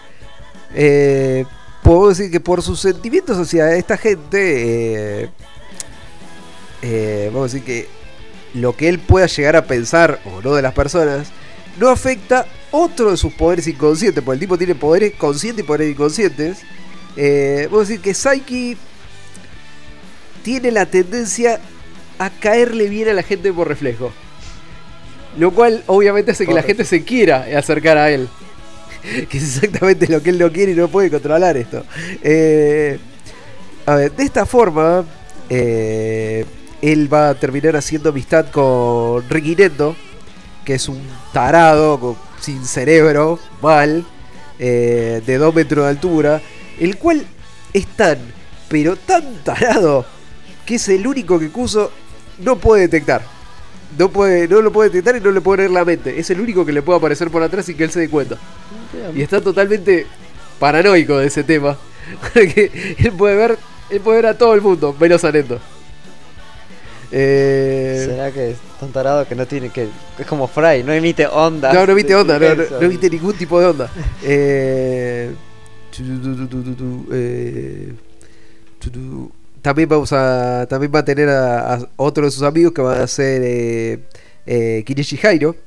[0.76, 1.46] eh,
[1.84, 5.30] puedo decir que por sus sentimientos hacia esta gente, eh,
[6.82, 7.88] eh, vamos a decir que
[8.54, 11.28] lo que él pueda llegar a pensar o no de las personas
[11.80, 15.92] no afecta otro de sus poderes inconscientes, porque el tipo tiene poderes conscientes y poderes
[15.92, 16.60] inconscientes.
[17.16, 18.78] Eh, vamos a decir que Psyche
[20.44, 21.60] tiene la tendencia
[22.20, 24.12] a caerle bien a la gente por reflejo.
[25.38, 28.28] Lo cual obviamente hace que la gente se quiera acercar a él.
[29.30, 31.86] Que es exactamente lo que él no quiere y no puede controlar esto.
[32.24, 32.98] Eh,
[33.86, 35.06] a ver, de esta forma,
[35.50, 36.44] eh,
[36.82, 39.96] él va a terminar haciendo amistad con Ricky Nendo,
[40.66, 41.00] que es un
[41.32, 44.04] tarado con- sin cerebro, mal,
[44.60, 46.42] eh, de 2 metros de altura,
[46.80, 47.26] el cual
[47.74, 48.18] es tan,
[48.68, 50.06] pero tan tarado,
[50.66, 51.92] que es el único que Kuso
[52.40, 53.22] no puede detectar.
[53.98, 56.20] No, puede, no lo puede detectar y no le puede leer la mente.
[56.20, 58.38] Es el único que le puede aparecer por atrás sin que él se dé cuenta.
[59.16, 60.06] Y está totalmente
[60.60, 61.78] paranoico de ese tema.
[62.34, 63.58] Porque él puede ver,
[63.90, 65.60] él puede ver a todo el mundo, menos a Nendo.
[67.12, 69.88] Eh, ¿Será que es tan tarado que no tiene que.
[70.20, 71.72] Es como Fry, no emite onda.
[71.72, 73.90] no, no viste onda, no, no, no viste ningún tipo de onda.
[74.24, 75.32] Eh,
[77.12, 77.94] eh.
[79.68, 80.66] También vamos a.
[80.70, 84.00] También va a tener a, a otro de sus amigos que va a ser eh,
[84.46, 85.58] eh, Kineshi Jairo.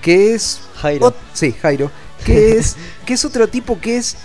[0.00, 0.60] Que es.
[0.74, 1.14] Jairo.
[1.32, 1.88] sí, Jairo.
[2.24, 2.76] Que es.
[3.06, 4.16] que es otro tipo que es.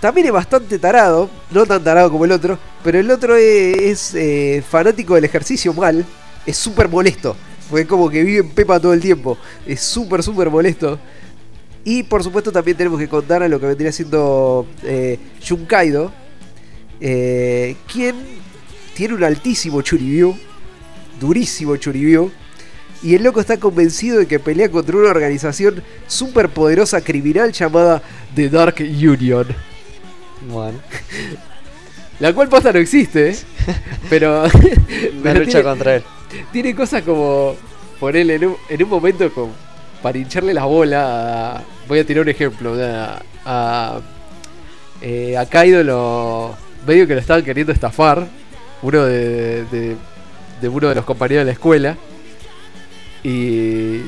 [0.00, 1.28] También es bastante tarado.
[1.50, 2.58] No tan tarado como el otro.
[2.82, 6.06] Pero el otro es, es, eh, fanático del ejercicio mal.
[6.46, 7.36] Es súper molesto.
[7.68, 9.36] Porque como que vive en Pepa todo el tiempo.
[9.66, 10.98] Es súper, súper molesto.
[11.84, 16.10] Y por supuesto también tenemos que contar a lo que vendría siendo eh, Junkaido.
[16.98, 18.37] eh, quien
[18.98, 20.36] tiene un altísimo Churibyu.
[21.20, 22.30] Durísimo Churibyu.
[23.02, 28.02] y el loco está convencido de que pelea contra una organización súper poderosa criminal llamada
[28.34, 29.46] The Dark Union.
[30.50, 30.78] Bueno,
[32.20, 33.36] La cual posta no existe, ¿eh?
[34.10, 34.50] pero, una
[35.22, 36.02] pero lucha tiene, contra él.
[36.52, 37.54] tiene cosas como
[38.00, 39.52] ponerle en un, en un momento como
[40.02, 44.00] para hincharle la bola a- voy a tirar un ejemplo a, a,
[45.00, 48.26] eh, a Kaido lo medio que lo estaban queriendo estafar
[48.82, 49.64] uno de,
[50.60, 51.96] de, uno de los compañeros de la escuela
[53.22, 54.00] y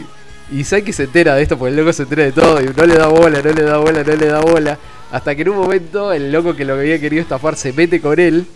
[0.52, 2.84] y Saiki se entera de esto porque el loco se entera de todo y no
[2.84, 4.78] le da bola, no le da bola, no le da bola
[5.12, 8.18] hasta que en un momento el loco que lo había querido estafar se mete con
[8.18, 8.47] él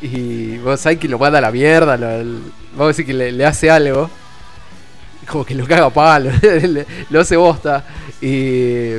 [0.00, 2.08] y bueno, lo manda a la mierda, lo-
[2.72, 4.10] vamos a decir que le, hace algo.
[5.28, 6.30] Como que lo caga a palo,
[7.10, 7.84] lo hace bosta.
[8.20, 8.94] Y.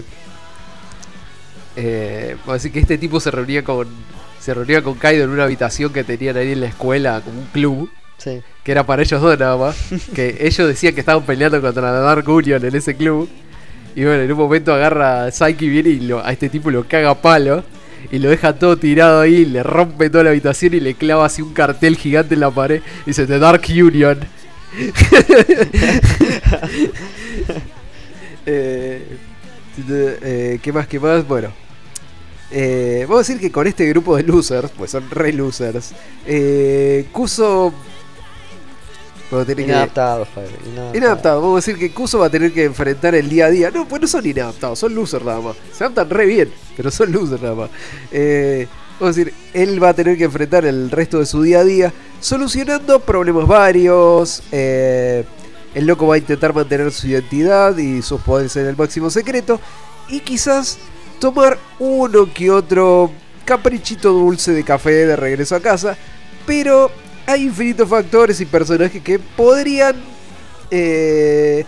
[1.75, 3.87] eh, vamos a decir que este tipo se reunía con.
[4.43, 7.45] Se reunía con Kaido en una habitación que tenían ahí en la escuela, como un
[7.47, 8.41] club, Sí.
[8.63, 9.75] que era para ellos dos nada más.
[10.15, 13.29] que ellos decían que estaban peleando contra la Dark Union en ese club.
[13.95, 16.85] Y bueno, en un momento agarra a Saiki viene y lo- a este tipo lo
[16.87, 17.63] caga a palo.
[18.11, 21.41] Y lo deja todo tirado ahí, le rompe toda la habitación y le clava así
[21.41, 22.81] un cartel gigante en la pared.
[23.05, 24.19] Y dice The Dark Union.
[28.45, 29.01] Eh,
[29.89, 30.85] eh, ¿Qué más?
[30.87, 31.25] ¿Qué más?
[31.25, 31.53] Bueno.
[32.55, 35.91] Eh, vamos a decir que con este grupo de losers, pues son re losers.
[36.25, 37.73] Eh, Kuso.
[40.91, 40.97] que-.
[40.97, 43.71] Inadaptado, vamos a decir que Kuso va a tener que enfrentar el día a día.
[43.71, 45.55] No, pues no son inadaptados, son losers nada más.
[45.75, 47.69] Se adaptan re bien, pero son losers nada más.
[48.11, 48.67] Eh,
[48.99, 51.63] vamos a decir, él va a tener que enfrentar el resto de su día a
[51.63, 54.43] día solucionando problemas varios.
[54.51, 55.23] eh,
[55.73, 59.59] el loco va a intentar mantener su identidad y sus poderes en el máximo secreto.
[60.07, 60.77] Y quizás
[61.19, 63.11] tomar uno que otro
[63.45, 65.97] caprichito dulce de café de regreso a casa.
[66.45, 66.91] Pero
[67.25, 69.95] hay infinitos factores y personajes que podrían
[70.71, 71.65] eh,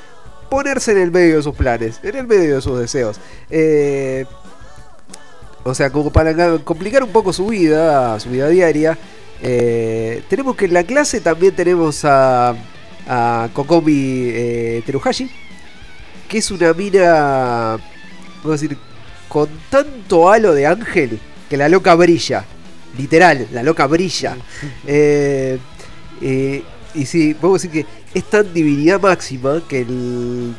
[0.49, 3.19] ponerse en el medio de sus planes, en el medio de sus deseos.
[3.49, 4.25] Eh,
[5.63, 8.97] o sea, como para complicar un poco su vida, su vida diaria,
[9.41, 12.55] eh, tenemos que en la clase también tenemos a,
[13.07, 15.31] a Kokomi Teruhashi,
[16.27, 17.77] que es una mina,
[18.43, 18.77] vamos a decir,
[19.35, 22.45] con tanto halo de ángel que la loca brilla.
[22.97, 24.37] Literal, la loca brilla.
[24.87, 25.59] Eh,
[26.21, 30.55] eh, y sí, vamos a decir que es tan divinidad máxima que el,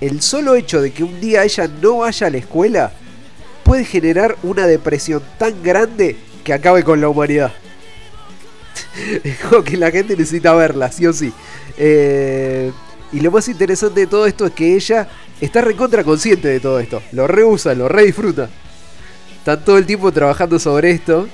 [0.00, 2.92] el solo hecho de que un día ella no vaya a la escuela
[3.64, 7.52] puede generar una depresión tan grande que acabe con la humanidad.
[9.24, 11.32] es como que la gente necesita verla, sí o sí.
[11.76, 12.70] Eh,
[13.12, 15.08] y lo más interesante de todo esto es que ella
[15.40, 17.02] está recontra consciente de todo esto.
[17.12, 18.48] Lo reusa, lo re disfruta.
[19.38, 21.28] Está todo el tiempo trabajando sobre esto.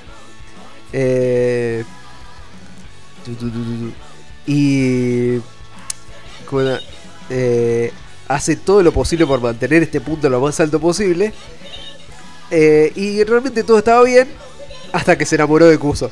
[0.93, 1.83] Eh.
[4.47, 5.39] Y.
[7.29, 7.93] Eh,
[8.27, 11.33] hace todo lo posible por mantener este punto lo más alto posible.
[12.49, 14.27] Eh, y realmente todo estaba bien
[14.91, 16.11] hasta que se enamoró de Kuso.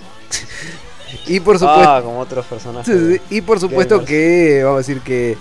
[1.27, 3.22] y por supuesto, Ah, como otros personajes.
[3.30, 5.38] Y por supuesto que, vamos a decir que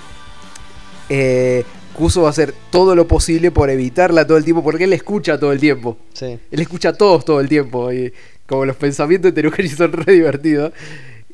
[1.09, 1.65] eh,
[1.99, 5.37] Kuso va a hacer todo lo posible por evitarla todo el tiempo, porque él escucha
[5.37, 5.97] todo el tiempo.
[6.13, 6.39] Sí.
[6.49, 7.93] Él escucha a todos todo el tiempo.
[7.93, 8.13] Y
[8.47, 10.73] como los pensamientos de Teruhashi son re divertidos.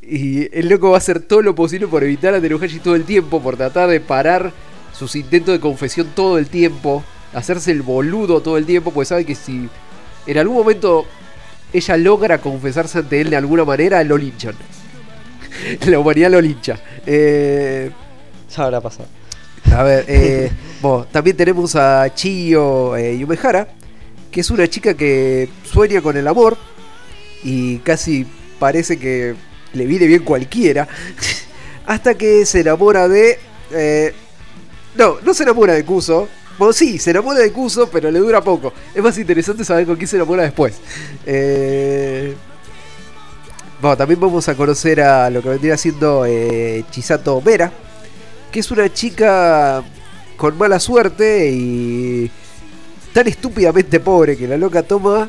[0.01, 3.05] Y el loco va a hacer todo lo posible por evitar a Teruhashi todo el
[3.05, 4.53] tiempo, por tratar de parar
[4.95, 9.27] sus intentos de confesión todo el tiempo, hacerse el boludo todo el tiempo, porque sabe
[9.27, 9.69] que si
[10.27, 11.05] en algún momento
[11.75, 14.55] ella logra confesarse ante él de alguna manera, lo linchan.
[15.87, 16.79] La humanidad lo lincha.
[17.05, 17.91] Eh,
[18.57, 19.09] Ya habrá pasado.
[19.73, 20.51] A ver, eh,
[20.83, 23.69] bueno, también tenemos a Chiyo eh, Yumehara,
[24.31, 26.57] que es una chica que sueña con el amor
[27.43, 28.27] y casi
[28.59, 29.35] parece que
[29.73, 30.89] le viene bien cualquiera,
[31.87, 33.39] hasta que se enamora de...
[33.73, 34.15] eh,
[34.97, 36.29] no, no se enamora de Kuso.
[36.57, 38.73] Bueno, sí, se enamora de Kuso, pero le dura poco.
[38.95, 40.75] Es más interesante saber con quién se enamora después.
[41.27, 42.35] Eh,
[43.81, 47.73] bueno, también vamos a conocer a lo que vendría siendo eh, Chisato Mera,
[48.55, 49.83] que es una chica
[50.37, 52.31] con mala suerte y
[53.13, 55.29] tan estúpidamente pobre que la loca toma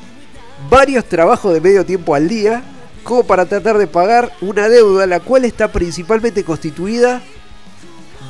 [0.70, 2.62] varios trabajos de medio tiempo al día
[3.04, 7.24] como para tratar de pagar una deuda la cual está principalmente constituida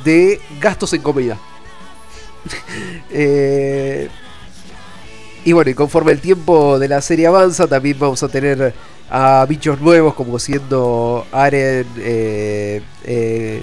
[0.02, 1.36] de gastos en comida.
[3.10, 4.08] Eh,
[5.44, 8.74] y bueno, y conforme el tiempo de la serie avanza, también vamos a tener
[9.10, 13.62] a bichos nuevos como siendo Aren, eh, eh,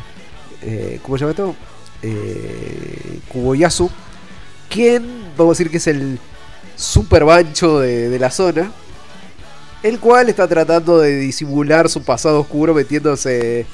[0.66, 1.56] eh, ¿cómo se llama esto?
[2.01, 3.90] Eh, Kuboyasu,
[4.69, 5.03] quien
[5.38, 6.19] vamos a decir que es el
[6.75, 8.72] super bancho de, la zona,
[9.83, 13.66] el cual está tratando de disimular su pasado oscuro metiéndose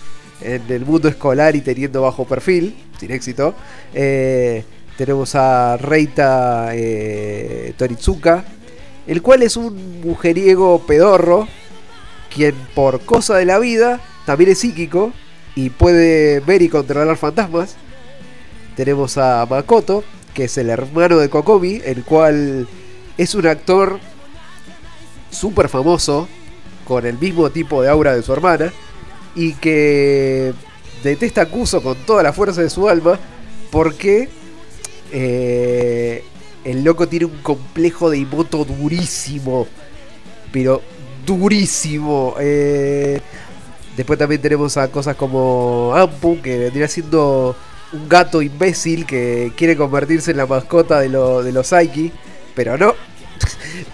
[0.41, 3.55] en el mundo escolar y teniendo bajo perfil, sin éxito.
[3.93, 4.63] Eh,
[4.97, 8.43] tenemos a Reita eh, Torizuka,
[9.07, 11.47] el cual es un mujeriego pedorro,
[12.33, 15.13] quien por cosa de la vida también es psíquico
[15.55, 17.75] y puede ver y controlar fantasmas.
[18.75, 20.03] Tenemos a Makoto,
[20.33, 22.67] que es el hermano de Kokomi, el cual
[23.17, 23.99] es un actor
[25.31, 26.27] súper famoso,
[26.85, 28.71] con el mismo tipo de aura de su hermana,
[29.35, 30.53] y que
[31.03, 33.19] detesta a Kuso con toda la fuerza de su alma,
[33.71, 34.29] porque
[35.11, 36.23] eh,
[36.63, 39.67] el loco tiene un complejo de Imoto durísimo,
[40.51, 40.81] pero
[41.25, 42.35] durísimo.
[42.39, 43.21] Eh,
[43.99, 47.55] después también tenemos a cosas como Ampu, que vendría siendo
[47.93, 52.11] un gato imbécil que quiere convertirse en la mascota de, lo- de los Psyche,
[52.55, 52.93] pero no.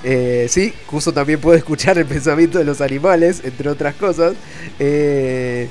[0.03, 4.33] Eh, sí, Kuso también puede escuchar el pensamiento de los animales, entre otras cosas.
[4.79, 5.67] Eh,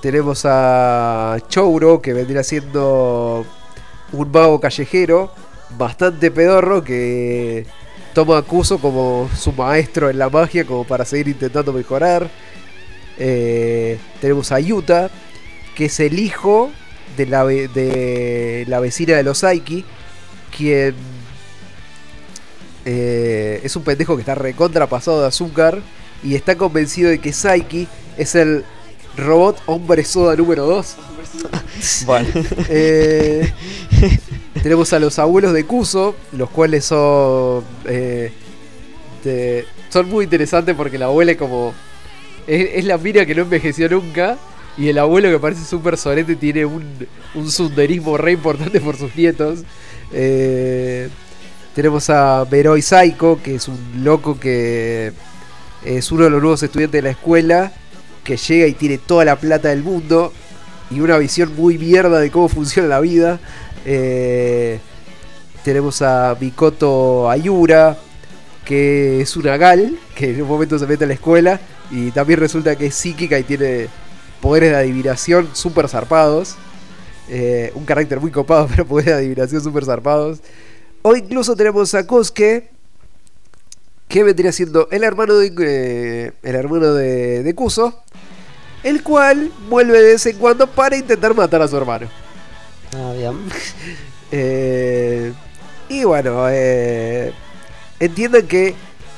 [0.00, 3.44] tenemos a Chouro, que vendría siendo
[4.12, 5.32] un mago callejero,
[5.76, 7.66] bastante pedorro, que
[8.14, 12.28] toma a Kuso como su maestro en la magia, como para seguir intentando mejorar.
[13.18, 15.10] Eh, tenemos a Yuta,
[15.74, 16.70] que es el hijo
[17.16, 19.84] de la, de la vecina de los Psyche,
[20.56, 20.94] quien
[22.84, 25.80] eh, es un pendejo que está recontra pasado de azúcar
[26.22, 28.64] y está convencido de que Psyche es el
[29.16, 30.96] robot hombre soda número 2.
[32.06, 32.28] Bueno.
[32.68, 33.50] Eh,
[34.62, 38.32] tenemos a los abuelos de Kuso, los cuales son eh,
[39.24, 41.72] de- son muy interesantes porque la abuela es como
[42.46, 44.38] es, la mina que no envejeció nunca
[44.76, 46.84] y el abuelo que parece súper sorete tiene un,
[47.34, 49.60] un sunderismo re importante por sus nietos.
[50.12, 51.08] Eh,
[51.74, 55.12] tenemos a Veroi Saiko, que es un loco que
[55.84, 57.72] es uno de los nuevos estudiantes de la escuela,
[58.24, 60.32] que llega y tiene toda la plata del mundo
[60.90, 63.40] y una visión muy mierda de cómo funciona la vida.
[63.84, 64.78] Eh,
[65.64, 67.96] tenemos a Mikoto Ayura,
[68.64, 71.60] que es una gal, que en un momento se mete a la escuela
[71.92, 73.88] y también resulta que es psíquica y tiene
[74.40, 76.56] poderes de adivinación súper zarpados.
[77.28, 80.40] Eh, un carácter muy copado, pero poderes de adivinación súper zarpados.
[81.02, 82.70] O incluso tenemos a Kosuke,
[84.08, 88.02] que vendría siendo el hermano de, eh, el hermano de, de Kuso,
[88.82, 92.08] el cual vuelve de vez en cuando para intentar matar a su hermano.
[92.96, 93.38] Ah, bien.
[94.34, 95.30] Eh,
[95.90, 96.48] y bueno,
[98.00, 98.74] entiendan que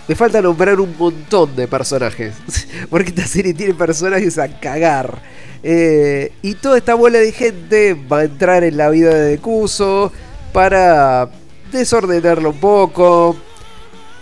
[0.07, 2.35] me falta nombrar un montón de personajes.
[2.91, 5.23] Porque esta serie tiene personajes a cagar.
[5.63, 10.13] Eh, y toda esta bola de gente va a entrar en la vida de Kuso
[10.53, 11.31] para
[11.73, 13.37] desordenarlo un poco.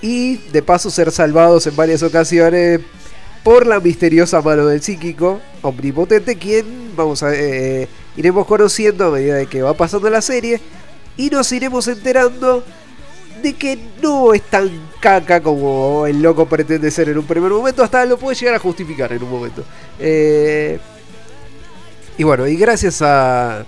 [0.00, 2.80] Y de paso ser salvados en varias ocasiones
[3.42, 9.34] por la misteriosa mano del psíquico omnipotente, quien vamos a eh, iremos conociendo a medida
[9.34, 10.60] de que va pasando la serie
[11.16, 12.64] y nos iremos enterando
[13.42, 17.82] de que no es tan caca como el loco pretende ser en un primer momento,
[17.82, 19.64] hasta lo puede llegar a justificar en un momento.
[19.98, 20.78] Eh,
[22.16, 23.64] y bueno, y gracias a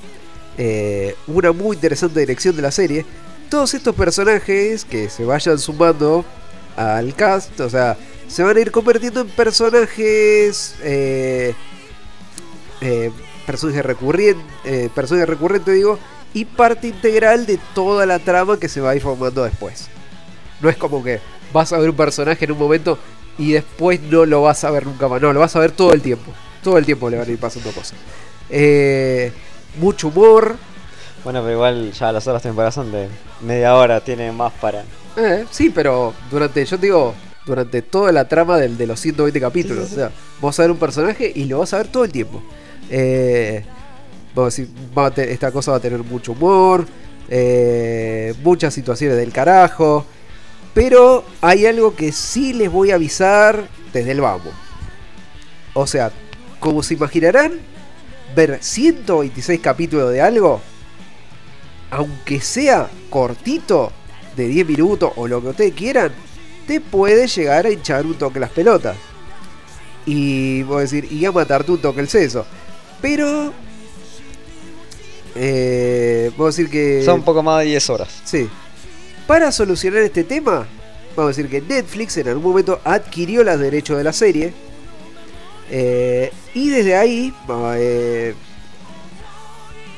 [0.57, 3.05] eh, una muy interesante dirección de la serie,
[3.51, 6.25] todos estos personajes que se vayan sumando
[6.77, 7.97] al cast, o sea,
[8.29, 10.77] se van a ir convirtiendo en personajes.
[10.83, 11.55] Eh,
[12.81, 13.11] eh,
[13.47, 15.99] personajes recurrentes, personajes recurrentes, digo,
[16.35, 19.89] y parte integral de toda la trama que se va a ir formando después.
[20.61, 21.21] No es como que
[21.53, 22.99] vas a ver un personaje en un momento
[23.39, 25.23] y después no lo vas a ver nunca más.
[25.23, 26.33] No, lo vas a ver todo el tiempo.
[26.63, 27.95] Todo el tiempo le van a ir pasando cosas.
[28.51, 29.33] Eh,
[29.79, 30.57] mucho humor.
[31.23, 33.09] Bueno, pero igual ya las otras temporadas son de
[33.41, 34.85] media hora, tiene más para.
[35.17, 37.15] Eh, sí, pero durante, yo te digo,
[37.47, 39.93] durante toda la trama del, de los 120 capítulos.
[39.93, 42.43] O sea, vas a ver un personaje y lo vas a ver todo el tiempo.
[42.91, 43.65] Eh,
[44.35, 46.87] vamos a decir, esta cosa va a tener mucho humor,
[47.29, 50.05] eh, muchas situaciones del carajo.
[50.75, 54.53] Pero hay algo que sí les voy a avisar desde el vamos.
[55.73, 56.11] O sea,
[56.59, 57.53] como se imaginarán,
[58.35, 60.61] ver 126 capítulos de algo,
[61.91, 63.93] aunque sea cortito,
[64.37, 66.13] de 10 minutos o lo que ustedes quieran,
[66.67, 68.97] te puede llegar a hinchar un toque las pelotas.
[70.07, 72.45] Y voy a decir, y a matarte un toque el seso.
[73.01, 73.53] Pero.
[75.35, 77.03] Eh, a decir que.
[77.05, 78.09] Son un poco más de 10 horas.
[78.25, 78.49] Sí.
[79.27, 80.67] Para solucionar este tema,
[81.17, 84.53] vamos a decir que Netflix en algún momento adquirió los derechos de la serie.
[85.71, 87.35] Eh, y desde ahí,
[87.77, 88.35] eh,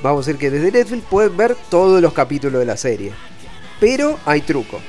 [0.03, 3.13] vamos a decir que desde Netflix pueden ver todos los capítulos de la serie.
[3.81, 4.81] Pero hay truco.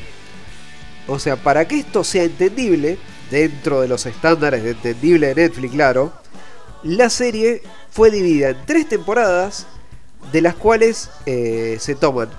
[1.07, 2.97] O sea, para que esto sea entendible,
[3.31, 6.13] dentro de los estándares de entendible de Netflix, claro,
[6.83, 9.67] la serie fue dividida en tres temporadas,
[10.31, 12.29] de las cuales eh, se toman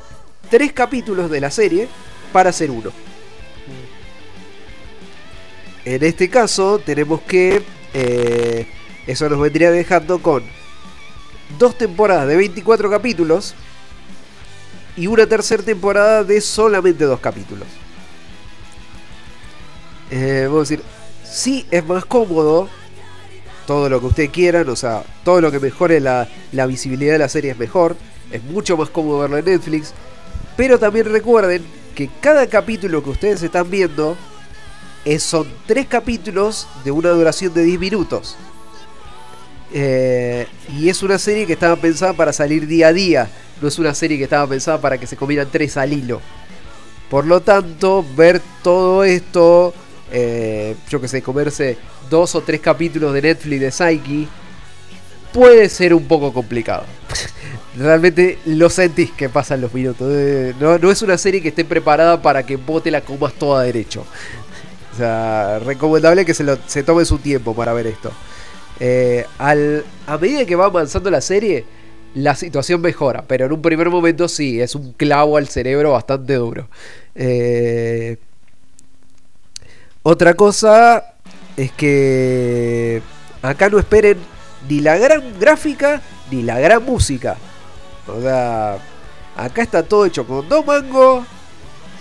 [0.50, 1.88] tres capítulos de la serie
[2.32, 2.90] para hacer uno.
[5.84, 7.62] En este caso tenemos que
[7.94, 8.66] eh,
[9.06, 10.44] eso nos vendría dejando con
[11.58, 13.54] dos temporadas de 24 capítulos
[14.96, 17.66] y una tercera temporada de solamente dos capítulos.
[20.10, 20.82] Eh, vamos a decir,
[21.24, 22.68] sí es más cómodo,
[23.68, 27.18] todo lo que ustedes quieran, o sea, todo lo que mejore la, la visibilidad de
[27.18, 27.96] la serie es mejor,
[28.32, 29.92] es mucho más cómodo verlo en Netflix,
[30.56, 31.62] pero también recuerden
[31.94, 34.16] que cada capítulo que ustedes están viendo
[35.04, 38.36] es- son tres capítulos de una duración de 10 minutos.
[39.72, 40.46] Eh,
[40.78, 43.28] y es una serie que estaba pensada para salir día a día.
[43.60, 46.22] No es una serie que estaba pensada para que se comieran tres al hilo.
[47.10, 49.74] Por lo tanto, ver todo esto,
[50.10, 51.76] eh, yo que sé, comerse
[52.10, 54.28] dos o tres capítulos de Netflix de Psyche,
[55.32, 56.84] puede ser un poco complicado.
[57.76, 60.08] Realmente lo sentís que pasan los minutos.
[60.12, 63.34] Eh, No, no es una serie que esté preparada para que vos te la comas
[63.34, 64.04] toda derecho.
[64.94, 68.10] O sea, recomendable que se, lo- se tome su tiempo para ver esto.
[68.80, 71.64] Eh, al, a medida que va avanzando la serie,
[72.14, 76.34] la situación mejora, pero en un primer momento sí, es un clavo al cerebro bastante
[76.34, 76.68] duro.
[77.14, 78.16] Eh,
[80.02, 81.14] otra cosa
[81.58, 83.02] es que
[83.42, 84.16] acá no esperen
[84.68, 87.36] ni la gran gráfica ni la gran música.
[88.06, 88.78] O sea,
[89.36, 91.26] acá está todo hecho con dos mangos.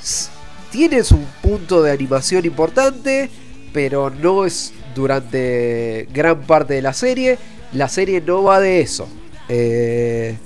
[0.02, 0.30] S-
[0.72, 3.30] Tiene su punto de animación importante,
[3.74, 7.38] pero no es durante gran parte de la serie.
[7.74, 9.08] La serie no va de eso.
[9.50, 10.38] Eh,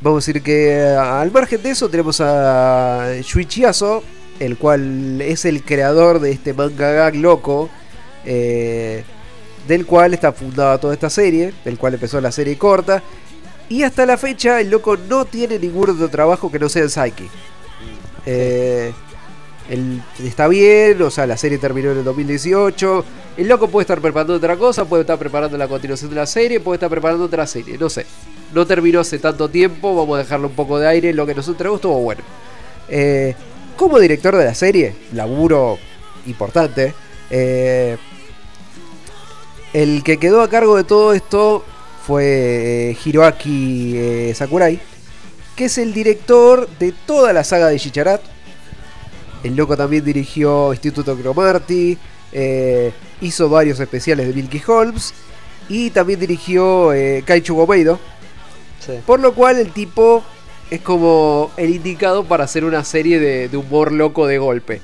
[0.00, 4.02] vamos a decir que eh, al margen de eso tenemos a Shuichi Aso,
[4.38, 7.68] el cual es el creador de este manga gag loco,
[8.24, 9.04] eh,
[9.66, 13.02] del cual está fundada toda esta serie, del cual empezó la serie corta.
[13.68, 16.90] Y hasta la fecha el loco no tiene ningún otro trabajo que no sea en
[16.90, 17.28] Psyche.
[18.24, 18.92] Eh,
[19.68, 23.04] él está bien, o sea, la serie terminó en el 2018.
[23.36, 26.60] El loco puede estar preparando otra cosa, puede estar preparando la continuación de la serie,
[26.60, 28.06] puede estar preparando otra serie, no sé.
[28.54, 31.12] No terminó hace tanto tiempo, vamos a dejarle un poco de aire.
[31.12, 32.22] Lo que nos entregó estuvo bueno.
[32.88, 33.34] Eh,
[33.78, 35.78] como director de la serie, laburo
[36.26, 36.92] importante.
[37.30, 37.96] eh,
[39.72, 41.64] el que quedó a cargo de todo esto
[42.06, 44.80] fue eh, Hiroaki eh, Sakurai,
[45.54, 48.20] que es el director de toda la saga de Shicharat.
[49.44, 51.96] El loco también dirigió Instituto Cromarty,
[52.32, 55.14] eh, hizo varios especiales de Milky Holmes
[55.68, 58.00] y también dirigió eh, Kaichu Gomeido.
[58.84, 58.94] Sí.
[59.06, 60.24] Por lo cual el tipo
[60.70, 64.80] es como el indicado para hacer una serie de, de humor loco de golpe.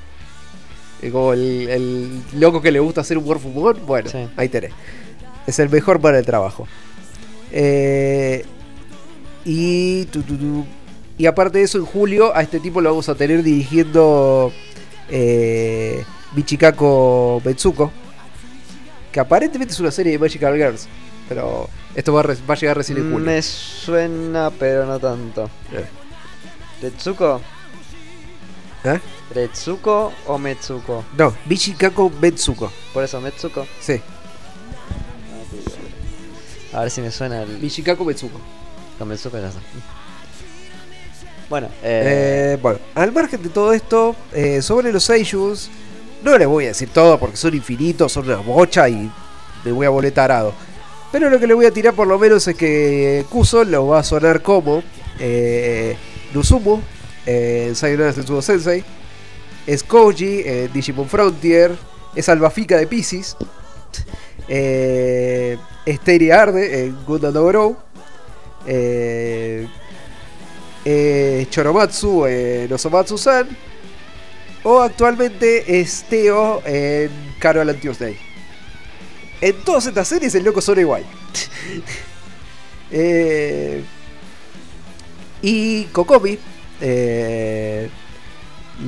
[1.01, 3.77] Es como el, el loco que le gusta hacer humor fumón.
[3.85, 4.27] Bueno, Sí.
[4.37, 4.71] ahí tenés.
[5.45, 6.67] Es el mejor para el trabajo.
[7.51, 8.43] Eh,
[9.45, 10.65] y, tu, tu, tu.
[11.17, 14.51] y aparte de eso, en julio a este tipo lo vamos a tener dirigiendo
[15.09, 16.03] eh,
[16.35, 17.91] Michikako Metsuko.
[19.11, 20.87] Que aparentemente es una serie de Magical Girls.
[21.27, 23.25] Pero esto va a, va a llegar recién en julio.
[23.25, 25.49] Me suena, pero no tanto.
[25.71, 25.85] Eh.
[26.81, 27.41] ¿Retsuko?
[28.83, 28.99] ¿Eh?
[29.33, 31.03] ¿Retsuko o Metsuko?
[31.17, 32.71] No, Michikako Metsuko.
[32.93, 33.65] Por eso, Metsuko.
[33.79, 33.99] Sí,
[36.73, 37.57] A ver si me suena el.
[37.59, 38.39] Michikako Metsuko.
[38.99, 39.59] Con Metsuko ya está.
[41.47, 45.69] Bueno, eh, Eh, bueno, al margen de todo esto, eh, sobre los Seiyus,
[46.23, 49.11] no les voy a decir todo porque son infinitos, son una bocha y
[49.63, 50.53] me voy a volver tarado.
[51.11, 53.99] Pero lo que le voy a tirar por lo menos es que Kuso lo va
[53.99, 54.83] a sonar como
[55.19, 55.95] eh,
[56.33, 56.81] Nuzumu
[57.25, 58.83] eh, en Sayonara Setsubo Sensei,
[59.65, 61.71] es Koji en Digimon Frontier,
[62.15, 63.37] es Albafika de Pisces,
[64.47, 67.75] eh, es Teri Arde en Gundam Double
[68.67, 69.67] eh,
[70.83, 73.47] eh, Choromatsu en Osomatsu-san.
[74.63, 78.24] O actualmente es Teo en Carol and Tuesday.
[79.41, 81.03] En todas estas series el loco suena igual.
[82.91, 83.83] Eh,
[85.41, 86.37] y Kokomi.
[86.81, 87.89] eh,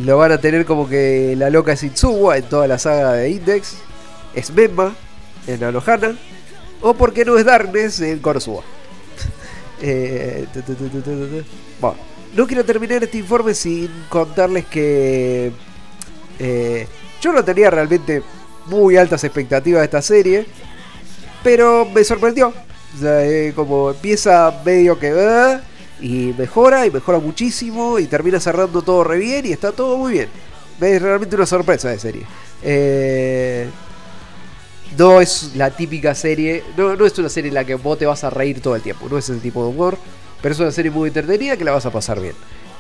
[0.04, 3.32] lo van a tener como que la loca es Itsuwa en toda la saga de
[3.32, 3.78] Index.
[4.36, 4.96] Es Memma
[5.48, 6.16] en Anohana.
[6.82, 8.62] O porque no es Darkness en Konosuba.
[9.80, 10.48] Eh.
[11.80, 11.98] Bueno,
[12.36, 15.52] no quiero terminar este informe sin contarles que
[16.40, 16.88] eh,
[17.22, 18.24] yo no tenía realmente
[18.68, 20.46] muy altas expectativas de esta serie,
[21.44, 22.54] pero me sorprendió.
[22.96, 25.62] O sea, eh, como empieza medio que ah,
[26.00, 30.14] y mejora y mejora muchísimo y termina cerrando todo re bien y está todo muy
[30.14, 30.30] bien.
[30.80, 32.24] Es realmente una sorpresa de serie.
[32.64, 33.68] Eh,
[34.98, 38.06] no es la típica serie, no, no es una serie en la que vos te
[38.06, 39.98] vas a reír todo el tiempo, no es ese tipo de humor,
[40.42, 42.34] pero es una serie muy entretenida que la vas a pasar bien.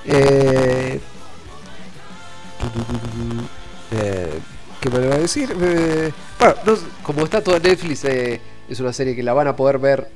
[0.05, 0.99] Eh,
[4.87, 5.53] eh, ¿Qué me le va a decir?
[5.61, 9.47] Eh, bueno, no- como está todo en Netflix, eh, es una serie que la van
[9.47, 10.07] a poder ver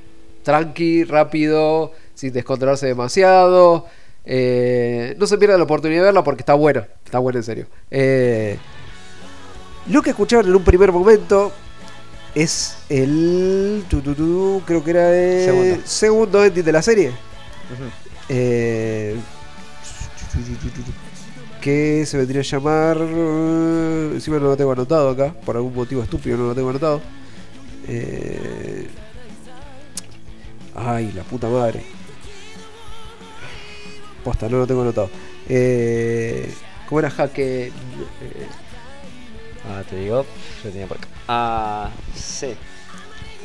[0.44, 3.86] tranqui, rápido, sin descontrolarse demasiado.
[4.26, 7.68] Eh, no se pierda la oportunidad de verla porque está buena, está buena en serio.
[7.90, 8.58] Eh,
[9.88, 11.52] lo que escucharon en un primer momento
[12.36, 13.84] es el.
[13.90, 15.78] tu, tu, tu, creo que era el Segundo.
[15.86, 17.12] segundo ending de la serie.
[18.30, 19.16] Eh,
[21.62, 22.98] que se vendría a llamar.
[22.98, 27.02] Encima no lo tengo anotado acá, por algún motivo estúpido no lo tengo anotado.
[27.88, 28.88] Eh,
[30.76, 31.84] ay, la puta madre.
[34.24, 35.10] Posta, no lo tengo anotado.
[35.48, 36.54] Eh,
[36.88, 37.68] ¿Cómo era jaque?
[37.68, 37.72] Eh,
[39.64, 40.26] Ah, te digo,
[40.64, 41.08] yo tenía por acá.
[41.28, 42.56] Ah, sí.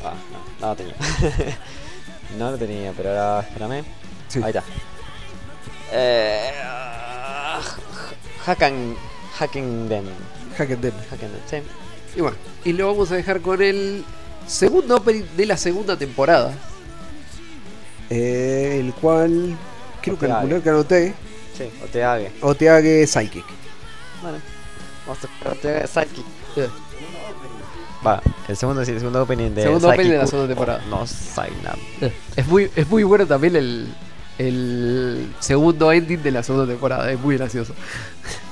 [0.03, 0.95] Ah, no, no lo tenía.
[2.39, 3.83] no lo tenía, pero ahora espérame.
[4.27, 4.41] Sí.
[4.43, 4.63] Ahí está.
[5.91, 6.51] Eh,
[8.45, 8.95] Hacken.
[9.39, 10.05] Hacking them.
[10.57, 10.93] Hack and Them.
[11.11, 11.57] Hacken them, sí.
[12.17, 14.03] Y bueno, y lo vamos a dejar con el
[14.47, 16.53] segundo opening de la segunda temporada.
[18.09, 19.55] eh, el cual
[20.01, 20.33] quiero Oteage.
[20.33, 21.13] calcular que anoté.
[21.57, 22.31] Sí, o te hague.
[22.41, 23.45] Oteage Psychic.
[24.21, 24.37] Bueno,
[25.05, 26.25] vamos a hague Psychic.
[28.05, 30.83] Va, el segundo, sí, el segundo opening de Segundo opening de la segunda temporada.
[30.89, 31.79] No, sign up.
[32.01, 32.13] eh.
[32.35, 33.87] Es muy, es muy bueno también el,
[34.37, 37.11] el segundo ending de la segunda temporada.
[37.11, 38.46] Es muy gracioso.「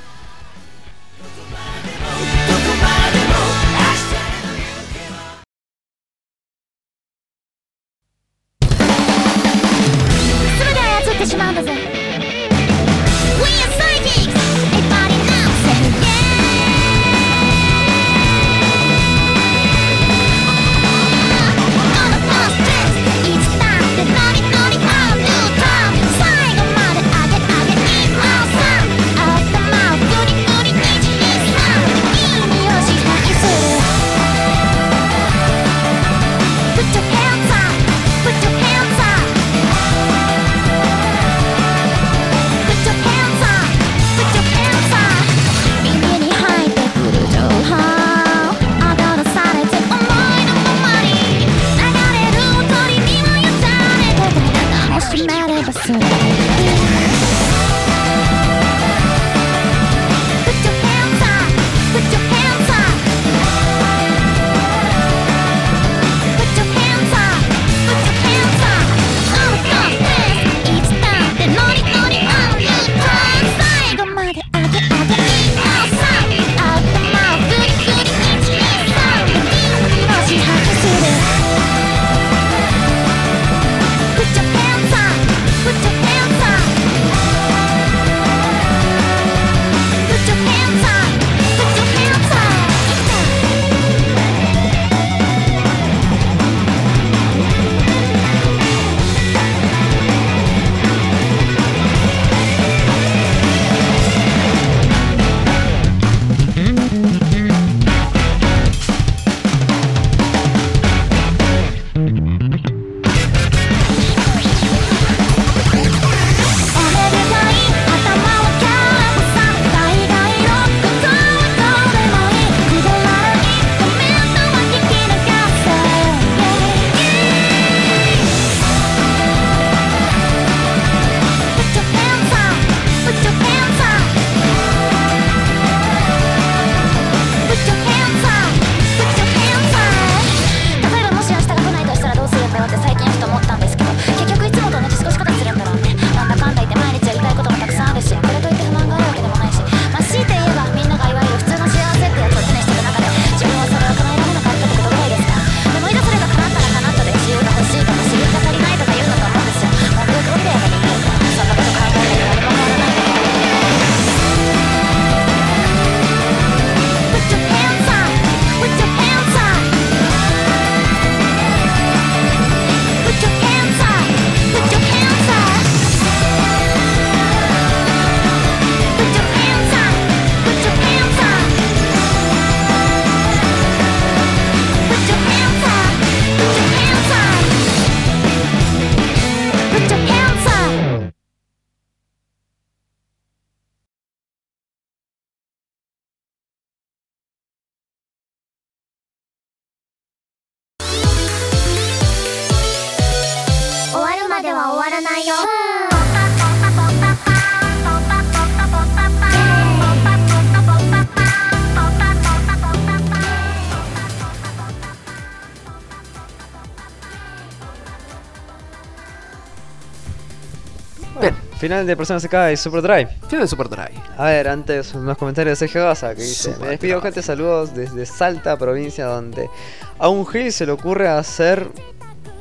[221.65, 223.07] Final de Persona SK y Super Drive.
[223.27, 223.93] final de Super Drive.
[224.19, 227.23] A ver, antes unos comentarios de Sergio Gaza que dice: Me despido, gente.
[227.23, 229.49] Saludos desde Salta, provincia, donde
[229.97, 231.67] a un Gil se le ocurre hacer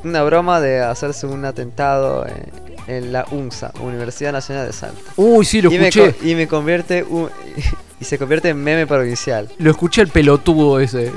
[0.03, 2.51] una broma de hacerse un atentado en,
[2.97, 5.01] en la UNSA, Universidad Nacional de Salta.
[5.15, 6.13] Uy, sí, lo y, escuché.
[6.21, 7.31] y me convierte un-
[7.99, 9.49] y se convierte en meme provincial.
[9.57, 11.11] Lo escuché el pelotudo ese.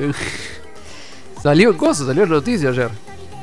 [1.43, 2.89] salió en cosas, salió en noticias ayer.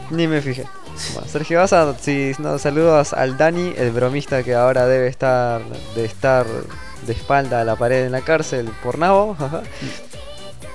[0.10, 0.66] Ni me fijé.
[1.14, 5.62] Bueno, Sergio Gaza, si no, saludos al Dani, el bromista que ahora debe estar
[5.96, 6.46] de estar
[7.06, 9.36] de espalda a la pared en la cárcel por nabo.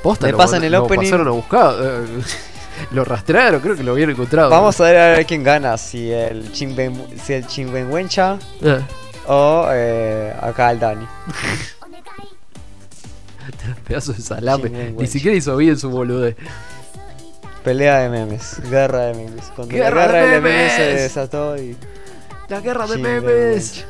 [0.02, 1.04] Posta, Me lo pasan el lo opening.
[1.06, 1.74] pasaron a buscar.
[1.80, 2.04] eh,
[2.92, 4.48] lo rastrearon, creo que lo habían encontrado.
[4.50, 8.80] Vamos a ver a ver quién gana, si el Chimben, si el Chimbenwencha Eh,
[9.26, 11.06] o eh, acá el Dani.
[13.86, 14.92] pedazo de salame.
[14.96, 16.36] Ni siquiera hizo bien su boludez.
[17.64, 19.44] Pelea de memes, guerra de memes.
[19.54, 20.72] Cuando Guerra la de guerra de memes memes.
[20.72, 21.76] se desató y
[22.48, 23.84] La guerra de memes.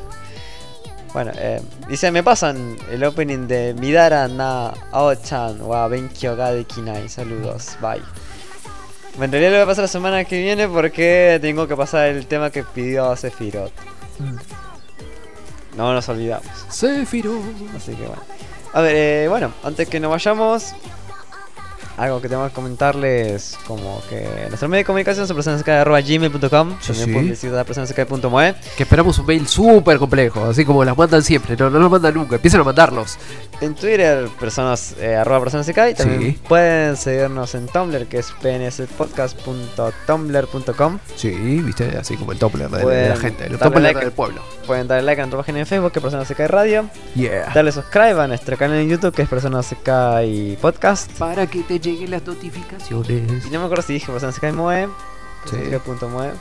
[1.12, 7.08] Bueno, eh, dice, me pasan el opening de Midara na Ao-chan wa Benkyo ga dekinai.
[7.08, 8.00] Saludos, bye.
[9.20, 12.26] En realidad lo voy a pasar la semana que viene porque tengo que pasar el
[12.26, 13.72] tema que pidió Sephiroth.
[15.76, 16.46] No nos olvidamos.
[16.68, 17.42] Sephiroth.
[17.76, 18.22] Así que bueno.
[18.72, 20.74] A ver, eh, bueno, antes que nos vayamos,
[22.00, 27.06] algo que tengo que comentarles, como que nuestro medio de comunicación es personasky.gmail.com Sí, También
[27.06, 27.12] sí.
[27.12, 31.54] pueden visitar personasky.moe Que esperamos un mail súper complejo, así como las mandan siempre.
[31.56, 33.18] No, no los mandan nunca, empiezan a mandarlos.
[33.60, 35.52] En Twitter, personas, eh, arroba y
[35.94, 36.38] también Sí.
[36.48, 40.98] pueden seguirnos en Tumblr, que es pnspodcast.tumblr.com.
[41.16, 44.00] Sí, viste, así como el Tumblr de, la gente, el Tumblr like.
[44.00, 44.40] del pueblo.
[44.66, 46.88] Pueden darle like a nuestra página en Facebook, que es Personas CK Radio.
[47.14, 47.50] Yeah.
[47.54, 51.10] Darle subscribe a nuestro canal en YouTube, que es Personas CK y Podcast.
[51.18, 53.46] Para que te lleguen las notificaciones.
[53.46, 54.88] Y no me acuerdo si dije Personas CK y Moe.
[55.44, 55.56] Sí.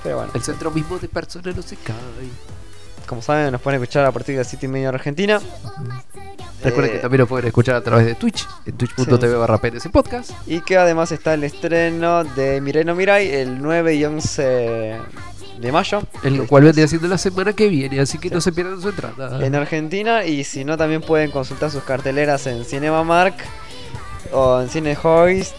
[0.03, 0.31] pero bueno.
[0.33, 1.95] El centro mismo de personas no se cae.
[3.07, 5.39] Como saben, nos pueden escuchar a partir de las 7 y media Argentina.
[6.63, 9.87] Recuerden Eh, que también lo pueden escuchar a través de Twitch, en twitch.tv barra PNS
[9.89, 10.31] Podcast.
[10.45, 14.97] Y que además está el estreno de Mirai no Mirai el 9 y 11
[15.61, 16.03] de mayo.
[16.23, 19.43] El cual vendría siendo la semana que viene, así que no se pierdan su entrada.
[19.45, 23.35] en Argentina y si no también pueden consultar sus carteleras en Cinema Mark
[24.33, 25.55] o en Cine Hoist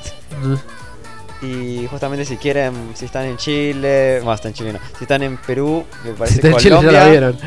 [1.42, 5.36] y justamente si quieren si están en Chile más en Chile no si están en
[5.38, 7.38] Perú me parece Si está en Chile ya Colombia la vieron.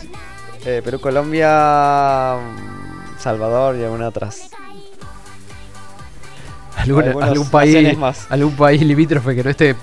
[0.64, 4.48] eh, Perú Colombia mm, Salvador y otras
[6.76, 8.26] Alguna- algunas algún país más.
[8.30, 9.76] algún país limítrofe que no esté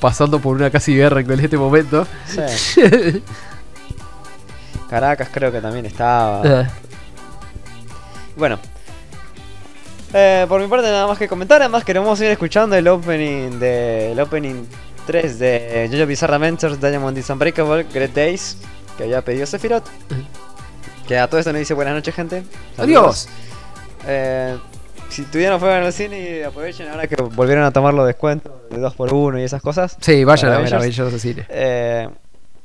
[0.00, 2.06] pasando por una casi guerra en este momento.
[2.26, 2.82] Sí.
[4.90, 6.66] Caracas creo que también estaba Eh,
[8.36, 8.58] Bueno.
[10.16, 14.12] Eh, por mi parte nada más que comentar, además queremos ir escuchando el opening de
[14.12, 14.64] el opening
[15.06, 18.56] 3 de JoJo Bizarre Adventures Diamond is Unbreakable Great Days
[18.96, 19.86] que había pedido Sephiroth.
[21.08, 22.44] Que a todo esto nos dice buenas noches gente.
[22.78, 23.28] Adiós.
[24.06, 24.56] Eh,
[25.08, 28.52] si todavía no fueron al cine y aprovechen ahora que volvieron a tomar los descuentos
[28.70, 29.96] de 2x1 y esas cosas.
[30.00, 30.70] Sí, vayan a ver.
[30.70, 31.44] Maravilloso Cine.
[31.48, 32.08] Eh,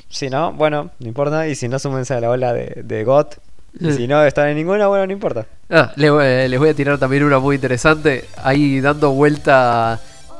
[0.07, 1.47] si no, bueno, no importa.
[1.47, 3.37] Y si no, súmense a la ola de, de GOT.
[3.79, 5.45] Y si no están en ninguna, bueno, no importa.
[5.69, 8.25] Ah, eh, les voy a tirar también una muy interesante.
[8.43, 9.99] Ahí dando vuelta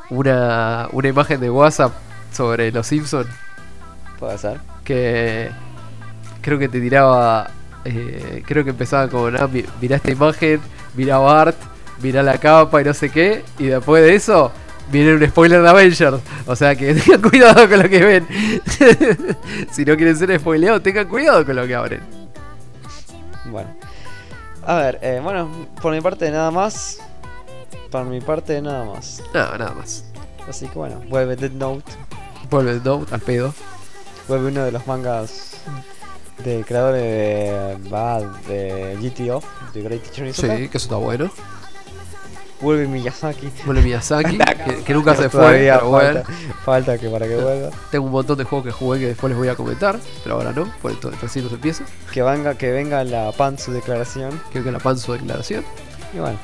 [0.10, 1.92] una, una imagen de WhatsApp
[2.32, 3.28] sobre los Simpsons
[4.20, 4.58] Puede ser.
[4.84, 5.50] que
[6.42, 7.50] creo que te tiraba.
[7.86, 10.60] eh, creo que empezaba con: ah, mi- mirá esta imagen,
[10.96, 11.56] mirá Bart,
[12.02, 13.44] mirá la capa y no sé qué.
[13.60, 14.52] Y después de eso,
[14.92, 16.18] viene un spoiler de Avengers.
[16.48, 18.28] O sea que tengan cuidado con lo que ven.
[19.72, 22.02] si no quieren ser spoileados, tengan cuidado con lo que abren.
[23.52, 23.70] Bueno.
[24.66, 27.00] A ver, eh, bueno, por mi parte nada más.
[27.92, 29.24] Por mi parte nada más.
[29.34, 30.06] No, nada más.
[30.48, 31.92] Así que bueno, vuelve Dead Note.
[32.50, 33.54] Vuelve el Note al pedo.
[34.28, 35.58] Vuelve uno de los mangas
[36.44, 39.42] de creadores de, va, de GTO,
[39.74, 40.34] de Great Teacher.
[40.34, 41.30] Sí, que eso está bueno.
[42.62, 43.50] Vuelve Miyazaki.
[43.66, 45.72] Vuelve Miyazaki, que, que nunca se fue.
[45.82, 46.24] Bueno,
[46.66, 47.70] falta, que para que vuelva.
[47.90, 50.52] tengo un montón de juegos que jugué que después les voy a comentar, pero ahora
[50.52, 51.86] no, por esto recién nos empieza.
[52.12, 54.42] Que venga, que venga la pan su declaración.
[54.52, 55.64] Que la pan su declaración.
[56.14, 56.38] Y bueno.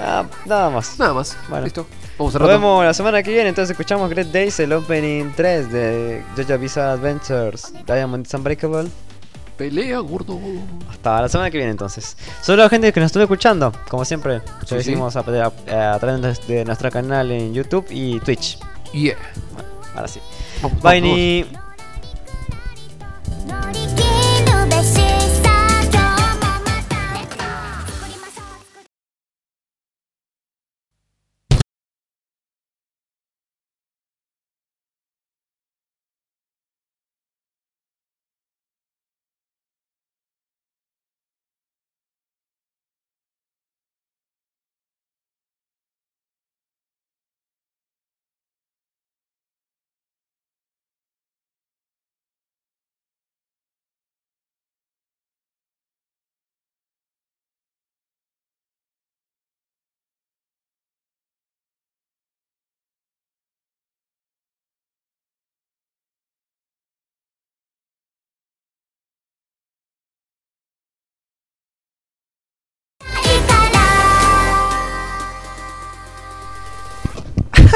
[0.00, 0.98] Ah, nada más.
[0.98, 1.36] Nada más.
[1.48, 1.64] Bueno.
[1.64, 1.86] Listo.
[2.18, 6.22] Vamos Nos vemos la semana que viene, entonces escuchamos Great Days, el opening 3 de
[6.36, 8.90] JoJo Bizarre Adventures Diamond is Unbreakable.
[9.60, 10.38] Pelea, gordo.
[10.88, 12.16] Hasta la semana que viene entonces.
[12.40, 15.98] Solo la gente que nos estuvo escuchando, como siempre, lo Sí, decimos a, a- a
[15.98, 18.58] través de nuestro canal en YouTube y Twitch.
[18.94, 19.16] Yeah.
[19.94, 20.18] Ahora sí.
[20.62, 21.00] vamos, Bye,
[21.50, 21.69] vamos.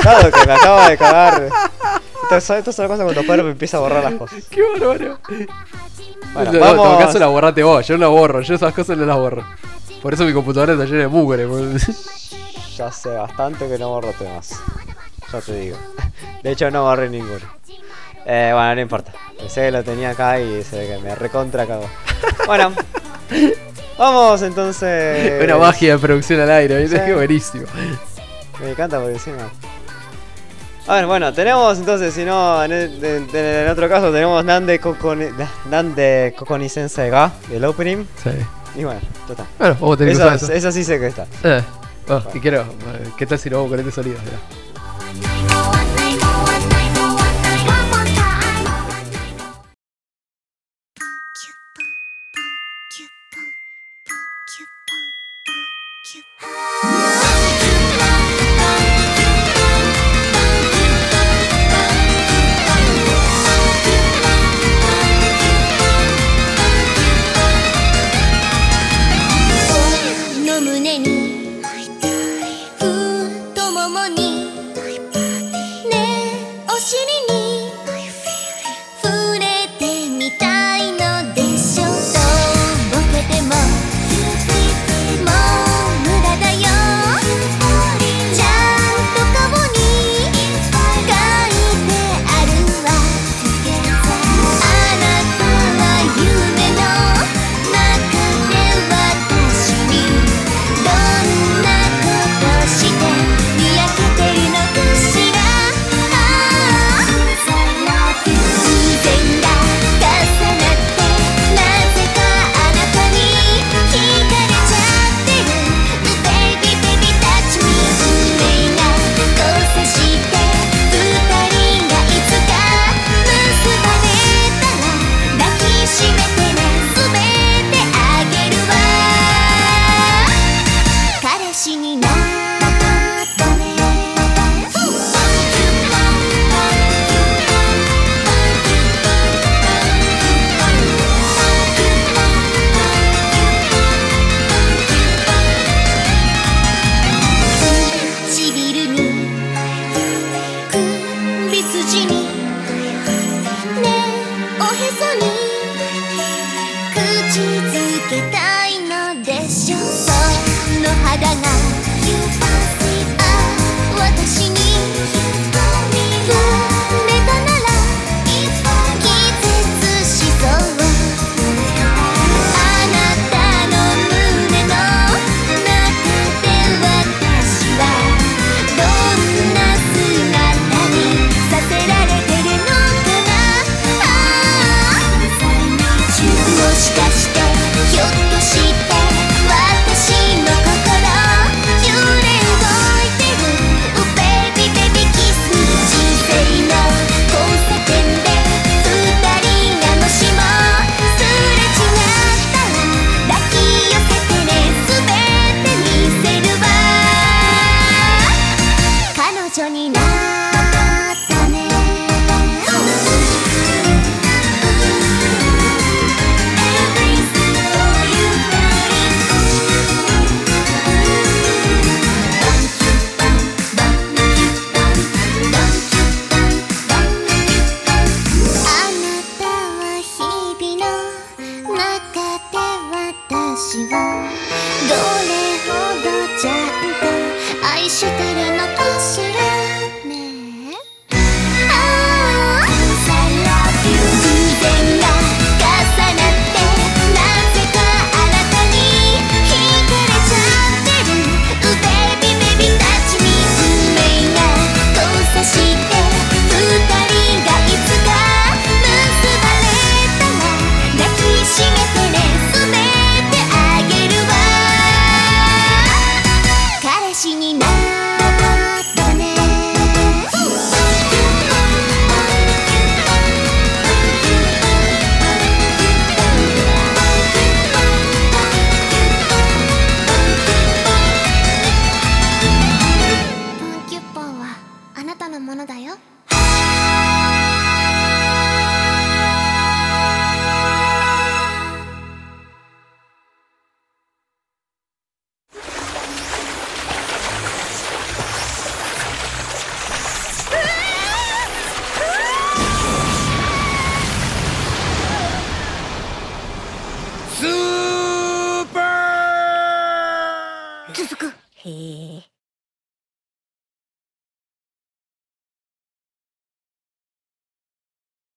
[0.05, 1.49] Claro, que me acaba de cagar.
[2.23, 4.45] Esto, es- esto es una cosa cuando Pedro me empieza a borrar las cosas.
[4.51, 5.19] Qué bárbaro.
[6.35, 7.05] Bueno, no, en todo vamos.
[7.05, 9.45] caso la borrate vos, yo no la borro, yo esas cosas no las borro.
[10.03, 11.47] Por eso mi computadora está llena de mugre.
[11.47, 11.79] boludo.
[12.77, 14.51] Ya sé bastante que no borro temas.
[15.33, 15.77] Ya te digo.
[16.43, 17.47] De hecho, no borré ninguno.
[18.27, 19.13] Eh, bueno, no importa.
[19.39, 21.89] Pensé que lo tenía acá y se ve que me recontra cagó.
[22.47, 22.73] Bueno,
[23.99, 25.43] vamos entonces.
[25.43, 26.97] Una magia de producción al aire, ¿viste?
[26.99, 27.03] Sí.
[27.07, 27.67] Qué buenísimo.
[28.61, 29.51] Me encanta porque encima.
[30.87, 34.79] A ver, bueno, tenemos entonces, si no, en, el- en- en otro caso tenemos Nande
[34.79, 35.27] Kokoni,
[35.71, 38.05] Nande Kokoni Sensei ga, el opening.
[38.23, 38.31] Sí.
[38.77, 39.47] Y bueno, está.
[39.59, 40.53] Bueno, vamos a tener que Esa, usar eso.
[40.53, 41.27] esa sí sé que está.
[41.43, 41.63] Eh,
[42.09, 42.65] oh, y quiero,
[43.17, 44.19] ¿qué tal si lo hago con este sonido?
[44.25, 45.54] Mirá.